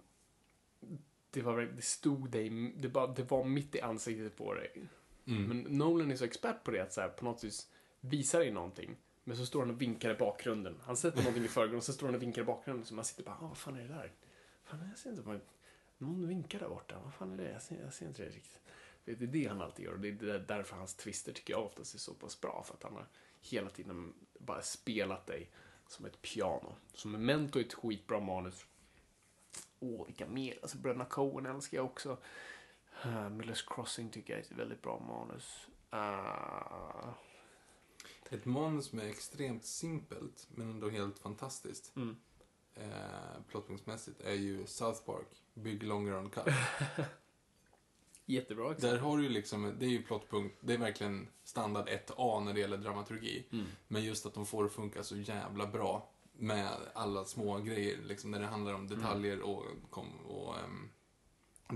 det, 1.31 1.43
var, 1.43 1.61
det 1.61 1.83
stod 1.83 2.31
dig, 2.31 2.75
det, 2.77 2.89
bara, 2.89 3.07
det 3.07 3.31
var 3.31 3.45
mitt 3.45 3.75
i 3.75 3.81
ansiktet 3.81 4.37
på 4.37 4.55
dig. 4.55 4.71
Mm. 5.27 5.43
Men 5.43 5.79
Nolan 5.79 6.11
är 6.11 6.17
så 6.17 6.25
expert 6.25 6.65
på 6.65 6.71
det, 6.71 6.83
att 6.83 6.93
så 6.93 7.01
här, 7.01 7.09
på 7.09 7.25
något 7.25 7.45
vis 7.45 7.69
Visar 8.09 8.39
dig 8.39 8.51
någonting. 8.51 8.97
Men 9.25 9.37
så 9.37 9.47
står 9.47 9.61
han 9.61 9.71
och 9.71 9.83
vinkar 9.83 10.11
i 10.11 10.15
bakgrunden. 10.15 10.81
Han 10.83 10.97
sätter 10.97 11.19
någonting 11.19 11.45
i 11.45 11.49
förgrunden 11.49 11.79
och 11.79 11.85
så 11.85 11.93
står 11.93 12.07
han 12.07 12.15
och 12.15 12.23
vinkar 12.23 12.43
i 12.43 12.45
bakgrunden. 12.45 12.87
Så 12.87 12.95
man 12.95 13.05
sitter 13.05 13.23
bara, 13.23 13.35
ah, 13.35 13.47
vad 13.47 13.59
fan 13.59 13.77
är 13.77 13.83
det 13.83 13.95
där? 13.95 14.13
Fan, 14.65 14.89
jag 14.89 14.99
ser 14.99 15.11
inte 15.11 15.23
på 15.23 15.39
Någon 15.99 16.29
vinkar 16.29 16.59
där 16.59 16.69
borta. 16.69 16.99
Vad 17.05 17.15
fan 17.15 17.33
är 17.33 17.37
det? 17.37 17.53
Jag 17.53 17.63
ser, 17.63 17.81
jag 17.83 17.93
ser 17.93 18.07
inte 18.07 18.23
det 18.23 18.29
riktigt. 18.29 18.61
Det 19.05 19.13
är 19.13 19.27
det 19.27 19.47
han 19.47 19.61
alltid 19.61 19.85
gör 19.85 19.93
och 19.93 20.01
det 20.01 20.09
är 20.09 20.39
därför 20.39 20.77
hans 20.77 20.95
twister 20.95 21.33
tycker 21.33 21.53
jag 21.53 21.65
oftast 21.65 21.95
är 21.95 21.99
så 21.99 22.15
pass 22.15 22.41
bra. 22.41 22.63
För 22.67 22.75
att 22.75 22.83
han 22.83 22.93
har 22.93 23.07
hela 23.41 23.71
tiden 23.71 24.15
bara 24.39 24.63
spelat 24.63 25.27
dig 25.27 25.51
som 25.87 26.05
ett 26.05 26.23
piano. 26.23 26.77
Så 26.95 27.09
Memento 27.09 27.59
är 27.59 27.65
ett 27.65 27.75
skitbra 27.75 28.21
manus. 28.21 28.67
Åh, 29.81 30.07
vilka 30.07 30.27
mer? 30.27 30.59
Alltså 30.63 30.79
Bröderna 30.79 31.05
Coen 31.05 31.47
älskar 31.47 31.79
jag 31.79 31.87
också. 31.87 32.19
Uh, 33.07 33.29
Millers 33.29 33.63
Crossing 33.63 34.11
tycker 34.11 34.33
jag 34.33 34.41
är 34.41 34.45
ett 34.45 34.53
väldigt 34.53 34.83
bra 34.83 34.99
manus. 34.99 35.69
Uh... 35.93 37.15
Ett 38.31 38.45
manus 38.45 38.87
som 38.87 38.99
är 38.99 39.09
extremt 39.09 39.65
simpelt 39.65 40.49
men 40.55 40.71
ändå 40.71 40.89
helt 40.89 41.19
fantastiskt. 41.19 41.97
Mm. 41.97 42.17
Uh, 42.79 43.43
plottpunktsmässigt 43.49 44.21
är 44.21 44.35
ju 44.35 44.67
South 44.67 45.05
Park, 45.05 45.43
Big 45.55 45.83
Long 45.83 46.11
Run 46.11 46.31
Cut. 46.31 46.45
Jättebra 48.27 48.73
exempel. 48.73 48.91
Där 48.91 48.99
har 48.99 49.19
du 49.19 49.23
ju 49.23 49.29
liksom, 49.29 49.75
det 49.79 49.87
är 49.87 49.91
ju 49.91 50.03
plottpunkt, 50.03 50.57
det 50.61 50.75
är 50.75 50.79
verkligen 50.79 51.29
standard 51.45 51.89
1A 51.89 52.45
när 52.45 52.53
det 52.53 52.61
gäller 52.61 52.77
dramaturgi. 52.77 53.47
Mm. 53.53 53.67
Men 53.89 54.05
just 54.05 54.27
att 54.27 54.35
de 54.35 54.47
får 54.47 54.63
det 54.63 54.67
att 54.67 54.75
funka 54.75 55.03
så 55.03 55.17
jävla 55.17 55.67
bra 55.67 56.11
med 56.33 56.69
alla 56.95 57.25
små 57.25 57.59
grejer, 57.59 57.99
liksom 58.03 58.31
när 58.31 58.41
det 58.41 58.47
handlar 58.47 58.75
om 58.75 58.89
detaljer 58.89 59.35
mm. 59.35 59.47
och, 59.47 59.65
och 60.25 60.55
um, 60.65 60.91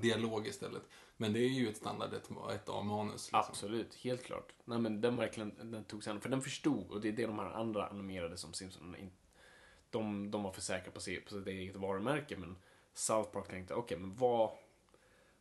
dialog 0.01 0.47
istället. 0.47 0.83
Men 1.21 1.33
det 1.33 1.39
är 1.39 1.49
ju 1.49 1.69
ett 1.69 1.77
standard 1.77 2.11
1A-manus. 2.13 3.13
Liksom. 3.13 3.39
Absolut, 3.39 3.95
helt 3.95 4.23
klart. 4.23 4.53
Nej 4.65 4.79
men 4.79 5.01
den 5.01 5.17
verkligen, 5.17 5.71
den 5.71 5.85
tog 5.85 6.05
sig 6.05 6.11
an, 6.11 6.21
för 6.21 6.29
den 6.29 6.43
förstod, 6.43 6.91
och 6.91 7.01
det 7.01 7.09
är 7.09 7.13
det 7.13 7.27
de 7.27 7.39
här 7.39 7.51
andra 7.51 7.87
animerade 7.87 8.37
som 8.37 8.53
Simpsons, 8.53 8.97
de, 9.91 10.31
de 10.31 10.43
var 10.43 10.53
för 10.53 10.61
säkra 10.61 10.91
på, 10.91 11.01
på 11.25 11.35
sitt 11.35 11.47
eget 11.47 11.77
varumärke, 11.77 12.37
men 12.37 12.57
South 12.95 13.31
Park 13.31 13.49
tänkte, 13.49 13.75
okej, 13.75 13.97
okay, 13.97 14.07
men 14.07 14.17
vad 14.17 14.51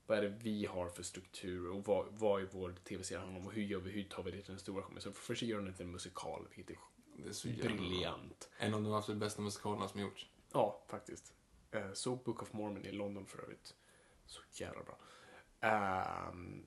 vad 0.08 0.18
är 0.18 0.22
det 0.22 0.38
vi 0.42 0.66
har 0.66 0.90
för 0.90 1.04
struktur 1.04 1.72
och 1.72 1.86
vad, 1.86 2.06
vad 2.12 2.42
är 2.42 2.48
vår 2.52 2.76
tv-serie 2.84 3.20
handlar 3.20 3.40
om 3.40 3.48
och 3.48 3.54
hur 3.54 3.62
gör 3.62 3.80
vi, 3.80 3.92
hur 3.92 4.04
tar 4.04 4.24
vi 4.24 4.32
det 4.32 4.42
till 4.42 4.52
den 4.52 4.60
stora 4.60 4.84
skärmen. 4.84 5.02
Så 5.02 5.12
först 5.12 5.42
gör 5.42 5.62
den 5.62 5.74
en 5.78 5.92
musikal, 5.92 6.48
vilket 6.56 6.76
är, 6.76 6.80
det 7.24 7.30
är 7.30 7.34
så 7.34 7.48
briljant. 7.48 8.50
En 8.58 8.74
av 8.74 8.84
de 8.84 8.94
absolut 8.94 9.20
bästa 9.20 9.42
musikalerna 9.42 9.88
som 9.88 10.02
gjorts. 10.02 10.28
Ja, 10.54 10.82
faktiskt. 10.88 11.34
Uh, 11.76 11.94
såg 11.94 12.24
Book 12.24 12.42
of 12.42 12.54
Mormon 12.54 12.86
i 12.86 12.92
London 12.92 13.26
för 13.26 13.44
övrigt. 13.44 13.76
Så 14.26 14.42
jävla 14.52 14.84
bra. 14.84 14.98
Um, 15.62 16.66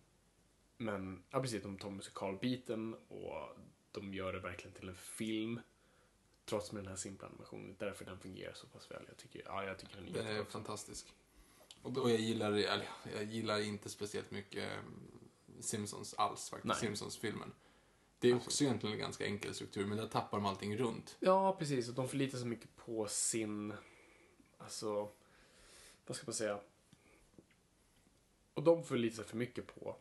men, 0.76 1.22
ja 1.30 1.40
precis, 1.40 1.62
de 1.62 1.78
tar 1.78 1.90
musikalbiten 1.90 2.94
och 2.94 3.56
de 3.92 4.14
gör 4.14 4.32
det 4.32 4.40
verkligen 4.40 4.76
till 4.76 4.88
en 4.88 4.94
film. 4.94 5.60
Trots 6.44 6.72
med 6.72 6.82
den 6.82 6.88
här 6.88 6.96
simpla 6.96 7.28
animationen. 7.28 7.76
Därför 7.78 8.04
den 8.04 8.18
fungerar 8.18 8.54
så 8.54 8.66
pass 8.66 8.90
väl. 8.90 9.04
Jag 9.08 9.16
tycker, 9.16 9.42
ja, 9.44 9.64
jag 9.64 9.78
tycker 9.78 9.96
den 9.96 10.08
är 10.08 10.12
Den 10.12 10.26
är 10.26 10.44
fantastisk. 10.44 11.14
Och 11.82 11.92
då, 11.92 12.10
jag, 12.10 12.20
gillar, 12.20 12.52
jag 13.14 13.24
gillar 13.24 13.60
inte 13.60 13.88
speciellt 13.88 14.30
mycket 14.30 14.72
eh, 14.72 14.82
Simpsons 15.60 16.14
alls 16.14 16.50
faktiskt. 16.50 16.78
Simpsons-filmen. 16.78 17.52
Det 18.18 18.30
är 18.30 18.36
också 18.36 18.64
egentligen 18.64 18.94
en 18.94 19.00
ganska 19.00 19.26
enkel 19.26 19.54
struktur, 19.54 19.86
men 19.86 19.98
där 19.98 20.06
tappar 20.06 20.38
de 20.38 20.46
allting 20.46 20.76
runt. 20.76 21.16
Ja, 21.20 21.56
precis. 21.58 21.88
Och 21.88 21.94
de 21.94 22.08
förlitar 22.08 22.38
sig 22.38 22.46
mycket 22.46 22.76
på 22.76 23.06
sin... 23.06 23.74
Alltså... 24.58 25.10
Vad 26.06 26.16
ska 26.16 26.26
man 26.26 26.34
säga? 26.34 26.60
Och 28.54 28.62
de 28.62 28.84
förlitar 28.84 29.16
sig 29.16 29.24
för 29.24 29.36
mycket 29.36 29.66
på 29.66 29.96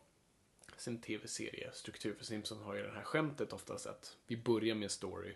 sin 0.76 1.00
tv-seriestruktur. 1.00 2.14
För 2.14 2.24
Simpsons 2.24 2.62
har 2.62 2.74
ju 2.74 2.82
det 2.82 2.90
här 2.92 3.02
skämtet 3.02 3.52
oftast 3.52 3.86
att 3.86 4.16
vi 4.26 4.36
börjar 4.36 4.74
med 4.74 4.84
en 4.84 4.90
story 4.90 5.34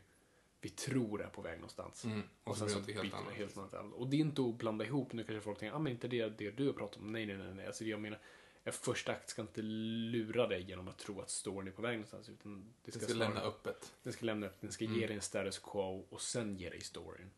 vi 0.61 0.71
tror 0.71 1.23
är 1.23 1.29
på 1.29 1.43
väg 1.43 1.55
någonstans. 1.57 2.05
Mm. 2.05 2.23
Och 2.45 2.57
så 2.57 2.69
sen 2.69 2.83
blir 2.85 2.95
det 2.95 3.01
helt 3.01 3.13
byter 3.13 3.19
annat. 3.19 3.33
det 3.35 3.39
helt 3.41 3.57
annat. 3.75 3.93
Och 3.95 4.09
det 4.09 4.17
är 4.17 4.21
inte 4.21 4.43
att 4.43 4.55
blanda 4.55 4.85
ihop. 4.85 5.13
Nu 5.13 5.25
kanske 5.25 5.41
folk 5.41 5.59
tänker, 5.59 5.77
ah, 5.77 5.79
men 5.79 5.93
inte 5.93 6.09
det, 6.09 6.29
det 6.39 6.51
du 6.51 6.67
har 6.67 6.73
pratat 6.73 6.97
om. 7.03 7.13
Nej, 7.13 7.27
nej, 7.27 7.37
nej. 7.37 7.55
nej. 7.55 7.67
Alltså, 7.67 7.85
jag 7.85 8.01
menar, 8.01 8.19
en 8.65 8.73
första 8.73 9.13
akt 9.13 9.29
ska 9.29 9.43
inte 9.43 9.63
lura 9.63 10.47
dig 10.47 10.63
genom 10.63 10.89
att 10.89 10.99
tro 10.99 11.21
att 11.21 11.31
storyn 11.31 11.69
är 11.69 11.73
på 11.73 11.83
väg 11.83 11.93
någonstans. 11.93 12.29
Utan 12.29 12.61
det 12.61 12.73
Det 12.85 12.91
ska, 12.93 13.01
ska 13.01 13.15
snarare- 13.15 13.29
lämna 13.35 13.41
öppet. 13.49 13.93
den 14.03 14.13
ska 14.13 14.25
lämna 14.27 14.47
upp, 14.47 14.61
den 14.61 14.73
ska 14.73 14.85
Mm. 14.85 15.01
ge 15.01 15.07
dig 15.07 15.17
en 15.17 15.23
status 15.23 15.59
quo 15.59 16.07
och 16.11 16.21
sen 16.21 16.57
ge 16.57 16.71
dig 16.71 16.81
storyn. 16.81 17.31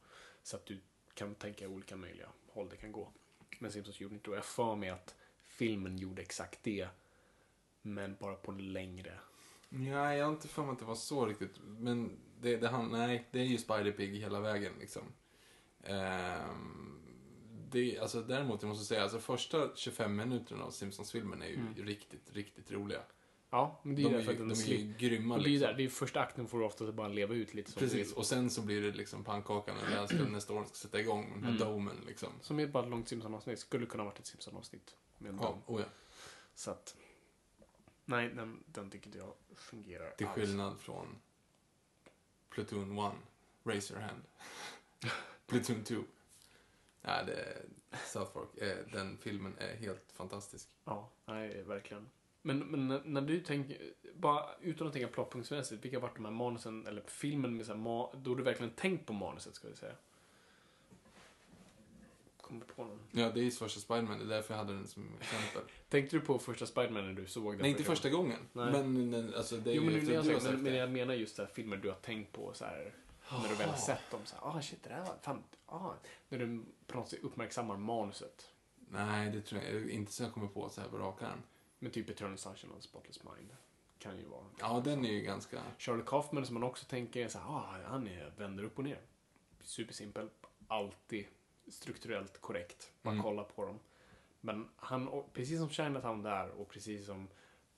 Så 0.42 0.56
att 0.56 0.66
du 0.66 0.80
kan 1.14 1.34
tänka 1.34 1.68
olika 1.68 1.96
möjliga 1.96 2.28
håll 2.48 2.68
det 2.68 2.76
kan 2.76 2.92
gå. 2.92 3.12
Men 3.58 3.72
Simpsons 3.72 4.00
gjorde 4.00 4.14
inte 4.14 4.24
det. 4.26 4.30
Och 4.30 4.36
Jag 4.36 4.44
för 4.44 4.74
mig 4.76 4.88
att 4.90 5.14
filmen 5.56 5.98
gjorde 5.98 6.22
exakt 6.22 6.58
det. 6.62 6.88
Men 7.82 8.16
bara 8.20 8.34
på 8.34 8.52
längre. 8.52 9.12
Ja, 9.68 10.14
jag 10.14 10.24
har 10.24 10.32
inte 10.32 10.48
för 10.48 10.62
mig 10.62 10.72
att 10.72 10.78
det 10.78 10.84
var 10.84 10.94
så 10.94 11.26
riktigt. 11.26 11.60
Men 11.66 12.18
det, 12.40 12.56
det, 12.56 12.68
han, 12.68 12.90
nej, 12.90 13.28
det 13.30 13.40
är 13.40 13.44
ju 13.44 13.56
Spider-Pig 13.56 14.12
hela 14.20 14.40
vägen 14.40 14.72
liksom. 14.80 15.02
Ehm, 15.84 17.02
det, 17.70 17.98
alltså, 17.98 18.22
däremot, 18.22 18.62
jag 18.62 18.68
måste 18.68 18.84
säga, 18.84 19.02
alltså 19.02 19.18
första 19.18 19.70
25 19.76 20.16
minuterna 20.16 20.64
av 20.64 20.70
Simpsons-filmen 20.70 21.42
är 21.42 21.46
ju 21.46 21.58
riktigt, 21.84 22.30
riktigt 22.32 22.72
roliga. 22.72 23.00
Ja, 23.50 23.80
men 23.82 23.94
det 23.96 24.02
är 24.02 24.04
De 24.04 24.08
ju 24.10 24.14
är 24.14 24.18
därför 24.18 24.32
att 24.32 24.38
de 24.38 24.50
är 24.50 24.54
ju 24.54 24.62
slip- 24.62 24.98
grymma 24.98 25.34
Och 25.34 25.42
det 25.42 25.48
är 25.48 25.50
ju 25.50 25.58
liksom. 25.58 25.68
där, 25.70 25.76
det 25.76 25.84
är 25.84 25.88
första 25.88 26.20
akten 26.20 26.46
får 26.46 26.58
du 26.58 26.64
ofta 26.64 26.92
bara 26.92 27.08
leva 27.08 27.34
ut 27.34 27.54
lite 27.54 27.70
som 27.70 27.80
Precis, 27.80 28.12
och 28.12 28.26
sen 28.26 28.50
så 28.50 28.62
blir 28.62 28.82
det 28.82 28.92
liksom 28.92 29.24
pannkakan 29.24 29.76
när 29.76 30.30
när 30.30 30.40
storyn 30.40 30.66
ska 30.66 30.74
sätta 30.74 31.00
igång, 31.00 31.30
den 31.34 31.42
här 31.44 31.50
Mm. 31.50 31.62
domen 31.68 31.96
liksom. 32.06 32.28
Som 32.40 32.58
är 32.60 32.66
bara 32.66 32.84
ett 32.84 32.90
långt 32.90 33.08
Simpson-avsnitt. 33.08 33.58
Skulle 33.58 33.86
kunna 33.86 34.04
varit 34.04 34.18
ett 34.18 34.26
Simpson-avsnitt. 34.26 34.96
Med 35.18 35.34
Ja, 35.40 35.46
dom. 35.46 35.62
oh 35.76 35.80
ja. 35.80 35.86
Så 36.54 36.70
att... 36.70 36.96
Nej, 38.04 38.28
den, 38.28 38.64
den 38.66 38.90
tycker 38.90 39.06
inte 39.06 39.18
jag 39.18 39.34
fungerar 39.54 40.10
Till 40.10 40.26
alls. 40.26 40.34
skillnad 40.34 40.80
från 40.80 41.18
Platoon 42.50 42.98
1, 42.98 43.12
Razorhand. 43.64 44.22
Platoon 45.46 45.84
2. 45.84 45.94
Ja, 47.02 47.22
det, 47.22 47.62
South 48.06 48.32
Park, 48.32 48.48
eh, 48.56 48.76
den 48.92 49.18
filmen 49.18 49.54
är 49.58 49.76
helt 49.76 50.12
fantastisk. 50.12 50.68
Ja, 50.84 51.08
nej, 51.26 51.62
verkligen. 51.62 52.08
Men, 52.42 52.58
men 52.58 52.88
när, 52.88 53.02
när 53.04 53.20
du 53.20 53.40
tänker, 53.40 53.92
bara 54.14 54.54
utan 54.60 54.86
att 54.86 54.92
tänka 54.92 55.08
plotpunktsmässigt, 55.08 55.84
vilka 55.84 55.96
har 55.96 56.02
varit 56.02 56.16
de 56.16 56.24
här 56.24 56.32
manusen, 56.32 56.86
eller 56.86 57.02
filmen 57.06 57.56
med 57.56 57.66
så 57.66 57.72
här, 57.72 57.78
ma, 57.80 58.12
då 58.14 58.30
har 58.30 58.36
du 58.36 58.42
verkligen 58.42 58.72
tänkt 58.72 59.06
på 59.06 59.12
manuset, 59.12 59.54
ska 59.54 59.68
vi 59.68 59.76
säga? 59.76 59.94
Kommer 62.46 62.64
på 62.64 62.84
någon? 62.84 62.98
Ja, 63.12 63.30
det 63.30 63.40
är 63.40 63.44
ju 63.44 63.50
första 63.50 63.80
Spiderman, 63.80 64.18
det 64.18 64.24
är 64.24 64.28
därför 64.28 64.54
jag 64.54 64.58
hade 64.58 64.72
den 64.72 64.86
som 64.86 65.16
exempel. 65.20 65.62
Tänkte 65.88 66.16
du 66.16 66.20
på 66.20 66.38
första 66.38 66.66
Spiderman 66.66 67.06
när 67.06 67.12
du 67.22 67.26
såg 67.26 67.52
den? 67.52 67.60
Nej, 67.62 67.70
inte 67.70 67.82
första 67.84 68.10
gången. 68.10 68.38
Nej. 68.52 68.72
Men 68.72 69.10
den- 69.10 69.34
alltså, 69.34 69.56
det 69.56 69.70
är 69.70 69.74
Jo, 69.74 69.82
men, 69.82 69.94
ju 69.94 70.00
det 70.00 70.00
efter 70.00 70.08
du 70.08 70.14
jag 70.14 70.20
har 70.20 70.24
säger, 70.24 70.40
sagt 70.40 70.52
men, 70.52 70.62
men 70.62 70.74
jag 70.74 70.90
menar 70.90 71.14
just 71.14 71.38
här 71.38 71.46
filmer 71.46 71.76
du 71.76 71.88
har 71.88 71.96
tänkt 71.96 72.32
på 72.32 72.52
så 72.54 72.64
här, 72.64 72.94
när 73.30 73.48
du 73.48 73.54
väl 73.54 73.68
har 73.68 73.76
sett 73.76 74.10
dem. 74.10 74.20
Så 74.24 74.36
här, 74.36 74.42
ah 74.58 74.62
shit, 74.62 74.82
det 74.82 74.88
där 74.88 75.00
var 75.00 75.16
fan, 75.22 75.42
ah, 75.66 75.92
när 76.28 76.38
du 76.38 76.64
på 76.86 76.98
något 76.98 77.08
sätt 77.08 77.20
uppmärksammar 77.22 77.76
manuset. 77.76 78.50
Nej, 78.88 79.30
det 79.30 79.40
tror 79.40 79.62
jag 79.62 79.90
inte 79.90 80.12
så 80.12 80.22
jag 80.22 80.32
kommer 80.32 80.48
på 80.48 80.68
så 80.68 80.80
här 80.80 80.88
på 80.88 80.98
rak 80.98 81.22
arm. 81.22 81.42
Men 81.78 81.90
typ 81.90 82.10
Eternal 82.10 82.38
Sunshine 82.38 82.70
of 82.70 82.76
the 82.76 82.82
Spotless 82.88 83.20
Mind. 83.24 83.50
Kan 83.98 84.18
ju 84.18 84.24
vara. 84.24 84.44
Ja, 84.60 84.82
den 84.84 85.04
är 85.04 85.12
ju 85.12 85.20
ganska... 85.20 85.62
Charlie 85.78 86.02
Kaufman 86.06 86.46
som 86.46 86.54
man 86.54 86.62
också 86.62 86.84
tänker 86.86 87.28
så 87.28 87.38
här, 87.38 87.46
ah, 87.48 87.78
han 87.84 88.06
är, 88.08 88.32
vänder 88.36 88.64
upp 88.64 88.78
och 88.78 88.84
ner. 88.84 89.00
Supersimpel. 89.62 90.28
Alltid 90.68 91.26
strukturellt 91.68 92.40
korrekt. 92.40 92.92
Bara 93.02 93.10
Mm. 93.12 93.22
kolla 93.22 93.44
på 93.44 93.64
dem. 93.64 93.78
Men 94.40 94.68
han, 94.76 95.22
precis 95.32 95.58
som 95.58 95.68
Chinatown 95.68 96.22
där 96.22 96.48
och 96.50 96.68
precis 96.68 97.06
som 97.06 97.28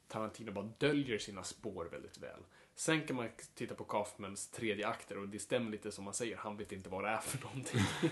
Tarantino 0.08 0.52
bara 0.52 0.72
döljer 0.78 1.18
sina 1.18 1.42
spår 1.42 1.84
väldigt 1.84 2.18
väl. 2.18 2.40
Sen 2.74 3.06
kan 3.06 3.16
man 3.16 3.28
titta 3.54 3.74
på 3.74 3.84
Kaufmans 3.84 4.50
tredje 4.50 4.88
akter 4.88 5.18
och 5.18 5.28
det 5.28 5.38
stämmer 5.38 5.70
lite 5.70 5.92
som 5.92 6.04
man 6.04 6.14
säger, 6.14 6.36
han 6.36 6.56
vet 6.56 6.72
inte 6.72 6.90
vad 6.90 7.04
det 7.04 7.10
är 7.10 7.18
för 7.18 7.44
någonting. 7.46 7.80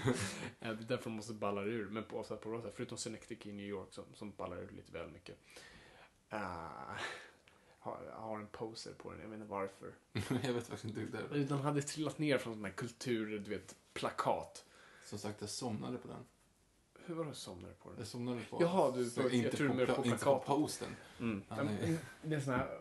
Det 0.61 0.67
är 0.67 0.75
därför 0.75 1.05
de 1.05 1.17
måste 1.17 1.33
balla 1.33 1.63
ur. 1.63 1.89
Men 1.89 2.05
på, 2.05 2.23
på, 2.23 2.37
på, 2.37 2.71
förutom 2.75 2.99
Synecdoche 2.99 3.49
i 3.49 3.53
New 3.53 3.67
York 3.67 3.89
som, 3.91 4.05
som 4.15 4.31
ballar 4.31 4.57
ur 4.57 4.69
lite 4.69 4.93
väl 4.93 5.11
mycket. 5.11 5.37
Uh, 6.33 6.41
har, 7.79 8.11
har 8.13 8.39
en 8.39 8.47
poser 8.47 8.93
på 8.93 9.11
den, 9.11 9.21
jag 9.21 9.29
vet 9.29 9.37
inte 9.37 9.51
varför. 9.51 9.95
jag 10.47 10.53
vet 10.53 10.67
faktiskt 10.67 10.97
inte 10.97 11.23
Den 11.29 11.59
hade 11.59 11.83
trillat 11.83 12.19
ner 12.19 12.39
från 12.39 12.55
sån 12.55 12.65
här 12.65 12.73
kultur, 12.73 13.39
du 13.39 13.51
vet, 13.51 13.77
plakat. 13.93 14.65
Som 15.07 15.19
sagt, 15.19 15.41
jag 15.41 15.51
somnade 15.51 15.99
på 15.99 16.09
den. 16.09 16.25
Hur 17.05 17.15
var 17.15 17.25
det 17.25 17.29
jag 17.31 17.37
somnade 17.37 17.75
på 17.75 17.89
den? 17.89 17.99
Jag 17.99 18.07
somnade 18.07 18.41
på... 18.51 18.59
Jaha, 18.61 18.91
du- 18.97 19.11
så 19.11 19.21
jag 19.21 19.33
inte 19.35 19.57
tror 19.57 19.69
på, 19.69 19.75
mer 19.75 19.87
på 19.87 19.93
pla- 20.03 20.07
inte 20.13 20.25
på 20.25 20.39
posten. 20.39 20.97
Mm. 21.21 21.43
Ja, 21.49 21.57
nej. 21.63 21.65
men 21.81 21.99
det 22.23 22.35
är 22.35 22.39
en 22.39 22.45
sån 22.45 22.55
här 22.55 22.79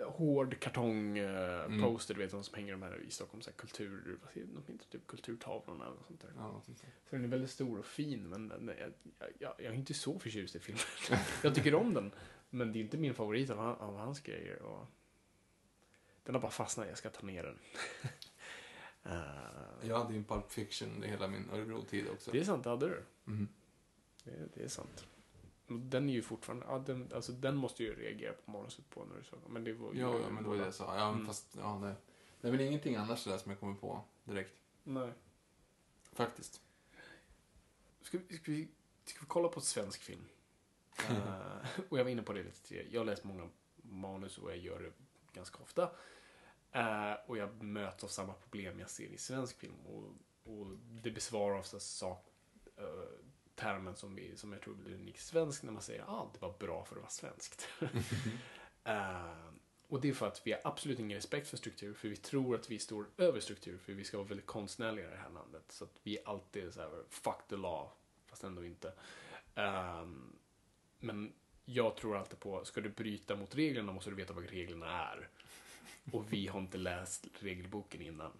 eh, 0.00 0.10
hård 0.10 0.60
kartongposter, 0.60 1.64
Mm. 1.66 1.82
poster 1.82 2.14
du 2.14 2.20
vet, 2.20 2.30
de 2.30 2.44
som 2.44 2.54
hänger 2.54 2.72
de 2.72 2.82
här 2.82 3.00
i 3.02 3.10
Stockholm, 3.10 3.42
så 3.42 3.50
här 3.50 3.56
kultur, 3.56 4.18
vad 4.22 4.32
heter 4.32 4.48
de 4.66 4.72
heter? 4.72 4.86
Typ 4.90 5.06
kulturtavlorna 5.06 5.84
eller 5.86 5.96
sånt 6.06 6.20
där. 6.20 6.32
Ja. 6.36 6.62
Så 6.66 7.16
den 7.16 7.24
är 7.24 7.28
väldigt 7.28 7.50
stor 7.50 7.78
och 7.78 7.84
fin, 7.86 8.28
men 8.28 8.48
den 8.48 8.68
är, 8.68 8.92
jag, 9.18 9.28
jag, 9.38 9.54
jag 9.58 9.72
är 9.72 9.76
inte 9.78 9.94
så 9.94 10.18
förtjust 10.18 10.56
i 10.56 10.60
filmen. 10.60 10.82
jag 11.42 11.54
tycker 11.54 11.74
om 11.74 11.94
den, 11.94 12.10
men 12.50 12.72
det 12.72 12.78
är 12.78 12.80
inte 12.80 12.96
min 12.96 13.14
favorit 13.14 13.50
av, 13.50 13.58
av 13.60 13.96
hans 13.96 14.20
grejer. 14.20 14.62
Och 14.62 14.86
den 16.24 16.34
har 16.34 16.42
bara 16.42 16.50
fastnat, 16.50 16.88
jag 16.88 16.98
ska 16.98 17.10
ta 17.10 17.26
ner 17.26 17.42
den. 17.42 17.58
Eh, 19.10 19.88
Jag 19.88 19.98
hade 19.98 20.12
ju 20.12 20.18
en 20.18 20.24
Pulp 20.24 20.50
Fiction 20.52 21.02
hela 21.02 21.28
min 21.28 21.50
Örebro-tid 21.50 22.08
också. 22.08 22.30
det 22.30 22.40
är 22.40 22.44
sant, 22.44 22.64
det 22.64 22.70
hade 22.70 22.88
du. 22.88 23.02
Mhm. 23.24 23.48
Det, 24.24 24.48
det 24.54 24.62
är 24.64 24.68
sant. 24.68 25.06
Den 25.66 26.08
är 26.08 26.12
ju 26.12 26.22
fortfarande, 26.22 26.66
ja, 26.68 26.78
den, 26.78 27.10
alltså 27.14 27.32
den 27.32 27.56
måste 27.56 27.82
ju 27.82 27.94
reagera 27.94 28.32
på 28.32 28.50
manuset 28.50 28.90
på 28.90 29.04
när 29.04 29.16
du 29.16 29.24
sa 29.24 29.36
men 29.48 29.64
det 29.64 29.72
var 29.72 29.92
ju 29.94 30.00
Ja, 30.00 30.18
men 30.30 30.42
det 30.42 30.48
var 30.48 30.56
det 30.56 30.64
jag 30.64 30.74
sa. 30.74 30.96
Ja, 30.98 31.04
men 31.06 31.14
Mm. 31.14 31.26
fast, 31.26 31.56
ja, 31.60 31.94
det 32.40 32.48
är 32.48 32.52
väl 32.52 32.60
ingenting 32.60 32.96
annars 32.96 33.24
där 33.24 33.38
som 33.38 33.50
jag 33.50 33.60
kommer 33.60 33.74
på 33.74 34.04
direkt. 34.24 34.54
Nej. 34.84 35.12
Faktiskt. 36.12 36.60
Ska, 38.02 38.18
vi- 38.28 38.36
ska, 38.36 38.52
vi, 38.52 38.68
ska 39.04 39.20
vi 39.20 39.26
kolla 39.26 39.48
på 39.48 39.60
svensk 39.60 40.02
film? 40.02 40.24
Eh, 41.10 41.80
och 41.88 41.98
jag 41.98 42.04
var 42.04 42.10
inne 42.10 42.22
på 42.22 42.32
det 42.32 42.42
lite 42.42 42.62
tidigare. 42.62 42.88
Jag 42.90 43.06
läst 43.06 43.24
många 43.24 43.48
manus 43.76 44.38
och 44.38 44.50
jag 44.50 44.56
gör 44.58 44.80
det 44.80 44.92
ganska 45.32 45.58
ofta. 45.62 45.90
Eh, 46.76 47.14
och 47.26 47.36
jag 47.36 47.62
möts 47.62 48.04
av 48.04 48.08
samma 48.08 48.32
problem 48.32 48.80
jag 48.80 48.90
ser 48.90 49.04
i 49.04 49.18
svensk 49.18 49.58
film. 49.58 49.86
Och, 49.86 50.04
och 50.52 50.66
det 51.02 51.10
besvarar 51.10 51.58
ofta 51.58 51.80
sak, 51.80 52.26
uh, 52.80 52.86
termen 53.54 53.96
som, 53.96 54.14
vi, 54.14 54.36
som 54.36 54.52
jag 54.52 54.62
tror 54.62 54.74
blir 54.74 54.94
unik 54.94 55.18
svensk 55.18 55.62
när 55.62 55.72
man 55.72 55.82
säger 55.82 56.02
att 56.02 56.08
ah, 56.08 56.30
det 56.32 56.40
var 56.40 56.54
bra 56.58 56.84
för 56.84 56.96
att 56.96 57.02
vara 57.02 57.10
svenskt. 57.10 57.68
uh, 57.82 57.88
och 59.88 60.00
det 60.00 60.08
är 60.08 60.12
för 60.12 60.26
att 60.26 60.42
vi 60.44 60.52
har 60.52 60.60
absolut 60.64 60.98
ingen 60.98 61.16
respekt 61.16 61.48
för 61.48 61.56
struktur, 61.56 61.94
för 61.94 62.08
vi 62.08 62.16
tror 62.16 62.54
att 62.54 62.70
vi 62.70 62.78
står 62.78 63.06
över 63.16 63.40
struktur, 63.40 63.78
för 63.78 63.92
vi 63.92 64.04
ska 64.04 64.16
vara 64.16 64.28
väldigt 64.28 64.46
konstnärliga 64.46 65.06
i 65.06 65.10
det 65.10 65.16
här 65.16 65.30
landet. 65.30 65.64
Så 65.68 65.84
att 65.84 66.00
vi 66.02 66.18
är 66.18 66.28
alltid 66.28 66.74
så 66.74 66.80
här, 66.80 66.90
fuck 67.08 67.48
the 67.48 67.56
law, 67.56 67.88
fast 68.26 68.44
ändå 68.44 68.64
inte. 68.64 68.92
Ehm, 69.54 70.38
men 70.98 71.32
jag 71.64 71.96
tror 71.96 72.16
alltid 72.16 72.40
på, 72.40 72.64
ska 72.64 72.80
du 72.80 72.88
bryta 72.88 73.36
mot 73.36 73.54
reglerna 73.54 73.92
måste 73.92 74.10
du 74.10 74.16
veta 74.16 74.32
vad 74.32 74.50
reglerna 74.50 75.08
är. 75.08 75.28
Och 76.12 76.32
vi 76.32 76.46
har 76.46 76.60
inte 76.60 76.78
läst 76.78 77.26
regelboken 77.38 78.02
innan. 78.02 78.32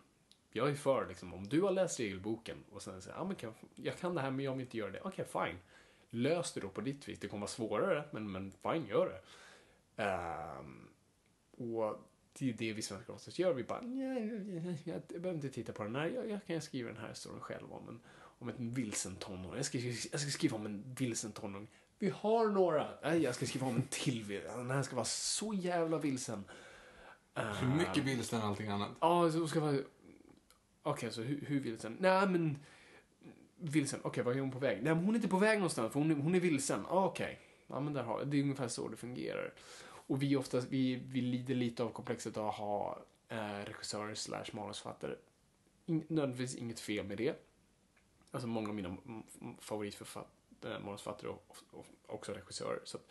Jag 0.53 0.71
är 0.71 0.75
för, 0.75 1.07
liksom, 1.09 1.35
om 1.35 1.49
du 1.49 1.63
har 1.63 1.71
läst 1.71 2.01
regelboken 2.01 2.57
och 2.71 2.83
sen 2.83 3.03
säger, 3.03 3.19
ah, 3.19 3.25
men 3.25 3.37
kan, 3.37 3.55
jag 3.75 3.99
kan 3.99 4.15
det 4.15 4.21
här 4.21 4.31
men 4.31 4.45
jag 4.45 4.53
vill 4.53 4.61
inte 4.61 4.77
göra 4.77 4.91
det. 4.91 5.01
Okej, 5.01 5.25
fine. 5.25 5.59
Lös 6.11 6.53
det 6.53 6.61
då 6.61 6.69
på 6.69 6.81
ditt 6.81 7.09
vis. 7.09 7.19
Det 7.19 7.29
kommer 7.29 7.41
vara 7.41 7.49
svårare, 7.49 8.05
men, 8.11 8.31
men 8.31 8.53
fine, 8.63 8.87
gör 8.87 9.07
det. 9.09 9.21
Um, 10.03 10.89
och 11.51 11.99
det 12.39 12.49
är 12.49 12.53
det 12.53 12.73
vi 12.73 12.83
svenskar 12.83 13.15
oftast 13.15 13.39
gör. 13.39 13.53
Vi 13.53 13.65
bara, 13.65 13.81
nej, 13.81 14.79
jag, 14.85 15.03
jag 15.09 15.21
behöver 15.23 15.35
inte 15.35 15.49
titta 15.49 15.73
på 15.73 15.83
den 15.83 15.97
här. 15.97 16.07
Jag, 16.07 16.31
jag 16.31 16.47
kan 16.47 16.61
skriva 16.61 16.89
den 16.89 17.01
här 17.01 17.15
storyn 17.15 17.41
själv 17.41 17.73
om 17.73 17.89
en, 17.89 18.01
om 18.39 18.49
en 18.49 18.71
vilsen 18.71 19.17
tonåring. 19.17 19.57
Jag 19.57 19.67
ska, 19.67 19.79
jag 19.79 20.21
ska 20.21 20.31
skriva 20.31 20.57
om 20.57 20.67
en 20.67 20.95
vilsen 20.99 21.33
tonåring. 21.33 21.69
Vi 21.99 22.09
har 22.11 22.49
några. 22.49 22.89
Nej, 23.03 23.23
jag 23.23 23.35
ska 23.35 23.47
skriva 23.47 23.67
om 23.67 23.77
en 23.77 23.87
till. 23.91 24.29
Den 24.29 24.71
här 24.71 24.83
ska 24.83 24.97
vara 24.97 25.05
så 25.05 25.55
jävla 25.55 25.99
vilsen. 25.99 26.45
Hur 27.37 27.69
mycket 27.69 28.05
vilsen 28.05 28.41
än 28.41 28.47
allting 28.47 28.69
annat. 28.69 28.91
Ja, 29.01 29.31
så 29.31 29.49
ska 29.49 29.61
vara... 29.61 29.79
Okej, 30.83 31.13
så 31.13 31.23
hur, 31.23 31.45
hur 31.47 31.61
vilsen? 31.61 31.97
Nej, 32.01 32.29
men... 32.29 32.59
Vilsen, 33.57 34.01
okej, 34.03 34.25
vad 34.25 34.37
är 34.37 34.41
hon 34.41 34.51
på 34.51 34.59
väg? 34.59 34.83
Nej, 34.83 34.95
men 34.95 35.05
hon 35.05 35.15
är 35.15 35.19
inte 35.19 35.29
på 35.29 35.39
väg 35.39 35.59
någonstans, 35.59 35.93
för 35.93 36.01
hon 36.01 36.11
är, 36.11 36.15
hon 36.15 36.35
är 36.35 36.41
vilsen. 36.41 36.87
Ah, 36.89 37.05
okej. 37.05 37.41
Ja, 37.67 37.81
men 37.81 37.93
där 37.93 38.03
har 38.03 38.25
Det 38.25 38.37
är 38.37 38.43
ungefär 38.43 38.69
så 38.69 38.89
det 38.89 38.97
fungerar. 38.97 39.55
Och 40.07 40.23
vi 40.23 40.37
oftast, 40.37 40.69
vi, 40.71 41.03
vi 41.05 41.21
lider 41.21 41.55
lite 41.55 41.83
av 41.83 41.91
komplexet 41.91 42.37
att 42.37 42.55
ha 42.55 42.99
eh, 43.29 43.65
regissörer 43.65 44.15
slash 44.15 44.45
manusförfattare. 44.53 45.15
In, 45.87 46.05
nödvändigtvis 46.09 46.57
inget 46.57 46.81
fel 46.81 47.07
med 47.07 47.19
det. 47.19 47.35
Alltså 48.31 48.49
många 48.49 48.69
av 48.69 48.75
mina 48.75 48.97
favoritförfattare 49.61 50.75
eh, 50.75 50.81
manusförfattare 50.81 51.31
och 51.31 51.57
också 52.07 52.33
regissörer. 52.33 52.81
Så 52.85 52.97
att 52.97 53.11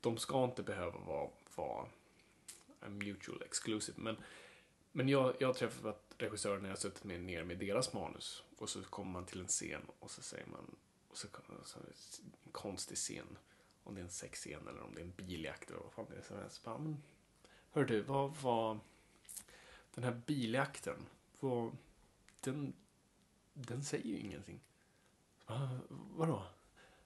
de 0.00 0.16
ska 0.16 0.44
inte 0.44 0.62
behöva 0.62 0.98
vara, 0.98 1.28
vara 1.56 1.86
en 2.80 2.98
mutual 2.98 3.42
exclusive. 3.42 3.98
Men, 4.00 4.16
men 4.92 5.08
jag, 5.08 5.34
jag 5.38 5.48
har 5.48 5.54
träffat 5.54 6.14
regissörer 6.18 6.58
när 6.58 6.68
jag 6.68 6.76
har 6.76 6.80
suttit 6.80 7.04
med, 7.04 7.20
ner 7.20 7.44
med 7.44 7.58
deras 7.58 7.92
manus 7.92 8.42
och 8.56 8.68
så 8.68 8.82
kommer 8.82 9.12
man 9.12 9.26
till 9.26 9.40
en 9.40 9.48
scen 9.48 9.82
och 9.98 10.10
så 10.10 10.22
säger 10.22 10.46
man, 10.46 10.76
och 11.08 11.18
så, 11.18 11.28
så 11.64 11.78
en 12.44 12.52
konstig 12.52 12.96
scen, 12.96 13.38
om 13.82 13.94
det 13.94 14.00
är 14.00 14.04
en 14.04 14.10
sexscen 14.10 14.68
eller 14.68 14.82
om 14.82 14.94
det 14.94 15.00
är 15.00 15.04
en 15.04 15.12
biljakt 15.16 15.70
eller 15.70 15.80
vad 15.80 15.92
fan 15.92 16.06
det 16.10 16.16
är. 16.16 16.22
Så 16.22 16.34
jag 16.34 16.52
så 16.52 16.62
bara, 16.64 16.78
men, 16.78 17.02
hör 17.70 17.84
du, 17.84 18.00
vad 18.00 18.36
var 18.36 18.78
den 19.94 20.04
här 20.04 20.22
biljakten, 20.26 21.06
vad, 21.40 21.76
den, 22.40 22.72
den 23.54 23.84
säger 23.84 24.06
ju 24.06 24.18
ingenting. 24.18 24.60
Va, 25.46 25.54
ah, 25.54 25.78
vadå? 25.90 26.46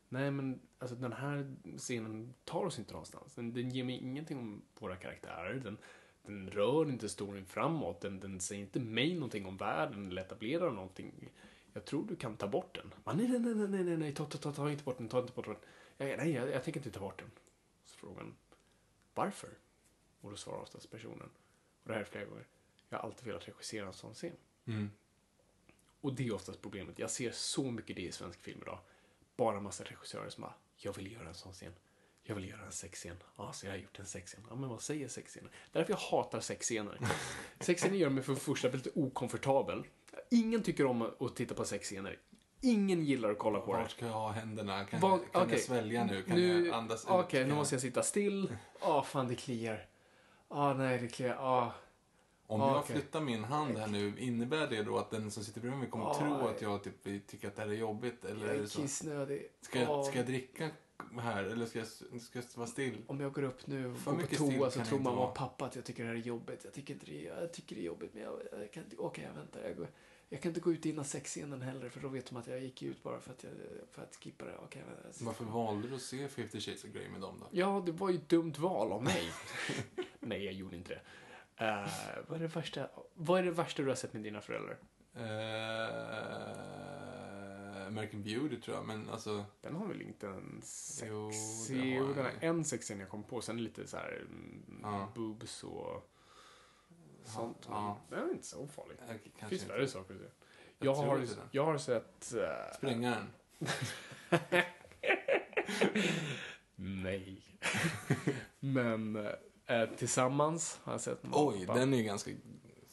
Nej, 0.09 0.31
men 0.31 0.61
alltså 0.79 0.97
den 0.97 1.13
här 1.13 1.57
scenen 1.79 2.35
tar 2.45 2.65
oss 2.65 2.79
inte 2.79 2.93
någonstans. 2.93 3.35
Den, 3.35 3.53
den 3.53 3.71
ger 3.71 3.85
mig 3.85 3.99
ingenting 3.99 4.39
om 4.39 4.63
våra 4.79 4.97
karaktärer. 4.97 5.55
Den, 5.55 5.79
den 6.23 6.51
rör 6.51 6.89
inte 6.89 7.09
storyn 7.09 7.47
framåt. 7.47 8.01
Den, 8.01 8.21
den 8.21 8.41
säger 8.41 8.63
inte 8.63 8.81
mig 8.81 9.15
någonting 9.15 9.47
om 9.47 9.57
världen 9.57 10.07
eller 10.07 10.23
etablerar 10.23 10.71
någonting. 10.71 11.31
Jag 11.73 11.85
tror 11.85 12.07
du 12.07 12.17
kan 12.17 12.37
ta 12.37 12.49
bort 12.49 12.75
den. 12.75 12.95
Man, 13.05 13.17
nej, 13.17 13.29
nej, 13.29 13.41
nej, 13.41 13.69
nej, 13.69 13.85
nej, 13.85 13.97
nej, 13.97 14.15
ta, 14.15 14.25
ta, 14.25 14.39
ta, 14.39 14.53
ta 14.53 14.71
inte 14.71 14.85
bort 14.85 14.99
den, 14.99 15.09
ta 15.09 15.21
inte 15.21 15.33
bort 15.33 15.47
den. 15.47 15.57
Jag, 15.97 16.19
nej, 16.19 16.31
jag, 16.33 16.51
jag 16.51 16.65
tänker 16.65 16.81
inte 16.81 16.91
ta 16.91 17.01
bort 17.01 17.19
den. 17.19 17.31
Så 17.85 17.99
frågan, 17.99 18.35
varför? 19.15 19.51
Och 20.21 20.31
då 20.31 20.37
svarar 20.37 20.61
oftast 20.61 20.91
personen, 20.91 21.31
och 21.83 21.89
det 21.89 21.93
här 21.93 22.01
är 22.01 22.05
flera 22.05 22.25
gånger, 22.25 22.47
jag 22.89 22.99
har 22.99 23.05
alltid 23.05 23.27
velat 23.27 23.49
regissera 23.49 23.87
en 23.87 23.93
sån 23.93 24.15
scen. 24.15 24.37
Mm. 24.65 24.91
Och 26.01 26.15
det 26.15 26.27
är 26.27 26.35
oftast 26.35 26.63
problemet. 26.63 26.99
Jag 26.99 27.11
ser 27.11 27.31
så 27.31 27.71
mycket 27.71 27.97
det 27.97 28.03
i 28.03 28.13
svensk 28.13 28.41
film 28.41 28.63
idag. 28.63 28.79
Bara 29.37 29.61
massa 29.61 29.85
regissörer 29.85 30.29
som 30.29 30.43
bara, 30.43 30.55
jag 30.77 30.93
vill 30.97 31.13
göra 31.13 31.29
en 31.29 31.35
sån 31.35 31.53
scen. 31.53 31.73
Jag 32.23 32.35
vill 32.35 32.49
göra 32.49 32.65
en 32.65 32.73
sexscen. 32.73 33.17
Ja, 33.37 33.53
så 33.53 33.67
jag 33.67 33.73
har 33.73 33.79
gjort 33.79 33.99
en 33.99 34.07
sexscen. 34.07 34.47
Ja, 34.51 34.55
men 34.57 34.69
vad 34.69 34.83
säger 34.83 35.09
sexscener? 35.09 35.51
Därför 35.73 35.93
jag 35.93 35.99
hatar 35.99 36.41
sexscener. 36.41 36.99
Sexscener 37.61 37.97
gör 37.97 38.11
mig 38.11 38.25
för 38.25 38.35
det 38.35 38.41
första 38.41 38.69
väldigt 38.69 38.97
okomfortabel. 38.97 39.85
Ingen 40.31 40.63
tycker 40.63 40.87
om 40.87 41.03
att 41.03 41.37
titta 41.37 41.55
på 41.55 41.65
sexscener. 41.65 42.19
Ingen 42.61 43.05
gillar 43.05 43.31
att 43.31 43.39
kolla 43.39 43.61
på 43.61 43.73
det. 43.73 43.79
Var 43.83 43.89
ska 43.89 44.07
jag 44.07 44.13
ha 44.13 44.31
händerna? 44.31 44.85
Kan, 44.85 45.01
Vad- 45.01 45.13
jag, 45.13 45.33
kan 45.33 45.43
okej. 45.43 45.55
jag 45.55 45.63
svälja 45.65 46.05
nu? 46.05 46.23
Kan 46.23 46.37
nu, 46.37 46.67
jag 46.67 46.75
andas 46.75 47.05
ut? 47.05 47.11
Okej, 47.11 47.47
nu 47.47 47.55
måste 47.55 47.75
jag 47.75 47.83
sitta 47.83 48.03
still. 48.03 48.57
Ja, 48.81 49.03
fan 49.03 49.29
det 49.29 49.35
kliar. 49.35 49.87
Ja, 50.49 50.75
nej 50.75 50.99
det 50.99 51.09
kliar. 51.09 51.35
Ja. 51.35 51.73
Om 52.47 52.61
Ah, 52.61 52.69
jag 52.69 52.79
okej. 52.79 52.97
flyttar 52.97 53.21
min 53.21 53.45
hand 53.45 53.79
här 53.79 53.87
nu, 53.87 54.15
innebär 54.19 54.67
det 54.67 54.83
då 54.83 54.99
att 54.99 55.11
den 55.11 55.31
som 55.31 55.45
sitter 55.45 55.61
bredvid 55.61 55.81
mig 55.81 55.91
kommer 55.91 56.05
Ah, 56.05 56.15
tro 56.15 56.49
att 56.49 56.63
jag 56.63 56.83
typ, 56.85 57.27
tycker 57.27 57.49
att 57.49 57.57
det 57.57 57.63
här 57.63 57.69
är 57.69 57.75
jobbigt? 57.75 58.25
Eller 58.25 58.47
Jag 58.47 58.57
är 58.57 58.63
är 58.63 58.67
kissnödig. 58.67 59.49
Ska 59.61 59.81
jag, 59.81 59.89
Ja. 59.89 60.03
ska 60.05 60.17
jag 60.19 60.27
dricka 60.27 60.71
här 61.19 61.45
eller 61.45 61.67
ska 61.67 61.79
jag, 61.79 61.87
ska 62.23 62.39
jag 62.39 62.45
vara 62.55 62.67
still? 62.67 63.03
Om 63.07 63.21
jag 63.21 63.33
går 63.33 63.43
upp 63.43 63.67
nu 63.67 63.91
och 63.91 63.99
För 63.99 64.13
går 64.13 64.21
på 64.23 64.35
toa 64.37 64.71
så 64.71 64.85
tror 64.85 64.99
mamma 64.99 65.29
och 65.29 65.35
pappa 65.35 65.65
att 65.65 65.77
jag 65.77 65.85
tycker 65.85 66.03
det 66.03 66.09
här 66.09 66.17
är 66.17 66.21
jobbigt. 66.21 66.61
Jag 66.65 66.73
tycker 66.73 66.97
det, 67.07 67.23
jag 67.23 67.53
tycker 67.53 67.77
det 67.77 67.83
är 67.83 67.87
jobbigt 67.87 68.15
men 68.15 68.23
jag, 68.23 68.41
jag 68.61 68.73
kan 68.73 68.85
inte, 68.85 68.97
okej 68.97 69.25
jag 69.29 69.35
väntar. 69.41 69.61
Jag, 69.61 69.77
går, 69.77 69.89
jag 70.29 70.41
kan 70.43 70.51
inte 70.51 70.61
gå 70.61 70.73
ut 70.73 70.87
innan 70.87 71.05
sexscenen 71.05 71.63
heller 71.63 71.89
för 71.89 72.01
då 72.01 72.09
vet 72.09 72.27
de 72.27 72.37
att 72.37 72.47
jag 72.47 72.61
gick 72.61 72.83
ut 72.83 73.03
bara 73.03 73.21
för 73.21 73.31
att, 73.33 73.43
jag, 73.45 73.53
för 73.91 74.03
att 74.03 74.17
skippa 74.17 74.45
det. 74.45 74.51
Väntar. 74.53 75.25
Varför 75.25 75.45
valde 75.45 75.89
du 75.89 75.95
att 75.95 76.03
se 76.03 76.29
50 76.29 76.61
shades 76.61 76.85
of 76.85 76.91
Grey 76.91 77.09
med 77.09 77.21
dem 77.21 77.37
då? 77.41 77.47
Ja, 77.51 77.83
det 77.87 77.93
var 77.93 78.11
ju 78.11 78.17
ett 78.17 78.29
dumt 78.29 78.55
val 78.59 78.93
av 78.93 79.03
mig. 79.03 79.23
Nej, 80.21 80.45
jag 80.45 80.55
gjorde 80.55 80.77
inte 80.77 80.95
det. 80.95 81.01
Eh, 81.69 81.89
vad, 82.29 82.39
är 82.39 82.43
det 82.43 82.47
värsta, 82.55 82.89
vad 83.15 83.41
är 83.41 83.45
det 83.45 83.51
värsta 83.51 83.83
du 83.83 83.89
har 83.89 83.97
sett 83.97 84.13
med 84.13 84.23
dina 84.23 84.41
föräldrar? 84.41 84.77
Eh, 85.17 85.23
American 87.87 88.23
Beauty 88.23 88.61
tror 88.61 88.77
jag, 88.77 88.87
men 88.87 89.09
alltså... 89.11 89.45
Den 89.61 89.77
har 89.77 89.87
väl 89.87 90.03
inte 90.03 90.27
en 90.29 90.61
sex... 90.63 91.11
Jo, 91.71 92.13
den 92.15 92.25
har 92.25 92.33
en 92.41 92.65
sexscen 92.65 93.01
jag 93.01 93.09
kom 93.09 93.23
på. 93.25 93.41
Sen 93.41 93.65
lite 93.65 93.87
så 93.87 93.97
här 93.97 94.25
Ja. 94.83 95.09
boobs 95.15 95.65
och 95.65 96.11
sånt. 97.25 97.59
Ja. 97.69 97.99
Men 98.09 98.19
den 98.19 98.29
är 98.29 98.33
inte 98.33 98.47
så 98.47 98.67
farlig. 98.67 98.97
Det 99.41 99.47
finns 99.49 99.69
värre 99.71 99.89
saker 99.89 100.15
att 100.15 100.21
se. 100.21 100.27
Jag 100.79 100.97
Jag 100.97 101.03
har, 101.03 101.27
jag 101.51 101.65
har 101.65 101.79
sett... 101.79 102.35
eh, 102.35 102.75
Sprängaren. 102.77 103.27
nej. 106.77 107.43
Men 108.61 109.29
eh, 109.67 109.89
Tillsammans 109.97 110.81
har 110.85 110.93
jag 110.93 111.01
sett 111.01 111.19
Oj, 111.33 111.67
pappa. 111.67 111.79
den 111.79 111.93
är 111.95 111.99
ju 111.99 112.03
ganska 112.05 112.31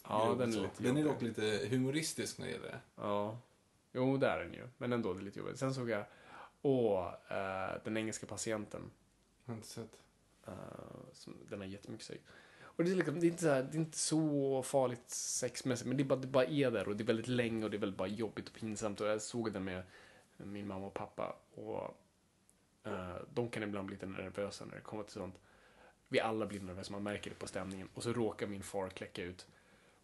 Ja, 0.08 0.26
grov 0.26 0.38
den 0.38 0.50
är 0.50 0.54
så. 0.54 0.62
lite 0.62 0.84
Den 0.84 0.98
är 0.98 1.02
jobbig. 1.02 1.14
dock 1.14 1.22
lite 1.22 1.68
humoristisk 1.70 2.38
när 2.38 2.46
det 2.46 2.52
gäller 2.52 2.68
det. 2.68 2.80
Ja. 2.96 3.38
Jo, 3.94 4.18
det 4.18 4.28
är 4.28 4.40
den 4.40 4.54
ju. 4.54 4.68
Men 4.78 4.94
ändå, 4.94 5.14
det 5.14 5.20
är 5.20 5.24
lite 5.24 5.40
jobbigt. 5.40 5.60
Sen 5.60 5.74
såg 5.74 5.90
jag, 5.90 6.06
åh, 6.62 7.14
eh, 7.30 7.76
Den 7.84 7.98
engelska 7.98 8.26
patienten. 8.28 8.92
Har 9.46 9.54
inte 9.54 9.68
sett. 9.68 9.98
Eh, 10.48 10.54
som, 11.14 11.38
den 11.50 11.60
har 11.60 11.68
jättemycket 11.68 12.06
sex. 12.08 12.24
Och 12.64 12.84
det 12.84 12.92
är, 12.92 12.96
liksom, 12.96 13.20
det, 13.20 13.26
är 13.26 13.30
inte 13.30 13.42
så 13.44 13.50
här, 13.50 13.64
det 13.64 13.78
är 13.78 13.80
inte 13.80 13.98
så 13.98 14.64
farligt 14.64 15.10
sexmässigt, 15.10 15.88
men 15.88 15.98
det, 15.98 16.04
är 16.04 16.06
bara, 16.06 16.20
det 16.20 16.28
bara 16.28 16.46
är 16.46 16.72
där 16.72 16.88
och 16.88 16.96
det 16.96 17.04
är 17.04 17.06
väldigt 17.06 17.28
länge 17.28 17.64
och 17.66 17.72
det 17.72 17.78
är 17.78 17.80
väldigt 17.80 17.98
bara 17.98 18.08
jobbigt 18.08 18.48
och 18.48 18.54
pinsamt. 18.56 19.02
Och 19.02 19.08
jag 19.08 19.22
såg 19.22 19.54
den 19.54 19.64
med 19.64 19.84
min 20.38 20.68
mamma 20.68 20.86
och 20.88 20.94
pappa 20.94 21.36
och 21.56 21.98
eh, 22.84 23.16
de 23.34 23.50
kan 23.50 23.64
ibland 23.64 23.88
bli 23.88 23.96
lite 23.96 24.06
nervösa 24.06 24.66
när 24.66 24.76
det 24.76 24.82
kommer 24.82 25.04
till 25.04 25.14
sånt. 25.14 25.36
Vi 26.12 26.20
alla 26.20 26.46
blir 26.46 26.60
nervösa, 26.60 26.92
man 26.92 27.04
märker 27.04 27.30
det 27.30 27.36
på 27.36 27.48
stämningen. 27.48 27.90
Och 27.94 28.04
så 28.04 28.14
råkar 28.14 28.48
min 28.48 28.64
far 28.64 28.90
kläcka 28.90 29.24
ut. 29.24 29.48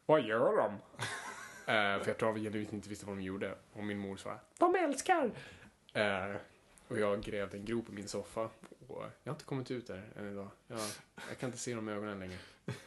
Vad 0.05 0.21
gör 0.21 0.57
de? 0.57 0.73
Eh, 1.69 1.73
för 2.03 2.07
jag 2.07 2.17
tror 2.17 2.29
att 2.29 2.35
vi 2.37 2.41
genuint 2.43 2.73
inte 2.73 2.89
visste 2.89 3.05
vad 3.05 3.17
de 3.17 3.21
gjorde. 3.23 3.55
Och 3.73 3.83
min 3.83 3.97
mor 3.97 4.17
sa, 4.17 4.39
de 4.57 4.75
älskar! 4.75 5.31
Eh, 5.93 6.35
och 6.87 6.99
jag 6.99 7.21
grävde 7.23 7.57
en 7.57 7.65
grop 7.65 7.89
i 7.89 7.91
min 7.91 8.07
soffa. 8.07 8.41
Och 8.87 9.03
jag 9.23 9.31
har 9.31 9.35
inte 9.35 9.45
kommit 9.45 9.71
ut 9.71 9.87
där 9.87 10.09
än 10.15 10.31
idag. 10.31 10.47
Jag, 10.67 10.79
jag 11.29 11.37
kan 11.39 11.47
inte 11.49 11.59
se 11.59 11.75
dem 11.75 11.89
i 11.89 11.91
ögonen 11.91 12.19
längre. 12.19 12.37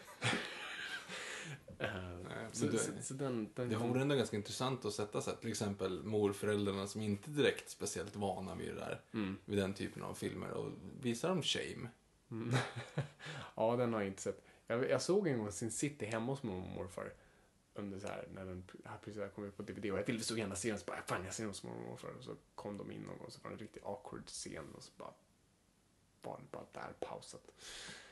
Eh, 1.79 1.93
men 2.29 2.53
så, 2.53 2.67
du- 2.67 2.79
så, 2.79 2.93
så 3.03 3.15
den, 3.15 3.49
den 3.55 3.69
Det 3.69 3.75
kom- 3.75 3.89
vore 3.89 4.01
ändå 4.03 4.15
ganska 4.15 4.37
intressant 4.37 4.85
att 4.85 4.93
sätta 4.93 5.21
sig, 5.21 5.37
till 5.37 5.51
exempel 5.51 6.03
morföräldrarna 6.05 6.87
som 6.87 7.01
inte 7.01 7.31
direkt 7.31 7.71
speciellt 7.71 8.17
vana 8.17 8.55
vid 8.55 8.69
det 8.69 8.75
där, 8.75 9.01
Mm. 9.15 9.37
vid 9.45 9.59
den 9.59 9.75
typen 9.75 10.03
av 10.03 10.15
filmer 10.15 10.51
och 10.51 10.71
visa 11.03 11.29
dem 11.29 11.43
shame. 11.43 11.89
Mm. 12.31 12.55
ja, 13.57 13.77
den 13.77 13.93
har 13.93 14.01
jag 14.01 14.09
inte 14.09 14.23
sett. 14.23 14.43
Jag, 14.67 14.91
jag 14.91 15.03
såg 15.03 15.29
en 15.29 15.39
gång 15.39 15.53
Sin 15.53 15.71
City 15.71 16.07
hemma 16.07 16.33
hos 16.33 16.43
mormor 16.43 16.63
och 16.69 16.75
morfar. 16.77 17.13
Under 17.75 17.99
så 17.99 18.07
här, 18.07 18.29
när 18.35 18.45
den 18.45 18.65
här 18.85 18.99
precis 19.05 19.19
hade 19.21 19.31
kommit 19.31 19.57
på 19.57 19.63
DVD 19.63 19.79
och 19.93 19.99
jag 19.99 20.07
ville 20.07 20.21
så 20.21 20.37
gärna 20.37 20.55
se 20.55 20.69
den 20.71 20.79
så 20.79 20.85
bara, 20.85 21.03
fan 21.07 21.25
jag 21.25 21.35
ser 21.35 21.43
den 21.43 21.51
hos 21.51 21.63
mormor 21.63 21.83
och 21.83 21.89
morfar. 21.91 22.09
Och 22.19 22.25
så 22.25 22.35
kom 22.55 22.79
de 22.79 22.93
in 22.93 23.01
någon 23.03 23.19
gång 23.19 23.31
så 23.31 23.41
var 23.43 23.51
det 23.51 23.55
en 23.55 23.59
riktigt 23.61 23.85
awkward 23.87 24.27
scen 24.27 24.65
och 24.77 24.83
så 24.83 24.91
bara 24.97 25.13
var 26.23 26.39
det 26.39 26.51
bara 26.51 26.65
där 26.73 26.93
pausat. 27.01 27.51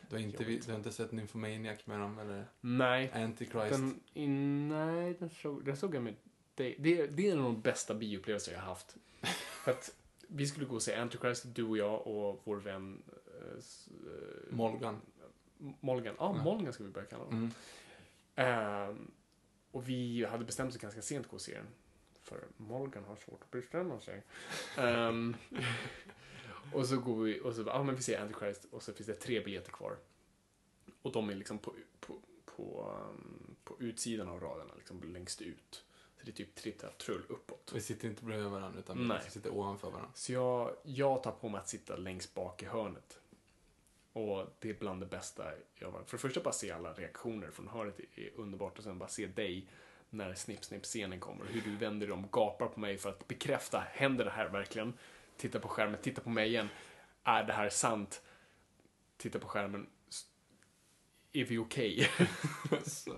Du 0.08 0.16
har 0.16 0.22
inte, 0.22 0.44
du 0.44 0.62
har 0.70 0.74
inte 0.78 0.92
sett 0.92 1.12
Nymphomaniac 1.12 1.86
med 1.86 2.00
dem 2.00 2.18
eller 2.18 2.46
Nej, 2.60 3.10
Antichrist? 3.14 3.70
den, 3.70 4.00
in, 4.14 4.68
nej, 4.68 5.14
den 5.18 5.30
såg, 5.30 5.64
den 5.64 5.76
såg 5.76 5.94
jag 5.94 6.02
med 6.02 6.14
dig. 6.54 6.76
Det, 6.78 7.00
är- 7.00 7.08
det 7.08 7.28
är 7.28 7.32
en 7.32 7.38
av 7.38 7.44
de 7.44 7.60
bästa 7.60 7.94
bioupplevelser 7.94 8.52
jag 8.52 8.60
har 8.60 8.66
haft. 8.68 8.96
För 9.64 9.70
att 9.70 9.94
vi 10.28 10.46
skulle 10.46 10.66
gå 10.66 10.74
och 10.74 10.82
se 10.82 10.94
Antichrist, 10.94 11.44
du 11.54 11.62
och 11.64 11.78
jag 11.78 12.06
och 12.06 12.40
vår 12.44 12.56
vän 12.56 13.02
eh, 13.38 13.58
eh, 14.12 14.56
Molgan. 14.56 15.00
Molgan. 15.80 16.14
Ja, 16.18 16.34
Ja. 16.36 16.42
Molgan 16.42 16.72
ska 16.72 16.84
vi 16.84 16.90
börja 16.90 17.06
kalla 17.06 17.24
honom. 17.24 17.38
Mm. 17.38 17.52
Ehm, 18.34 19.10
och 19.70 19.88
vi 19.88 20.24
hade 20.24 20.44
bestämt 20.44 20.74
oss 20.74 20.80
ganska 20.80 21.02
sent 21.02 21.24
att 21.24 21.30
gå 21.30 21.34
och 21.34 21.40
se 21.40 21.54
den. 21.54 21.66
För 22.20 22.44
Molgan 22.56 23.04
har 23.04 23.16
svårt 23.16 23.42
att 23.42 23.50
bestämma 23.50 24.00
sig. 24.00 24.22
Ehm, 24.76 25.36
och 26.72 26.86
så 26.86 27.00
går 27.00 27.22
vi 27.22 27.40
och 27.40 27.54
så 27.54 27.62
ja 27.66 27.82
men 27.82 27.94
vi 27.94 28.02
ser 28.02 28.20
Antichrist 28.20 28.64
och 28.70 28.82
så 28.82 28.92
finns 28.92 29.06
det 29.06 29.14
tre 29.14 29.44
biljetter 29.44 29.72
kvar. 29.72 29.96
Och 31.02 31.12
de 31.12 31.30
är 31.30 31.34
liksom 31.34 31.58
på, 31.58 31.74
på, 32.00 32.20
på, 32.44 32.94
um, 33.10 33.56
på 33.64 33.76
utsidan 33.80 34.28
av 34.28 34.40
raderna, 34.40 34.74
liksom 34.76 35.12
längst 35.12 35.40
ut. 35.42 35.84
Så 36.16 36.24
det 36.24 36.30
är 36.30 36.34
typ 36.34 36.54
trippla 36.54 36.88
trull 36.88 37.22
uppåt. 37.28 37.70
Vi 37.74 37.80
sitter 37.80 38.08
inte 38.08 38.24
bredvid 38.24 38.46
varandra 38.46 38.78
utan 38.78 39.08
Nej. 39.08 39.20
vi 39.24 39.30
sitter 39.30 39.54
ovanför 39.54 39.90
varandra. 39.90 40.10
Så 40.14 40.32
jag, 40.32 40.76
jag 40.82 41.22
tar 41.22 41.32
på 41.32 41.48
mig 41.48 41.60
att 41.60 41.68
sitta 41.68 41.96
längst 41.96 42.34
bak 42.34 42.62
i 42.62 42.66
hörnet. 42.66 43.17
Och 44.12 44.46
det 44.58 44.70
är 44.70 44.74
bland 44.74 45.00
det 45.00 45.06
bästa 45.06 45.44
jag 45.74 45.90
har. 45.90 46.02
För 46.04 46.16
det 46.16 46.20
första 46.20 46.40
bara 46.40 46.52
se 46.52 46.70
alla 46.70 46.92
reaktioner 46.92 47.50
från 47.50 47.68
hörnet 47.68 48.00
är 48.14 48.30
underbart 48.36 48.78
och 48.78 48.84
sen 48.84 48.98
bara 48.98 49.08
se 49.08 49.26
dig 49.26 49.68
när 50.10 50.34
snipp 50.34 50.64
snipp 50.64 50.84
scenen 50.84 51.20
kommer. 51.20 51.44
Hur 51.46 51.60
du 51.60 51.76
vänder 51.76 52.06
dig 52.06 52.14
om, 52.14 52.28
gapar 52.32 52.66
på 52.66 52.80
mig 52.80 52.98
för 52.98 53.10
att 53.10 53.28
bekräfta, 53.28 53.84
händer 53.90 54.24
det 54.24 54.30
här 54.30 54.48
verkligen? 54.48 54.92
Titta 55.36 55.60
på 55.60 55.68
skärmen, 55.68 56.00
titta 56.02 56.20
på 56.20 56.30
mig 56.30 56.48
igen. 56.48 56.68
Är 57.24 57.44
det 57.44 57.52
här 57.52 57.68
sant? 57.68 58.22
Titta 59.16 59.38
på 59.38 59.48
skärmen. 59.48 59.86
Är 61.32 61.44
vi 61.44 61.58
okej? 61.58 62.08
Så. 62.86 63.16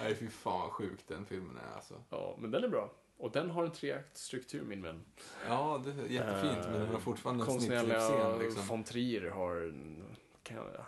Nej, 0.00 0.14
fy 0.14 0.28
fan 0.28 0.60
vad 0.60 0.70
sjuk 0.70 1.00
den 1.06 1.26
filmen 1.26 1.56
är 1.56 1.74
alltså. 1.76 2.02
ja, 2.10 2.36
men 2.40 2.50
den 2.50 2.64
är 2.64 2.68
bra. 2.68 2.90
Och 3.20 3.30
den 3.30 3.50
har 3.50 3.64
en 3.64 3.72
treaktstruktur 3.72 4.64
min 4.64 4.82
vän. 4.82 5.04
Ja, 5.48 5.82
det 5.84 5.90
är 5.90 6.06
jättefint, 6.06 6.66
men 6.70 6.80
den 6.80 6.88
har 6.88 7.00
fortfarande 7.00 7.44
en 7.44 7.60
snittklipscen 7.60 8.38
liksom. 8.38 8.66
von 8.66 8.84
Trier 8.84 9.30
har... 9.30 9.74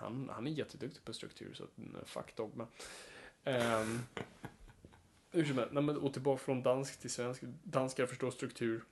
Han, 0.00 0.30
han 0.32 0.46
är 0.46 0.50
jätteduktig 0.50 1.04
på 1.04 1.12
struktur, 1.12 1.54
så 1.54 1.64
mm, 1.78 2.04
fuck 2.04 2.36
dogma. 2.36 2.66
Um, 3.44 4.00
helst, 5.32 5.54
nej, 5.70 5.82
men, 5.82 5.96
och 5.96 6.12
tillbaka 6.12 6.38
från 6.38 6.62
dansk 6.62 7.00
till 7.00 7.10
svensk. 7.10 7.42
Danskar 7.62 8.06
förstår 8.06 8.30
struktur. 8.30 8.84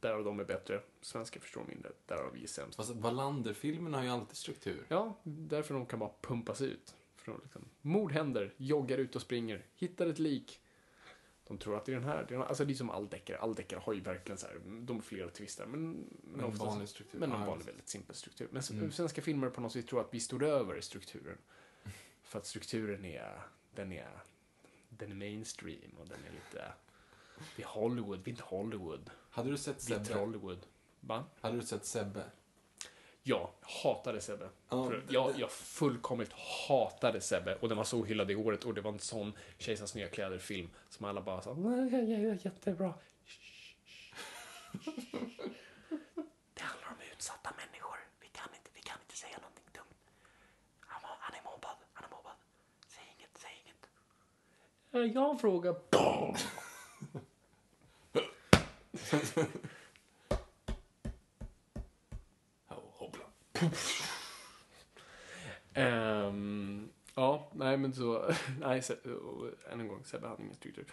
där 0.00 0.18
och 0.18 0.24
de 0.24 0.40
är 0.40 0.44
bättre. 0.44 0.80
Svenska 1.00 1.40
förstår 1.40 1.64
mindre, 1.64 1.92
där 2.06 2.16
har 2.16 2.30
vi 2.30 2.46
sämst. 2.46 2.76
Fast 2.76 2.90
Wallander-filmerna 2.90 3.96
har 3.96 4.04
ju 4.04 4.10
alltid 4.10 4.36
struktur. 4.36 4.86
Ja, 4.88 5.20
därför 5.22 5.74
de 5.74 5.86
kan 5.86 5.98
bara 5.98 6.10
pumpas 6.20 6.60
ut. 6.60 6.94
För 7.16 7.32
de 7.32 7.40
liksom, 7.42 7.64
mord 7.80 8.12
händer, 8.12 8.54
joggar 8.56 8.98
ut 8.98 9.16
och 9.16 9.22
springer, 9.22 9.66
hittar 9.74 10.06
ett 10.06 10.18
lik. 10.18 10.60
De 11.46 11.58
tror 11.58 11.76
att 11.76 11.84
det 11.84 11.92
är 11.92 11.96
den 11.96 12.04
här, 12.08 12.26
det 12.28 12.34
är 12.34 12.38
alltså 12.38 12.64
det 12.64 12.72
är 12.72 12.74
som 12.74 12.90
all 12.90 13.08
deckare. 13.08 13.38
All 13.38 13.54
deckare 13.54 13.80
har 13.84 13.92
ju 13.92 14.00
verkligen 14.00 14.38
så 14.38 14.46
här, 14.46 14.58
de 14.80 14.96
är 14.98 15.02
flera 15.02 15.30
twistar, 15.30 15.66
men, 15.66 15.80
men, 16.22 16.40
en 16.40 16.46
oftast- 16.46 16.64
vanlig 16.66 16.88
struktur. 16.88 17.18
Men 17.18 17.32
en 17.32 17.40
Ja, 17.40 17.46
vanlig, 17.46 17.66
väldigt 17.66 17.88
simpel 17.88 18.16
struktur. 18.16 18.48
Men 18.50 18.62
Mm. 18.70 18.92
svenska 18.92 19.22
filmer 19.22 19.50
på 19.50 19.60
något 19.60 19.72
sätt 19.72 19.86
tror 19.86 20.00
att 20.00 20.14
vi 20.14 20.20
står 20.20 20.42
över 20.44 20.80
strukturen. 20.80 21.38
För 22.22 22.38
att 22.38 22.46
strukturen 22.46 23.04
är, 23.04 23.40
den 23.74 23.92
är, 23.92 24.22
den 24.88 25.10
är 25.10 25.14
mainstream 25.16 25.90
och 25.98 26.08
den 26.08 26.18
är 26.28 26.30
lite, 26.32 26.72
det 27.56 27.62
är 27.62 27.66
Hollywood, 27.66 28.18
vi 28.24 28.30
är 28.30 28.32
inte 28.32 28.42
Hollywood. 28.42 29.10
Hade 29.30 29.50
du 29.50 29.56
sett 29.56 29.90
Vi 29.90 29.94
är 29.94 30.04
Sebbe? 30.04 30.20
Hollywood. 30.20 30.66
Va? 31.00 31.24
Hade 31.40 31.56
du 31.56 31.62
sett 31.66 31.84
Sebbe? 31.86 32.24
Ja, 33.26 33.50
hatade 33.60 34.20
Sebbe. 34.20 34.48
Ja, 34.68 34.92
jag, 35.08 35.32
jag 35.38 35.50
fullkomligt 35.50 36.32
hatade 36.68 37.20
Sebbe 37.20 37.54
och 37.56 37.68
den 37.68 37.76
var 37.76 37.84
så 37.84 38.04
hyllad 38.04 38.30
i 38.30 38.34
året 38.34 38.64
och 38.64 38.74
det 38.74 38.80
var 38.80 38.92
en 38.92 38.98
sån 38.98 39.32
Kejsarens 39.58 39.94
nya 39.94 40.08
kläder-film 40.08 40.70
som 40.88 41.06
alla 41.06 41.20
bara 41.20 41.42
sa 41.42 41.54
"Nej, 41.54 41.88
ja, 41.92 41.98
ja, 41.98 42.18
ja, 42.18 42.34
jättebra. 42.42 42.94
Det 46.54 46.62
handlar 46.62 46.88
om 46.88 46.96
utsatta 47.12 47.50
människor. 47.56 47.96
Vi 48.20 48.28
kan 48.28 48.48
inte, 48.58 48.70
vi 48.74 48.80
kan 48.82 48.98
inte 49.04 49.16
säga 49.16 49.36
någonting 49.38 49.64
dumt. 49.72 49.94
Han, 50.80 51.02
var, 51.02 51.16
han 51.20 51.34
är 51.34 51.42
mobbad, 51.44 51.76
han 51.92 52.04
är 52.04 52.08
mobbad. 52.16 52.32
Säg 52.88 53.02
inget, 53.18 53.38
säg 53.38 53.50
inget. 53.64 53.88
Jag 55.14 55.20
har 55.20 55.34
um, 65.76 66.88
ja, 67.14 67.50
nej 67.54 67.76
men 67.76 67.92
så, 67.92 68.32
nej, 68.60 68.82
se, 68.82 68.94
och 68.94 69.46
än 69.72 69.80
en 69.80 69.88
gång, 69.88 70.04
Sebbe 70.04 70.28
hade 70.28 70.42
ingen 70.42 70.54
struktur. 70.54 70.84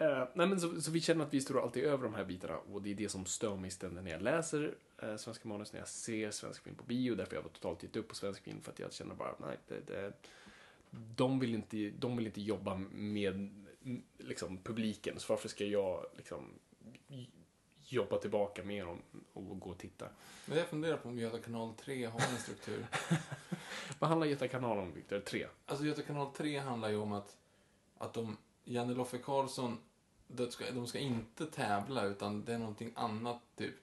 Uh, 0.00 0.06
ehm, 0.06 0.26
nej 0.34 0.46
men 0.46 0.60
så, 0.60 0.80
så 0.80 0.90
vi 0.90 1.00
känner 1.00 1.24
att 1.24 1.34
vi 1.34 1.40
står 1.40 1.62
alltid 1.62 1.84
över 1.84 2.04
de 2.04 2.14
här 2.14 2.24
bitarna 2.24 2.56
och 2.56 2.82
det 2.82 2.90
är 2.90 2.94
det 2.94 3.08
som 3.08 3.26
stör 3.26 3.56
mig 3.56 3.70
ständigt 3.70 4.04
när 4.04 4.10
jag 4.10 4.22
läser 4.22 4.74
uh, 5.02 5.16
svenska 5.16 5.48
manus, 5.48 5.72
när 5.72 5.80
jag 5.80 5.88
ser 5.88 6.30
svensk 6.30 6.62
film 6.62 6.76
på 6.76 6.84
bio, 6.84 7.14
därför 7.14 7.34
jag 7.34 7.42
var 7.42 7.50
totalt 7.50 7.82
gett 7.82 7.96
upp 7.96 8.08
på 8.08 8.14
svensk 8.14 8.42
film 8.42 8.60
för 8.60 8.72
att 8.72 8.78
jag 8.78 8.92
känner 8.92 9.14
bara, 9.14 9.34
nej, 9.38 9.58
det, 9.68 9.80
det, 9.86 10.12
de, 10.90 11.38
vill 11.38 11.54
inte, 11.54 11.90
de 11.98 12.16
vill 12.16 12.26
inte 12.26 12.40
jobba 12.40 12.80
med 12.90 13.50
liksom, 14.18 14.58
publiken, 14.58 15.18
så 15.18 15.32
varför 15.32 15.48
ska 15.48 15.64
jag 15.64 16.06
liksom 16.16 16.44
jobba 17.92 18.18
tillbaka 18.18 18.64
med 18.64 18.86
dem 18.86 19.02
och 19.32 19.60
gå 19.60 19.70
och 19.70 19.78
titta? 19.78 20.08
Men 20.46 20.58
jag 20.58 20.66
funderar 20.66 20.96
på 20.96 21.08
om 21.08 21.18
Göta 21.18 21.38
kanal 21.38 21.74
3 21.74 22.04
har 22.04 22.20
en 22.20 22.38
struktur. 22.38 22.86
Vad 23.98 24.10
handlar 24.10 24.26
Göta 24.26 24.48
kanal 24.48 24.78
om, 24.78 24.92
Viktor? 24.94 25.20
Tre? 25.20 25.46
Alltså 25.66 25.84
Göta 25.84 26.02
kanal 26.02 26.32
3 26.32 26.58
handlar 26.58 26.88
ju 26.88 26.96
om 26.96 27.12
att, 27.12 27.36
att 27.98 28.14
de, 28.14 28.36
Janne 28.64 28.94
Loffe 28.94 29.18
Karlsson, 29.18 29.78
ska, 30.50 30.70
de 30.70 30.86
ska 30.86 30.98
inte 30.98 31.46
tävla 31.46 32.04
utan 32.04 32.44
det 32.44 32.54
är 32.54 32.58
någonting 32.58 32.92
annat 32.94 33.40
typ. 33.56 33.74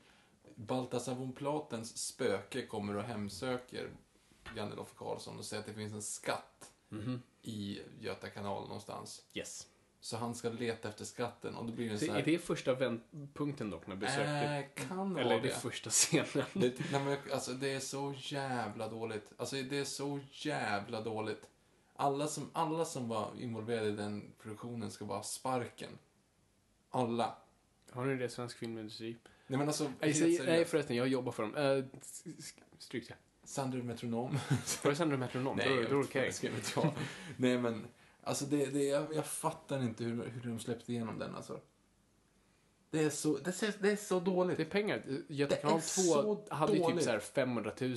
Baltasar 0.56 1.16
von 1.16 1.34
Platens 1.34 1.98
spöke 1.98 2.66
kommer 2.66 2.96
och 2.96 3.04
hemsöker 3.04 3.90
Janne 4.56 4.76
Loffe 4.76 4.96
Karlsson 4.98 5.38
och 5.38 5.46
säger 5.46 5.60
att 5.60 5.68
det 5.68 5.74
finns 5.74 5.94
en 5.94 6.02
skatt 6.02 6.72
i 7.42 7.82
Göta 8.00 8.30
kanal 8.30 8.64
någonstans. 8.64 9.24
Yes. 9.34 9.68
Så 10.02 10.18
han 10.18 10.36
ska 10.36 10.50
leta 10.50 10.90
efter 10.90 11.06
skatten 11.06 11.56
och 11.56 11.66
då 11.66 11.72
blir 11.72 11.90
det 11.90 11.98
Så 11.98 12.06
så 12.06 12.12
är 12.12 12.16
här... 12.16 12.26
det 12.26 12.40
första 12.40 12.74
vändpunkten 12.74 13.70
dock, 13.70 13.88
när 13.88 13.96
besöket... 13.96 14.80
Äh, 14.80 14.88
kan 14.88 15.18
eller 15.18 15.36
är 15.36 15.42
det 15.42 15.48
det. 15.48 15.54
första 15.54 15.90
scenen? 15.90 16.46
Det, 16.54 16.92
nej, 16.92 17.04
men, 17.04 17.18
alltså, 17.34 17.54
det 17.54 17.74
är 17.74 17.80
så 17.80 18.14
jävla 18.18 18.88
dåligt. 18.88 19.32
Alltså, 19.38 19.56
det 19.56 19.78
är 19.78 19.86
så 19.86 20.20
jävla 20.32 21.02
dåligt. 21.02 21.50
Alla 21.96 22.28
som, 22.28 22.50
alla 22.54 22.86
som 22.86 23.08
var 23.08 23.32
involverade 23.40 23.88
i 23.88 23.92
den 23.92 24.32
produktionen 24.42 24.92
ska 24.92 25.06
bara 25.06 25.18
ha 25.18 25.24
sparken. 25.24 25.90
Alla. 26.90 27.36
Har 27.92 28.06
ni 28.06 28.16
det, 28.16 28.30
svensk 28.30 28.58
filmindustri? 28.58 29.18
Nej, 29.48 29.60
men 29.60 29.68
alltså, 29.68 29.84
Nej, 29.84 30.12
helt 30.12 30.38
säg, 30.38 30.46
nej 30.46 30.66
förresten, 30.66 30.96
jag 30.96 31.08
jobbar 31.08 31.32
för 31.32 31.44
dem. 31.44 31.56
Uh, 31.56 31.86
stryk 32.78 33.08
det. 33.08 33.16
Sandro 33.44 33.84
Metronom. 33.84 34.40
Var 34.84 34.92
det 34.92 34.96
Sandro 34.98 35.18
Metronom? 35.18 35.58
Då, 35.64 35.70
då 35.70 35.82
är 35.82 35.90
det 35.90 35.96
okej. 35.96 36.32
jag 36.42 36.54
jag. 36.76 36.94
Nej, 37.38 37.58
men 37.58 37.88
alltså, 38.24 38.46
det, 38.46 38.66
det, 38.66 38.84
jag, 38.84 39.16
jag 39.16 39.26
fattar 39.26 39.84
inte 39.84 40.04
hur, 40.04 40.26
hur 40.44 40.50
de 40.52 40.60
släppte 40.60 40.92
igenom 40.94 41.20
den, 41.20 41.36
alltså. 41.36 41.60
Det 42.92 43.04
är 43.04 43.10
så, 43.10 43.38
det 43.38 43.64
är, 43.64 43.74
det 43.82 43.92
är 43.92 43.96
så 43.96 44.20
dåligt. 44.20 44.58
Det 44.58 44.64
är 44.64 44.70
pengar. 44.70 45.04
Göta 45.28 45.56
Det 45.56 45.62
kanal 45.62 45.78
är 45.78 45.82
2 45.82 45.86
så 46.02 46.46
hade 46.56 46.72
ju 46.74 46.78
typ 46.80 46.88
dåligt. 46.88 47.04
så 47.04 47.10
här 47.10 47.20
500 47.20 47.72
000. 47.80 47.96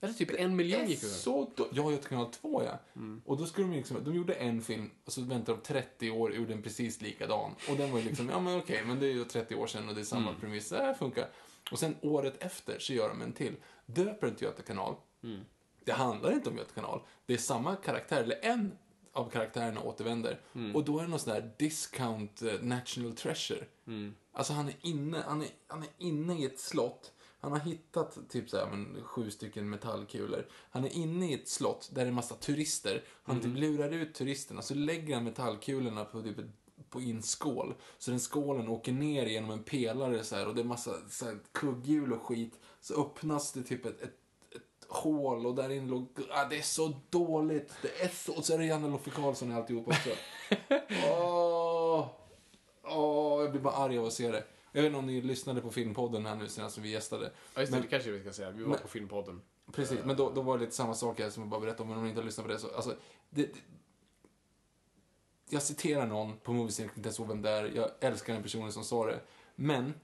Eller 0.00 0.14
typ 0.14 0.30
en 0.40 0.56
miljon 0.56 0.86
gick 0.86 0.98
så 1.04 1.50
då- 1.56 1.68
Ja, 1.72 1.90
Göta 1.92 2.08
kanal 2.08 2.32
2 2.32 2.62
ja. 2.64 2.78
Mm. 2.96 3.22
Och 3.24 3.36
då 3.36 3.46
skulle 3.46 3.66
de 3.66 3.76
liksom, 3.76 4.04
de 4.04 4.14
gjorde 4.14 4.34
en 4.34 4.62
film 4.62 4.90
och 5.04 5.12
så 5.12 5.20
väntade 5.22 5.58
de 5.58 5.62
30 5.64 6.10
år 6.10 6.30
och 6.30 6.36
gjorde 6.36 6.48
den 6.54 6.62
precis 6.62 7.00
likadan. 7.00 7.54
Och 7.70 7.76
den 7.76 7.92
var 7.92 7.98
ju 7.98 8.04
liksom, 8.04 8.28
ja 8.28 8.40
men 8.40 8.58
okej, 8.58 8.82
men 8.86 9.00
det 9.00 9.06
är 9.06 9.12
ju 9.12 9.24
30 9.24 9.54
år 9.54 9.66
sedan 9.66 9.88
och 9.88 9.94
det 9.94 10.00
är 10.00 10.04
samma 10.04 10.28
Mm. 10.28 10.40
premiss, 10.40 10.68
det 10.68 10.76
här 10.76 10.94
funkar. 10.94 11.28
Och 11.72 11.78
sen 11.78 11.96
året 12.02 12.42
efter 12.42 12.78
så 12.78 12.92
gör 12.92 13.08
de 13.08 13.22
en 13.22 13.32
till. 13.32 13.56
Döper 13.86 14.26
den 14.26 14.36
till 14.36 14.44
Göta 14.46 14.62
kanal. 14.62 14.94
Mm. 15.22 15.40
Det 15.84 15.92
handlar 15.92 16.32
inte 16.32 16.50
om 16.50 16.56
Göta 16.56 16.74
kanal. 16.74 17.00
Det 17.26 17.34
är 17.34 17.38
samma 17.38 17.76
karaktär, 17.76 18.22
eller 18.22 18.38
en 18.42 18.72
av 19.12 19.30
karaktärerna 19.30 19.82
återvänder. 19.82 20.40
Mm. 20.54 20.76
Och 20.76 20.84
då 20.84 20.98
är 20.98 21.02
det 21.02 21.08
någon 21.08 21.18
sån 21.18 21.34
där 21.34 21.54
discount 21.58 22.48
eh, 22.48 22.62
national 22.62 23.16
treasure. 23.16 23.64
Mm. 23.86 24.14
Alltså 24.32 24.52
han 24.52 24.68
är 24.68 24.74
inne, 24.80 25.22
han 25.26 25.42
är, 25.42 25.48
han 25.66 25.82
är 25.82 25.88
inne 25.98 26.38
i 26.38 26.44
ett 26.44 26.60
slott. 26.60 27.12
Han 27.40 27.52
har 27.52 27.58
hittat 27.58 28.18
typ 28.28 28.50
så 28.50 28.56
här, 28.56 28.70
men, 28.70 29.02
sju 29.04 29.30
stycken 29.30 29.70
metallkulor. 29.70 30.48
Han 30.70 30.84
är 30.84 30.96
inne 30.96 31.30
i 31.30 31.34
ett 31.34 31.48
slott 31.48 31.90
där 31.92 32.04
det 32.04 32.10
är 32.10 32.12
massa 32.12 32.34
turister. 32.34 33.04
Han 33.22 33.40
typ 33.40 33.56
lurar 33.56 33.90
ut 33.90 34.14
turisterna, 34.14 34.62
så 34.62 34.74
lägger 34.74 35.14
han 35.14 35.24
metallkulorna 35.24 36.04
på 36.04 36.22
typ 36.22 36.36
på 36.90 37.00
i 37.00 37.10
en 37.10 37.22
skål. 37.22 37.74
Så 37.98 38.10
den 38.10 38.20
skålen 38.20 38.68
åker 38.68 38.92
ner 38.92 39.26
genom 39.26 39.50
en 39.50 39.62
pelare 39.62 40.24
så 40.24 40.36
här, 40.36 40.48
och 40.48 40.54
det 40.54 40.60
är 40.60 40.64
massa 40.64 40.92
så 41.08 41.24
här, 41.24 41.38
kugghjul 41.52 42.12
och 42.12 42.22
skit. 42.22 42.60
Så 42.80 43.02
öppnas 43.02 43.52
det 43.52 43.62
typ 43.62 43.86
ett, 43.86 44.02
ett 44.02 44.21
hål 44.92 45.46
och 45.46 45.54
där 45.54 45.70
inne 45.70 45.88
låg... 45.90 46.06
Ah, 46.30 46.44
det 46.44 46.58
är 46.58 46.62
så 46.62 46.92
dåligt. 47.10 47.72
Det 47.82 48.02
är 48.04 48.08
så... 48.08 48.36
Och 48.36 48.44
så 48.44 48.54
är 48.54 48.58
det 48.58 48.64
Janne 48.64 48.88
Loffe 48.88 49.10
Karlsson 49.10 49.52
i 49.52 49.54
alltihop 49.54 49.88
också. 49.88 50.10
Åh! 51.10 52.06
Åh, 52.82 53.42
jag 53.42 53.50
blir 53.50 53.60
bara 53.60 53.74
arg 53.74 53.98
av 53.98 54.04
att 54.06 54.12
se 54.12 54.30
det. 54.30 54.44
Jag 54.72 54.82
vet 54.82 54.88
inte 54.88 54.98
om 54.98 55.06
ni 55.06 55.20
lyssnade 55.20 55.60
på 55.60 55.70
filmpodden 55.70 56.26
här 56.26 56.36
nu 56.36 56.48
senast 56.48 56.74
som 56.74 56.82
vi 56.82 56.90
gästade. 56.90 57.32
Ja, 57.54 57.60
just 57.60 57.72
det, 57.72 57.76
Men- 57.76 57.82
det 57.82 57.88
kanske 57.88 58.10
vi 58.10 58.20
ska 58.20 58.32
säga. 58.32 58.50
Vi 58.50 58.62
var 58.62 58.70
Men- 58.70 58.78
på 58.78 58.88
Filmpodden. 58.88 59.42
Precis, 59.72 59.98
men 60.04 60.16
då, 60.16 60.30
då 60.30 60.40
var 60.42 60.58
det 60.58 60.64
lite 60.64 60.76
samma 60.76 60.94
sak 60.94 61.20
här 61.20 61.30
som 61.30 61.42
jag 61.42 61.50
bara 61.50 61.60
berättade 61.60 61.82
om, 61.82 61.88
men 61.88 61.96
om 61.98 62.02
ni 62.04 62.08
inte 62.10 62.20
har 62.20 62.26
lyssnat 62.26 62.46
på 62.46 62.52
det 62.52 62.58
så, 62.58 62.74
alltså, 62.74 62.96
det, 63.30 63.42
det, 63.46 63.60
jag 65.48 65.62
citerar 65.62 66.06
någon 66.06 66.36
på 66.38 66.52
inte 66.52 67.12
så 67.12 67.24
vem 67.24 67.42
det 67.42 67.50
är, 67.50 67.64
jag 67.64 67.90
älskar 68.00 68.32
den 68.32 68.42
personen 68.42 68.72
som 68.72 68.84
sa 68.84 69.06
det, 69.06 69.20
men 69.54 69.94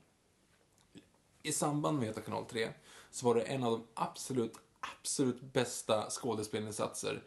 i 1.43 1.53
samband 1.53 1.99
med 1.99 2.07
Göta 2.07 2.21
kanal 2.21 2.45
3 2.45 2.69
så 3.11 3.27
var 3.27 3.35
det 3.35 3.43
en 3.43 3.65
av 3.65 3.73
de 3.73 3.87
absolut, 3.95 4.53
absolut 4.81 5.41
bästa 5.41 6.11
skådespelinsatser 6.11 7.23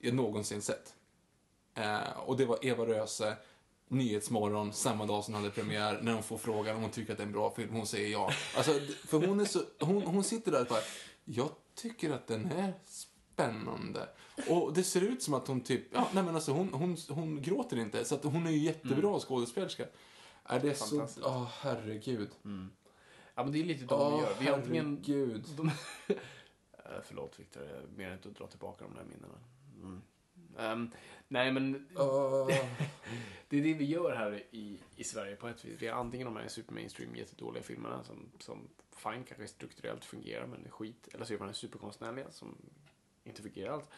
jag 0.00 0.14
någonsin 0.14 0.62
sett. 0.62 0.94
Eh, 1.74 2.18
och 2.18 2.36
det 2.36 2.44
var 2.44 2.58
Eva 2.62 2.86
Röse, 2.86 3.36
Nyhetsmorgon, 3.88 4.72
samma 4.72 5.06
dag 5.06 5.24
som 5.24 5.34
den 5.34 5.42
hade 5.42 5.54
premiär, 5.54 6.00
när 6.02 6.12
hon 6.12 6.22
får 6.22 6.38
frågan 6.38 6.76
om 6.76 6.82
hon 6.82 6.90
tycker 6.90 7.12
att 7.12 7.18
det 7.18 7.24
är 7.24 7.26
en 7.26 7.32
bra 7.32 7.54
film. 7.54 7.74
Hon 7.74 7.86
säger 7.86 8.08
ja. 8.08 8.32
Alltså, 8.56 8.72
för 9.06 9.26
hon, 9.26 9.40
är 9.40 9.44
så, 9.44 9.60
hon, 9.80 10.02
hon 10.02 10.24
sitter 10.24 10.52
där 10.52 10.60
och 10.60 10.66
bara, 10.66 10.80
jag 11.24 11.50
tycker 11.74 12.10
att 12.10 12.26
den 12.26 12.52
är 12.52 12.72
spännande. 12.84 14.08
Och 14.48 14.72
det 14.74 14.82
ser 14.82 15.00
ut 15.00 15.22
som 15.22 15.34
att 15.34 15.48
hon 15.48 15.60
typ, 15.60 15.82
ja, 15.92 16.08
nej 16.12 16.24
men 16.24 16.34
alltså 16.34 16.52
hon, 16.52 16.74
hon, 16.74 16.96
hon 17.08 17.42
gråter 17.42 17.78
inte. 17.78 18.04
Så 18.04 18.14
att 18.14 18.24
hon 18.24 18.46
är 18.46 18.50
ju 18.50 18.58
jättebra 18.58 19.20
skådespelerska. 19.20 19.84
Är 20.44 20.60
det 20.60 20.74
så, 20.74 21.08
åh 21.22 21.48
herregud. 21.60 22.30
Ja, 23.34 23.42
men 23.44 23.52
det 23.52 23.60
är 23.60 23.64
lite 23.64 23.84
de 23.84 24.00
Åh 24.00 24.16
vi 24.16 24.22
gör. 24.22 24.34
Vi 24.40 24.48
antingen... 24.48 25.02
herregud. 25.06 25.44
De... 25.56 25.70
Eh, 26.90 27.00
Förlåt 27.04 27.40
Viktor, 27.40 27.62
jag 27.62 27.98
menar 27.98 28.12
inte 28.12 28.28
att 28.28 28.36
dra 28.36 28.46
tillbaka 28.46 28.84
de 28.84 28.94
där 28.94 29.04
minnena. 29.04 29.38
Mm. 29.82 30.02
Ehm, 30.58 30.90
nej, 31.28 31.52
men 31.52 31.88
Åh. 31.96 32.46
det 33.48 33.58
är 33.58 33.62
det 33.62 33.74
vi 33.74 33.84
gör 33.84 34.14
här 34.14 34.42
i, 34.50 34.80
i 34.96 35.04
Sverige 35.04 35.36
på 35.36 35.48
ett 35.48 35.64
vis. 35.64 35.82
Vi 35.82 35.86
har 35.86 36.00
antingen 36.00 36.24
de 36.24 36.36
här 36.36 36.48
super 36.48 36.74
mainstream 36.74 37.16
jättedåliga 37.16 37.62
filmerna 37.62 38.04
som, 38.04 38.30
som 38.38 38.68
fine 38.96 39.24
kanske 39.24 39.46
strukturellt 39.48 40.04
fungerar 40.04 40.46
men 40.46 40.66
är 40.66 40.70
skit. 40.70 41.08
Eller 41.14 41.24
så 41.24 41.32
gör 41.32 41.40
man 41.40 41.48
en 41.48 41.54
superkonstnärliga 41.54 42.30
som 42.30 42.56
inte 43.24 43.42
fungerar 43.42 43.72
alls. 43.72 43.88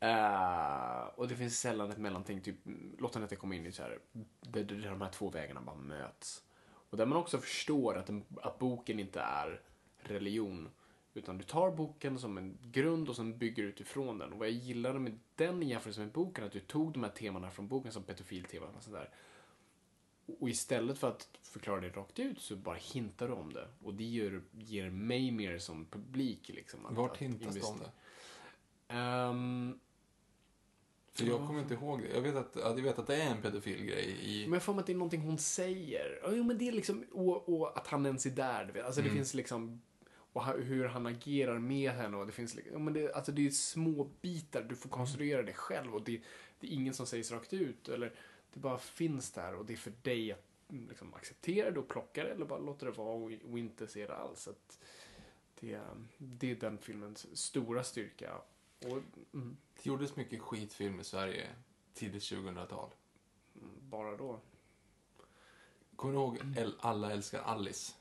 Eh, 0.00 1.18
och 1.18 1.28
det 1.28 1.36
finns 1.36 1.60
sällan 1.60 1.90
ett 1.90 1.98
mellanting, 1.98 2.40
typ 2.40 2.56
låt 2.98 3.12
den 3.12 3.22
att 3.22 3.30
det 3.30 3.36
kommer 3.36 3.56
in 3.56 3.66
i 3.66 3.72
så 3.72 3.82
här, 3.82 3.98
där, 4.40 4.64
där 4.64 4.90
de 4.90 5.00
här 5.00 5.10
två 5.10 5.30
vägarna 5.30 5.60
bara 5.60 5.76
möts. 5.76 6.42
Och 6.90 6.96
där 6.96 7.06
man 7.06 7.18
också 7.18 7.38
förstår 7.38 7.96
att, 7.96 8.08
en, 8.08 8.24
att 8.42 8.58
boken 8.58 9.00
inte 9.00 9.20
är 9.20 9.60
religion. 9.98 10.68
Utan 11.14 11.38
du 11.38 11.44
tar 11.44 11.70
boken 11.70 12.18
som 12.18 12.38
en 12.38 12.58
grund 12.62 13.08
och 13.08 13.16
sen 13.16 13.38
bygger 13.38 13.62
utifrån 13.62 14.18
den. 14.18 14.32
Och 14.32 14.38
vad 14.38 14.48
jag 14.48 14.54
gillade 14.54 14.98
med 14.98 15.18
den 15.36 15.62
i 15.62 15.68
jämförelse 15.68 16.00
med 16.00 16.12
boken, 16.12 16.44
att 16.44 16.52
du 16.52 16.60
tog 16.60 16.92
de 16.92 17.02
här 17.02 17.10
temana 17.10 17.50
från 17.50 17.68
boken 17.68 17.92
som 17.92 18.02
pedofiltema 18.02 18.66
och 18.66 18.82
sånt 18.82 18.96
där. 18.96 19.10
och 20.40 20.48
istället 20.48 20.98
för 20.98 21.08
att 21.08 21.28
förklara 21.42 21.80
det 21.80 21.88
rakt 21.88 22.18
ut 22.18 22.40
så 22.40 22.56
bara 22.56 22.76
hintar 22.76 23.28
du 23.28 23.34
om 23.34 23.52
det. 23.52 23.68
Och 23.82 23.94
det 23.94 24.04
ger, 24.04 24.42
ger 24.52 24.90
mig 24.90 25.30
mer 25.30 25.58
som 25.58 25.86
publik 25.86 26.48
liksom. 26.48 26.86
Att, 26.86 26.94
Vart 26.96 27.16
hintas 27.16 27.54
det 27.54 27.62
om 27.62 27.78
det? 27.78 27.90
Ehm, 28.94 29.78
För 31.12 31.24
jag 31.26 31.46
kommer 31.46 31.60
inte 31.60 31.74
ihåg 31.74 32.02
det. 32.02 32.08
Jag 32.14 32.20
vet 32.20 32.36
att, 32.36 32.56
ja, 32.56 32.68
jag 32.68 32.82
vet 32.82 32.98
att 32.98 33.06
det 33.06 33.22
är 33.22 33.30
en 33.30 33.42
pedofil 33.42 33.84
grej 33.84 34.16
i... 34.22 34.42
Men 34.44 34.52
jag 34.52 34.62
får 34.62 34.74
mig 34.74 34.80
att 34.80 34.86
det 34.86 34.92
är 34.92 34.96
någonting 34.96 35.20
hon 35.20 35.38
säger. 35.38 36.20
Jo, 36.36 36.44
men 36.44 36.58
det 36.58 36.68
är 36.68 36.72
liksom, 36.72 37.04
och, 37.12 37.48
och 37.48 37.78
att 37.78 37.86
han 37.86 38.06
ens 38.06 38.26
är 38.26 38.30
där, 38.30 38.64
du 38.64 38.72
vet. 38.72 38.84
Alltså 38.84 39.00
Mm. 39.00 39.12
det 39.12 39.16
finns 39.18 39.34
liksom, 39.34 39.82
och 40.32 40.44
hur 40.44 40.84
han 40.84 41.06
agerar 41.06 41.58
med 41.58 41.90
henne 41.90 42.16
och 42.16 42.26
det 42.26 42.32
finns 42.32 42.56
men 42.72 42.92
det, 42.92 43.12
alltså 43.12 43.32
det 43.32 43.46
är 43.46 43.50
små 43.50 44.10
bitar, 44.20 44.62
du 44.62 44.76
får 44.76 44.90
konstruera 44.90 45.42
det 45.42 45.52
själv 45.52 45.94
och 45.94 46.02
det, 46.02 46.22
det 46.60 46.66
är 46.66 46.70
ingen 46.70 46.94
som 46.94 47.06
sägs 47.06 47.30
rakt 47.30 47.52
ut. 47.52 47.88
Eller 47.88 48.14
det 48.52 48.60
bara 48.60 48.78
finns 48.78 49.30
där 49.30 49.54
och 49.54 49.66
det 49.66 49.72
är 49.72 49.76
för 49.76 49.92
dig 50.02 50.32
att 50.32 50.44
mm, 50.68 50.88
liksom, 50.88 51.14
acceptera 51.14 51.70
det 51.70 51.80
och 51.80 51.88
plocka 51.88 52.24
det 52.24 52.30
eller 52.30 52.46
bara 52.46 52.58
låta 52.58 52.86
det 52.86 52.92
vara 52.92 53.14
och, 53.14 53.32
och 53.50 53.58
inte 53.58 53.86
se 53.86 54.06
det 54.06 54.16
alls. 54.16 54.48
Det, 55.60 55.80
det 56.18 56.50
är 56.50 56.54
den 56.54 56.78
filmens 56.78 57.36
stora 57.36 57.84
styrka. 57.84 58.34
Och, 58.78 58.98
mm, 59.34 59.56
Det 59.74 59.86
gjordes 59.86 60.16
mycket 60.16 60.40
skitfilm 60.40 61.00
i 61.00 61.04
Sverige 61.04 61.46
tidigt 61.94 62.22
2000-tal. 62.22 62.90
bara 63.80 64.16
då. 64.16 64.40
Kommer 65.96 66.14
du 66.14 66.20
ihåg 66.20 66.38
Alla 66.80 67.12
älskar 67.12 67.42
Alice? 67.42 67.92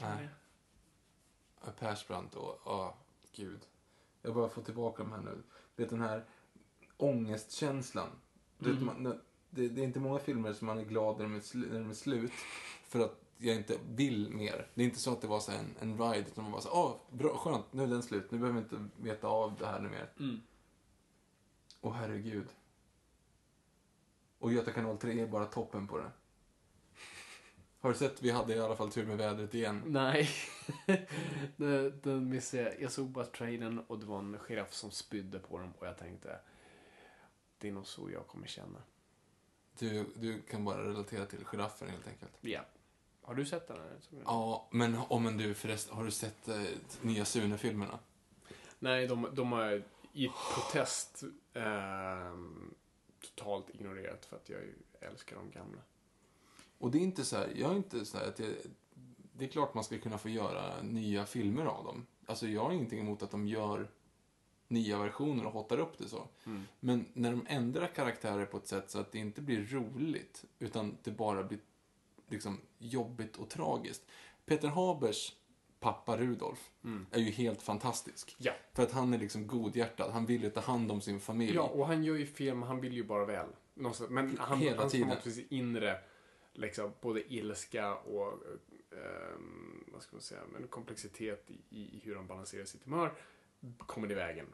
Nej? 0.00 0.28
Persbrandt 1.78 2.34
och, 2.34 2.60
åh, 2.64 2.94
gud. 3.32 3.60
Jag 4.22 4.34
bara 4.34 4.48
får 4.48 4.62
tillbaka 4.62 5.02
de 5.02 5.12
här 5.12 5.20
nu. 5.20 5.42
Det 5.76 5.82
är 5.82 5.88
den 5.88 6.00
här 6.00 6.24
ångestkänslan. 6.96 8.08
Vet, 8.58 8.82
man, 8.82 9.20
det, 9.50 9.68
det 9.68 9.80
är 9.80 9.84
inte 9.84 10.00
många 10.00 10.18
filmer 10.18 10.52
som 10.52 10.66
man 10.66 10.78
är 10.78 10.84
glad 10.84 11.16
när 11.18 11.24
de 11.24 11.34
är, 11.34 11.40
sl- 11.40 11.72
när 11.72 11.80
de 11.80 11.90
är 11.90 11.94
slut. 11.94 12.32
För 12.84 13.00
att 13.00 13.24
jag 13.36 13.56
inte 13.56 13.78
vill 13.88 14.30
mer. 14.30 14.66
Det 14.74 14.82
är 14.82 14.86
inte 14.86 14.98
så 14.98 15.12
att 15.12 15.20
det 15.20 15.26
var 15.26 15.40
så 15.40 15.52
en, 15.52 15.74
en 15.80 15.98
ride, 15.98 16.28
utan 16.28 16.44
man 16.44 16.52
bara 16.52 16.62
så 16.62 16.70
åh, 16.72 17.16
bra, 17.18 17.36
skönt, 17.36 17.72
nu 17.72 17.82
är 17.82 17.86
den 17.86 18.02
slut. 18.02 18.30
Nu 18.30 18.38
behöver 18.38 18.60
vi 18.60 18.64
inte 18.64 18.88
veta 19.02 19.28
av 19.28 19.56
det 19.58 19.66
här 19.66 19.80
nu 19.80 19.88
mer. 19.88 20.12
Mm. 20.18 20.40
Åh 21.80 21.92
herregud. 21.92 22.48
Och 24.38 24.52
Göta 24.52 24.72
kanal 24.72 24.98
3 24.98 25.20
är 25.20 25.26
bara 25.26 25.46
toppen 25.46 25.86
på 25.88 25.98
det. 25.98 26.10
Har 27.88 27.92
du 27.92 27.98
sett, 27.98 28.22
vi 28.22 28.30
hade 28.30 28.54
i 28.54 28.60
alla 28.60 28.76
fall 28.76 28.90
tur 28.90 29.06
med 29.06 29.18
vädret 29.18 29.54
igen. 29.54 29.82
Nej, 29.86 30.28
den, 31.56 32.00
den 32.02 32.28
missade 32.28 32.62
jag. 32.62 32.82
Jag 32.82 32.92
såg 32.92 33.08
bara 33.08 33.24
trailern 33.24 33.78
och 33.78 33.98
det 33.98 34.06
var 34.06 34.18
en 34.18 34.38
giraff 34.48 34.72
som 34.72 34.90
spydde 34.90 35.38
på 35.38 35.58
dem 35.58 35.72
och 35.78 35.86
jag 35.86 35.98
tänkte 35.98 36.38
det 37.58 37.68
är 37.68 37.72
nog 37.72 37.86
så 37.86 38.10
jag 38.10 38.26
kommer 38.26 38.46
känna. 38.46 38.82
Du, 39.78 40.06
du 40.16 40.42
kan 40.42 40.64
bara 40.64 40.84
relatera 40.84 41.26
till 41.26 41.44
giraffer 41.44 41.86
helt 41.86 42.08
enkelt. 42.08 42.32
Ja. 42.40 42.60
Har 43.22 43.34
du 43.34 43.46
sett 43.46 43.68
den? 43.68 43.76
Här? 43.76 44.22
Ja, 44.24 44.68
men, 44.70 44.96
oh, 44.96 45.20
men 45.20 45.36
du 45.36 45.54
förresten, 45.54 45.96
har 45.96 46.04
du 46.04 46.10
sett 46.10 46.48
eh, 46.48 46.62
nya 47.02 47.24
Sune-filmerna? 47.24 47.98
Nej, 48.78 49.06
de, 49.06 49.28
de 49.32 49.52
har 49.52 49.82
i 50.12 50.28
protest 50.54 51.24
ehm, 51.54 52.74
totalt 53.20 53.70
ignorerat 53.70 54.24
för 54.24 54.36
att 54.36 54.48
jag 54.48 54.60
älskar 55.00 55.36
de 55.36 55.50
gamla. 55.50 55.80
Och 56.78 56.90
det 56.90 56.98
är 56.98 57.02
inte 57.02 57.24
så 57.24 57.36
här, 57.36 57.52
jag 57.56 57.70
är 57.70 57.76
inte 57.76 58.04
så 58.04 58.18
här 58.18 58.28
att 58.28 58.38
jag, 58.38 58.48
det 59.32 59.44
är 59.44 59.48
klart 59.48 59.74
man 59.74 59.84
ska 59.84 59.98
kunna 59.98 60.18
få 60.18 60.28
göra 60.28 60.82
nya 60.82 61.26
filmer 61.26 61.64
av 61.64 61.84
dem. 61.84 62.06
Alltså 62.26 62.48
jag 62.48 62.64
har 62.64 62.72
ingenting 62.72 63.00
emot 63.00 63.22
att 63.22 63.30
de 63.30 63.46
gör 63.48 63.90
nya 64.68 64.98
versioner 64.98 65.46
och 65.46 65.52
hotar 65.52 65.78
upp 65.78 65.98
det 65.98 66.08
så. 66.08 66.28
Men 66.80 67.04
när 67.12 67.30
de 67.30 67.46
ändrar 67.48 67.86
karaktärer 67.86 68.46
på 68.46 68.56
ett 68.56 68.66
sätt 68.66 68.90
så 68.90 68.98
att 68.98 69.12
det 69.12 69.18
inte 69.18 69.40
blir 69.40 69.66
roligt, 69.66 70.44
utan 70.58 70.96
det 71.02 71.10
bara 71.10 71.42
blir 71.42 71.58
liksom 72.28 72.60
jobbigt 72.78 73.36
och 73.36 73.48
tragiskt. 73.48 74.02
Peter 74.46 74.68
Habers 74.68 75.32
pappa 75.80 76.16
Rudolf 76.16 76.70
är 77.10 77.20
ju 77.20 77.30
helt 77.30 77.62
fantastisk. 77.62 78.36
Ja. 78.38 78.52
För 78.72 78.82
att 78.82 78.92
han 78.92 79.14
är 79.14 79.18
liksom 79.18 79.46
godhjärtad, 79.46 80.10
han 80.12 80.26
vill 80.26 80.42
ju 80.42 80.50
ta 80.50 80.60
hand 80.60 80.92
om 80.92 81.00
sin 81.00 81.20
familj. 81.20 81.54
Ja, 81.54 81.62
och 81.62 81.86
han 81.86 82.04
gör 82.04 82.16
ju 82.16 82.26
fel, 82.26 82.54
men 82.54 82.68
han 82.68 82.80
vill 82.80 82.92
ju 82.92 83.04
bara 83.04 83.24
väl. 83.24 83.48
Men 84.08 84.38
han, 84.38 84.58
Hela 84.58 84.80
han 84.80 84.90
tiden. 84.90 85.16
på 85.24 85.30
sitt 85.30 85.52
inre 85.52 86.00
liksom, 86.58 86.92
både 87.00 87.34
ilska 87.34 87.94
och 87.94 88.32
ehm, 88.92 89.84
vad 89.92 90.02
ska 90.02 90.16
man 90.16 90.22
säga, 90.22 90.40
men 90.52 90.68
komplexitet 90.68 91.50
i, 91.50 91.78
i 91.78 92.00
hur 92.04 92.16
han 92.16 92.26
balanserar 92.26 92.64
sitt 92.64 92.84
humör 92.84 93.14
kommer 93.78 94.10
i 94.10 94.14
vägen. 94.14 94.46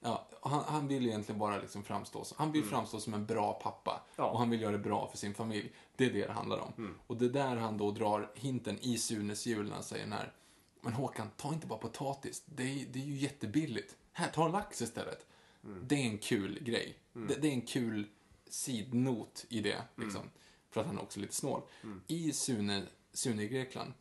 Ja, 0.00 0.28
han, 0.42 0.64
han 0.64 0.88
vill 0.88 1.06
egentligen 1.06 1.38
bara 1.38 1.58
liksom 1.58 1.84
framstå 1.84 2.24
han 2.36 2.52
vill 2.52 2.64
framstå 2.64 3.00
som 3.00 3.14
en 3.14 3.26
bra 3.26 3.52
pappa. 3.52 3.90
Mm. 3.90 4.04
Ja. 4.16 4.22
Mm. 4.24 4.32
Och 4.32 4.38
han 4.38 4.50
vill 4.50 4.60
göra 4.60 4.72
det 4.72 4.78
bra 4.78 5.08
för 5.08 5.18
sin 5.18 5.34
familj. 5.34 5.72
Det 5.96 6.04
är 6.06 6.12
det 6.12 6.26
det 6.26 6.32
handlar 6.32 6.58
om. 6.58 6.94
Och 7.06 7.16
det 7.16 7.24
är 7.24 7.30
där 7.30 7.56
han 7.56 7.78
då 7.78 7.90
drar 7.90 8.32
hinten 8.34 8.78
i 8.80 8.98
Sunes 8.98 9.46
jul 9.46 9.66
när 9.66 9.74
han 9.74 9.82
säger 9.82 10.04
den 10.04 10.12
här, 10.12 10.32
men 10.80 10.92
Håkan, 10.92 11.30
ta 11.36 11.52
inte 11.52 11.66
bara 11.66 11.78
potatis. 11.78 12.42
Det 12.46 12.62
är, 12.62 12.86
det 12.92 12.98
är 12.98 13.04
ju 13.04 13.16
jättebilligt. 13.16 13.96
Här, 14.12 14.28
ta 14.28 14.48
lax 14.48 14.82
istället. 14.82 15.26
Mm. 15.64 15.84
Det 15.88 15.94
är 15.94 16.06
en 16.06 16.18
kul 16.18 16.58
grej. 16.62 16.98
Det, 17.12 17.34
det 17.42 17.48
är 17.48 17.52
en 17.52 17.66
kul 17.66 18.08
sidnot 18.48 19.46
i 19.48 19.60
det, 19.60 19.82
liksom. 19.94 20.20
Mm. 20.20 20.32
För 20.76 20.80
att 20.80 20.86
han 20.86 20.98
är 20.98 21.02
också 21.02 21.20
lite 21.20 21.34
snål. 21.34 21.62
I 22.06 22.32
Sune, 22.32 22.82
Sune 23.12 23.42
i 23.42 23.48
Grekland, 23.48 23.92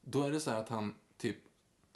då 0.00 0.22
är 0.22 0.30
det 0.30 0.40
så 0.40 0.50
här 0.50 0.60
att 0.60 0.68
han 0.68 0.94
typ 1.16 1.36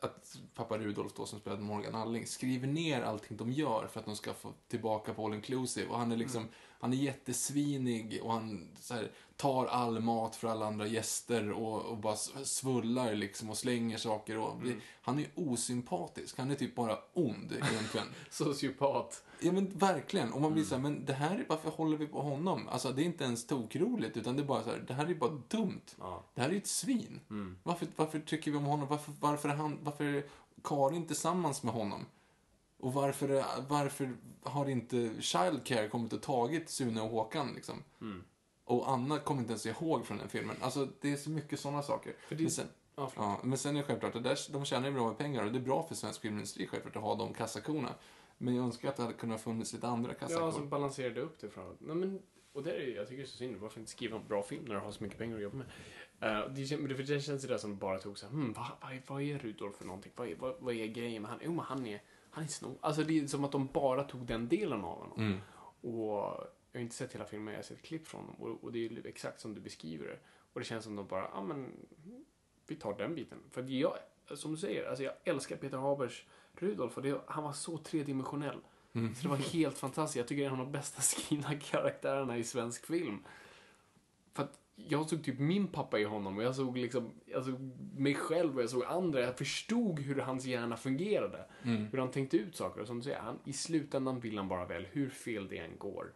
att 0.01 0.37
pappa 0.55 0.79
Rudolf 0.79 1.13
då 1.17 1.27
som 1.27 1.41
spelade 1.41 1.63
Morgan 1.63 1.95
Alling 1.95 2.27
skriver 2.27 2.67
ner 2.67 3.03
allting 3.03 3.37
de 3.37 3.53
gör 3.53 3.87
för 3.93 4.01
att 4.01 4.07
de 4.07 4.17
ska 4.17 4.35
få 4.35 4.53
tillbaka 4.69 5.15
på 5.15 5.27
all 5.27 5.35
inclusive. 5.35 5.89
Och 5.89 5.99
han 5.99 6.13
är 6.13 6.17
liksom, 6.17 6.49
han 6.81 6.93
är 6.93 6.97
jättesvinig 6.97 8.21
och 8.23 8.33
han 8.33 8.69
här, 8.91 9.11
tar 9.37 9.67
all 9.67 10.01
mat 10.01 10.37
för 10.37 10.49
alla 10.49 10.67
andra 10.67 10.87
gäster 10.87 11.51
och, 11.53 11.83
och 11.85 11.97
bara 11.99 12.17
svullar 12.45 13.15
liksom 13.15 13.51
och 13.51 13.57
slänger 13.59 13.99
saker. 13.99 14.39
Och, 14.39 14.55
Han 15.03 15.19
är 15.19 15.27
osympatisk, 15.35 16.39
han 16.39 16.51
är 16.51 16.55
typ 16.55 16.75
bara 16.75 16.99
ond 17.15 17.53
egentligen. 17.53 18.07
Sociopat. 18.31 19.25
Ja 19.41 19.53
men 19.53 19.69
verkligen. 19.79 20.33
Och 20.33 20.41
man 20.41 20.53
blir 20.53 20.65
så 20.65 20.75
här, 20.75 20.83
men 20.83 21.05
det 21.05 21.13
här, 21.13 21.37
är- 21.39 21.45
varför 21.49 21.71
håller 21.71 21.97
vi 21.97 22.07
på 22.07 22.23
honom? 22.23 22.69
Alltså 22.69 22.93
det 22.93 23.03
är 23.03 23.05
inte 23.05 23.25
ens 23.25 23.47
tokroligt, 23.47 24.17
utan 24.17 24.37
det 24.37 24.43
är 24.43 24.47
bara 24.47 24.63
så 24.63 24.71
här, 24.71 24.85
det 24.89 24.95
här 24.95 25.11
är 25.11 25.15
bara 25.15 25.39
dumt. 25.49 25.81
Ja. 25.99 26.25
Det 26.35 26.41
här 26.41 26.49
är 26.49 26.53
ju 26.53 26.59
ett 26.59 26.67
svin. 26.67 27.21
Varför, 27.63 27.87
varför 27.97 28.21
tycker 28.21 28.51
vi 28.51 28.57
om 28.57 28.65
honom? 28.65 28.89
Varför, 28.89 29.13
varför, 29.21 29.49
är 29.49 29.55
han, 29.55 29.79
varför 29.83 30.27
Karin 30.65 31.07
tillsammans 31.07 31.63
med 31.63 31.75
honom? 31.75 32.07
Och 32.81 32.93
varför, 32.93 33.29
är- 33.29 33.63
varför 33.69 34.17
har 34.43 34.69
inte 34.69 35.11
Childcare 35.21 35.89
kommit 35.89 36.13
och 36.13 36.23
tagit 36.23 36.69
Sune 36.71 37.01
och 37.01 37.09
Håkan 37.09 37.53
liksom? 37.55 37.83
Och 38.65 38.91
Anna 38.91 39.19
kommer 39.19 39.41
inte 39.41 39.53
ens 39.53 39.67
ihåg 39.67 40.07
från 40.07 40.19
den 40.19 40.29
filmen. 40.29 40.57
Alltså 40.61 40.89
det 41.01 41.13
är 41.13 41.17
så 41.17 41.31
mycket 41.31 41.61
sådana 41.61 41.83
saker. 41.83 42.15
det- 42.29 42.43
Men 42.43 42.51
sen, 42.51 42.67
Ja. 42.97 43.13
Ja, 43.17 43.41
men 43.45 43.59
sen 43.59 43.77
är 43.77 43.81
det 43.81 43.87
självklart 43.87 44.17
att 44.17 44.23
där, 44.25 44.39
de 44.53 44.65
tjänar 44.65 44.89
ju 44.89 44.95
bra 44.95 45.09
med 45.09 45.19
pengar 45.19 45.45
och 45.45 45.53
det 45.53 45.59
är 45.59 45.63
bra 45.63 45.83
för 45.83 45.95
svensk 45.95 46.21
filmindustri 46.21 46.67
självklart 46.67 46.97
att 46.97 47.03
ha 47.03 47.15
de 47.15 47.35
kassakorna. 47.35 47.95
Men 48.39 48.55
jag 48.57 48.65
önskar 48.65 48.89
att 48.89 48.97
det 48.97 49.03
hade 49.03 49.15
kunnat 49.15 49.41
funnits 49.41 49.73
lite 49.73 49.89
andra 49.89 50.15
kassakor. 50.15 50.41
Ja, 50.43 50.47
alltså 50.47 50.63
balanserade 50.63 51.21
upp 51.21 51.41
det 51.41 51.51
framåt. 51.51 51.77
Nej, 51.81 51.97
men, 51.97 52.23
och 52.53 52.63
det 52.63 52.71
är 52.73 52.97
jag 52.97 53.09
tycker 53.09 53.17
det 53.23 53.27
är 53.27 53.27
så 53.31 53.37
synd. 53.37 53.57
Varför 53.57 53.81
inte 53.81 53.91
skriva 53.93 54.17
en 54.17 54.27
bra 54.29 54.43
film 54.43 54.65
när 54.65 54.75
du 54.75 54.81
har 54.81 54.93
så 54.93 55.03
mycket 55.05 55.19
pengar 55.19 55.37
att 55.37 55.43
jobba 55.43 55.57
med? 55.57 55.67
Uh, 56.47 56.55
det, 56.55 56.63
kän- 56.63 56.77
men 56.79 56.89
det, 56.89 56.95
för 56.95 57.03
det 57.03 57.21
känns 57.21 57.43
det 57.43 57.49
där 57.49 57.59
som 57.59 57.77
bara 57.79 57.99
tog 57.99 58.19
så 58.19 58.27
här, 58.27 58.33
hmm, 58.33 58.53
vad, 58.53 58.67
vad, 58.83 58.93
är- 58.93 59.03
vad 59.07 59.23
är 59.23 59.39
Rudolf 59.39 59.77
för 59.77 59.85
någonting? 59.85 60.13
Vad 60.17 60.29
är, 60.29 60.37
vad, 60.37 60.55
vad 60.61 60.75
är 60.75 60.87
grejen 60.87 61.23
med 61.23 61.31
han? 61.31 61.41
Jo, 61.45 61.53
men 61.53 61.65
han 61.65 61.87
är, 61.87 62.03
han 62.31 62.45
är 62.45 62.49
snor. 62.49 62.79
Alltså 62.81 63.03
det 63.03 63.19
är 63.19 63.27
som 63.27 63.45
att 63.45 63.53
de 63.53 63.67
bara 63.67 64.05
tog 64.05 64.27
den 64.27 64.49
delen 64.49 64.85
av 64.85 64.99
honom. 64.99 65.19
Mm. 65.19 65.39
Och 65.81 66.47
jag 66.73 66.79
har 66.79 66.83
inte 66.83 66.95
sett 66.95 67.15
hela 67.15 67.25
filmen, 67.25 67.55
jag 67.55 67.59
har 67.59 67.63
sett 67.63 67.83
klipp 67.83 68.07
från 68.07 68.21
honom. 68.21 68.37
Och, 68.39 68.65
och 68.65 68.73
det 68.73 68.87
är 68.87 69.07
exakt 69.07 69.41
som 69.41 69.55
du 69.55 69.61
beskriver 69.61 70.07
det. 70.07 70.19
Och 70.53 70.61
det 70.61 70.67
känns 70.67 70.85
som 70.85 70.97
de 70.97 71.07
bara, 71.07 71.31
ja 71.35 71.43
men, 71.43 71.73
vi 72.67 72.77
tar 72.77 72.99
den 72.99 73.15
biten. 73.15 73.39
För 73.51 73.63
jag, 73.63 73.97
som 74.35 74.53
du 74.53 74.57
säger, 74.57 74.89
alltså 74.89 75.05
jag 75.05 75.15
älskar 75.25 75.57
Peter 75.57 75.79
Habers 75.79 76.27
Rudolf. 76.53 76.97
Och 76.97 77.03
det, 77.03 77.21
han 77.27 77.45
var 77.45 77.53
så 77.53 77.79
tredimensionell. 77.79 78.61
Så 78.93 79.23
det 79.23 79.29
var 79.29 79.37
helt 79.37 79.79
fantastiskt. 79.79 80.17
Jag 80.17 80.29
tycker 80.29 80.43
det 80.43 80.47
är 80.49 80.53
en 80.53 80.61
av 80.61 80.67
de 80.67 80.73
bästa 80.73 81.03
skrivna 81.03 81.59
karaktärerna 81.59 82.39
i 82.39 82.45
svensk 82.45 82.87
film. 82.87 83.25
För 84.33 84.43
att 84.43 84.60
jag 84.89 85.09
såg 85.09 85.25
typ 85.25 85.39
min 85.39 85.67
pappa 85.69 85.99
i 85.99 86.05
honom 86.05 86.37
och 86.39 86.43
jag 86.45 86.55
såg 86.57 86.79
liksom, 86.79 87.11
jag 87.27 87.45
såg 87.45 87.61
mig 87.97 88.15
själv 88.15 88.57
och 88.57 88.63
jag 88.63 88.71
såg 88.71 88.85
andra. 88.85 89.21
Jag 89.21 89.39
förstod 89.39 89.99
hur 90.01 90.17
hans 90.21 90.45
hjärna 90.45 90.77
fungerade. 90.77 91.45
Hur 91.63 91.99
han 91.99 92.11
tänkte 92.11 92.37
ut 92.37 92.57
saker. 92.57 92.81
Och 92.81 92.87
som 92.87 92.97
du 92.97 93.03
säger, 93.03 93.19
han, 93.21 93.39
i 93.45 93.53
slutändan 93.53 94.21
vill 94.21 94.39
han 94.39 94.49
bara 94.49 94.67
väl, 94.67 94.87
hur 94.93 95.09
fel 95.11 95.49
det 95.49 95.59
än 95.59 95.79
går. 95.79 96.13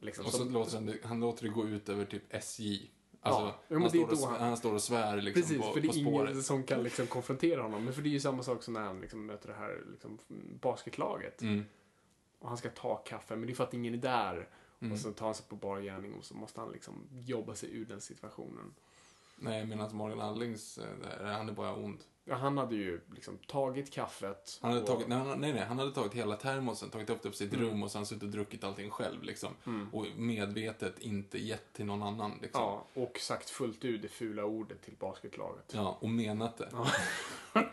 Liksom, 0.00 0.24
Och 0.26 0.30
så 0.32 0.38
som- 0.38 0.52
låter 0.52 0.74
han, 0.76 0.94
han 1.02 1.20
låter 1.20 1.42
det 1.42 1.48
gå 1.48 1.68
ut 1.68 1.88
över 1.88 2.04
typ 2.04 2.22
SJ. 2.34 2.90
Alltså, 3.20 3.54
Ja, 3.68 3.78
han, 3.78 3.88
står 3.90 4.12
och, 4.12 4.18
han- 4.30 4.40
han 4.40 4.56
står 4.56 4.74
och 4.74 4.82
svär 4.82 5.16
liksom 5.20 5.42
Precis, 5.42 5.58
på, 5.58 5.72
för 5.72 5.80
det 5.80 5.88
är 5.88 5.96
ingen 5.98 6.42
som 6.42 6.62
kan 6.62 6.82
liksom 6.82 7.06
konfrontera 7.06 7.62
honom. 7.62 7.84
Men 7.84 7.92
för 7.94 8.02
det 8.02 8.08
är 8.08 8.10
ju 8.10 8.20
samma 8.20 8.42
sak 8.42 8.62
som 8.62 8.74
när 8.74 8.80
han 8.80 9.00
liksom 9.00 9.26
möter 9.26 9.48
det 9.48 9.54
här 9.54 9.82
liksom 9.90 10.18
basketlaget. 10.60 11.42
Mm. 11.42 11.64
Och 12.38 12.48
han 12.48 12.56
ska 12.58 12.68
ta 12.70 12.96
kaffe, 12.96 13.36
men 13.36 13.46
det 13.46 13.52
är 13.52 13.54
för 13.54 13.64
att 13.64 13.74
ingen 13.74 13.94
är 13.94 13.98
där. 13.98 14.48
Mm. 14.80 14.92
Och 14.92 14.98
så 14.98 15.12
tar 15.12 15.26
han 15.26 15.34
sig 15.34 15.46
på 15.48 15.56
bar 15.56 15.80
gärning 15.80 16.14
och 16.14 16.24
så 16.24 16.34
måste 16.34 16.60
han 16.60 16.72
liksom 16.72 16.94
jobba 17.24 17.54
sig 17.54 17.76
ur 17.76 17.84
den 17.86 18.00
situationen. 18.00 18.74
Nej, 19.36 19.66
medan 19.66 19.96
Morgan 19.96 20.20
Allings, 20.20 20.78
eh, 20.78 21.26
han 21.26 21.48
är 21.48 21.52
bara 21.52 21.74
ond. 21.74 21.98
Ja, 22.26 22.34
han 22.34 22.58
hade 22.58 22.74
ju 22.76 23.00
liksom 23.14 23.38
tagit 23.38 23.92
kaffet. 23.92 24.58
Han 24.62 24.70
hade 24.70 24.82
och- 24.82 24.88
tagit, 24.88 25.08
nej, 25.08 25.24
nej, 25.36 25.52
nej, 25.52 25.64
han 25.64 25.78
hade 25.78 25.90
tagit 25.92 26.14
hela 26.14 26.36
termosen, 26.36 26.90
tagit 26.90 27.10
upp 27.10 27.22
det 27.22 27.30
på 27.30 27.36
sitt 27.36 27.54
rum 27.54 27.82
och 27.82 27.90
sen 27.90 28.06
suttit 28.06 28.22
och 28.22 28.28
druckit 28.28 28.64
allting 28.64 28.90
själv. 28.90 29.22
Liksom. 29.22 29.50
Och 29.92 30.06
medvetet 30.16 30.98
inte 30.98 31.38
gett 31.38 31.72
till 31.72 31.84
någon 31.84 32.02
annan. 32.02 32.38
Liksom. 32.42 32.62
Ja, 32.62 32.84
och 32.94 33.18
sagt 33.18 33.50
fullt 33.50 33.84
ut 33.84 34.02
det 34.02 34.08
fula 34.08 34.44
ordet 34.44 34.82
till 34.82 34.94
basketlaget. 34.98 35.64
Ja, 35.74 35.98
och 36.00 36.08
menat 36.10 36.56
det. 36.58 36.68
Ja, 36.72 36.86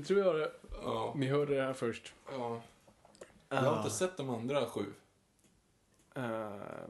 det 0.00 0.06
tror 0.06 0.20
jag 0.20 0.36
det. 0.36 0.52
Ja. 0.82 1.14
Ni 1.16 1.26
hörde 1.26 1.54
det 1.54 1.62
här 1.62 1.72
först. 1.72 2.14
ja. 2.32 2.62
Jag 3.48 3.56
har 3.60 3.76
inte 3.78 3.90
sett 3.90 4.16
de 4.16 4.30
andra 4.30 4.66
sju. 4.66 4.84
Uh, 6.18 6.24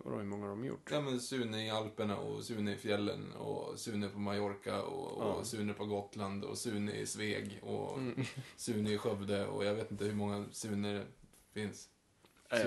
vadå, 0.04 0.16
hur 0.16 0.24
många 0.24 0.42
har 0.42 0.50
de 0.50 0.64
gjort? 0.64 0.88
Ja, 0.90 1.00
men 1.00 1.20
Sune 1.20 1.66
i 1.66 1.70
Alperna 1.70 2.16
och 2.18 2.44
Sune 2.44 2.72
i 2.74 2.76
fjällen 2.76 3.32
och 3.32 3.78
Sune 3.78 4.08
på 4.08 4.18
Mallorca 4.18 4.82
och, 4.82 5.12
och 5.18 5.38
Ja. 5.38 5.44
Sune 5.44 5.72
på 5.72 5.86
Gotland 5.86 6.44
och 6.44 6.58
Sune 6.58 6.92
i 6.92 7.06
Sveg 7.06 7.60
och 7.62 7.98
Mm. 7.98 8.24
Sune 8.56 8.90
i 8.92 8.98
Skövde 8.98 9.46
och 9.46 9.64
jag 9.64 9.74
vet 9.74 9.90
inte 9.90 10.04
hur 10.04 10.14
många 10.14 10.44
Sune 10.52 10.92
det 10.92 11.04
finns. 11.52 11.88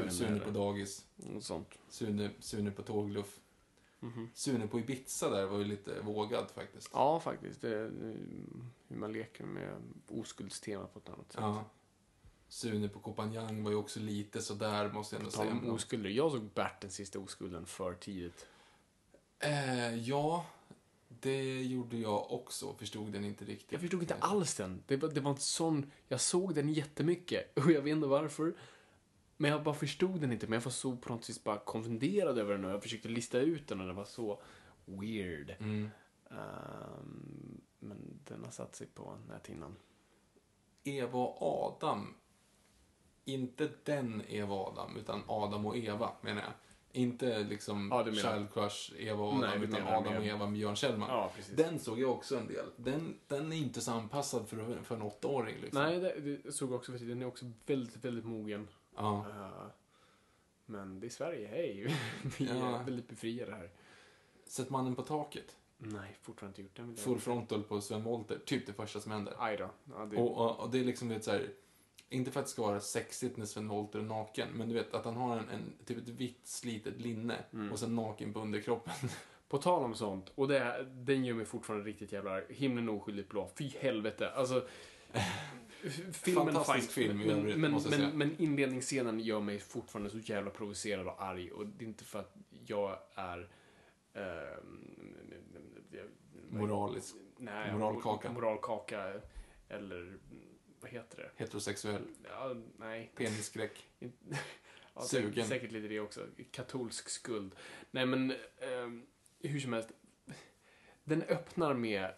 Sune 0.10 0.30
heller. 0.30 0.46
på 0.46 0.52
dagis, 0.52 1.06
Något 1.16 1.44
sånt. 1.44 1.78
Sune, 1.90 2.30
Sune 2.40 2.72
på 2.72 2.82
tågluff. 2.82 3.40
Mhm. 4.04 4.30
Sune 4.34 4.68
på 4.68 4.80
Ibiza 4.80 5.30
där 5.30 5.46
var 5.46 5.58
ju 5.58 5.64
lite 5.64 6.02
vågad 6.02 6.52
faktiskt. 6.56 6.90
Ja, 6.94 7.20
faktiskt. 7.20 7.62
Det 7.62 7.80
mm, 7.80 8.72
hur 8.88 8.98
man 8.98 9.14
leker 9.14 9.44
med 9.44 9.82
oskuldstemat 10.08 10.94
på 10.94 11.00
ett 11.00 11.10
annat 11.10 11.32
sätt. 11.32 11.42
Ja. 11.42 11.66
Sune 12.48 12.90
på 12.90 13.00
Kopanjang 13.00 13.64
var 13.64 13.72
ju 13.72 13.78
också 13.78 14.00
lite 14.00 14.42
sådär, 14.42 14.92
måste 14.92 15.16
jag 15.16 15.20
ändå 15.20 15.32
säga. 15.32 15.52
om 15.52 15.70
oskulder. 15.70 16.10
Jag 16.10 16.32
såg 16.32 16.44
Bert 16.44 16.82
den 16.82 16.92
sista 16.92 17.20
oskulden 17.20 17.66
för 17.66 17.94
tidigt. 17.94 18.48
Eh, 19.40 19.96
ja, 19.96 20.46
det 21.08 21.62
gjorde 21.62 21.98
jag 21.98 22.32
också. 22.32 22.74
Förstod 22.74 23.12
den 23.12 23.26
inte 23.26 23.46
riktigt. 23.46 23.72
Jag 23.72 23.82
förstod 23.82 24.02
inte 24.02 24.16
alls 24.16 24.56
den. 24.56 24.84
Det 24.88 24.98
var, 24.98 25.10
det 25.10 25.22
var 25.22 25.32
en 25.32 25.38
sån... 25.38 25.92
Jag 26.08 26.22
såg 26.22 26.56
den 26.56 26.70
jättemycket 26.70 27.58
och 27.66 27.72
jag 27.72 27.82
vet 27.82 27.92
inte 27.92 28.08
varför. 28.08 28.54
Men 29.44 29.52
jag 29.52 29.64
bara 29.64 29.76
förstod 29.76 30.22
den 30.22 30.32
inte. 30.32 30.48
Men 30.48 30.54
jag 30.54 30.62
var 30.62 30.72
så 30.72 30.96
på 30.96 31.14
något 31.14 31.30
vis 31.30 31.44
bara 31.44 31.58
konfunderad 31.58 32.38
över 32.38 32.52
den 32.52 32.66
och 32.66 32.72
jag 32.72 32.84
försökte 32.84 33.08
lista 33.08 33.40
ut 33.40 33.68
den 33.68 33.82
och 33.82 33.88
den 33.88 33.96
var 33.96 34.06
så 34.06 34.42
weird. 34.86 35.56
Mm. 35.60 35.90
Ehm, 36.30 37.62
men 37.80 38.20
den 38.28 38.44
har 38.44 38.52
satt 38.52 38.76
sig 38.76 38.88
på 38.88 39.18
näthinnan. 39.28 39.76
Eva 40.84 41.20
och 41.20 41.42
Adam. 41.42 42.16
Inte 43.26 43.70
den 43.84 44.24
Eva 44.28 44.56
och 44.56 44.68
Adam, 44.68 44.98
utan 44.98 45.22
Adam 45.28 45.66
och 45.66 45.78
Eva 45.78 46.12
menar 46.22 46.42
jag. 46.42 46.52
Inte 47.02 47.44
liksom 47.44 47.90
Ja, 47.92 48.06
Child 48.06 48.54
Crush, 48.54 48.94
Eva 48.98 49.24
och 49.24 49.40
Nej, 49.40 49.50
Adam, 49.50 49.62
du 49.62 49.68
utan 49.68 49.88
Adam 49.88 50.18
och 50.18 50.26
Eva 50.26 50.46
med 50.46 50.54
Björn 50.54 50.76
Kjellman. 50.76 51.10
Ja. 51.10 51.32
Den 51.56 51.80
såg 51.80 52.00
jag 52.00 52.12
också 52.12 52.38
en 52.38 52.48
del. 52.48 52.66
Den, 52.78 53.20
den 53.28 53.54
är 53.54 53.58
inte 53.58 53.82
så 53.82 53.92
anpassad 53.92 54.50
för, 54.50 54.84
för 54.84 54.96
en 54.96 55.02
åttaåring. 55.02 55.56
Liksom. 55.62 55.84
Nej, 55.84 56.00
det, 56.00 56.38
det 56.44 56.52
såg 56.52 56.70
jag 56.70 56.76
också 56.76 56.92
för 56.92 57.00
tidigt. 57.00 57.16
Den 57.16 57.22
är 57.22 57.28
också 57.28 57.46
väldigt, 57.66 58.06
väldigt 58.06 58.26
mogen. 58.26 58.68
Ja. 58.96 59.26
Eh, 59.30 59.66
men 60.66 61.00
det 61.00 61.08
är 61.08 61.10
Sverige, 61.10 61.48
hej. 61.48 61.96
Vi 62.40 62.46
Ja. 62.46 62.80
är 62.80 62.84
väldigt 62.84 63.08
befriade 63.08 63.56
här. 63.56 63.70
Sätt 64.46 64.70
mannen 64.70 64.96
på 64.96 65.02
taket. 65.02 65.58
Nej, 65.78 66.18
fortfarande 66.22 66.52
inte 66.52 66.62
gjort 66.62 66.76
den. 66.76 66.96
Full 66.96 67.20
frontal 67.20 67.64
på 67.64 67.82
Sven 67.82 68.04
Wollter. 68.04 68.40
Typ 68.46 68.66
det 68.68 68.74
första 68.74 69.00
som 69.00 69.12
händer. 69.12 69.34
Aj 69.38 69.58
då. 69.58 69.70
Ja, 69.86 70.06
det... 70.06 70.18
Och, 70.18 70.38
och, 70.38 70.60
och 70.60 70.70
det 70.72 70.80
är 70.80 70.84
liksom 70.84 71.10
lite 71.10 71.22
så 71.22 71.32
här, 71.32 71.50
inte 72.10 72.32
för 72.32 72.40
att 72.40 72.46
det 72.46 72.52
ska 72.52 72.62
vara 72.62 72.80
sexigt 72.80 73.38
när 73.38 73.46
Sven 73.46 73.68
Wollter 73.68 74.00
är 74.00 74.04
naken, 74.04 74.48
men 74.54 74.68
du 74.70 74.74
vet 74.76 74.94
att 74.94 75.06
han 75.06 75.16
har 75.16 75.38
en, 75.38 75.50
en 75.50 75.74
typ 75.86 75.98
ett 75.98 76.08
vitt 76.10 76.48
slitet 76.48 77.02
linne 77.02 77.36
Mm. 77.54 77.72
och 77.72 77.80
sen 77.80 77.96
naken 77.96 78.34
på 78.34 78.40
underkroppen. 78.40 78.94
På 79.50 79.58
tal 79.58 79.84
om 79.84 79.96
sånt, 79.96 80.32
och 80.36 80.48
det, 80.48 80.88
den 80.92 81.26
gör 81.26 81.34
mig 81.36 81.46
fortfarande 81.46 81.86
riktigt 81.86 82.12
jävla 82.12 82.42
himlen 82.50 82.90
oskyldigt 82.90 83.30
blå. 83.30 83.50
Fy 83.56 83.70
helvete. 83.80 84.30
Alltså, 84.32 84.68
filmen 86.14 86.54
Fantastisk 86.54 86.92
fine, 86.92 87.08
film 87.08 87.18
men, 87.18 87.30
övrigt, 87.30 87.58
men, 87.58 87.72
måste 87.72 87.90
jag 87.90 87.96
säga. 87.96 88.08
men, 88.10 88.18
men 88.18 88.42
inledningsscenen 88.42 89.20
gör 89.20 89.40
mig 89.40 89.60
fortfarande 89.60 90.10
så 90.10 90.18
jävla 90.18 90.52
provocerad 90.52 91.08
och 91.08 91.24
arg. 91.24 91.52
Och 91.52 91.68
det 91.68 91.86
är 91.86 91.88
inte 91.88 92.04
för 92.04 92.20
att 92.20 92.36
jag 92.66 92.98
är... 93.16 93.50
jag- 94.14 96.10
Moralisk. 96.50 97.16
Nej, 97.38 97.74
Moralkaka. 97.74 98.32
Moralkaka. 98.32 99.22
Eller, 99.70 100.18
vad 100.80 100.92
heter 100.92 101.18
det? 101.18 101.32
Heterosexuell. 101.36 102.04
Ja, 102.24 102.56
nej. 102.78 103.12
Penisskräck. 103.16 103.90
Ja, 104.96 105.02
Sugen. 105.02 105.46
Säkert, 105.48 105.72
lite 105.72 105.88
det 105.88 106.00
också. 106.00 106.28
Katolsk 106.52 107.10
skuld. 107.10 107.56
Nej, 107.92 108.06
men 108.06 108.34
ehm, 108.58 109.06
hur 109.40 109.60
som 109.60 109.74
helst. 109.74 109.90
Den 111.04 111.22
öppnar 111.24 111.74
med 111.74 112.14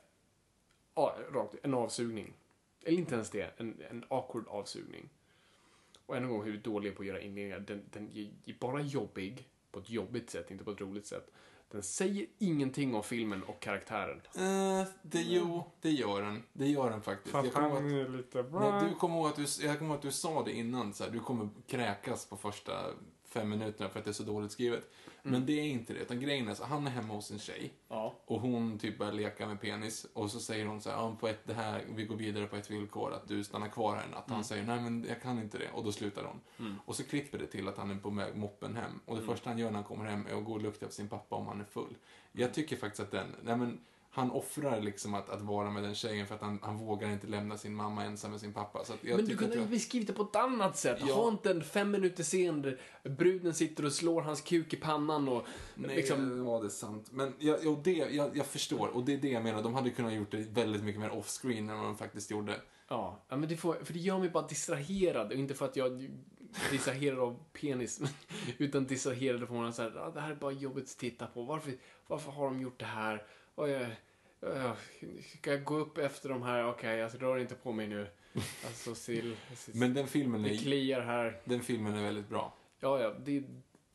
ja, 0.95 1.17
rakt, 1.31 1.55
en 1.63 1.73
avsugning. 1.73 2.33
Eller 2.85 2.97
inte 2.97 3.15
ens 3.15 3.29
det, 3.29 3.59
en, 3.59 3.81
en 3.89 4.03
awkward 4.09 4.47
avsugning. 4.47 5.09
Och 6.05 6.17
än 6.17 6.23
en 6.23 6.29
gång 6.29 6.43
hur 6.43 6.57
dålig 6.57 6.91
är 6.91 6.95
på 6.95 7.01
att 7.01 7.07
göra 7.07 7.21
inledningar. 7.21 7.59
Den, 7.59 7.81
den 7.91 8.11
är 8.45 8.59
bara 8.59 8.81
jobbig 8.81 9.49
på 9.71 9.79
ett 9.79 9.89
jobbigt 9.89 10.29
sätt, 10.29 10.51
inte 10.51 10.63
på 10.63 10.71
ett 10.71 10.81
roligt 10.81 11.05
sätt. 11.05 11.31
Den 11.71 11.83
säger 11.83 12.25
ingenting 12.37 12.95
om 12.95 13.03
filmen 13.03 13.43
och 13.43 13.59
karaktären. 13.59 14.21
Uh, 14.37 14.87
det, 15.01 15.21
jo, 15.21 15.71
det 15.81 15.91
gör 15.91 16.21
den. 16.21 16.43
Det 16.53 16.67
gör 16.67 16.89
den 16.89 17.01
faktiskt. 17.01 17.33
Jag 17.35 17.53
kommer 17.53 17.69
ihåg 17.69 17.77
att, 17.77 18.09
är 18.09 18.17
lite... 18.17 18.43
nej, 18.43 18.89
du 18.89 18.95
kommer 18.95 19.15
ihåg 19.15 19.27
att 19.27 19.35
du, 19.35 19.65
jag 19.65 19.77
kommer 19.77 19.89
ihåg 19.89 19.97
att 19.97 20.01
du 20.01 20.11
sa 20.11 20.43
det 20.43 20.53
innan, 20.53 20.93
så 20.93 21.03
här, 21.03 21.11
du 21.11 21.19
kommer 21.19 21.49
kräkas 21.67 22.25
på 22.25 22.37
första 22.37 22.73
fem 23.39 23.49
minuterna 23.49 23.89
för 23.89 23.99
att 23.99 24.05
det 24.05 24.11
är 24.11 24.13
så 24.13 24.23
dåligt 24.23 24.51
skrivet. 24.51 24.91
Men 25.23 25.45
det 25.45 25.59
är 25.59 25.63
inte 25.63 25.93
det, 25.93 25.99
utan 25.99 26.19
grejen 26.19 26.47
är 26.47 26.53
så 26.53 26.63
han 26.63 26.87
är 26.87 26.91
hemma 26.91 27.13
hos 27.13 27.31
en 27.31 27.39
tjej. 27.39 27.73
Ja. 27.87 28.15
Och 28.25 28.41
hon 28.41 28.79
typ 28.79 28.97
börjar 28.97 29.13
leka 29.13 29.47
med 29.47 29.61
penis 29.61 30.05
och 30.13 30.31
så 30.31 30.39
säger 30.39 30.65
hon 30.65 30.81
så 30.81 30.89
här, 30.89 31.15
på 31.15 31.27
ett, 31.27 31.47
det 31.47 31.53
här, 31.53 31.83
vi 31.95 32.05
går 32.05 32.15
vidare 32.15 32.47
på 32.47 32.55
ett 32.55 32.71
villkor, 32.71 33.13
att 33.13 33.27
du 33.27 33.43
stannar 33.43 33.67
kvar 33.67 33.95
här 33.95 34.03
en 34.03 34.11
natt. 34.11 34.23
Han 34.27 34.43
säger, 34.43 34.63
nej 34.63 34.81
men 34.81 35.05
jag 35.09 35.21
kan 35.21 35.39
inte 35.39 35.57
det. 35.57 35.69
Och 35.73 35.83
då 35.83 35.91
slutar 35.91 36.23
hon. 36.23 36.41
Och 36.85 36.95
så 36.95 37.03
klipper 37.03 37.37
det 37.37 37.47
till 37.47 37.67
att 37.67 37.77
han 37.77 37.91
är 37.91 37.95
på 37.95 38.11
moppen 38.35 38.75
hem. 38.75 38.99
Och 39.05 39.15
det 39.15 39.21
första 39.21 39.49
han 39.49 39.59
gör 39.59 39.67
när 39.67 39.75
han 39.75 39.83
kommer 39.83 40.05
hem 40.05 40.27
är 40.27 40.37
att 40.37 40.45
gå 40.45 40.53
och 40.53 40.61
lukta 40.61 40.85
på 40.85 40.91
sin 40.91 41.07
pappa 41.07 41.35
om 41.35 41.47
han 41.47 41.61
är 41.61 41.65
full. 41.65 41.95
Jag 42.31 42.53
tycker 42.53 42.75
faktiskt 42.75 42.99
att 42.99 43.11
den, 43.11 43.35
nej 43.43 43.57
men 43.57 43.79
han 44.15 44.31
offrar 44.31 44.81
liksom 44.81 45.13
att, 45.13 45.29
att 45.29 45.41
vara 45.41 45.69
med 45.71 45.83
den 45.83 45.95
tjejen 45.95 46.27
för 46.27 46.35
att 46.35 46.41
han, 46.41 46.59
han 46.61 46.77
vågar 46.77 47.09
inte 47.09 47.27
lämna 47.27 47.57
sin 47.57 47.75
mamma 47.75 48.03
ensam 48.03 48.31
med 48.31 48.39
sin 48.39 48.53
pappa. 48.53 48.85
Så 48.85 48.93
Men 49.01 49.25
du 49.25 49.37
kunde 49.37 49.55
jag- 49.55 49.69
beskrivit 49.69 50.07
det 50.07 50.13
på 50.13 50.23
ett 50.23 50.35
annat 50.35 50.77
sätt. 50.77 50.97
Ja. 51.07 51.13
Ha 51.13 51.29
inte 51.29 51.51
en 51.51 51.63
fem 51.63 51.91
minuter 51.91 52.23
senare, 52.23 52.77
bruden 53.03 53.53
sitter 53.53 53.85
och 53.85 53.93
slår 53.93 54.21
hans 54.21 54.41
kuk 54.41 54.73
i 54.73 54.77
pannan 54.77 55.27
och 55.27 55.45
Nej, 55.75 55.95
liksom... 55.95 56.45
ja, 56.47 56.59
det 56.59 56.67
är 56.67 56.69
sant. 56.69 57.07
Men 57.11 57.33
jag, 57.39 57.63
jag, 57.65 57.83
det, 57.83 57.91
jag, 57.91 58.37
jag 58.37 58.45
förstår, 58.45 58.87
och 58.87 59.05
det 59.05 59.13
är 59.13 59.17
det 59.17 59.29
jag 59.29 59.43
menar. 59.43 59.63
De 59.63 59.73
hade 59.73 59.89
kunnat 59.89 60.13
gjort 60.13 60.31
det 60.31 60.37
väldigt 60.37 60.83
mycket 60.83 61.01
mer 61.01 61.11
off-screen 61.11 61.69
än 61.69 61.77
vad 61.77 61.85
de 61.85 61.97
faktiskt 61.97 62.31
gjorde. 62.31 62.61
Ja, 62.87 63.19
ja 63.29 63.37
men 63.37 63.49
det 63.49 63.57
får, 63.57 63.73
för 63.83 63.93
det 63.93 63.99
gör 63.99 64.19
mig 64.19 64.29
bara 64.29 64.47
distraherad. 64.47 65.27
Och 65.27 65.37
inte 65.37 65.53
för 65.53 65.65
att 65.65 65.75
jag 65.75 66.09
distraherad 66.71 67.19
av 67.19 67.39
penis, 67.61 68.01
utan 68.57 68.85
distraherad 68.85 69.47
från 69.47 69.65
att 69.65 69.75
så 69.75 69.81
här, 69.81 69.91
ja, 69.95 70.11
det 70.13 70.19
här 70.21 70.31
är 70.31 70.35
bara 70.35 70.51
jobbigt 70.51 70.83
att 70.83 70.97
titta 70.97 71.27
på. 71.27 71.43
Varför, 71.43 71.73
varför 72.07 72.31
har 72.31 72.45
de 72.45 72.61
gjort 72.61 72.79
det 72.79 72.85
här? 72.85 73.23
Och 73.55 73.69
jag, 73.69 73.87
jag, 74.39 74.75
ska 75.39 75.51
jag 75.51 75.63
gå 75.63 75.75
upp 75.75 75.97
efter 75.97 76.29
de 76.29 76.43
här? 76.43 76.67
Okej, 76.67 77.03
alltså 77.03 77.17
rör 77.17 77.37
inte 77.37 77.55
på 77.55 77.71
mig 77.71 77.87
nu. 77.87 78.07
Alltså, 78.65 78.95
sill. 78.95 79.37
Men 79.73 79.93
den 79.93 80.07
filmen 80.07 80.43
det 80.43 80.49
är, 80.49 80.57
kliar 80.57 81.01
här. 81.01 81.41
den 81.45 81.61
filmen 81.61 81.95
är 81.95 82.03
väldigt 82.03 82.29
bra. 82.29 82.53
Ja, 82.79 82.99
ja, 83.01 83.13
det, 83.25 83.43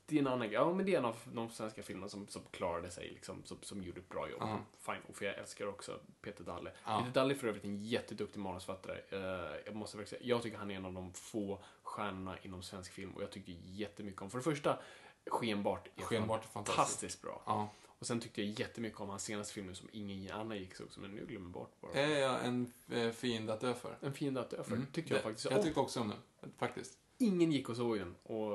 det 0.07 0.17
är 0.17 0.21
en 0.21 0.27
annan. 0.27 0.51
Ja, 0.51 0.73
men 0.73 0.87
det 0.87 0.95
är 0.95 0.99
en 0.99 1.05
av 1.05 1.17
de 1.25 1.51
svenska 1.51 1.83
filmerna 1.83 2.09
som, 2.09 2.29
som 2.29 2.43
klarade 2.51 2.91
sig, 2.91 3.11
liksom, 3.11 3.43
som, 3.45 3.59
som 3.63 3.83
gjorde 3.83 4.01
ett 4.01 4.09
bra 4.09 4.31
jobb. 4.31 4.41
Ja. 4.41 4.59
Fine. 4.79 5.03
Och 5.09 5.17
för 5.17 5.25
jag 5.25 5.39
älskar 5.39 5.67
också 5.67 6.01
Peter 6.23 6.45
Dalle. 6.45 6.73
Ja. 6.85 6.99
Peter 6.99 7.21
Dalle 7.21 7.35
är 7.35 7.39
för 7.39 7.49
övrigt 7.49 7.65
en 7.65 7.85
jätteduktig 7.85 8.41
manusförfattare. 8.41 8.99
Eh, 9.11 9.61
jag 9.65 9.75
måste 9.75 9.97
verkligen 9.97 10.21
säga, 10.21 10.35
jag 10.35 10.43
tycker 10.43 10.59
han 10.59 10.71
är 10.71 10.77
en 10.77 10.85
av 10.87 10.93
de 10.93 11.13
få 11.13 11.59
stjärnorna 11.83 12.39
inom 12.43 12.63
svensk 12.63 12.93
film 12.93 13.11
och 13.11 13.23
jag 13.23 13.31
tycker 13.31 13.53
jättemycket 13.65 14.23
om, 14.23 14.31
för 14.31 14.39
det 14.39 14.45
första, 14.45 14.79
Skenbart 15.27 15.89
är 15.97 16.03
Skenbart 16.03 16.45
är 16.45 16.49
fantastiskt. 16.49 16.77
fantastiskt 16.77 17.23
bra. 17.23 17.43
Ja. 17.47 17.71
Och 18.01 18.07
sen 18.07 18.21
tyckte 18.21 18.43
jag 18.43 18.61
jättemycket 18.61 19.01
om 19.01 19.09
hans 19.09 19.25
senaste 19.25 19.55
film 19.55 19.75
som 19.75 19.89
ingen 19.93 20.33
annan 20.33 20.59
gick 20.59 20.75
så 20.75 20.85
också, 20.85 21.01
men 21.01 21.11
nu 21.11 21.27
glömmer 21.27 21.49
bort 21.51 21.81
bara. 21.81 21.93
Är 21.93 22.19
jag 22.21 22.45
en 22.47 22.73
eh, 22.89 23.11
fiende 23.11 23.53
att 23.53 23.61
dö 23.61 23.75
för? 23.75 23.99
En 24.01 24.13
fiende 24.15 24.41
att 24.41 24.51
dö 24.51 24.63
för, 24.65 24.73
Mm. 24.75 24.87
tyckte 24.93 25.15
jag 25.15 25.23
faktiskt. 25.23 25.51
Jag 25.51 25.63
tyckte 25.63 25.81
också 25.81 26.01
om 26.01 26.09
den, 26.09 26.53
faktiskt. 26.59 26.99
ingen 27.19 27.53
gick 27.53 27.69
och 27.69 27.77
såg 27.77 27.99
den. 27.99 28.15
Och, 28.23 28.53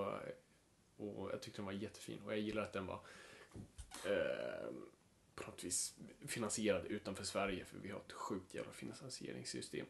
och 0.98 1.32
jag 1.32 1.42
tyckte 1.42 1.58
den 1.58 1.66
var 1.66 1.72
jättefin. 1.74 2.20
Och 2.26 2.32
jag 2.32 2.40
gillar 2.40 2.64
att 2.64 2.74
den 2.74 2.86
var 2.86 3.00
eh, 4.06 4.70
på 5.36 5.44
något 5.52 5.64
vis 5.64 5.96
finansierad 6.28 6.86
utanför 6.86 7.24
Sverige. 7.24 7.66
För 7.66 7.78
vi 7.78 7.92
har 7.92 8.00
ett 8.00 8.12
sjukt 8.12 8.54
jävla 8.54 8.72
finansieringssystem. 8.72 9.86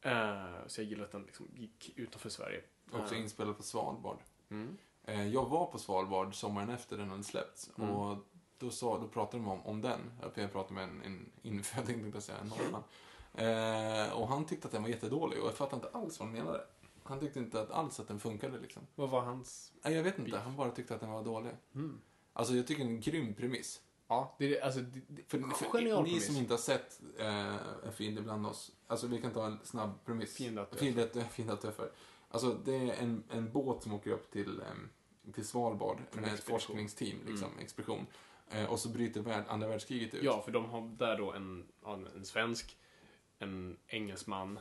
Eh, 0.00 0.54
så 0.66 0.80
jag 0.80 0.88
gillar 0.88 1.04
att 1.04 1.12
den 1.12 1.22
liksom 1.22 1.48
gick 1.54 1.92
utanför 1.96 2.28
Sverige. 2.28 2.62
Också 2.90 3.14
Eh, 3.14 3.20
inspelad 3.20 3.56
på 3.56 3.62
Svalbard. 3.62 4.18
mm. 4.48 4.76
Eh, 5.04 5.28
jag 5.28 5.46
var 5.48 5.66
på 5.66 5.78
Svalbard 5.78 6.34
sommaren 6.34 6.70
efter 6.70 6.96
den 6.98 7.08
hade 7.10 7.24
släppts. 7.24 7.70
Mm. 7.78 7.90
Och 7.90 8.18
då, 8.58 8.70
sa, 8.70 8.98
då 8.98 9.08
pratade 9.08 9.42
de 9.42 9.48
om, 9.48 9.66
om 9.66 9.80
den. 9.80 10.00
Jag 10.36 10.52
pratade 10.52 10.74
med 10.74 10.84
en, 10.84 11.02
en 11.02 11.30
inföding, 11.42 12.00
tänkte 12.00 12.16
jag 12.16 12.22
säga, 12.22 12.38
en 12.38 12.48
norrman. 12.48 12.82
Eh, 13.34 14.12
och 14.12 14.28
han 14.28 14.44
tyckte 14.46 14.66
att 14.68 14.72
den 14.72 14.82
var 14.82 14.88
jättedålig 14.88 15.40
och 15.40 15.46
jag 15.46 15.54
fattade 15.54 15.76
inte 15.76 15.98
alls 15.98 16.18
vad 16.20 16.28
han 16.28 16.36
menade. 16.38 16.64
Han 17.02 17.20
tyckte 17.20 17.38
inte 17.38 17.60
att 17.60 17.70
alls 17.70 18.00
att 18.00 18.08
den 18.08 18.20
funkade 18.20 18.58
liksom. 18.58 18.82
Vad 18.94 19.10
var 19.10 19.20
hans... 19.20 19.72
Nej, 19.84 19.94
jag 19.94 20.02
vet 20.02 20.18
inte. 20.18 20.30
Beef. 20.30 20.42
Han 20.42 20.56
bara 20.56 20.70
tyckte 20.70 20.94
att 20.94 21.00
den 21.00 21.10
var 21.10 21.24
dålig. 21.24 21.52
Mm. 21.74 22.00
Alltså, 22.32 22.54
jag 22.54 22.66
tycker 22.66 22.84
det 22.84 22.90
är 22.90 22.94
en 22.94 23.00
grym 23.00 23.34
premiss. 23.34 23.80
Ja, 24.08 24.36
det 24.38 24.58
är 24.58 24.64
alltså... 24.64 24.80
Det, 24.80 25.00
det, 25.08 25.22
För, 25.28 25.38
för 25.38 25.80
ni 25.80 25.90
premiss. 25.90 26.26
som 26.26 26.36
inte 26.36 26.52
har 26.52 26.58
sett 26.58 27.00
eh, 27.18 27.54
En 27.86 27.92
fiende 27.92 28.22
bland 28.22 28.46
oss. 28.46 28.72
Alltså, 28.86 29.06
vi 29.06 29.20
kan 29.20 29.30
ta 29.32 29.46
en 29.46 29.58
snabb 29.64 30.04
premiss. 30.04 30.34
Fiende 30.36 30.62
att 30.62 30.70
dö 30.70 30.78
Fiende 30.78 31.02
att 31.04 31.12
dö- 31.12 31.24
fiende 31.30 31.52
att 31.54 31.62
dö 31.62 31.72
för. 31.72 31.90
Alltså, 32.28 32.54
det 32.64 32.74
är 32.74 32.94
en, 33.02 33.22
en 33.30 33.52
båt 33.52 33.82
som 33.82 33.92
åker 33.94 34.10
upp 34.10 34.30
till, 34.30 34.60
ehm, 34.60 34.88
till 35.34 35.46
Svalbard 35.46 35.98
med 36.12 36.34
ett 36.34 36.44
forskningsteam, 36.44 37.18
liksom, 37.26 37.48
Mm. 37.48 37.58
expedition. 37.64 38.06
Eh, 38.50 38.64
och 38.64 38.78
så 38.78 38.88
bryter 38.88 39.20
värld, 39.20 39.44
andra 39.48 39.68
världskriget 39.68 40.14
ut. 40.14 40.22
Ja, 40.22 40.42
för 40.42 40.52
de 40.52 40.64
har 40.64 40.96
där 40.98 41.18
då 41.18 41.32
en, 41.32 41.66
en 42.16 42.24
svensk, 42.24 42.78
en 43.38 43.76
engelsman, 43.86 44.58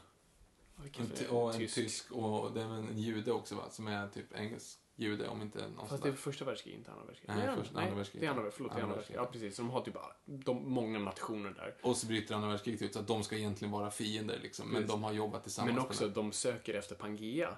En 0.98 1.28
och 1.30 1.54
en 1.56 1.68
tysk. 1.68 2.12
och 2.12 2.54
det 2.54 2.62
är 2.62 2.66
en 2.66 2.98
jude 2.98 3.32
också 3.32 3.56
va? 3.56 3.70
Som 3.70 3.88
är 3.88 4.08
typ 4.08 4.34
engelsk 4.34 4.80
jude 4.96 5.28
om 5.28 5.42
inte 5.42 5.68
någon 5.68 5.88
Fast 5.88 6.04
det 6.04 6.10
är 6.10 6.14
första 6.14 6.46
världskriget, 6.46 6.80
inte 6.80 6.92
andra 6.92 7.06
världskriget. 7.06 7.38
Nej, 7.38 7.48
Nej, 7.74 7.84
andra 7.84 7.96
världskriget. 7.96 8.22
Det 8.22 8.28
är 8.28 8.40
andra, 8.40 8.52
förlåt, 8.52 8.72
Andra 8.72 8.84
andra 8.84 8.96
världskriget. 8.96 9.24
Ja, 9.24 9.32
precis. 9.32 9.56
Så 9.56 9.62
de 9.62 9.72
har 9.72 9.82
typ 9.82 9.96
de, 10.26 10.70
många 10.70 11.00
nationer 11.00 11.50
där. 11.50 11.76
Och 11.82 11.98
så 11.98 12.08
bryter 12.08 12.36
andra 12.36 12.50
världskriget 12.50 12.82
ut 12.82 12.94
så 12.94 13.00
att 13.00 13.08
de 13.08 13.24
ska 13.24 13.36
egentligen 13.36 13.72
vara 13.72 13.92
fiender 13.92 14.40
liksom. 14.42 14.70
Men 14.70 14.88
de 14.88 15.04
har 15.04 15.14
jobbat 15.14 15.44
tillsammans 15.44 15.76
Men 15.76 15.86
också, 15.86 16.08
de 16.08 16.32
söker 16.32 16.74
efter 16.74 16.96
Pangea. 16.96 17.58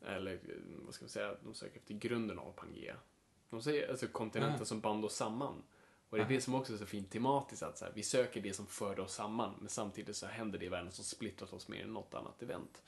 Eller, 0.00 0.40
vad 0.84 0.94
ska 0.94 1.04
man 1.04 1.10
säga, 1.10 1.36
de 1.44 1.54
söker 1.54 1.78
efter 1.78 1.94
grunden 1.94 2.38
av 2.38 2.52
Pangea. 2.52 2.96
De 3.52 3.62
säger 3.62 3.90
alltså 3.90 4.06
kontinenten 4.06 4.58
Ja. 4.58 4.64
som 4.64 4.80
band 4.80 5.04
oss 5.04 5.16
samman. 5.16 5.62
Och 6.10 6.18
det 6.18 6.24
är 6.24 6.28
det 6.28 6.40
som 6.40 6.54
också 6.54 6.72
är 6.72 6.76
så 6.76 6.86
fint 6.86 7.10
tematiskt, 7.10 7.62
att 7.62 7.78
så 7.78 7.84
här, 7.84 7.92
vi 7.94 8.02
söker 8.02 8.40
det 8.40 8.52
som 8.52 8.66
förde 8.66 9.02
oss 9.02 9.14
samman, 9.14 9.54
men 9.60 9.68
samtidigt 9.68 10.16
så 10.16 10.26
händer 10.26 10.58
det 10.58 10.64
i 10.64 10.68
världen 10.68 10.92
som 10.92 11.04
splittrat 11.04 11.52
oss 11.52 11.68
mer 11.68 11.82
än 11.82 11.92
något 11.92 12.14
annat 12.14 12.42
event. 12.42 12.82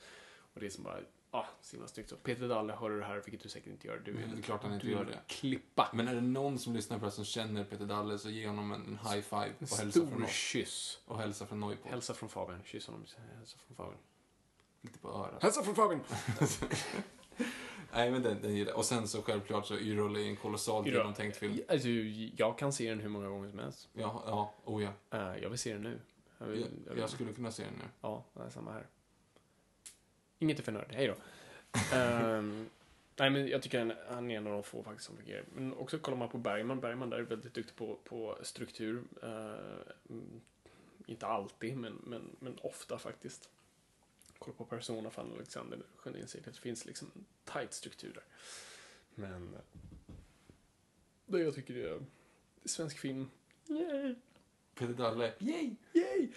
Och 0.53 0.59
det 0.59 0.65
är 0.65 0.69
som 0.69 0.83
bara, 0.83 0.99
ah, 1.31 1.45
så 1.61 1.75
himla 1.75 1.87
snyggt. 1.87 2.09
Så 2.09 2.15
Peter 2.15 2.47
Dalle, 2.49 2.73
hör 2.73 2.89
du 2.89 2.99
det 2.99 3.05
här, 3.05 3.15
vilket 3.25 3.43
du 3.43 3.49
säkert 3.49 3.71
inte 3.71 3.87
gör. 3.87 4.01
Du 4.05 4.13
Nej, 4.13 4.27
det 4.33 4.37
är 4.37 4.41
klart 4.41 4.63
han 4.63 4.73
inte 4.73 4.87
gör 4.87 5.05
det. 5.05 5.19
Klippa. 5.27 5.89
Men 5.93 6.07
är 6.07 6.15
det 6.15 6.21
någon 6.21 6.59
som 6.59 6.73
lyssnar 6.75 6.97
på 6.97 7.05
det 7.05 7.09
här 7.09 7.15
som 7.15 7.25
känner 7.25 7.63
Peter 7.63 7.85
Dalle 7.85 8.17
så 8.17 8.29
ge 8.29 8.47
honom 8.47 8.71
en, 8.71 8.81
en 8.85 8.97
high 9.11 9.21
five 9.21 9.51
och 9.59 9.59
hälsa 9.59 9.75
från 9.81 9.91
stor 9.91 10.23
oss. 10.23 10.29
kyss. 10.31 10.99
Och 11.05 11.19
hälsa 11.19 11.45
från 11.45 11.59
Noipod. 11.59 11.91
Hälsa 11.91 12.13
från 12.13 12.29
Fabian. 12.29 12.59
Kyss 12.63 12.87
honom. 12.87 13.05
Hälsa 13.37 13.57
från 13.67 13.75
Fabian. 13.75 13.99
Lite 14.81 14.99
på 14.99 15.09
örat. 15.09 15.43
Hälsa 15.43 15.63
från 15.63 15.75
Fabian! 15.75 16.01
Nej 17.93 18.11
men 18.11 18.23
den, 18.23 18.41
den 18.41 18.55
gillar. 18.55 18.73
Och 18.73 18.85
sen 18.85 19.07
så 19.07 19.21
självklart 19.21 19.65
så 19.65 19.77
Yrrol 19.77 20.15
är 20.15 20.19
en 20.19 20.35
kolossalt 20.35 20.87
genomtänkt 20.87 21.37
film. 21.37 21.59
Alltså, 21.69 21.87
jag 22.37 22.57
kan 22.57 22.73
se 22.73 22.89
den 22.89 22.99
hur 22.99 23.09
många 23.09 23.27
gånger 23.27 23.49
som 23.49 23.59
helst. 23.59 23.89
Ja, 23.93 24.23
ja, 24.25 24.53
oh 24.65 24.83
ja. 24.83 25.17
Eh, 25.17 25.43
jag 25.43 25.49
vill 25.49 25.59
se 25.59 25.73
den 25.73 25.81
nu. 25.81 25.99
Jag, 26.37 26.45
vill, 26.45 26.61
Jag, 26.61 26.69
jag, 26.85 26.93
vill, 26.93 27.01
jag 27.01 27.09
skulle 27.09 27.33
kunna 27.33 27.51
se 27.51 27.63
den 27.63 27.73
nu. 27.73 27.85
Ja, 28.01 28.23
det 28.33 28.43
är 28.43 28.49
samma 28.49 28.71
här. 28.71 28.87
Inget 30.39 30.59
är 30.59 30.63
för 30.63 30.71
nörd. 30.71 30.91
Hej 30.91 31.07
då. 31.07 31.15
Ehm, 31.95 32.69
nej, 33.15 33.29
men 33.29 33.47
jag 33.47 33.61
tycker 33.61 33.79
han, 33.79 33.93
han 34.09 34.31
är 34.31 34.37
en 34.37 34.47
av 34.47 34.53
de 34.53 34.63
få 34.63 34.83
faktiskt 34.83 35.07
som 35.07 35.17
fungerar. 35.17 35.43
Men 35.55 35.73
också 35.73 35.99
kollar 35.99 36.17
man 36.17 36.29
på 36.29 36.37
Bergman. 36.37 36.79
Bergman 36.79 37.09
där 37.09 37.17
är 37.17 37.21
väldigt 37.21 37.53
duktig 37.53 37.75
på, 37.75 37.99
på 38.03 38.37
struktur. 38.41 39.03
Mm, 40.09 40.41
inte 41.05 41.27
alltid, 41.27 41.77
men, 41.77 41.93
men, 42.03 42.35
men 42.39 42.57
ofta 42.61 42.97
faktiskt. 42.97 43.49
Kolla 44.39 44.57
på 44.57 44.65
Persona 44.65 45.09
för 45.09 45.21
Alexander 45.21 45.79
Sjödin-serien. 45.95 46.51
Det 46.53 46.59
finns 46.59 46.85
liksom 46.85 47.11
en 47.15 47.25
tight 47.53 47.73
struktur 47.73 48.13
där. 48.13 48.23
Men 49.15 49.53
eh, 49.53 49.61
det 51.25 51.39
jag 51.39 51.55
tycker 51.55 51.75
är 51.75 52.05
svensk 52.65 52.99
film. 52.99 53.29
Yay! 53.67 54.15
Peter 54.75 54.93
Dalle. 54.93 55.33
Yay! 55.39 55.75
Yay! 55.93 56.31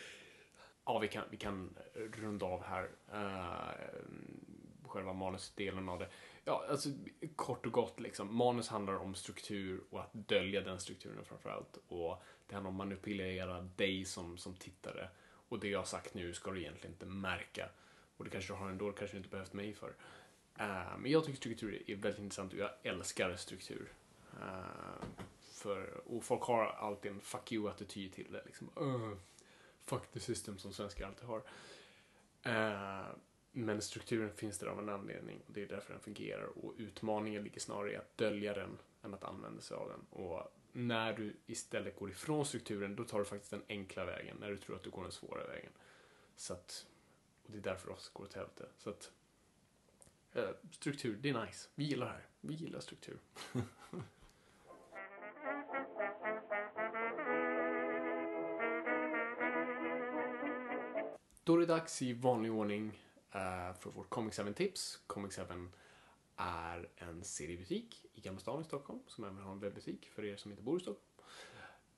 Ja, 0.84 0.98
vi 0.98 1.08
kan, 1.08 1.24
vi 1.30 1.36
kan 1.36 1.74
runda 1.94 2.46
av 2.46 2.62
här. 2.62 2.90
Uh, 3.12 3.88
själva 4.88 5.12
manusdelen 5.12 5.88
av 5.88 5.98
det. 5.98 6.08
Ja, 6.44 6.66
alltså 6.70 6.88
kort 7.36 7.66
och 7.66 7.72
gott 7.72 8.00
liksom. 8.00 8.36
Manus 8.36 8.68
handlar 8.68 8.94
om 8.94 9.14
struktur 9.14 9.80
och 9.90 10.00
att 10.00 10.12
dölja 10.12 10.60
den 10.60 10.80
strukturen 10.80 11.24
framför 11.24 11.50
allt. 11.50 11.78
Och 11.88 12.22
det 12.46 12.54
handlar 12.54 12.68
om 12.68 12.80
att 12.80 12.86
manipulera 12.86 13.60
dig 13.60 14.04
som, 14.04 14.38
som 14.38 14.54
tittare. 14.54 15.08
Och 15.48 15.60
det 15.60 15.68
jag 15.68 15.78
har 15.78 15.86
sagt 15.86 16.14
nu 16.14 16.34
ska 16.34 16.50
du 16.50 16.60
egentligen 16.60 16.92
inte 16.92 17.06
märka. 17.06 17.68
Och 18.18 18.24
det 18.24 18.30
kanske 18.30 18.52
du 18.52 18.56
har 18.56 18.70
ändå, 18.70 18.90
det 18.90 18.96
kanske 18.98 19.14
du 19.14 19.18
inte 19.18 19.30
behövt 19.30 19.52
mig 19.52 19.74
för. 19.74 19.88
Uh, 20.60 20.98
men 20.98 21.10
jag 21.10 21.24
tycker 21.24 21.36
struktur 21.36 21.82
är 21.86 21.96
väldigt 21.96 22.22
intressant 22.22 22.52
och 22.52 22.58
jag 22.58 22.70
älskar 22.82 23.36
struktur. 23.36 23.92
Uh, 24.34 25.04
för, 25.52 26.08
och 26.08 26.24
folk 26.24 26.42
har 26.42 26.66
alltid 26.66 27.12
en 27.12 27.20
fuck 27.20 27.52
you-attityd 27.52 28.12
till 28.12 28.32
det. 28.32 28.42
Liksom, 28.46 28.70
Uh, 28.80 29.16
fuck 29.84 30.12
the 30.12 30.20
system 30.20 30.58
som 30.58 30.72
svenskar 30.72 31.06
alltid 31.06 31.24
har. 31.24 31.42
Eh, 32.42 33.06
men 33.52 33.82
strukturen 33.82 34.32
finns 34.32 34.58
där 34.58 34.66
av 34.66 34.78
en 34.78 34.88
anledning 34.88 35.40
och 35.46 35.52
det 35.52 35.62
är 35.62 35.66
därför 35.66 35.92
den 35.92 36.02
fungerar. 36.02 36.44
Och 36.44 36.74
utmaningen 36.78 37.44
ligger 37.44 37.60
snarare 37.60 37.92
i 37.92 37.96
att 37.96 38.16
dölja 38.16 38.54
den 38.54 38.78
än 39.02 39.14
att 39.14 39.24
använda 39.24 39.60
sig 39.60 39.76
av 39.76 39.88
den. 39.88 40.22
Och 40.22 40.54
när 40.72 41.12
du 41.12 41.36
istället 41.46 41.96
går 41.96 42.10
ifrån 42.10 42.46
strukturen, 42.46 42.96
då 42.96 43.04
tar 43.04 43.18
du 43.18 43.24
faktiskt 43.24 43.50
den 43.50 43.62
enkla 43.68 44.04
vägen. 44.04 44.36
När 44.40 44.50
du 44.50 44.56
tror 44.56 44.76
att 44.76 44.82
du 44.82 44.90
går 44.90 45.02
den 45.02 45.12
svåra 45.12 45.46
vägen. 45.46 45.72
Så 46.36 46.52
att, 46.52 46.86
och 47.48 47.54
det 47.54 47.58
är 47.58 47.62
därför 47.62 47.90
oss 47.90 48.08
går 48.08 48.24
åt 48.24 48.34
helvete. 48.34 48.66
Så 48.78 48.90
att, 48.90 49.12
eh, 50.32 50.50
struktur, 50.70 51.16
det 51.22 51.28
är 51.28 51.46
nice. 51.46 51.68
Vi 51.74 51.84
gillar 51.84 52.06
det 52.06 52.12
här. 52.12 52.26
Vi 52.40 52.54
gillar 52.54 52.80
struktur. 52.80 53.18
Då 61.44 61.54
är 61.54 61.58
det 61.58 61.66
dags 61.66 62.02
i 62.02 62.12
vanlig 62.12 62.52
ordning 62.52 63.02
eh, 63.32 63.74
för 63.74 63.90
vårt 63.90 64.10
Comic 64.10 64.38
7-tips. 64.38 65.02
Comic 65.06 65.36
7 65.36 65.42
är 66.36 66.88
en 66.96 67.24
seriebutik 67.24 68.06
i 68.12 68.20
Gamla 68.20 68.40
stan 68.40 68.60
i 68.60 68.64
Stockholm 68.64 69.00
som 69.06 69.24
även 69.24 69.38
har 69.38 69.52
en 69.52 69.60
webbutik 69.60 70.08
för 70.10 70.24
er 70.24 70.36
som 70.36 70.50
inte 70.50 70.62
bor 70.62 70.76
i 70.76 70.80
Stockholm. 70.80 71.07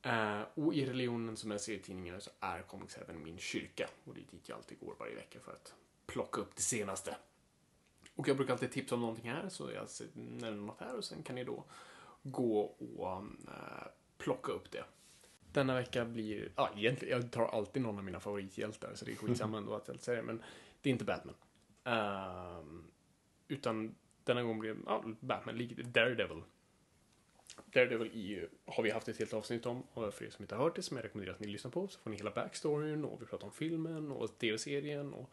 Eh, 0.03 0.43
och 0.55 0.75
i 0.75 0.87
religionen 0.87 1.37
som 1.37 1.51
jag 1.51 1.61
ser 1.61 1.75
i 1.75 1.79
tidningar 1.79 2.19
så 2.19 2.31
är 2.41 2.63
Comics 2.63 2.97
Även 2.97 3.23
min 3.23 3.39
kyrka 3.39 3.89
och 4.05 4.15
det 4.15 4.21
är 4.21 4.27
dit 4.31 4.49
jag 4.49 4.57
alltid 4.57 4.79
går 4.79 4.95
varje 4.99 5.15
vecka 5.15 5.39
för 5.41 5.53
att 5.53 5.75
plocka 6.07 6.41
upp 6.41 6.57
det 6.57 6.63
senaste. 6.63 7.17
Och 8.15 8.29
jag 8.29 8.37
brukar 8.37 8.53
alltid 8.53 8.71
tipsa 8.71 8.95
om 8.95 9.01
någonting 9.01 9.31
här 9.31 9.49
så 9.49 9.71
jag 9.71 9.89
nämner 10.15 10.51
något 10.51 10.81
här 10.81 10.97
och 10.97 11.05
sen 11.05 11.23
kan 11.23 11.37
ni 11.37 11.45
då 11.45 11.65
gå 12.23 12.61
och 12.61 13.17
eh, 13.49 13.87
plocka 14.19 14.53
upp 14.53 14.71
det. 14.71 14.85
Denna 15.53 15.75
vecka 15.75 16.05
blir, 16.05 16.53
ja 16.57 16.71
egentligen, 16.77 17.21
jag 17.21 17.33
tar 17.33 17.47
alltid 17.47 17.83
någon 17.83 17.99
av 17.99 18.05
mina 18.05 18.21
favorithjältar 18.21 18.95
så 18.95 19.05
det 19.05 19.13
är 19.13 19.17
skitsamma 19.17 19.59
ändå 19.59 19.75
att 19.75 19.89
jag 19.89 20.01
säger 20.01 20.19
det, 20.21 20.27
men 20.27 20.43
det 20.83 20.91
är 20.91 20.93
inte 20.93 21.05
Batman. 21.05 21.35
Uh, 21.87 22.83
utan 23.49 23.95
denna 24.25 24.43
gång 24.43 24.59
blir 24.59 24.77
ja, 24.87 25.05
Batman 25.21 25.69
Daredevil. 25.85 26.43
Daredevil 27.67 28.33
är 28.33 28.49
har 28.67 28.83
vi 28.83 28.91
haft 28.91 29.09
ett 29.09 29.19
helt 29.19 29.33
avsnitt 29.33 29.67
om, 29.67 29.83
och 29.93 30.15
för 30.15 30.25
er 30.25 30.31
som 30.31 30.43
inte 30.43 30.55
har 30.55 30.65
hört 30.65 30.77
det 30.77 30.83
som 30.83 30.97
jag 30.97 31.05
rekommenderar 31.05 31.35
att 31.35 31.41
ni 31.41 31.47
lyssnar 31.47 31.71
på 31.71 31.89
så 31.89 32.01
får 32.01 32.11
ni 32.11 32.17
hela 32.17 32.31
backstoryn 32.31 33.05
och 33.05 33.23
vi 33.23 33.27
pratar 33.27 33.47
om 33.47 33.53
filmen 33.53 34.13
och 34.13 34.39
tv-serien 34.39 35.15
och 35.15 35.31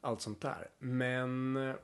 allt 0.00 0.20
sånt 0.20 0.40
där. 0.40 0.70
Men 0.78 1.56
eh, 1.56 1.74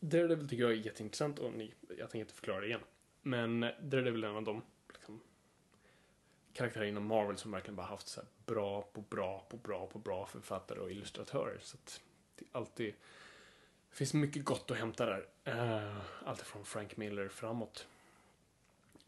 Daredevil 0.00 0.48
tycker 0.48 0.62
jag 0.62 0.72
är 0.72 0.76
jätteintressant 0.76 1.38
och 1.38 1.52
ni, 1.52 1.74
jag 1.88 1.98
tänker 1.98 2.18
inte 2.18 2.34
förklara 2.34 2.60
det 2.60 2.66
igen. 2.66 2.80
Men 3.22 3.62
eh, 3.62 3.70
Daredevil 3.82 4.24
är 4.24 4.28
en 4.28 4.36
av 4.36 4.44
de 4.44 4.62
liksom, 4.92 5.20
karaktärer 6.52 6.84
inom 6.84 7.06
Marvel 7.06 7.36
som 7.36 7.50
verkligen 7.50 7.76
bara 7.76 7.86
haft 7.86 8.08
så 8.08 8.20
här 8.20 8.28
bra 8.46 8.82
på 8.82 9.00
bra 9.00 9.46
på 9.50 9.56
bra 9.56 9.86
på 9.86 9.98
bra 9.98 10.26
författare 10.26 10.80
och 10.80 10.90
illustratörer. 10.90 11.58
Så 11.62 11.76
att 11.76 12.00
det 12.36 12.44
är 12.44 12.58
alltid 12.58 12.94
det 13.94 13.98
finns 13.98 14.14
mycket 14.14 14.44
gott 14.44 14.70
att 14.70 14.76
hämta 14.76 15.06
där. 15.06 15.26
Uh, 15.48 15.98
allt 16.24 16.40
från 16.40 16.64
Frank 16.64 16.96
Miller 16.96 17.28
framåt. 17.28 17.86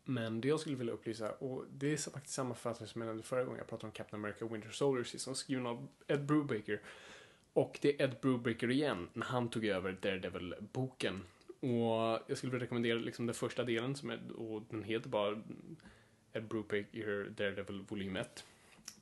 Men 0.09 0.41
det 0.41 0.49
jag 0.49 0.61
skulle 0.61 0.77
vilja 0.77 0.93
upplysa, 0.93 1.33
och 1.33 1.65
det 1.71 1.93
är 1.93 2.11
faktiskt 2.11 2.35
samma 2.35 2.55
författare 2.55 2.89
som 2.89 3.01
jag 3.01 3.07
nämnde 3.07 3.23
förra 3.23 3.45
gången 3.45 3.59
jag 3.59 3.69
pratade 3.69 3.87
om 3.87 3.93
Captain 3.93 4.21
America 4.21 4.47
Winter 4.47 4.71
Soldier, 4.71 5.05
Season, 5.05 5.37
skriven 5.37 5.67
av 5.67 5.89
Ed 6.07 6.25
Brubaker. 6.25 6.81
Och 7.53 7.79
det 7.83 8.01
är 8.01 8.05
Ed 8.05 8.17
Brubaker 8.23 8.71
igen, 8.71 9.09
när 9.13 9.27
han 9.27 9.49
tog 9.49 9.65
över 9.65 9.93
Daredevil-boken. 9.93 11.23
Och 11.61 12.23
jag 12.27 12.39
skulle 12.39 12.53
vilja 12.53 12.65
rekommendera 12.65 12.99
liksom 12.99 13.27
den 13.27 13.35
första 13.35 13.65
delen, 13.65 13.97
som 13.97 14.11
är, 14.11 14.21
och 14.37 14.63
den 14.71 14.83
heter 14.83 15.09
bara 15.09 15.43
Ed 16.33 16.45
Brubaker 16.49 17.31
Daredevil 17.37 17.83
volym 17.89 18.17
1. 18.17 18.45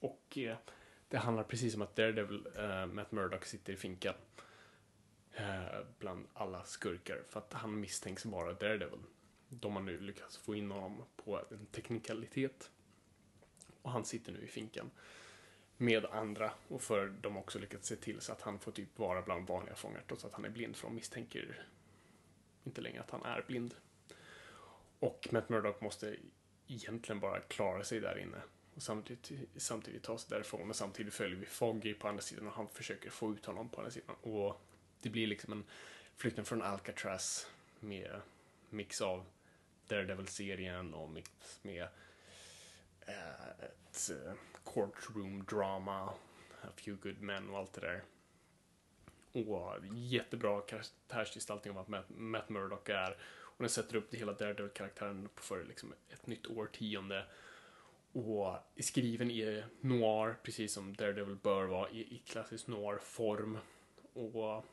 Och 0.01 0.39
eh, 0.39 0.57
det 1.09 1.19
handlar 1.19 1.45
precis 1.45 1.75
om 1.75 1.83
att 1.83 1.97
Daredevil, 1.97 2.47
eh, 2.57 2.87
Matt 2.87 3.13
Murdock, 3.13 3.45
sitter 3.45 3.73
i 3.73 3.77
finkan. 3.77 4.15
Eh, 5.33 5.81
bland 5.99 6.27
alla 6.35 6.65
skurkar, 6.65 7.23
för 7.29 7.41
att 7.41 7.53
han 7.53 7.81
misstänks 7.81 8.27
vara 8.27 8.53
Daredevil. 8.53 9.01
De 9.61 9.77
har 9.77 9.83
nu 9.83 10.01
lyckats 10.01 10.37
få 10.37 10.55
in 10.55 10.71
honom 10.71 11.03
på 11.17 11.41
en 11.51 11.67
teknikalitet. 11.67 12.71
Och 13.83 13.91
han 13.91 14.05
sitter 14.05 14.33
nu 14.33 14.41
i 14.41 14.47
finkan 14.47 14.91
med 15.77 16.05
andra. 16.05 16.53
Och 16.69 16.83
för 16.83 17.15
de 17.21 17.35
har 17.35 17.43
också 17.43 17.59
lyckats 17.59 17.89
se 17.89 17.97
till 17.97 18.21
så 18.21 18.33
att 18.33 18.43
han 18.43 18.59
får 18.59 18.73
typ 18.73 18.99
vara 18.99 19.23
bland 19.23 19.49
vanliga 19.49 19.75
fångar 19.75 20.05
trots 20.09 20.25
att 20.25 20.33
han 20.33 20.45
är 20.45 20.51
blind. 20.51 20.77
För 20.77 20.87
de 20.89 20.95
misstänker 20.95 21.67
inte 22.65 22.81
längre 22.81 23.01
att 23.01 23.11
han 23.11 23.23
är 23.23 23.45
blind. 23.47 23.75
Och 24.99 25.29
Matt 25.31 25.49
Murdock 25.49 25.81
måste 25.81 26.17
egentligen 26.67 27.21
bara 27.21 27.41
klara 27.41 27.85
sig 27.85 28.01
där 28.01 28.19
inne. 28.19 28.43
Och 28.75 28.83
samtidigt, 28.83 29.49
samtidigt 29.57 30.03
ta 30.03 30.19
sig 30.19 30.31
därifrån. 30.31 30.71
Och 30.71 30.77
samtidigt 30.77 31.15
följer 31.15 31.37
vi 31.37 31.47
Foggy 31.47 31.95
på 31.95 32.09
andra 32.09 32.23
sidan 32.23 32.47
och 32.47 32.53
han 32.53 32.69
försöker 32.69 33.11
få 33.11 33.33
ut 33.33 33.47
honom 33.47 33.69
på 33.69 33.81
andra 33.81 33.91
sidan. 33.91 34.17
Och 34.23 34.61
det 35.01 35.11
blir 35.11 35.27
liksom 35.27 35.53
en 35.53 35.65
flykten 36.17 36.45
från 36.45 36.63
Alcatraz 36.63 37.51
med 37.81 38.21
mix 38.71 39.01
av 39.01 39.25
Daredevil-serien 39.89 40.95
och 40.95 41.11
mitt 41.11 41.59
med 41.63 41.89
eh, 43.01 43.49
ett 43.63 44.11
eh, 44.11 44.35
courtroom 44.65 45.45
drama, 45.45 46.13
A 46.63 46.69
few 46.77 47.03
good 47.03 47.21
men 47.21 47.51
och 47.51 47.59
allt 47.59 47.73
det 47.73 47.81
där. 47.81 48.03
Och 49.33 49.87
jättebra 49.95 50.61
karaktärsgestaltning 50.61 51.73
av 51.73 51.79
att 51.79 51.89
Matt, 51.89 52.07
Matt 52.09 52.49
Murdock 52.49 52.89
är. 52.89 53.17
Och 53.57 53.63
den 53.63 53.71
sätter 53.71 53.97
upp 53.97 54.11
det 54.11 54.17
hela 54.17 54.33
Daredevil-karaktären 54.33 55.29
för 55.37 55.65
liksom 55.65 55.95
ett 56.09 56.27
nytt 56.27 56.47
årtionde. 56.47 57.27
Och 58.13 58.57
är 58.75 58.83
skriven 58.83 59.31
i 59.31 59.65
noir, 59.81 60.37
precis 60.43 60.73
som 60.73 60.95
Daredevil 60.95 61.37
bör 61.37 61.65
vara, 61.65 61.91
i, 61.91 62.01
i 62.01 62.19
klassisk 62.19 62.67
noir-form. 62.67 63.59
Och, 64.13 64.65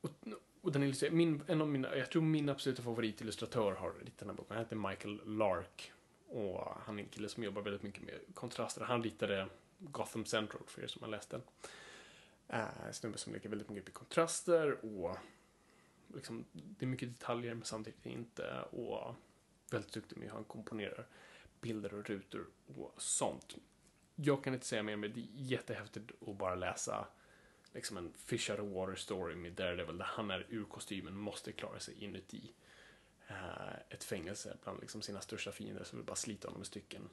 och, 0.00 0.10
och 0.66 0.72
den 0.72 0.94
min, 1.10 1.42
en 1.46 1.60
av 1.60 1.68
mina, 1.68 1.96
jag 1.96 2.10
tror 2.10 2.22
min 2.22 2.48
absoluta 2.48 2.82
favoritillustratör 2.82 3.72
har 3.72 3.92
ritat 3.92 4.18
den 4.18 4.28
här 4.28 4.36
boken. 4.36 4.56
Han 4.56 4.64
heter 4.64 4.76
Michael 4.76 5.20
Lark. 5.24 5.92
Och 6.28 6.74
han 6.80 6.98
är 6.98 7.02
en 7.02 7.08
kille 7.08 7.28
som 7.28 7.44
jobbar 7.44 7.62
väldigt 7.62 7.82
mycket 7.82 8.02
med 8.02 8.14
kontraster. 8.34 8.84
Han 8.84 9.02
ritade 9.02 9.48
Gotham 9.78 10.24
Central 10.24 10.62
för 10.66 10.82
er 10.82 10.86
som 10.86 11.02
har 11.02 11.10
läst 11.10 11.30
den. 11.30 11.42
Uh, 12.52 12.92
snubbe 12.92 13.18
som 13.18 13.32
lägger 13.32 13.48
väldigt 13.48 13.68
mycket 13.68 13.86
med 13.86 13.94
kontraster 13.94 14.84
och 14.84 15.16
liksom, 16.14 16.44
det 16.52 16.84
är 16.84 16.86
mycket 16.88 17.08
detaljer 17.08 17.54
men 17.54 17.64
samtidigt 17.64 18.06
inte. 18.06 18.62
Och 18.70 19.14
väldigt 19.70 19.92
duktig 19.92 20.18
med 20.18 20.28
hur 20.28 20.34
han 20.34 20.44
komponerar 20.44 21.06
bilder 21.60 21.94
och 21.94 22.08
rutor 22.08 22.46
och 22.76 22.94
sånt. 22.96 23.56
Jag 24.14 24.44
kan 24.44 24.54
inte 24.54 24.66
säga 24.66 24.82
mer, 24.82 24.96
men 24.96 25.12
det 25.12 25.20
är 25.20 25.28
jättehäftigt 25.32 26.10
att 26.28 26.36
bara 26.36 26.54
läsa 26.54 27.06
liksom 27.76 27.96
en 27.96 28.12
Fish 28.16 28.50
out 28.50 28.60
of 28.60 28.68
water 28.68 28.94
story 28.94 29.34
med 29.34 29.52
Daredevil 29.52 29.98
där 29.98 30.04
han 30.04 30.30
är 30.30 30.46
ur 30.48 30.64
kostymen, 30.64 31.16
måste 31.16 31.52
klara 31.52 31.80
sig 31.80 32.04
inuti 32.04 32.52
uh, 33.30 33.74
ett 33.88 34.04
fängelse 34.04 34.56
bland 34.62 34.80
liksom 34.80 35.02
sina 35.02 35.20
största 35.20 35.52
fiender 35.52 35.84
som 35.84 35.98
vill 35.98 36.06
bara 36.06 36.16
slita 36.16 36.48
honom 36.48 36.62
i 36.62 36.64
stycken. 36.64 37.08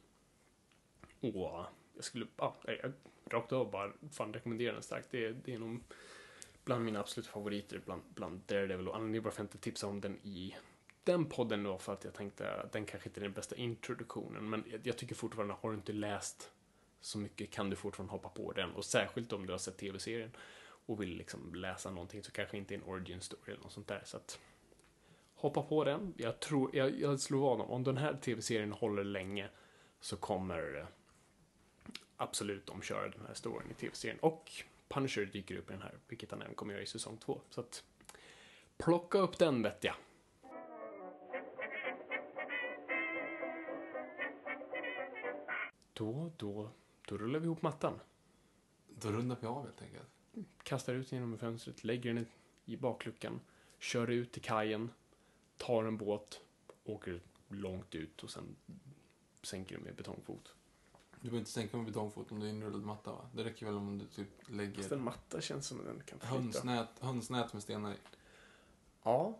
Och 1.19 1.65
jag 1.95 2.03
skulle, 2.03 2.27
ja, 2.37 2.55
jag, 2.63 2.93
rakt 3.25 3.51
av 3.51 3.71
bara 3.71 3.91
fan 4.11 4.33
rekommendera 4.33 4.73
den 4.73 4.83
starkt. 4.83 5.07
Det, 5.11 5.31
det 5.31 5.53
är 5.53 5.59
nog 5.59 5.79
bland 6.65 6.85
mina 6.85 6.99
absoluta 6.99 7.31
favoriter 7.31 7.81
bland, 7.85 8.01
bland 8.15 8.41
Daredevil 8.45 8.87
och 8.87 8.95
anledningen 8.95 9.23
varför 9.23 9.39
jag 9.39 9.45
inte 9.45 9.57
tipsar 9.57 9.87
om 9.87 10.01
den 10.01 10.19
i 10.23 10.55
den 11.03 11.25
podden 11.25 11.63
då 11.63 11.77
för 11.77 11.93
att 11.93 12.03
jag 12.03 12.13
tänkte 12.13 12.53
att 12.53 12.71
den 12.71 12.85
kanske 12.85 13.09
inte 13.09 13.19
är 13.19 13.23
den 13.23 13.33
bästa 13.33 13.55
introduktionen 13.55 14.49
men 14.49 14.63
jag, 14.71 14.87
jag 14.87 14.97
tycker 14.97 15.15
fortfarande, 15.15 15.55
har 15.61 15.69
du 15.69 15.75
inte 15.75 15.93
läst 15.93 16.51
så 17.03 17.17
mycket 17.17 17.51
kan 17.51 17.69
du 17.69 17.75
fortfarande 17.75 18.11
hoppa 18.11 18.29
på 18.29 18.51
den 18.51 18.71
och 18.71 18.85
särskilt 18.85 19.33
om 19.33 19.45
du 19.45 19.53
har 19.53 19.57
sett 19.57 19.77
tv-serien 19.77 20.31
och 20.85 21.01
vill 21.01 21.17
liksom 21.17 21.55
läsa 21.55 21.91
någonting 21.91 22.23
så 22.23 22.31
kanske 22.31 22.57
inte 22.57 22.73
är 22.73 22.77
en 22.77 22.83
origin 22.83 23.21
story 23.21 23.51
eller 23.53 23.63
något 23.63 23.71
sånt 23.71 23.87
där 23.87 24.01
så 24.05 24.17
att 24.17 24.39
hoppa 25.35 25.61
på 25.63 25.83
den. 25.83 26.13
Jag 26.17 26.39
tror, 26.39 26.75
jag, 26.75 26.99
jag 26.99 27.19
slår 27.19 27.39
vad 27.39 27.61
om, 27.61 27.71
om 27.71 27.83
den 27.83 27.97
här 27.97 28.13
tv-serien 28.13 28.71
håller 28.71 29.03
länge 29.03 29.49
så 29.99 30.17
kommer 30.17 30.77
eh, 30.77 30.85
absolut 32.17 32.69
omköra 32.69 33.09
den 33.09 33.25
här 33.27 33.33
storyn 33.33 33.71
i 33.71 33.73
tv-serien 33.73 34.19
och 34.19 34.51
Punisher 34.87 35.25
dyker 35.25 35.55
upp 35.55 35.69
i 35.69 35.73
den 35.73 35.81
här, 35.81 35.97
vilket 36.07 36.31
han 36.31 36.41
även 36.41 36.55
kommer 36.55 36.73
göra 36.73 36.83
i 36.83 36.87
säsong 36.87 37.17
två. 37.17 37.41
Så 37.49 37.61
att 37.61 37.83
plocka 38.77 39.17
upp 39.17 39.37
den 39.37 39.61
vet 39.61 39.83
jag. 39.83 39.95
Då, 45.93 46.31
då, 46.37 46.71
då 47.13 47.17
rullar 47.17 47.39
vi 47.39 47.45
ihop 47.45 47.61
mattan. 47.61 47.99
Då 48.87 49.11
rundar 49.11 49.37
vi 49.41 49.47
av 49.47 49.63
helt 49.63 49.81
enkelt. 49.81 50.07
Kastar 50.63 50.93
ut 50.93 51.09
den 51.09 51.19
genom 51.19 51.37
fönstret, 51.37 51.83
lägger 51.83 52.13
den 52.13 52.25
i 52.65 52.77
bakluckan, 52.77 53.39
kör 53.79 54.09
ut 54.09 54.31
till 54.31 54.41
kajen, 54.41 54.89
tar 55.57 55.83
en 55.83 55.97
båt, 55.97 56.41
åker 56.83 57.21
långt 57.47 57.95
ut 57.95 58.23
och 58.23 58.29
sen 58.29 58.55
sänker 59.41 59.75
den 59.75 59.83
med 59.83 59.95
betongfot. 59.95 60.55
Du 61.11 61.29
behöver 61.29 61.39
inte 61.39 61.51
sänka 61.51 61.77
med 61.77 61.85
betongfot 61.85 62.31
om 62.31 62.39
det 62.39 62.45
är 62.45 62.49
en 62.49 62.63
rullad 62.63 62.83
matta 62.83 63.11
va? 63.11 63.29
Det 63.33 63.43
räcker 63.43 63.65
väl 63.65 63.75
om 63.75 63.97
du 63.97 64.05
typ 64.05 64.49
lägger... 64.49 64.75
Fast 64.75 64.91
en 64.91 65.03
matta 65.03 65.41
känns 65.41 65.67
som 65.67 65.85
den 65.85 66.01
kan. 66.05 66.19
Hönsnät, 66.21 66.99
hönsnät 66.99 67.53
med 67.53 67.63
stenar 67.63 67.93
i. 67.93 67.97
Ja. 69.03 69.37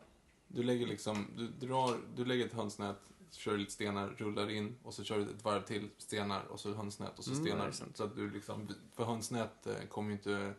Du 0.47 0.63
lägger 0.63 0.87
liksom, 0.87 1.27
du 1.37 1.47
drar, 1.47 1.97
du 2.15 2.25
lägger 2.25 2.45
ett 2.45 2.53
hönsnät, 2.53 2.99
kör 3.33 3.57
lite 3.57 3.71
stenar, 3.71 4.07
rullar 4.09 4.49
in 4.49 4.75
och 4.83 4.93
så 4.93 5.03
kör 5.03 5.17
du 5.17 5.23
ett 5.23 5.43
varv 5.43 5.61
till 5.61 5.89
stenar 5.97 6.43
och 6.45 6.59
så 6.59 6.73
hönsnät 6.73 7.17
och 7.19 7.23
så 7.23 7.31
Mm, 7.31 7.43
stenar. 7.45 7.71
sant. 7.71 7.97
så 7.97 8.03
att 8.03 8.15
du 8.15 8.29
liksom, 8.29 8.67
för 8.93 9.03
hönsnät 9.03 9.67
eh, 9.67 9.87
kommer 9.89 10.09
ju 10.09 10.15
inte 10.15 10.53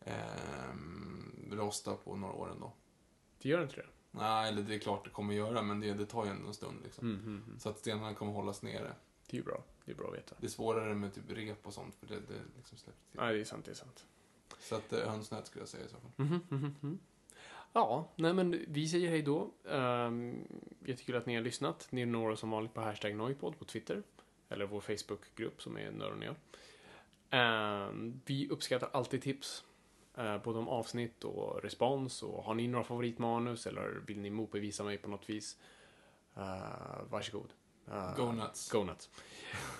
eh, 0.00 0.14
rosta 1.50 1.94
på 1.96 2.16
några 2.16 2.34
år 2.34 2.50
ändå. 2.50 2.72
Det 3.42 3.48
gör 3.48 3.62
inte 3.62 3.76
det? 3.76 3.86
Nej, 4.10 4.48
eller 4.48 4.62
det 4.62 4.74
är 4.74 4.78
klart 4.78 5.04
det 5.04 5.10
kommer 5.10 5.34
göra, 5.34 5.62
men 5.62 5.80
det, 5.80 5.92
det 5.94 6.06
tar 6.06 6.24
ju 6.24 6.30
ändå 6.30 6.46
en 6.48 6.54
stund 6.54 6.76
liksom. 6.84 7.08
Mm, 7.08 7.20
mm, 7.20 7.42
mm. 7.46 7.58
Så 7.58 7.68
att 7.68 7.78
stenarna 7.78 8.14
kommer 8.14 8.32
hållas 8.32 8.62
nere. 8.62 8.92
Det 9.26 9.36
är 9.36 9.38
ju 9.38 9.44
bra. 9.44 9.62
Det 9.84 9.92
är 9.92 9.96
bra 9.96 10.08
att 10.08 10.14
veta. 10.14 10.36
Det 10.40 10.46
är 10.46 10.50
svårare 10.50 10.94
med 10.94 11.14
typ 11.14 11.24
rep 11.30 11.66
och 11.66 11.74
sånt, 11.74 11.94
för 11.94 12.06
det, 12.06 12.14
det 12.14 12.40
liksom 12.56 12.78
släpper 12.78 13.10
till. 13.10 13.20
Nej, 13.20 13.34
det 13.34 13.40
är 13.40 13.44
sant, 13.44 13.64
det 13.64 13.70
är 13.70 13.74
sant. 13.74 14.04
Så 14.60 14.74
att 14.74 14.92
eh, 14.92 15.10
hönsnät 15.10 15.46
skulle 15.46 15.62
jag 15.62 15.68
säga 15.68 15.84
i 15.84 15.88
så 15.88 15.96
fall. 16.00 16.38
Ja, 17.72 18.08
nej 18.16 18.34
men 18.34 18.64
vi 18.68 18.88
säger 18.88 19.08
hej 19.10 19.22
då. 19.22 19.50
Ehm, 19.68 20.30
um, 20.30 20.46
jättekul 20.84 21.16
att 21.16 21.26
ni 21.26 21.34
har 21.34 21.42
lyssnat. 21.42 21.88
Ni 21.90 22.06
når 22.06 22.30
oss 22.30 22.40
som 22.40 22.50
vanligt 22.50 22.74
på 22.74 22.80
hashtag 22.80 23.14
Noipod 23.14 23.58
på 23.58 23.64
Twitter. 23.64 24.02
Eller 24.48 24.66
vår 24.66 24.80
Facebookgrupp 24.80 25.62
som 25.62 25.78
är 25.78 25.90
Nörden 25.90 26.18
och 26.18 26.24
jag. 26.24 26.34
Ehm, 27.30 28.20
vi 28.26 28.48
uppskattar 28.48 28.90
alltid 28.92 29.22
tips. 29.22 29.64
Eh, 30.16 30.42
både 30.42 30.58
om 30.58 30.68
avsnitt 30.68 31.24
och 31.24 31.62
respons. 31.62 32.22
Och 32.22 32.44
har 32.44 32.54
ni 32.54 32.68
några 32.68 32.84
favoritmanus 32.84 33.66
eller 33.66 34.02
vill 34.06 34.20
ni 34.20 34.30
motbevisa 34.30 34.84
mig 34.84 34.98
på 34.98 35.08
något 35.08 35.30
vis? 35.30 35.58
Uh, 36.36 37.02
varsågod. 37.10 37.52
Uh, 37.88 38.16
Go 38.16 38.32
nuts. 38.32 38.70
Go 38.70 38.84
nuts. 38.84 39.08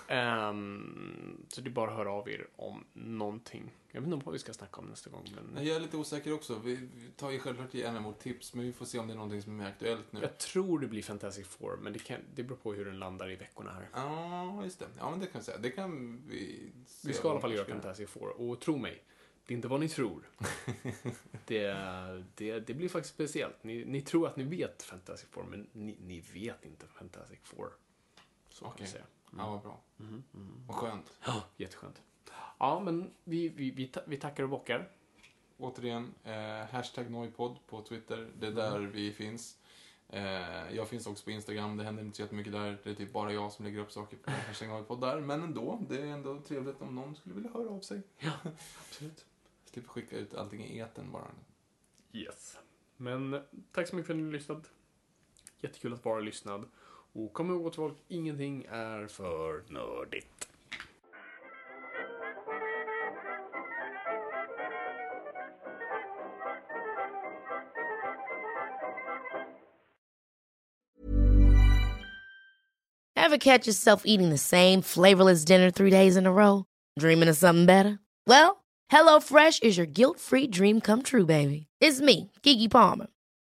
Ehm, 0.07 1.45
så 1.49 1.61
det 1.61 1.69
är 1.69 1.71
bara 1.71 1.91
att 1.91 1.97
höra 1.97 2.11
av 2.11 2.29
er 2.29 2.47
om 2.55 2.85
någonting. 2.93 3.71
Jag 3.91 4.01
vet 4.01 4.13
inte 4.13 4.25
vad 4.25 4.33
vi 4.33 4.39
ska 4.39 4.53
snacka 4.53 4.81
om 4.81 4.85
nästa 4.85 5.09
gång. 5.09 5.27
Men 5.53 5.65
Jag 5.65 5.75
är 5.75 5.79
lite 5.79 5.97
osäker 5.97 6.33
också. 6.33 6.59
Vi, 6.59 6.75
vi 6.75 7.07
tar 7.15 7.31
ju 7.31 7.39
självklart 7.39 7.73
gärna 7.73 7.97
emot 7.97 8.19
tips, 8.19 8.53
men 8.53 8.65
vi 8.65 8.73
får 8.73 8.85
se 8.85 8.99
om 8.99 9.07
det 9.07 9.13
är 9.13 9.15
någonting 9.15 9.41
som 9.41 9.59
är 9.59 9.67
aktuellt 9.67 10.11
nu. 10.11 10.19
Jag 10.21 10.37
tror 10.37 10.79
det 10.79 10.87
blir 10.87 11.03
Fantastic 11.03 11.47
Four, 11.47 11.77
men 11.77 11.93
det, 11.93 11.99
kan, 11.99 12.17
det 12.35 12.43
beror 12.43 12.57
på 12.57 12.73
hur 12.73 12.85
den 12.85 12.99
landar 12.99 13.31
i 13.31 13.35
veckorna 13.35 13.71
här. 13.71 13.89
Ja, 13.93 14.63
just 14.63 14.79
det. 14.79 14.87
Ja, 14.97 15.09
men 15.09 15.19
det 15.19 15.25
kan 15.25 15.41
vi 15.41 15.45
säga. 15.45 15.57
Det 15.57 15.69
kan 15.69 16.21
vi 16.27 16.71
se 16.85 17.07
Vi 17.07 17.13
ska 17.13 17.27
i 17.27 17.31
alla 17.31 17.41
fall 17.41 17.53
göra 17.53 17.65
Fantastic 17.65 18.09
Four, 18.09 18.41
och 18.41 18.59
tro 18.61 18.77
mig, 18.77 19.03
det 19.45 19.53
är 19.53 19.55
inte 19.55 19.67
vad 19.67 19.79
ni 19.79 19.89
tror. 19.89 20.29
det, 21.45 21.73
det, 22.35 22.59
det 22.59 22.73
blir 22.73 22.89
faktiskt 22.89 23.15
speciellt. 23.15 23.63
Ni, 23.63 23.85
ni 23.85 24.01
tror 24.01 24.27
att 24.27 24.35
ni 24.35 24.43
vet 24.43 24.83
Fantastic 24.83 25.29
Four, 25.29 25.43
men 25.43 25.67
ni, 25.71 25.97
ni 26.01 26.19
vet 26.19 26.65
inte 26.65 26.87
Fantastic 26.87 27.39
Four. 27.43 27.69
Så 28.51 28.65
kan 28.65 28.73
Okej. 28.73 28.85
vi 28.85 28.91
säga. 28.91 29.05
Ja, 29.37 29.49
vad 29.49 29.61
bra. 29.61 29.79
Mm. 29.99 30.23
Vad 30.67 30.75
skönt. 30.77 31.19
Ja, 31.25 31.43
jätteskönt. 31.57 32.01
Ja, 32.59 32.79
men 32.79 33.11
vi, 33.23 33.49
vi, 33.49 33.71
vi, 33.71 33.91
vi 34.07 34.17
tackar 34.17 34.43
och 34.43 34.49
bockar. 34.49 34.89
Återigen, 35.57 36.13
eh, 36.23 36.65
hashtag 36.71 37.11
Noipod 37.11 37.57
på 37.67 37.83
Twitter. 37.83 38.31
Det 38.39 38.47
är 38.47 38.51
där 38.51 38.79
vi 38.79 39.13
finns. 39.13 39.57
Eh, 40.09 40.75
jag 40.75 40.87
finns 40.87 41.07
också 41.07 41.23
på 41.23 41.31
Instagram. 41.31 41.77
Det 41.77 41.83
händer 41.83 42.03
inte 42.03 42.15
så 42.15 42.21
jättemycket 42.21 42.53
där. 42.53 42.79
Det 42.83 42.89
är 42.89 42.95
typ 42.95 43.13
bara 43.13 43.33
jag 43.33 43.51
som 43.51 43.65
lägger 43.65 43.79
upp 43.79 43.91
saker 43.91 44.17
på 44.17 44.31
hashtag 44.47 44.69
Noipod 44.69 45.01
där. 45.01 45.19
Men 45.19 45.43
ändå, 45.43 45.81
det 45.89 46.01
är 46.01 46.05
ändå 46.05 46.41
trevligt 46.41 46.81
om 46.81 46.95
någon 46.95 47.15
skulle 47.15 47.35
vilja 47.35 47.51
höra 47.51 47.69
av 47.69 47.79
sig. 47.79 48.01
Ja, 48.17 48.31
absolut. 48.79 49.25
Slipper 49.65 49.89
skicka 49.89 50.17
ut 50.17 50.33
allting 50.33 50.65
i 50.65 50.79
etern 50.79 51.11
bara. 51.11 51.27
Yes. 52.13 52.57
Men 52.97 53.33
eh, 53.33 53.41
tack 53.71 53.87
så 53.87 53.95
mycket 53.95 54.07
för 54.07 54.13
att 54.13 54.19
ni 54.19 54.31
lyssnat. 54.31 54.71
Jättekul 55.59 55.93
att 55.93 56.05
vara 56.05 56.19
lyssnad. 56.19 56.69
Och 57.13 57.33
kom 57.33 57.49
ihåg 57.49 57.67
att 57.67 57.75
folk, 57.75 57.97
ingenting 58.07 58.65
är 58.69 59.07
för 59.07 59.63
nördigt. 59.67 60.47
Ever 73.15 73.37
catch 73.37 73.67
yourself 73.67 74.03
eating 74.05 74.29
the 74.29 74.37
same 74.37 74.81
flavorless 74.81 75.45
dinner 75.45 75.71
three 75.71 75.89
days 75.89 76.17
in 76.17 76.25
a 76.25 76.31
row? 76.31 76.65
Dreaming 76.99 77.29
of 77.29 77.37
something 77.37 77.65
better? 77.65 77.99
Well, 78.27 78.63
HelloFresh 78.91 79.63
is 79.63 79.77
your 79.77 79.85
guilt-free 79.85 80.47
dream 80.47 80.81
come 80.81 81.01
true, 81.01 81.25
baby. 81.25 81.67
It's 81.79 82.01
me, 82.01 82.31
Kiki 82.41 82.67
Palmer. 82.67 83.07